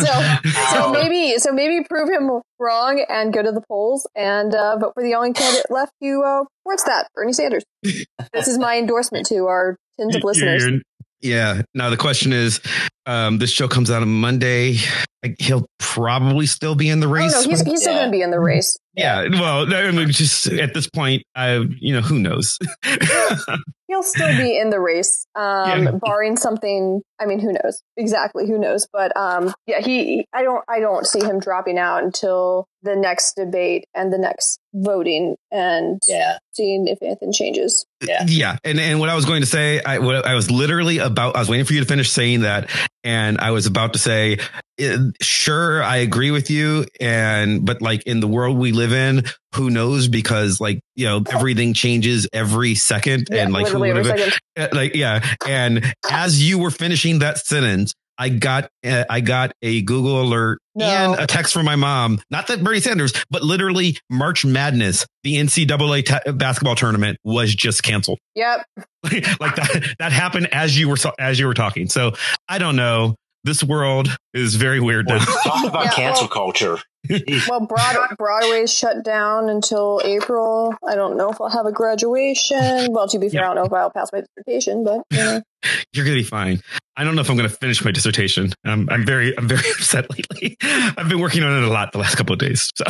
So, 0.00 0.76
so 0.76 0.92
maybe, 0.92 1.38
so 1.38 1.52
maybe 1.52 1.84
prove 1.84 2.08
him 2.08 2.30
wrong 2.58 3.04
and 3.08 3.32
go 3.32 3.42
to 3.42 3.50
the 3.52 3.60
polls 3.60 4.06
and 4.14 4.54
uh, 4.54 4.76
vote 4.78 4.92
for 4.94 5.02
the 5.02 5.14
only 5.14 5.32
candidate 5.32 5.66
left 5.70 5.92
who 6.00 6.22
uh, 6.22 6.44
supports 6.62 6.84
that, 6.84 7.08
Bernie 7.14 7.32
Sanders. 7.32 7.64
this 7.82 8.48
is 8.48 8.58
my 8.58 8.78
endorsement 8.78 9.26
to 9.26 9.46
our 9.46 9.76
tens 9.98 10.14
of 10.16 10.22
listeners. 10.24 10.64
You're- 10.64 10.82
Yeah. 11.22 11.62
Now 11.74 11.90
the 11.90 11.96
question 11.96 12.32
is, 12.32 12.60
um, 13.06 13.38
this 13.38 13.50
show 13.50 13.68
comes 13.68 13.90
out 13.90 14.02
on 14.02 14.08
Monday. 14.08 14.76
Like, 15.22 15.36
He'll 15.38 15.66
probably 15.78 16.46
still 16.46 16.74
be 16.74 16.88
in 16.88 17.00
the 17.00 17.06
Oh 17.06 17.10
race. 17.10 17.32
no, 17.32 17.42
he's, 17.50 17.60
he's 17.62 17.80
still 17.82 17.92
Yeah. 17.92 17.98
going 18.00 18.08
to 18.12 18.16
be 18.18 18.22
in 18.22 18.30
the 18.30 18.40
race. 18.40 18.78
yeah. 18.94 19.26
Well, 19.30 19.72
I 19.74 19.90
mean, 19.90 20.10
just 20.10 20.46
at 20.46 20.72
this 20.74 20.88
point, 20.88 21.22
I, 21.34 21.56
you 21.78 21.92
know, 21.92 22.00
who 22.00 22.18
knows? 22.18 22.58
He'll 23.90 24.04
still 24.04 24.36
be 24.36 24.56
in 24.56 24.70
the 24.70 24.78
race, 24.78 25.26
um, 25.34 25.82
Yeah. 25.82 25.90
barring 26.00 26.36
something. 26.36 27.02
I 27.20 27.26
mean, 27.26 27.40
who 27.40 27.52
knows 27.52 27.82
exactly? 27.96 28.46
Who 28.46 28.56
knows? 28.58 28.86
But 28.92 29.14
um, 29.16 29.52
yeah, 29.66 29.80
he. 29.80 30.24
I 30.32 30.42
don't. 30.44 30.64
I 30.68 30.78
don't 30.80 31.04
see 31.06 31.22
him 31.24 31.40
dropping 31.40 31.76
out 31.76 32.04
until 32.04 32.66
the 32.82 32.94
next 32.96 33.34
debate 33.34 33.84
and 33.94 34.12
the 34.12 34.18
next 34.18 34.58
voting 34.72 35.34
and 35.50 36.00
Yeah. 36.08 36.38
seeing 36.52 36.86
if 36.88 36.98
anything 37.02 37.32
changes. 37.32 37.84
Yeah. 38.02 38.24
Yeah. 38.26 38.56
And, 38.64 38.80
and 38.80 39.00
what 39.00 39.08
I 39.10 39.14
was 39.16 39.26
going 39.26 39.42
to 39.42 39.46
say, 39.46 39.82
I, 39.84 39.98
what 39.98 40.24
I 40.24 40.34
was 40.34 40.50
literally 40.50 40.96
about, 40.98 41.36
I 41.36 41.40
was 41.40 41.48
waiting 41.50 41.66
for 41.66 41.74
you 41.74 41.80
to 41.80 41.86
finish 41.86 42.10
saying 42.10 42.40
that. 42.40 42.70
And 43.02 43.38
I 43.38 43.50
was 43.52 43.66
about 43.66 43.94
to 43.94 43.98
say, 43.98 44.38
eh, 44.78 44.96
sure, 45.22 45.82
I 45.82 45.98
agree 45.98 46.30
with 46.30 46.50
you. 46.50 46.86
And, 47.00 47.64
but 47.64 47.80
like 47.80 48.02
in 48.04 48.20
the 48.20 48.28
world 48.28 48.58
we 48.58 48.72
live 48.72 48.92
in, 48.92 49.24
who 49.54 49.70
knows? 49.70 50.08
Because 50.08 50.60
like, 50.60 50.80
you 50.94 51.06
know, 51.06 51.22
everything 51.30 51.74
changes 51.74 52.28
every 52.32 52.74
second. 52.74 53.28
Yeah, 53.30 53.44
and 53.44 53.52
like, 53.52 53.68
who 53.68 53.78
literally 53.78 54.00
every 54.00 54.12
would 54.12 54.20
have, 54.20 54.38
second. 54.56 54.76
like, 54.76 54.94
yeah. 54.94 55.24
And 55.46 55.94
as 56.10 56.46
you 56.46 56.58
were 56.58 56.70
finishing 56.70 57.20
that 57.20 57.38
sentence, 57.38 57.94
I 58.20 58.28
got 58.28 58.68
uh, 58.86 59.04
I 59.08 59.20
got 59.20 59.52
a 59.62 59.80
Google 59.80 60.20
alert 60.20 60.60
No. 60.74 60.84
and 60.84 61.18
a 61.20 61.26
text 61.26 61.54
from 61.54 61.64
my 61.64 61.74
mom. 61.76 62.20
Not 62.30 62.48
that 62.48 62.62
Bernie 62.62 62.80
Sanders, 62.80 63.14
but 63.30 63.42
literally 63.42 63.96
March 64.10 64.44
Madness, 64.44 65.06
the 65.24 65.36
NCAA 65.36 66.04
ta- 66.04 66.32
basketball 66.32 66.74
tournament 66.74 67.16
was 67.24 67.54
just 67.54 67.82
canceled. 67.82 68.18
Yep. 68.34 68.64
like 69.40 69.56
that 69.56 69.94
that 69.98 70.12
happened 70.12 70.48
as 70.52 70.78
you 70.78 70.90
were 70.90 70.96
as 71.18 71.38
you 71.38 71.46
were 71.46 71.54
talking. 71.54 71.88
So 71.88 72.12
I 72.46 72.58
don't 72.58 72.76
know. 72.76 73.16
This 73.44 73.64
world 73.64 74.08
is 74.34 74.54
very 74.56 74.80
weird 74.80 75.06
Boy, 75.06 75.16
now. 75.16 75.24
talk 75.24 75.64
about 75.66 75.84
Yeah, 75.86 75.90
cancel 75.92 76.24
well- 76.24 76.28
culture. 76.28 76.78
Well, 77.48 77.66
Broad- 77.66 78.16
Broadway's 78.18 78.72
shut 78.72 79.02
down 79.02 79.48
until 79.48 80.02
April. 80.04 80.74
I 80.86 80.94
don't 80.94 81.16
know 81.16 81.30
if 81.30 81.40
I'll 81.40 81.48
have 81.48 81.64
a 81.64 81.72
graduation. 81.72 82.88
Well, 82.92 83.08
to 83.08 83.18
be 83.18 83.30
fair, 83.30 83.40
Yeah. 83.40 83.50
I 83.50 83.54
don't 83.54 83.56
know 83.56 83.64
if 83.64 83.72
I'll 83.72 83.90
pass 83.90 84.10
my 84.12 84.20
dissertation, 84.36 84.84
but 84.84 85.00
you 85.10 85.18
know. 85.18 85.40
You're 85.94 86.04
gonna 86.04 86.16
be 86.18 86.22
fine. 86.24 86.60
I 86.96 87.04
don't 87.04 87.14
know 87.14 87.22
if 87.22 87.30
I'm 87.30 87.36
gonna 87.36 87.48
finish 87.48 87.82
my 87.84 87.90
dissertation. 87.90 88.52
I'm, 88.66 88.88
I'm 88.90 89.06
very 89.06 89.36
I'm 89.38 89.48
very 89.48 89.68
upset 89.70 90.10
lately. 90.10 90.56
I've 90.62 91.08
been 91.08 91.20
working 91.20 91.42
on 91.42 91.62
it 91.62 91.66
a 91.66 91.70
lot 91.72 91.92
the 91.92 91.98
last 91.98 92.16
couple 92.16 92.34
of 92.34 92.38
days. 92.38 92.70
So 92.76 92.84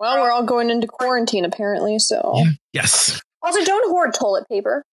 well, 0.00 0.18
we're 0.20 0.30
all 0.32 0.42
going 0.44 0.70
into 0.70 0.86
quarantine 0.86 1.44
apparently. 1.44 1.98
So 1.98 2.32
Yeah. 2.36 2.44
yes, 2.72 3.20
also 3.42 3.64
don't 3.64 3.90
hoard 3.90 4.14
toilet 4.14 4.48
paper. 4.48 4.84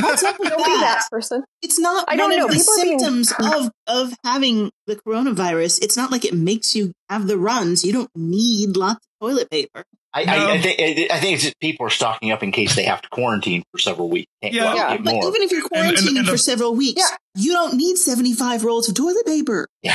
What's 0.00 0.22
up 0.22 0.38
with 0.38 0.48
Don't 0.50 0.58
be 0.64 0.80
that 0.80 1.06
person. 1.10 1.44
It's 1.62 1.78
not 1.78 2.04
I 2.08 2.16
don't 2.16 2.30
one 2.30 2.38
know. 2.38 2.44
of 2.46 2.50
the 2.52 2.56
People 2.56 2.74
are 2.74 2.82
being- 2.84 2.98
symptoms 2.98 3.32
of 3.40 3.70
of 3.86 4.12
having 4.24 4.70
the 4.86 4.96
coronavirus. 4.96 5.82
It's 5.82 5.96
not 5.96 6.10
like 6.10 6.24
it 6.24 6.34
makes 6.34 6.74
you 6.74 6.92
have 7.10 7.26
the 7.26 7.38
runs. 7.38 7.84
You 7.84 7.92
don't 7.92 8.10
need 8.14 8.76
lots 8.76 9.04
of 9.20 9.26
toilet 9.28 9.50
paper. 9.50 9.84
I, 10.14 10.24
No. 10.24 10.32
I, 10.32 10.52
I 10.54 10.58
think 10.58 10.80
I 11.12 11.20
think 11.20 11.34
it's 11.34 11.42
just 11.42 11.60
people 11.60 11.86
are 11.86 11.90
stocking 11.90 12.32
up 12.32 12.42
in 12.42 12.50
case 12.50 12.74
they 12.74 12.84
have 12.84 13.02
to 13.02 13.08
quarantine 13.10 13.62
for 13.72 13.78
several 13.78 14.08
weeks. 14.08 14.26
Can't 14.42 14.54
Yeah. 14.54 14.74
Yeah, 14.74 14.96
get 14.96 15.04
But 15.04 15.14
more. 15.14 15.28
even 15.28 15.42
if 15.42 15.50
you're 15.52 15.60
And- 15.72 15.88
and- 15.88 15.96
quarantining 15.98 16.18
and 16.18 16.26
the- 16.26 16.32
for 16.32 16.38
several 16.38 16.74
weeks, 16.74 17.00
Yeah. 17.00 17.16
you 17.34 17.52
don't 17.52 17.74
need 17.74 17.96
75 17.98 18.64
rolls 18.64 18.88
of 18.88 18.94
toilet 18.94 19.26
paper. 19.26 19.68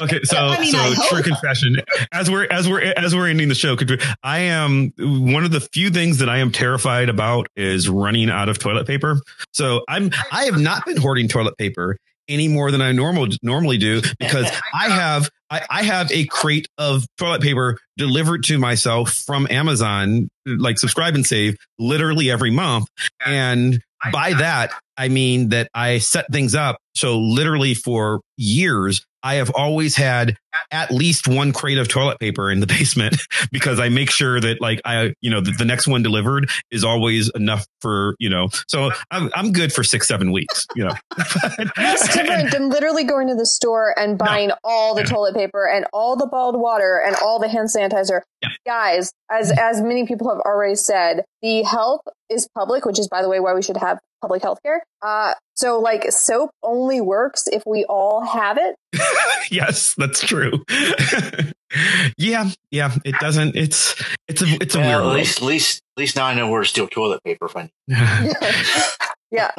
Okay, 0.00 0.20
so 0.24 0.36
I 0.36 0.60
mean, 0.60 0.74
I 0.74 0.92
so 0.94 1.08
true 1.08 1.22
confession. 1.22 1.76
As 2.12 2.28
we're 2.30 2.46
as 2.50 2.68
we're 2.68 2.80
as 2.96 3.14
we're 3.14 3.28
ending 3.28 3.48
the 3.48 3.54
show, 3.54 3.76
could- 3.76 4.02
I 4.24 4.40
am 4.40 4.92
one 4.98 5.44
of 5.44 5.52
the 5.52 5.60
few 5.60 5.90
things 5.90 6.18
that 6.18 6.28
I 6.28 6.38
am 6.38 6.50
terrified 6.50 7.08
about 7.08 7.46
is 7.56 7.88
running 7.88 8.28
out 8.28 8.48
of 8.48 8.58
toilet 8.58 8.86
paper. 8.86 9.20
So 9.52 9.84
I'm 9.88 10.10
I 10.32 10.44
have 10.46 10.60
not 10.60 10.84
been 10.84 10.96
hoarding 10.96 11.28
toilet 11.28 11.56
paper 11.58 11.96
any 12.28 12.48
more 12.48 12.70
than 12.70 12.80
I 12.80 12.92
normal 12.92 13.28
normally 13.42 13.78
do 13.78 14.02
because 14.18 14.50
I 14.74 14.88
have 14.88 15.30
I, 15.50 15.62
I 15.70 15.82
have 15.84 16.10
a 16.10 16.26
crate 16.26 16.68
of 16.78 17.06
toilet 17.18 17.42
paper 17.42 17.78
delivered 17.96 18.44
to 18.44 18.58
myself 18.58 19.12
from 19.12 19.46
Amazon, 19.50 20.28
like 20.46 20.78
subscribe 20.78 21.14
and 21.14 21.26
save, 21.26 21.56
literally 21.78 22.30
every 22.30 22.50
month, 22.50 22.88
and 23.24 23.80
by 24.12 24.34
that 24.34 24.72
I 24.96 25.08
mean 25.08 25.50
that 25.50 25.68
I 25.74 25.98
set 25.98 26.26
things 26.32 26.54
up. 26.54 26.78
So 26.96 27.18
literally 27.18 27.74
for 27.74 28.20
years, 28.36 29.04
I 29.24 29.36
have 29.36 29.50
always 29.54 29.96
had 29.96 30.36
at 30.70 30.90
least 30.92 31.26
one 31.26 31.52
crate 31.52 31.78
of 31.78 31.88
toilet 31.88 32.20
paper 32.20 32.50
in 32.50 32.60
the 32.60 32.66
basement 32.68 33.16
because 33.52 33.80
I 33.80 33.88
make 33.88 34.10
sure 34.10 34.38
that 34.38 34.60
like 34.60 34.80
I, 34.84 35.14
you 35.20 35.30
know, 35.30 35.40
the, 35.40 35.50
the 35.52 35.64
next 35.64 35.88
one 35.88 36.02
delivered 36.02 36.48
is 36.70 36.84
always 36.84 37.30
enough 37.34 37.66
for, 37.80 38.14
you 38.20 38.28
know, 38.30 38.48
so 38.68 38.90
I'm, 39.10 39.30
I'm 39.34 39.50
good 39.52 39.72
for 39.72 39.82
six, 39.82 40.06
seven 40.06 40.30
weeks, 40.30 40.66
you 40.76 40.84
know. 40.84 40.92
That's 41.76 42.14
different 42.14 42.52
than 42.52 42.68
literally 42.68 43.04
going 43.04 43.28
to 43.28 43.34
the 43.34 43.46
store 43.46 43.98
and 43.98 44.16
buying 44.18 44.50
all 44.62 44.94
the 44.94 45.00
Yeah. 45.02 45.06
toilet 45.08 45.34
paper 45.34 45.66
and 45.66 45.86
all 45.92 46.16
the 46.16 46.26
bottled 46.26 46.60
water 46.60 47.02
and 47.04 47.16
all 47.16 47.38
the 47.40 47.48
hand 47.48 47.68
sanitizer. 47.74 48.20
Yeah. 48.42 48.48
Guys, 48.66 49.12
as 49.30 49.50
as 49.58 49.80
many 49.80 50.06
people 50.06 50.28
have 50.28 50.40
already 50.40 50.74
said, 50.76 51.24
the 51.42 51.62
health 51.62 52.02
is 52.30 52.48
public, 52.54 52.84
which 52.84 52.98
is 52.98 53.08
by 53.08 53.22
the 53.22 53.28
way 53.28 53.40
why 53.40 53.54
we 53.54 53.62
should 53.62 53.76
have 53.78 53.98
public 54.24 54.40
health 54.42 54.58
care. 54.64 54.82
Uh, 55.02 55.34
so 55.54 55.78
like 55.80 56.10
soap 56.10 56.50
only 56.62 57.02
works 57.02 57.46
if 57.46 57.62
we 57.66 57.84
all 57.84 58.24
have 58.24 58.56
it. 58.58 58.74
yes, 59.50 59.94
that's 59.98 60.20
true. 60.26 60.64
yeah. 62.16 62.48
Yeah. 62.70 62.94
It 63.04 63.16
doesn't, 63.20 63.54
it's, 63.54 63.94
it's 64.28 64.40
a, 64.40 64.46
it's 64.62 64.74
a 64.74 64.78
well, 64.80 65.02
weird 65.02 65.12
at 65.12 65.16
least, 65.18 65.38
at 65.38 65.44
least, 65.44 65.82
at 65.96 66.00
least 66.00 66.16
now 66.16 66.24
I 66.24 66.32
know 66.34 66.48
where 66.50 66.62
to 66.62 66.66
steal 66.68 66.86
toilet 66.88 67.22
paper. 67.22 67.44
If 67.46 67.54
I 67.56 67.70
yeah. 69.30 69.50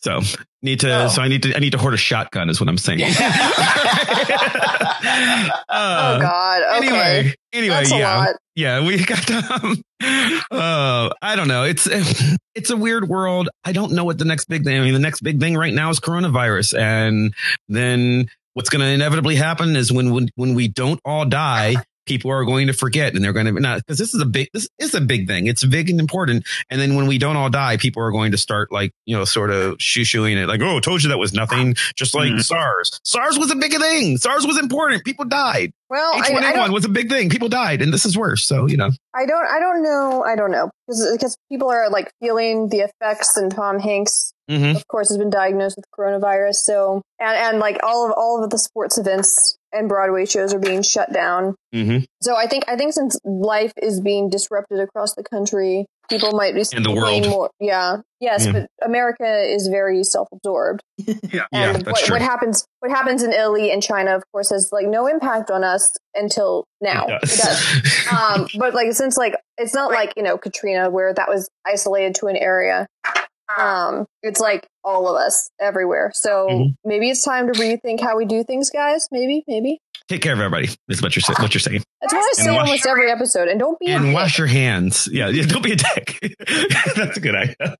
so 0.00 0.20
need 0.62 0.80
to, 0.80 1.04
Oh. 1.04 1.08
so 1.08 1.20
I 1.20 1.28
need 1.28 1.42
to, 1.42 1.54
I 1.54 1.58
need 1.58 1.72
to 1.72 1.78
hoard 1.78 1.92
a 1.94 1.98
shotgun 1.98 2.48
is 2.48 2.58
what 2.60 2.68
I'm 2.70 2.78
saying. 2.78 3.00
oh 3.02 3.06
Uh, 5.68 6.18
God. 6.20 6.62
Okay. 6.78 6.86
Anyway, 6.88 7.34
anyway, 7.52 7.74
That's 7.74 7.92
a 7.92 7.98
yeah. 7.98 8.32
Yeah, 8.56 8.84
we 8.84 8.96
got 9.04 9.30
um 9.30 9.82
uh 10.50 11.10
I 11.22 11.36
don't 11.36 11.46
know. 11.46 11.64
It's 11.64 11.86
it's 12.54 12.70
a 12.70 12.76
weird 12.76 13.08
world. 13.08 13.48
I 13.64 13.72
don't 13.72 13.92
know 13.92 14.04
what 14.04 14.18
the 14.18 14.24
next 14.24 14.46
big 14.46 14.64
thing. 14.64 14.80
I 14.80 14.82
mean, 14.82 14.94
the 14.94 14.98
next 14.98 15.20
big 15.20 15.38
thing 15.38 15.56
right 15.56 15.72
now 15.72 15.90
is 15.90 16.00
coronavirus 16.00 16.78
and 16.78 17.34
then 17.68 18.28
what's 18.54 18.70
going 18.70 18.80
to 18.80 18.86
inevitably 18.86 19.36
happen 19.36 19.76
is 19.76 19.92
when 19.92 20.10
when 20.10 20.30
when 20.34 20.54
we 20.54 20.66
don't 20.68 20.98
all 21.04 21.26
die 21.26 21.76
people 22.06 22.30
are 22.30 22.44
going 22.44 22.68
to 22.68 22.72
forget 22.72 23.14
and 23.14 23.22
they're 23.24 23.32
going 23.32 23.46
to 23.46 23.60
not 23.60 23.78
because 23.78 23.98
this 23.98 24.14
is 24.14 24.20
a 24.20 24.26
big 24.26 24.48
this 24.54 24.68
is 24.78 24.94
a 24.94 25.00
big 25.00 25.26
thing. 25.26 25.46
It's 25.46 25.64
big 25.64 25.90
and 25.90 26.00
important. 26.00 26.46
And 26.70 26.80
then 26.80 26.94
when 26.96 27.06
we 27.06 27.18
don't 27.18 27.36
all 27.36 27.50
die, 27.50 27.76
people 27.76 28.02
are 28.02 28.10
going 28.12 28.32
to 28.32 28.38
start 28.38 28.72
like 28.72 28.92
you 29.04 29.16
know 29.16 29.24
sort 29.24 29.50
of 29.50 29.76
shoo 29.78 30.04
shooing 30.04 30.38
it 30.38 30.46
like 30.48 30.60
oh 30.62 30.80
told 30.80 31.02
you 31.02 31.08
that 31.10 31.18
was 31.18 31.32
nothing. 31.32 31.74
Just 31.94 32.14
like 32.14 32.30
Mhm. 32.30 32.42
SARS. 32.42 33.00
SARS 33.04 33.38
was 33.38 33.50
a 33.50 33.56
big 33.56 33.72
thing. 33.72 34.16
SARS 34.16 34.46
was 34.46 34.58
important. 34.58 35.04
People 35.04 35.24
died. 35.24 35.72
Well, 35.88 36.12
I, 36.14 36.18
I 36.18 36.22
H1N1 36.30 36.54
don't, 36.54 36.72
was 36.72 36.84
a 36.84 36.88
big 36.88 37.08
thing. 37.08 37.30
People 37.30 37.48
died, 37.48 37.80
and 37.80 37.92
this 37.92 38.04
is 38.04 38.16
worse. 38.18 38.44
So 38.44 38.66
you 38.66 38.76
know. 38.76 38.90
I 39.14 39.24
don't, 39.24 39.46
I 39.46 39.60
don't 39.60 39.82
know, 39.84 40.24
I 40.24 40.34
don't 40.34 40.50
know 40.50 40.70
because 40.86 41.08
because 41.12 41.36
people 41.50 41.70
are 41.70 41.88
like 41.90 42.10
feeling 42.20 42.68
the 42.68 42.78
effects, 42.80 43.36
and 43.36 43.50
Tom 43.54 43.78
Hanks, 43.78 44.32
Mm-hmm. 44.50 44.76
of 44.76 44.86
course, 44.86 45.08
has 45.08 45.18
been 45.18 45.30
diagnosed 45.30 45.76
with 45.76 45.86
coronavirus. 45.96 46.54
So 46.54 47.02
and 47.18 47.36
and 47.36 47.58
like 47.58 47.78
all 47.82 48.06
of 48.06 48.12
all 48.16 48.42
of 48.44 48.50
the 48.50 48.58
sports 48.58 48.96
events 48.98 49.55
and 49.72 49.88
Broadway 49.88 50.24
shows 50.26 50.54
are 50.54 50.58
being 50.58 50.82
shut 50.82 51.12
down. 51.12 51.54
Mm-hmm. 51.74 52.04
So 52.22 52.36
I 52.36 52.46
think 52.46 52.64
I 52.68 52.76
think 52.76 52.92
since 52.92 53.18
life 53.24 53.72
is 53.82 54.00
being 54.00 54.30
disrupted 54.30 54.78
across 54.80 55.14
the 55.14 55.22
country, 55.24 55.86
people 56.08 56.32
might 56.32 56.54
be 56.54 56.64
in 56.74 56.82
the 56.82 56.92
world. 56.92 57.26
More, 57.28 57.50
yeah, 57.60 57.98
yes, 58.20 58.46
Yeah. 58.46 58.52
but 58.52 58.66
America 58.84 59.26
is 59.26 59.68
very 59.68 60.02
self-absorbed. 60.04 60.80
Yeah, 61.32 61.44
And 61.52 61.76
that's 61.84 61.86
what, 61.86 62.04
true. 62.04 62.14
what 62.14 62.22
happens 62.22 62.64
what 62.80 62.90
happens 62.90 63.22
in 63.22 63.32
Italy 63.32 63.70
and 63.70 63.82
China, 63.82 64.16
of 64.16 64.22
course, 64.32 64.50
has 64.50 64.70
like 64.72 64.86
no 64.86 65.06
impact 65.06 65.50
on 65.50 65.62
us 65.64 65.92
until 66.14 66.64
now. 66.80 67.04
It 67.08 67.20
It 67.24 67.36
does. 67.36 68.08
um, 68.10 68.48
but 68.58 68.74
like 68.74 68.92
since 68.92 69.16
like 69.16 69.34
it's 69.58 69.74
not 69.74 69.90
like 69.90 70.14
you 70.16 70.22
know 70.22 70.38
Katrina 70.38 70.88
where 70.90 71.12
that 71.12 71.28
was 71.28 71.48
isolated 71.66 72.14
to 72.16 72.26
an 72.26 72.36
area. 72.36 72.86
Um, 73.56 74.06
it's 74.22 74.40
like 74.40 74.66
all 74.84 75.08
of 75.08 75.16
us 75.16 75.50
everywhere. 75.60 76.12
So 76.14 76.48
Mhm. 76.48 76.74
maybe 76.84 77.10
it's 77.10 77.24
time 77.24 77.52
to 77.52 77.58
rethink 77.58 78.00
how 78.00 78.16
we 78.16 78.24
do 78.24 78.42
things, 78.44 78.70
guys. 78.70 79.08
Maybe, 79.12 79.44
maybe. 79.46 79.80
Take 80.08 80.22
care 80.22 80.32
of 80.34 80.38
everybody. 80.40 80.68
Is 80.88 81.02
what 81.02 81.16
you're 81.16 81.22
saying. 81.22 81.36
What 81.40 81.52
you're 81.52 81.60
saying. 81.60 81.82
That's 82.00 82.12
what 82.12 82.22
I 82.22 82.26
And 82.28 82.36
say 82.36 82.50
wash- 82.52 82.68
almost 82.68 82.86
every 82.86 83.10
episode. 83.10 83.48
And 83.48 83.58
don't 83.58 83.78
be 83.80 83.90
a 83.90 83.96
And 83.96 84.04
dick. 84.06 84.14
wash 84.14 84.38
your 84.38 84.46
hands. 84.46 85.08
Yeah, 85.10 85.28
yeah. 85.28 85.44
Don't 85.46 85.62
be 85.64 85.72
a 85.72 85.76
dick. 85.76 86.18
That's 86.96 87.16
a 87.16 87.20
good 87.20 87.34
idea. 87.34 87.76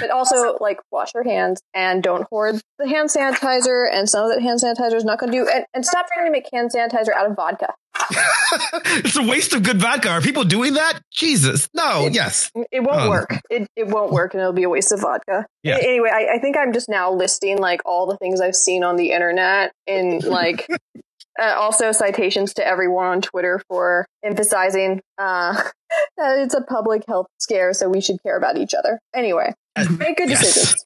But 0.00 0.10
also, 0.10 0.56
like, 0.60 0.78
wash 0.90 1.14
your 1.14 1.24
hands 1.24 1.60
and 1.74 2.02
don't 2.02 2.26
hoard 2.30 2.60
the 2.78 2.88
hand 2.88 3.10
sanitizer. 3.10 3.88
And 3.92 4.08
some 4.08 4.24
of 4.24 4.30
that 4.34 4.40
hand 4.42 4.60
sanitizer 4.60 4.94
is 4.94 5.04
not 5.04 5.18
going 5.18 5.30
to 5.32 5.38
do. 5.38 5.48
And, 5.48 5.64
and 5.74 5.84
stop 5.86 6.06
trying 6.12 6.26
to 6.26 6.32
make 6.32 6.48
hand 6.52 6.70
sanitizer 6.74 7.12
out 7.14 7.28
of 7.30 7.36
vodka. 7.36 7.74
it's 9.04 9.16
a 9.16 9.22
waste 9.22 9.52
of 9.54 9.62
good 9.62 9.78
vodka. 9.80 10.08
Are 10.10 10.20
people 10.20 10.44
doing 10.44 10.74
that? 10.74 11.00
Jesus. 11.12 11.68
No. 11.74 12.08
Yes. 12.10 12.50
It 12.70 12.80
won't 12.80 13.02
Um, 13.02 13.08
work. 13.10 13.30
It, 13.50 13.68
it 13.76 13.86
won't 13.88 14.12
work, 14.12 14.34
and 14.34 14.40
it'll 14.40 14.52
be 14.52 14.62
a 14.64 14.68
waste 14.68 14.92
of 14.92 15.00
vodka. 15.00 15.46
Yeah. 15.62 15.76
Anyway, 15.80 16.10
I, 16.12 16.36
I 16.36 16.38
think 16.40 16.56
I'm 16.56 16.72
just 16.72 16.88
now 16.88 17.12
listing 17.12 17.58
like 17.58 17.80
all 17.84 18.06
the 18.06 18.16
things 18.16 18.40
I've 18.40 18.54
seen 18.54 18.82
on 18.84 18.96
the 18.96 19.12
internet, 19.12 19.72
and 19.86 20.22
like 20.24 20.66
uh, 21.40 21.44
also 21.56 21.92
citations 21.92 22.54
to 22.54 22.66
everyone 22.66 23.06
on 23.06 23.20
Twitter 23.22 23.60
for 23.68 24.06
emphasizing 24.24 25.00
uh, 25.18 25.52
that 26.16 26.38
it's 26.38 26.54
a 26.54 26.62
public 26.62 27.04
health 27.06 27.26
scare, 27.38 27.72
so 27.74 27.88
we 27.88 28.00
should 28.00 28.22
care 28.22 28.36
about 28.36 28.56
each 28.56 28.74
other. 28.74 28.98
Anyway, 29.14 29.52
make 29.98 30.16
good 30.16 30.30
Yes. 30.30 30.40
decisions. 30.40 30.84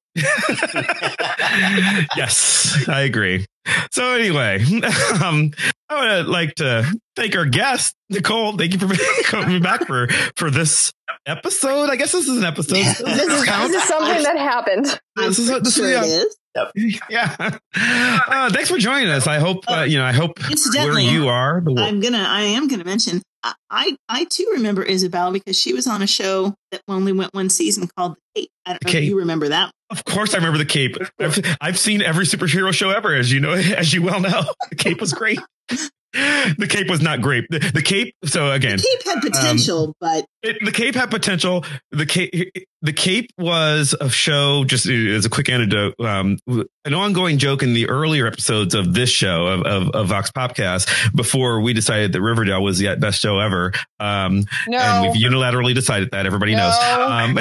yes, 2.17 2.89
I 2.89 3.03
agree. 3.03 3.45
So 3.91 4.13
anyway, 4.15 4.63
um, 5.23 5.53
I 5.89 6.17
would 6.19 6.27
like 6.27 6.55
to 6.57 6.91
thank 7.15 7.37
our 7.37 7.47
guest, 7.47 7.95
Nicole. 8.11 8.57
Thank 8.57 8.73
you 8.73 8.79
for 8.79 8.95
coming 9.25 9.63
back 9.63 9.87
for 9.87 10.09
for 10.37 10.51
this 10.51 10.93
episode. 11.27 11.91
I 11.91 11.97
guess 11.97 12.13
this 12.13 12.29
is 12.29 12.39
an 12.39 12.45
episode. 12.45 12.77
This 12.77 13.01
is, 13.01 13.05
this 13.07 13.73
is 13.75 13.83
something 13.85 14.23
that 14.23 14.37
happened. 14.39 15.01
This 15.17 15.39
is- 15.39 15.49
pretty 15.49 15.61
this 15.65 15.69
is- 15.69 15.75
sure 15.75 15.91
yeah. 15.91 16.05
it 16.05 16.07
is. 16.09 16.37
yeah. 17.11 17.37
Uh, 17.75 18.51
thanks 18.51 18.71
for 18.71 18.79
joining 18.79 19.11
us. 19.11 19.27
I 19.27 19.39
hope 19.39 19.65
uh, 19.69 19.83
you 19.87 19.99
know. 19.99 20.05
I 20.05 20.13
hope 20.13 20.39
where 20.41 20.51
Incidentally, 20.53 21.05
you 21.07 21.29
are, 21.29 21.61
the 21.61 21.73
world. 21.73 21.87
I'm 21.87 22.01
gonna. 22.01 22.25
I 22.27 22.43
am 22.43 22.67
gonna 22.69 22.85
mention. 22.85 23.21
I, 23.71 23.97
I 24.09 24.25
too 24.25 24.49
remember 24.55 24.83
Isabel 24.83 25.33
because 25.33 25.59
she 25.59 25.73
was 25.73 25.87
on 25.87 26.03
a 26.03 26.07
show 26.07 26.55
that 26.71 26.83
only 26.89 27.13
went 27.13 27.35
one 27.35 27.49
season 27.49 27.89
called 27.97 28.17
The 28.35 28.41
Cape. 28.43 28.51
I 28.65 28.71
don't 28.71 28.85
know 28.85 28.91
Cape. 28.93 29.03
if 29.03 29.09
you 29.09 29.19
remember 29.19 29.49
that. 29.49 29.71
Of 29.91 30.05
course, 30.05 30.35
I 30.35 30.39
remember 30.39 30.59
the 30.59 30.65
Cape. 30.65 30.97
I've, 31.21 31.39
I've 31.61 31.79
seen 31.79 32.03
every 32.03 32.25
superhero 32.25 32.73
show 32.73 32.91
ever, 32.91 33.15
as 33.15 33.33
you 33.33 33.41
know, 33.41 33.53
as 33.53 33.93
you 33.93 34.03
well 34.03 34.21
know. 34.21 34.43
The 34.71 34.77
Cape 34.77 35.01
was 35.01 35.13
great. 35.13 35.41
The 36.59 36.67
Cape 36.69 36.89
was 36.89 37.01
not 37.03 37.21
great. 37.21 37.45
The, 37.51 37.59
the 37.59 37.83
Cape. 37.83 38.15
So 38.25 38.51
again, 38.53 38.79
The 38.79 38.85
Cape 39.03 39.05
had 39.15 39.21
potential, 39.21 39.95
but 40.01 40.25
it, 40.43 40.57
the 40.65 40.73
Cape 40.73 40.95
had 40.95 41.11
potential. 41.11 41.65
The 41.91 42.07
Cape, 42.07 42.53
the 42.83 42.93
Cape 42.93 43.31
was 43.39 43.95
a 44.01 44.09
show. 44.09 44.65
Just 44.65 44.87
as 44.87 45.25
a 45.27 45.29
quick 45.31 45.49
anecdote, 45.49 45.95
um, 46.01 46.39
an 46.47 46.95
ongoing 46.95 47.39
joke 47.39 47.63
in 47.63 47.73
the 47.75 47.89
earlier 47.89 48.27
episodes 48.27 48.75
of 48.75 48.95
this 48.95 49.11
show 49.11 49.47
of, 49.47 49.63
of, 49.63 49.91
of 49.91 50.09
VoxPopcast 50.09 51.15
before 51.17 51.61
we 51.61 51.73
decided 51.73 52.13
that 52.13 52.23
Riverdale 52.23 52.63
was 52.63 52.79
the 52.79 52.95
best 52.97 53.21
show 53.21 53.39
ever. 53.41 53.73
Um, 53.99 54.45
No. 54.69 54.79
and 54.79 55.13
we've 55.13 55.21
unilaterally 55.31 55.75
decided 55.75 56.11
that 56.13 56.27
everybody 56.27 56.55
knows. 56.55 56.75
No. 56.81 57.09
Um, 57.09 57.39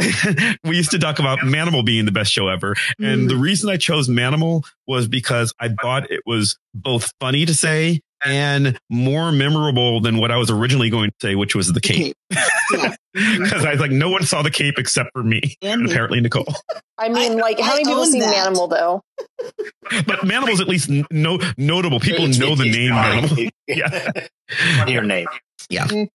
we 0.63 0.75
used 0.77 0.91
to 0.91 0.99
talk 0.99 1.19
about 1.19 1.39
Manimal 1.39 1.85
being 1.85 2.05
the 2.05 2.11
best 2.11 2.31
show 2.31 2.47
ever. 2.47 2.75
And 2.99 3.25
Mm. 3.25 3.29
the 3.29 3.37
reason 3.37 3.69
I 3.69 3.77
chose 3.77 4.09
Manimal 4.09 4.65
was 4.87 5.07
because 5.07 5.53
I 5.59 5.69
thought 5.69 6.09
it 6.11 6.21
was 6.25 6.57
both 6.73 7.11
funny 7.19 7.45
to 7.45 7.53
say 7.53 8.01
and 8.23 8.77
more 8.89 9.31
memorable 9.31 9.99
than 10.01 10.19
what 10.19 10.31
I 10.31 10.37
was 10.37 10.49
originally 10.49 10.89
going 10.89 11.09
to 11.09 11.15
say, 11.21 11.35
which 11.35 11.55
was 11.55 11.67
the 11.67 11.73
The 11.73 11.81
cape. 11.81 12.15
Yeah. 12.73 12.95
Because 13.15 13.63
I 13.63 13.71
was 13.71 13.79
like, 13.79 13.91
no 13.91 14.09
one 14.09 14.23
saw 14.23 14.41
the 14.41 14.51
cape 14.51 14.77
except 14.77 15.11
for 15.13 15.23
me 15.23 15.55
And 15.61 15.83
and 15.83 15.89
apparently 15.89 16.19
Nicole. 16.19 16.53
I 16.97 17.07
mean, 17.07 17.31
I- 17.31 17.35
like, 17.35 17.57
how 17.61 17.71
I 17.71 17.75
many 17.75 17.85
people 17.85 18.01
own 18.01 18.11
see 18.11 18.19
that. 18.19 18.49
Manimal 18.49 18.69
though? 18.69 19.01
But 20.05 20.25
Manimal's 20.25 20.59
at 20.59 20.67
least 20.67 20.89
no 21.09 21.39
notable. 21.57 22.01
People 22.01 22.27
know 22.27 22.55
the 22.55 22.65
name 22.69 22.91
Manimal. 22.91 23.49
Yeah. 23.67 24.11
Your 24.87 25.03
name. 25.03 25.27
yeah 25.69 25.85
Um, 25.85 26.07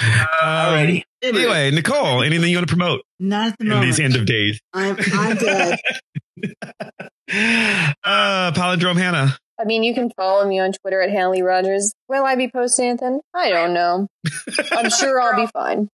Alrighty. 0.00 1.02
anyway, 1.22 1.72
Nicole, 1.72 2.22
anything 2.22 2.50
you 2.50 2.56
want 2.56 2.68
to 2.68 2.72
promote 2.76 3.02
not 3.18 3.48
at 3.48 3.58
the 3.58 3.64
in 3.64 3.70
moment. 3.70 3.86
these 3.88 3.98
end 4.00 4.14
of 4.14 4.24
days? 4.24 4.60
I'm, 4.72 4.96
I'm 5.14 5.36
good. 5.36 5.78
uh, 8.04 8.52
Palindrome 8.54 8.96
Hannah. 8.98 9.36
I 9.62 9.64
mean, 9.64 9.84
you 9.84 9.94
can 9.94 10.10
follow 10.10 10.44
me 10.44 10.58
on 10.58 10.72
Twitter 10.72 11.00
at 11.00 11.10
Hanley 11.10 11.40
Rogers. 11.40 11.94
Will 12.12 12.26
I 12.26 12.34
be 12.34 12.48
posting 12.48 12.90
anything? 12.90 13.22
I 13.32 13.48
don't 13.48 13.72
know. 13.72 14.06
I'm 14.72 14.90
sure 14.90 15.18
I'll 15.18 15.34
be 15.34 15.50
fine. 15.50 15.88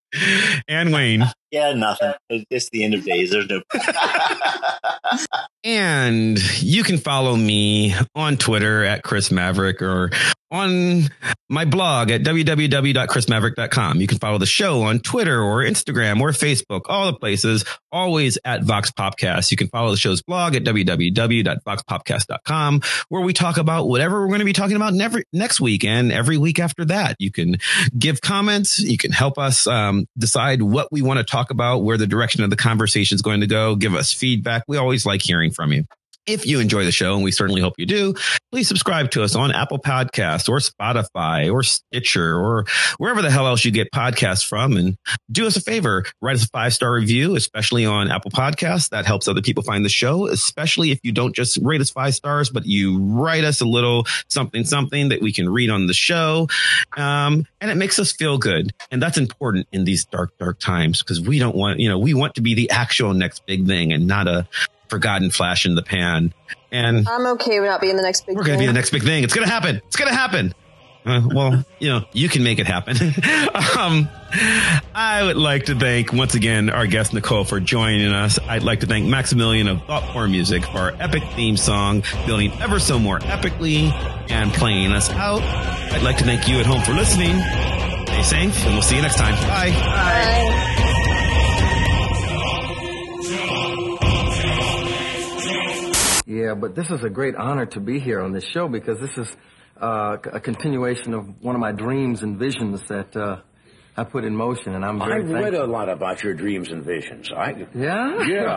And 0.66 0.92
Wayne. 0.92 1.26
Yeah, 1.52 1.74
nothing. 1.74 2.12
It's 2.28 2.68
the 2.70 2.82
end 2.82 2.94
of 2.94 3.04
days. 3.04 3.30
There's 3.30 3.48
no. 3.48 3.62
And 5.64 6.38
you 6.62 6.84
can 6.84 6.98
follow 6.98 7.34
me 7.36 7.92
on 8.14 8.36
Twitter 8.36 8.84
at 8.84 9.02
Chris 9.02 9.32
Maverick 9.32 9.82
or 9.82 10.10
on 10.50 11.02
my 11.50 11.66
blog 11.66 12.10
at 12.10 12.22
www.chrismaverick.com. 12.22 14.00
You 14.00 14.06
can 14.06 14.18
follow 14.18 14.38
the 14.38 14.46
show 14.46 14.80
on 14.82 15.00
Twitter 15.00 15.42
or 15.42 15.62
Instagram 15.62 16.20
or 16.20 16.30
Facebook, 16.30 16.82
all 16.88 17.06
the 17.06 17.14
places, 17.18 17.64
always 17.92 18.38
at 18.44 18.62
VoxPopcast. 18.62 19.50
You 19.50 19.56
can 19.56 19.66
follow 19.68 19.90
the 19.90 19.96
show's 19.98 20.22
blog 20.22 20.54
at 20.54 20.62
www.voxpopcast.com 20.64 22.80
where 23.08 23.22
we 23.22 23.32
talk 23.32 23.56
about 23.58 23.88
whatever 23.88 24.20
we're 24.20 24.28
going 24.28 24.38
to 24.38 24.46
be 24.46 24.52
talking 24.52 24.76
about 24.76 24.94
never, 24.94 25.24
next 25.32 25.60
week 25.60 25.82
every 26.12 26.36
week 26.36 26.58
after 26.58 26.84
that. 26.86 27.16
You 27.18 27.30
can 27.30 27.56
give 27.98 28.20
comments. 28.20 28.78
You 28.78 28.98
can 28.98 29.12
help 29.12 29.38
us 29.38 29.66
um, 29.66 30.06
decide 30.16 30.62
what 30.62 30.88
we 30.90 31.02
want 31.02 31.18
to 31.18 31.24
talk 31.24 31.50
about, 31.50 31.82
where 31.82 31.96
the 31.96 32.06
direction 32.06 32.42
of 32.42 32.50
the 32.50 32.56
conversation 32.56 33.14
is 33.14 33.22
going 33.22 33.40
to 33.40 33.46
go. 33.46 33.76
Give 33.76 33.94
us 33.94 34.12
feedback. 34.12 34.64
We 34.68 34.76
always 34.76 35.06
like 35.06 35.22
hearing 35.22 35.50
from 35.50 35.72
you. 35.72 35.84
If 36.28 36.44
you 36.44 36.60
enjoy 36.60 36.84
the 36.84 36.92
show, 36.92 37.14
and 37.14 37.24
we 37.24 37.32
certainly 37.32 37.62
hope 37.62 37.72
you 37.78 37.86
do, 37.86 38.14
please 38.52 38.68
subscribe 38.68 39.10
to 39.12 39.22
us 39.22 39.34
on 39.34 39.50
Apple 39.50 39.78
Podcasts 39.78 40.46
or 40.46 40.58
Spotify 40.58 41.50
or 41.50 41.62
Stitcher 41.62 42.36
or 42.36 42.66
wherever 42.98 43.22
the 43.22 43.30
hell 43.30 43.46
else 43.46 43.64
you 43.64 43.70
get 43.70 43.90
podcasts 43.92 44.46
from. 44.46 44.76
And 44.76 44.98
do 45.32 45.46
us 45.46 45.56
a 45.56 45.62
favor, 45.62 46.04
write 46.20 46.36
us 46.36 46.44
a 46.44 46.48
five 46.48 46.74
star 46.74 46.92
review, 46.92 47.34
especially 47.34 47.86
on 47.86 48.10
Apple 48.10 48.30
Podcasts. 48.30 48.90
That 48.90 49.06
helps 49.06 49.26
other 49.26 49.40
people 49.40 49.62
find 49.62 49.86
the 49.86 49.88
show, 49.88 50.26
especially 50.26 50.90
if 50.90 51.00
you 51.02 51.12
don't 51.12 51.34
just 51.34 51.58
rate 51.62 51.80
us 51.80 51.88
five 51.88 52.14
stars, 52.14 52.50
but 52.50 52.66
you 52.66 52.98
write 52.98 53.44
us 53.44 53.62
a 53.62 53.66
little 53.66 54.04
something, 54.28 54.64
something 54.64 55.08
that 55.08 55.22
we 55.22 55.32
can 55.32 55.48
read 55.48 55.70
on 55.70 55.86
the 55.86 55.94
show. 55.94 56.46
Um, 56.98 57.46
and 57.62 57.70
it 57.70 57.76
makes 57.76 57.98
us 57.98 58.12
feel 58.12 58.36
good. 58.36 58.74
And 58.90 59.02
that's 59.02 59.16
important 59.16 59.66
in 59.72 59.84
these 59.84 60.04
dark, 60.04 60.36
dark 60.36 60.58
times 60.58 61.02
because 61.02 61.22
we 61.22 61.38
don't 61.38 61.56
want, 61.56 61.80
you 61.80 61.88
know, 61.88 61.98
we 61.98 62.12
want 62.12 62.34
to 62.34 62.42
be 62.42 62.52
the 62.52 62.70
actual 62.70 63.14
next 63.14 63.46
big 63.46 63.66
thing 63.66 63.94
and 63.94 64.06
not 64.06 64.28
a 64.28 64.46
forgotten 64.88 65.30
flash 65.30 65.66
in 65.66 65.74
the 65.74 65.82
pan. 65.82 66.32
And 66.70 67.08
I'm 67.08 67.26
okay 67.34 67.60
with 67.60 67.68
not 67.68 67.80
being 67.80 67.96
the 67.96 68.02
next 68.02 68.26
big 68.26 68.36
we're 68.36 68.44
going 68.44 68.58
to 68.58 68.62
be 68.62 68.66
the 68.66 68.72
next 68.72 68.90
big 68.90 69.02
thing. 69.02 69.24
It's 69.24 69.34
going 69.34 69.46
to 69.46 69.52
happen. 69.52 69.76
It's 69.86 69.96
going 69.96 70.08
to 70.08 70.14
happen. 70.14 70.54
Uh, 71.06 71.22
well, 71.32 71.64
you 71.78 71.88
know, 71.88 72.04
you 72.12 72.28
can 72.28 72.42
make 72.42 72.58
it 72.58 72.66
happen. 72.66 72.96
um, 73.78 74.08
I 74.94 75.22
would 75.24 75.36
like 75.36 75.66
to 75.66 75.74
thank 75.74 76.12
once 76.12 76.34
again 76.34 76.68
our 76.68 76.86
guest 76.86 77.14
Nicole 77.14 77.44
for 77.44 77.60
joining 77.60 78.12
us. 78.12 78.38
I'd 78.40 78.62
like 78.62 78.80
to 78.80 78.86
thank 78.86 79.06
Maximilian 79.06 79.68
of 79.68 79.82
Thoughtform 79.84 80.32
Music 80.32 80.64
for 80.64 80.78
our 80.78 80.92
epic 81.00 81.22
theme 81.34 81.56
song, 81.56 82.02
building 82.26 82.52
ever 82.60 82.78
so 82.78 82.98
more 82.98 83.20
epically 83.20 83.90
and 84.30 84.52
playing 84.52 84.92
us 84.92 85.08
out. 85.10 85.42
I'd 85.42 86.02
like 86.02 86.18
to 86.18 86.24
thank 86.24 86.48
you 86.48 86.58
at 86.58 86.66
home 86.66 86.82
for 86.82 86.92
listening. 86.92 87.38
Stay 88.06 88.22
safe, 88.22 88.64
and 88.64 88.74
we'll 88.74 88.82
see 88.82 88.96
you 88.96 89.02
next 89.02 89.16
time. 89.16 89.34
Bye. 89.48 89.70
Bye. 89.70 90.67
Yeah, 96.28 96.54
but 96.54 96.74
this 96.74 96.90
is 96.90 97.02
a 97.02 97.08
great 97.08 97.34
honor 97.36 97.64
to 97.64 97.80
be 97.80 97.98
here 98.00 98.20
on 98.20 98.32
this 98.32 98.44
show 98.44 98.68
because 98.68 99.00
this 99.00 99.16
is 99.16 99.34
uh, 99.80 100.18
a 100.30 100.38
continuation 100.40 101.14
of 101.14 101.42
one 101.42 101.54
of 101.54 101.60
my 101.60 101.72
dreams 101.72 102.22
and 102.22 102.38
visions 102.38 102.82
that 102.88 103.16
uh, 103.16 103.40
I 103.96 104.04
put 104.04 104.24
in 104.24 104.36
motion, 104.36 104.74
and 104.74 104.84
I'm 104.84 104.98
very 104.98 105.22
I've 105.22 105.30
read 105.30 105.42
thankful. 105.54 105.64
a 105.64 105.72
lot 105.72 105.88
about 105.88 106.22
your 106.22 106.34
dreams 106.34 106.68
and 106.70 106.84
visions. 106.84 107.32
I, 107.34 107.66
Yeah? 107.74 108.22
yeah. 108.26 108.50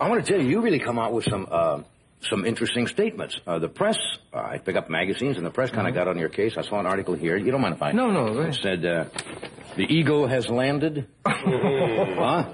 I 0.00 0.08
want 0.08 0.26
to 0.26 0.32
tell 0.32 0.42
you, 0.42 0.48
you 0.48 0.60
really 0.60 0.80
come 0.80 0.98
out 0.98 1.12
with 1.12 1.24
some 1.30 1.46
uh, 1.48 1.82
some 2.28 2.44
interesting 2.44 2.88
statements. 2.88 3.38
Uh, 3.46 3.60
the 3.60 3.68
press, 3.68 3.96
uh, 4.34 4.38
I 4.38 4.58
pick 4.58 4.74
up 4.74 4.90
magazines, 4.90 5.36
and 5.36 5.46
the 5.46 5.50
press 5.50 5.70
kind 5.70 5.86
of 5.86 5.94
got 5.94 6.08
on 6.08 6.18
your 6.18 6.30
case. 6.30 6.54
I 6.56 6.62
saw 6.62 6.80
an 6.80 6.86
article 6.86 7.14
here. 7.14 7.36
You 7.36 7.52
don't 7.52 7.60
mind 7.60 7.74
if 7.76 7.82
I? 7.82 7.92
Mm-hmm. 7.92 7.96
No, 7.96 8.10
no. 8.32 8.40
It 8.42 8.54
said 8.60 8.84
uh, 8.84 9.04
the 9.76 9.84
ego 9.84 10.26
has 10.26 10.48
landed, 10.48 11.06
huh? 11.26 12.44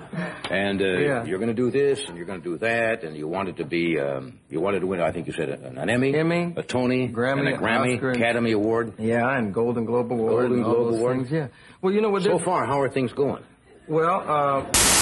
And 0.51 0.81
uh, 0.81 0.85
Yeah. 0.85 1.24
you're 1.24 1.39
going 1.39 1.55
to 1.55 1.55
do 1.55 1.70
this, 1.70 2.01
and 2.09 2.16
you're 2.16 2.27
going 2.27 2.40
to 2.43 2.51
do 2.53 2.59
that, 2.59 3.05
and 3.05 3.16
you 3.16 3.28
wanted 3.28 3.57
to 3.59 3.65
be, 3.65 3.99
um, 3.99 4.39
you 4.49 4.61
wanted 4.61 4.81
to 4.81 4.86
win. 4.86 5.01
I 5.01 5.12
think 5.12 5.27
you 5.27 5.32
said 5.32 5.49
an, 5.51 5.78
an 5.78 5.90
Emmy, 5.90 6.15
Emmy, 6.16 6.55
a 6.57 6.62
Tony, 6.62 7.09
Grammy, 7.09 7.40
and 7.40 7.49
a 7.49 7.59
Grammy, 7.59 7.95
Oscar, 7.95 8.11
and- 8.11 8.23
Academy 8.23 8.53
Award. 8.53 8.95
Yeah, 8.99 9.36
and 9.36 9.53
Golden 9.53 9.85
Globe 9.85 10.12
Award. 10.12 10.49
Golden 10.49 10.62
Globe 10.62 10.95
Award. 10.95 11.16
Things, 11.19 11.31
yeah. 11.31 11.49
Well, 11.82 11.93
you 11.93 12.01
know 12.01 12.11
what? 12.11 12.23
So 12.23 12.28
there's- 12.31 12.45
far, 12.45 12.66
how 12.66 12.81
are 12.81 12.89
things 12.89 13.12
going? 13.12 13.43
Well, 13.89 14.23
uh, 14.27 14.97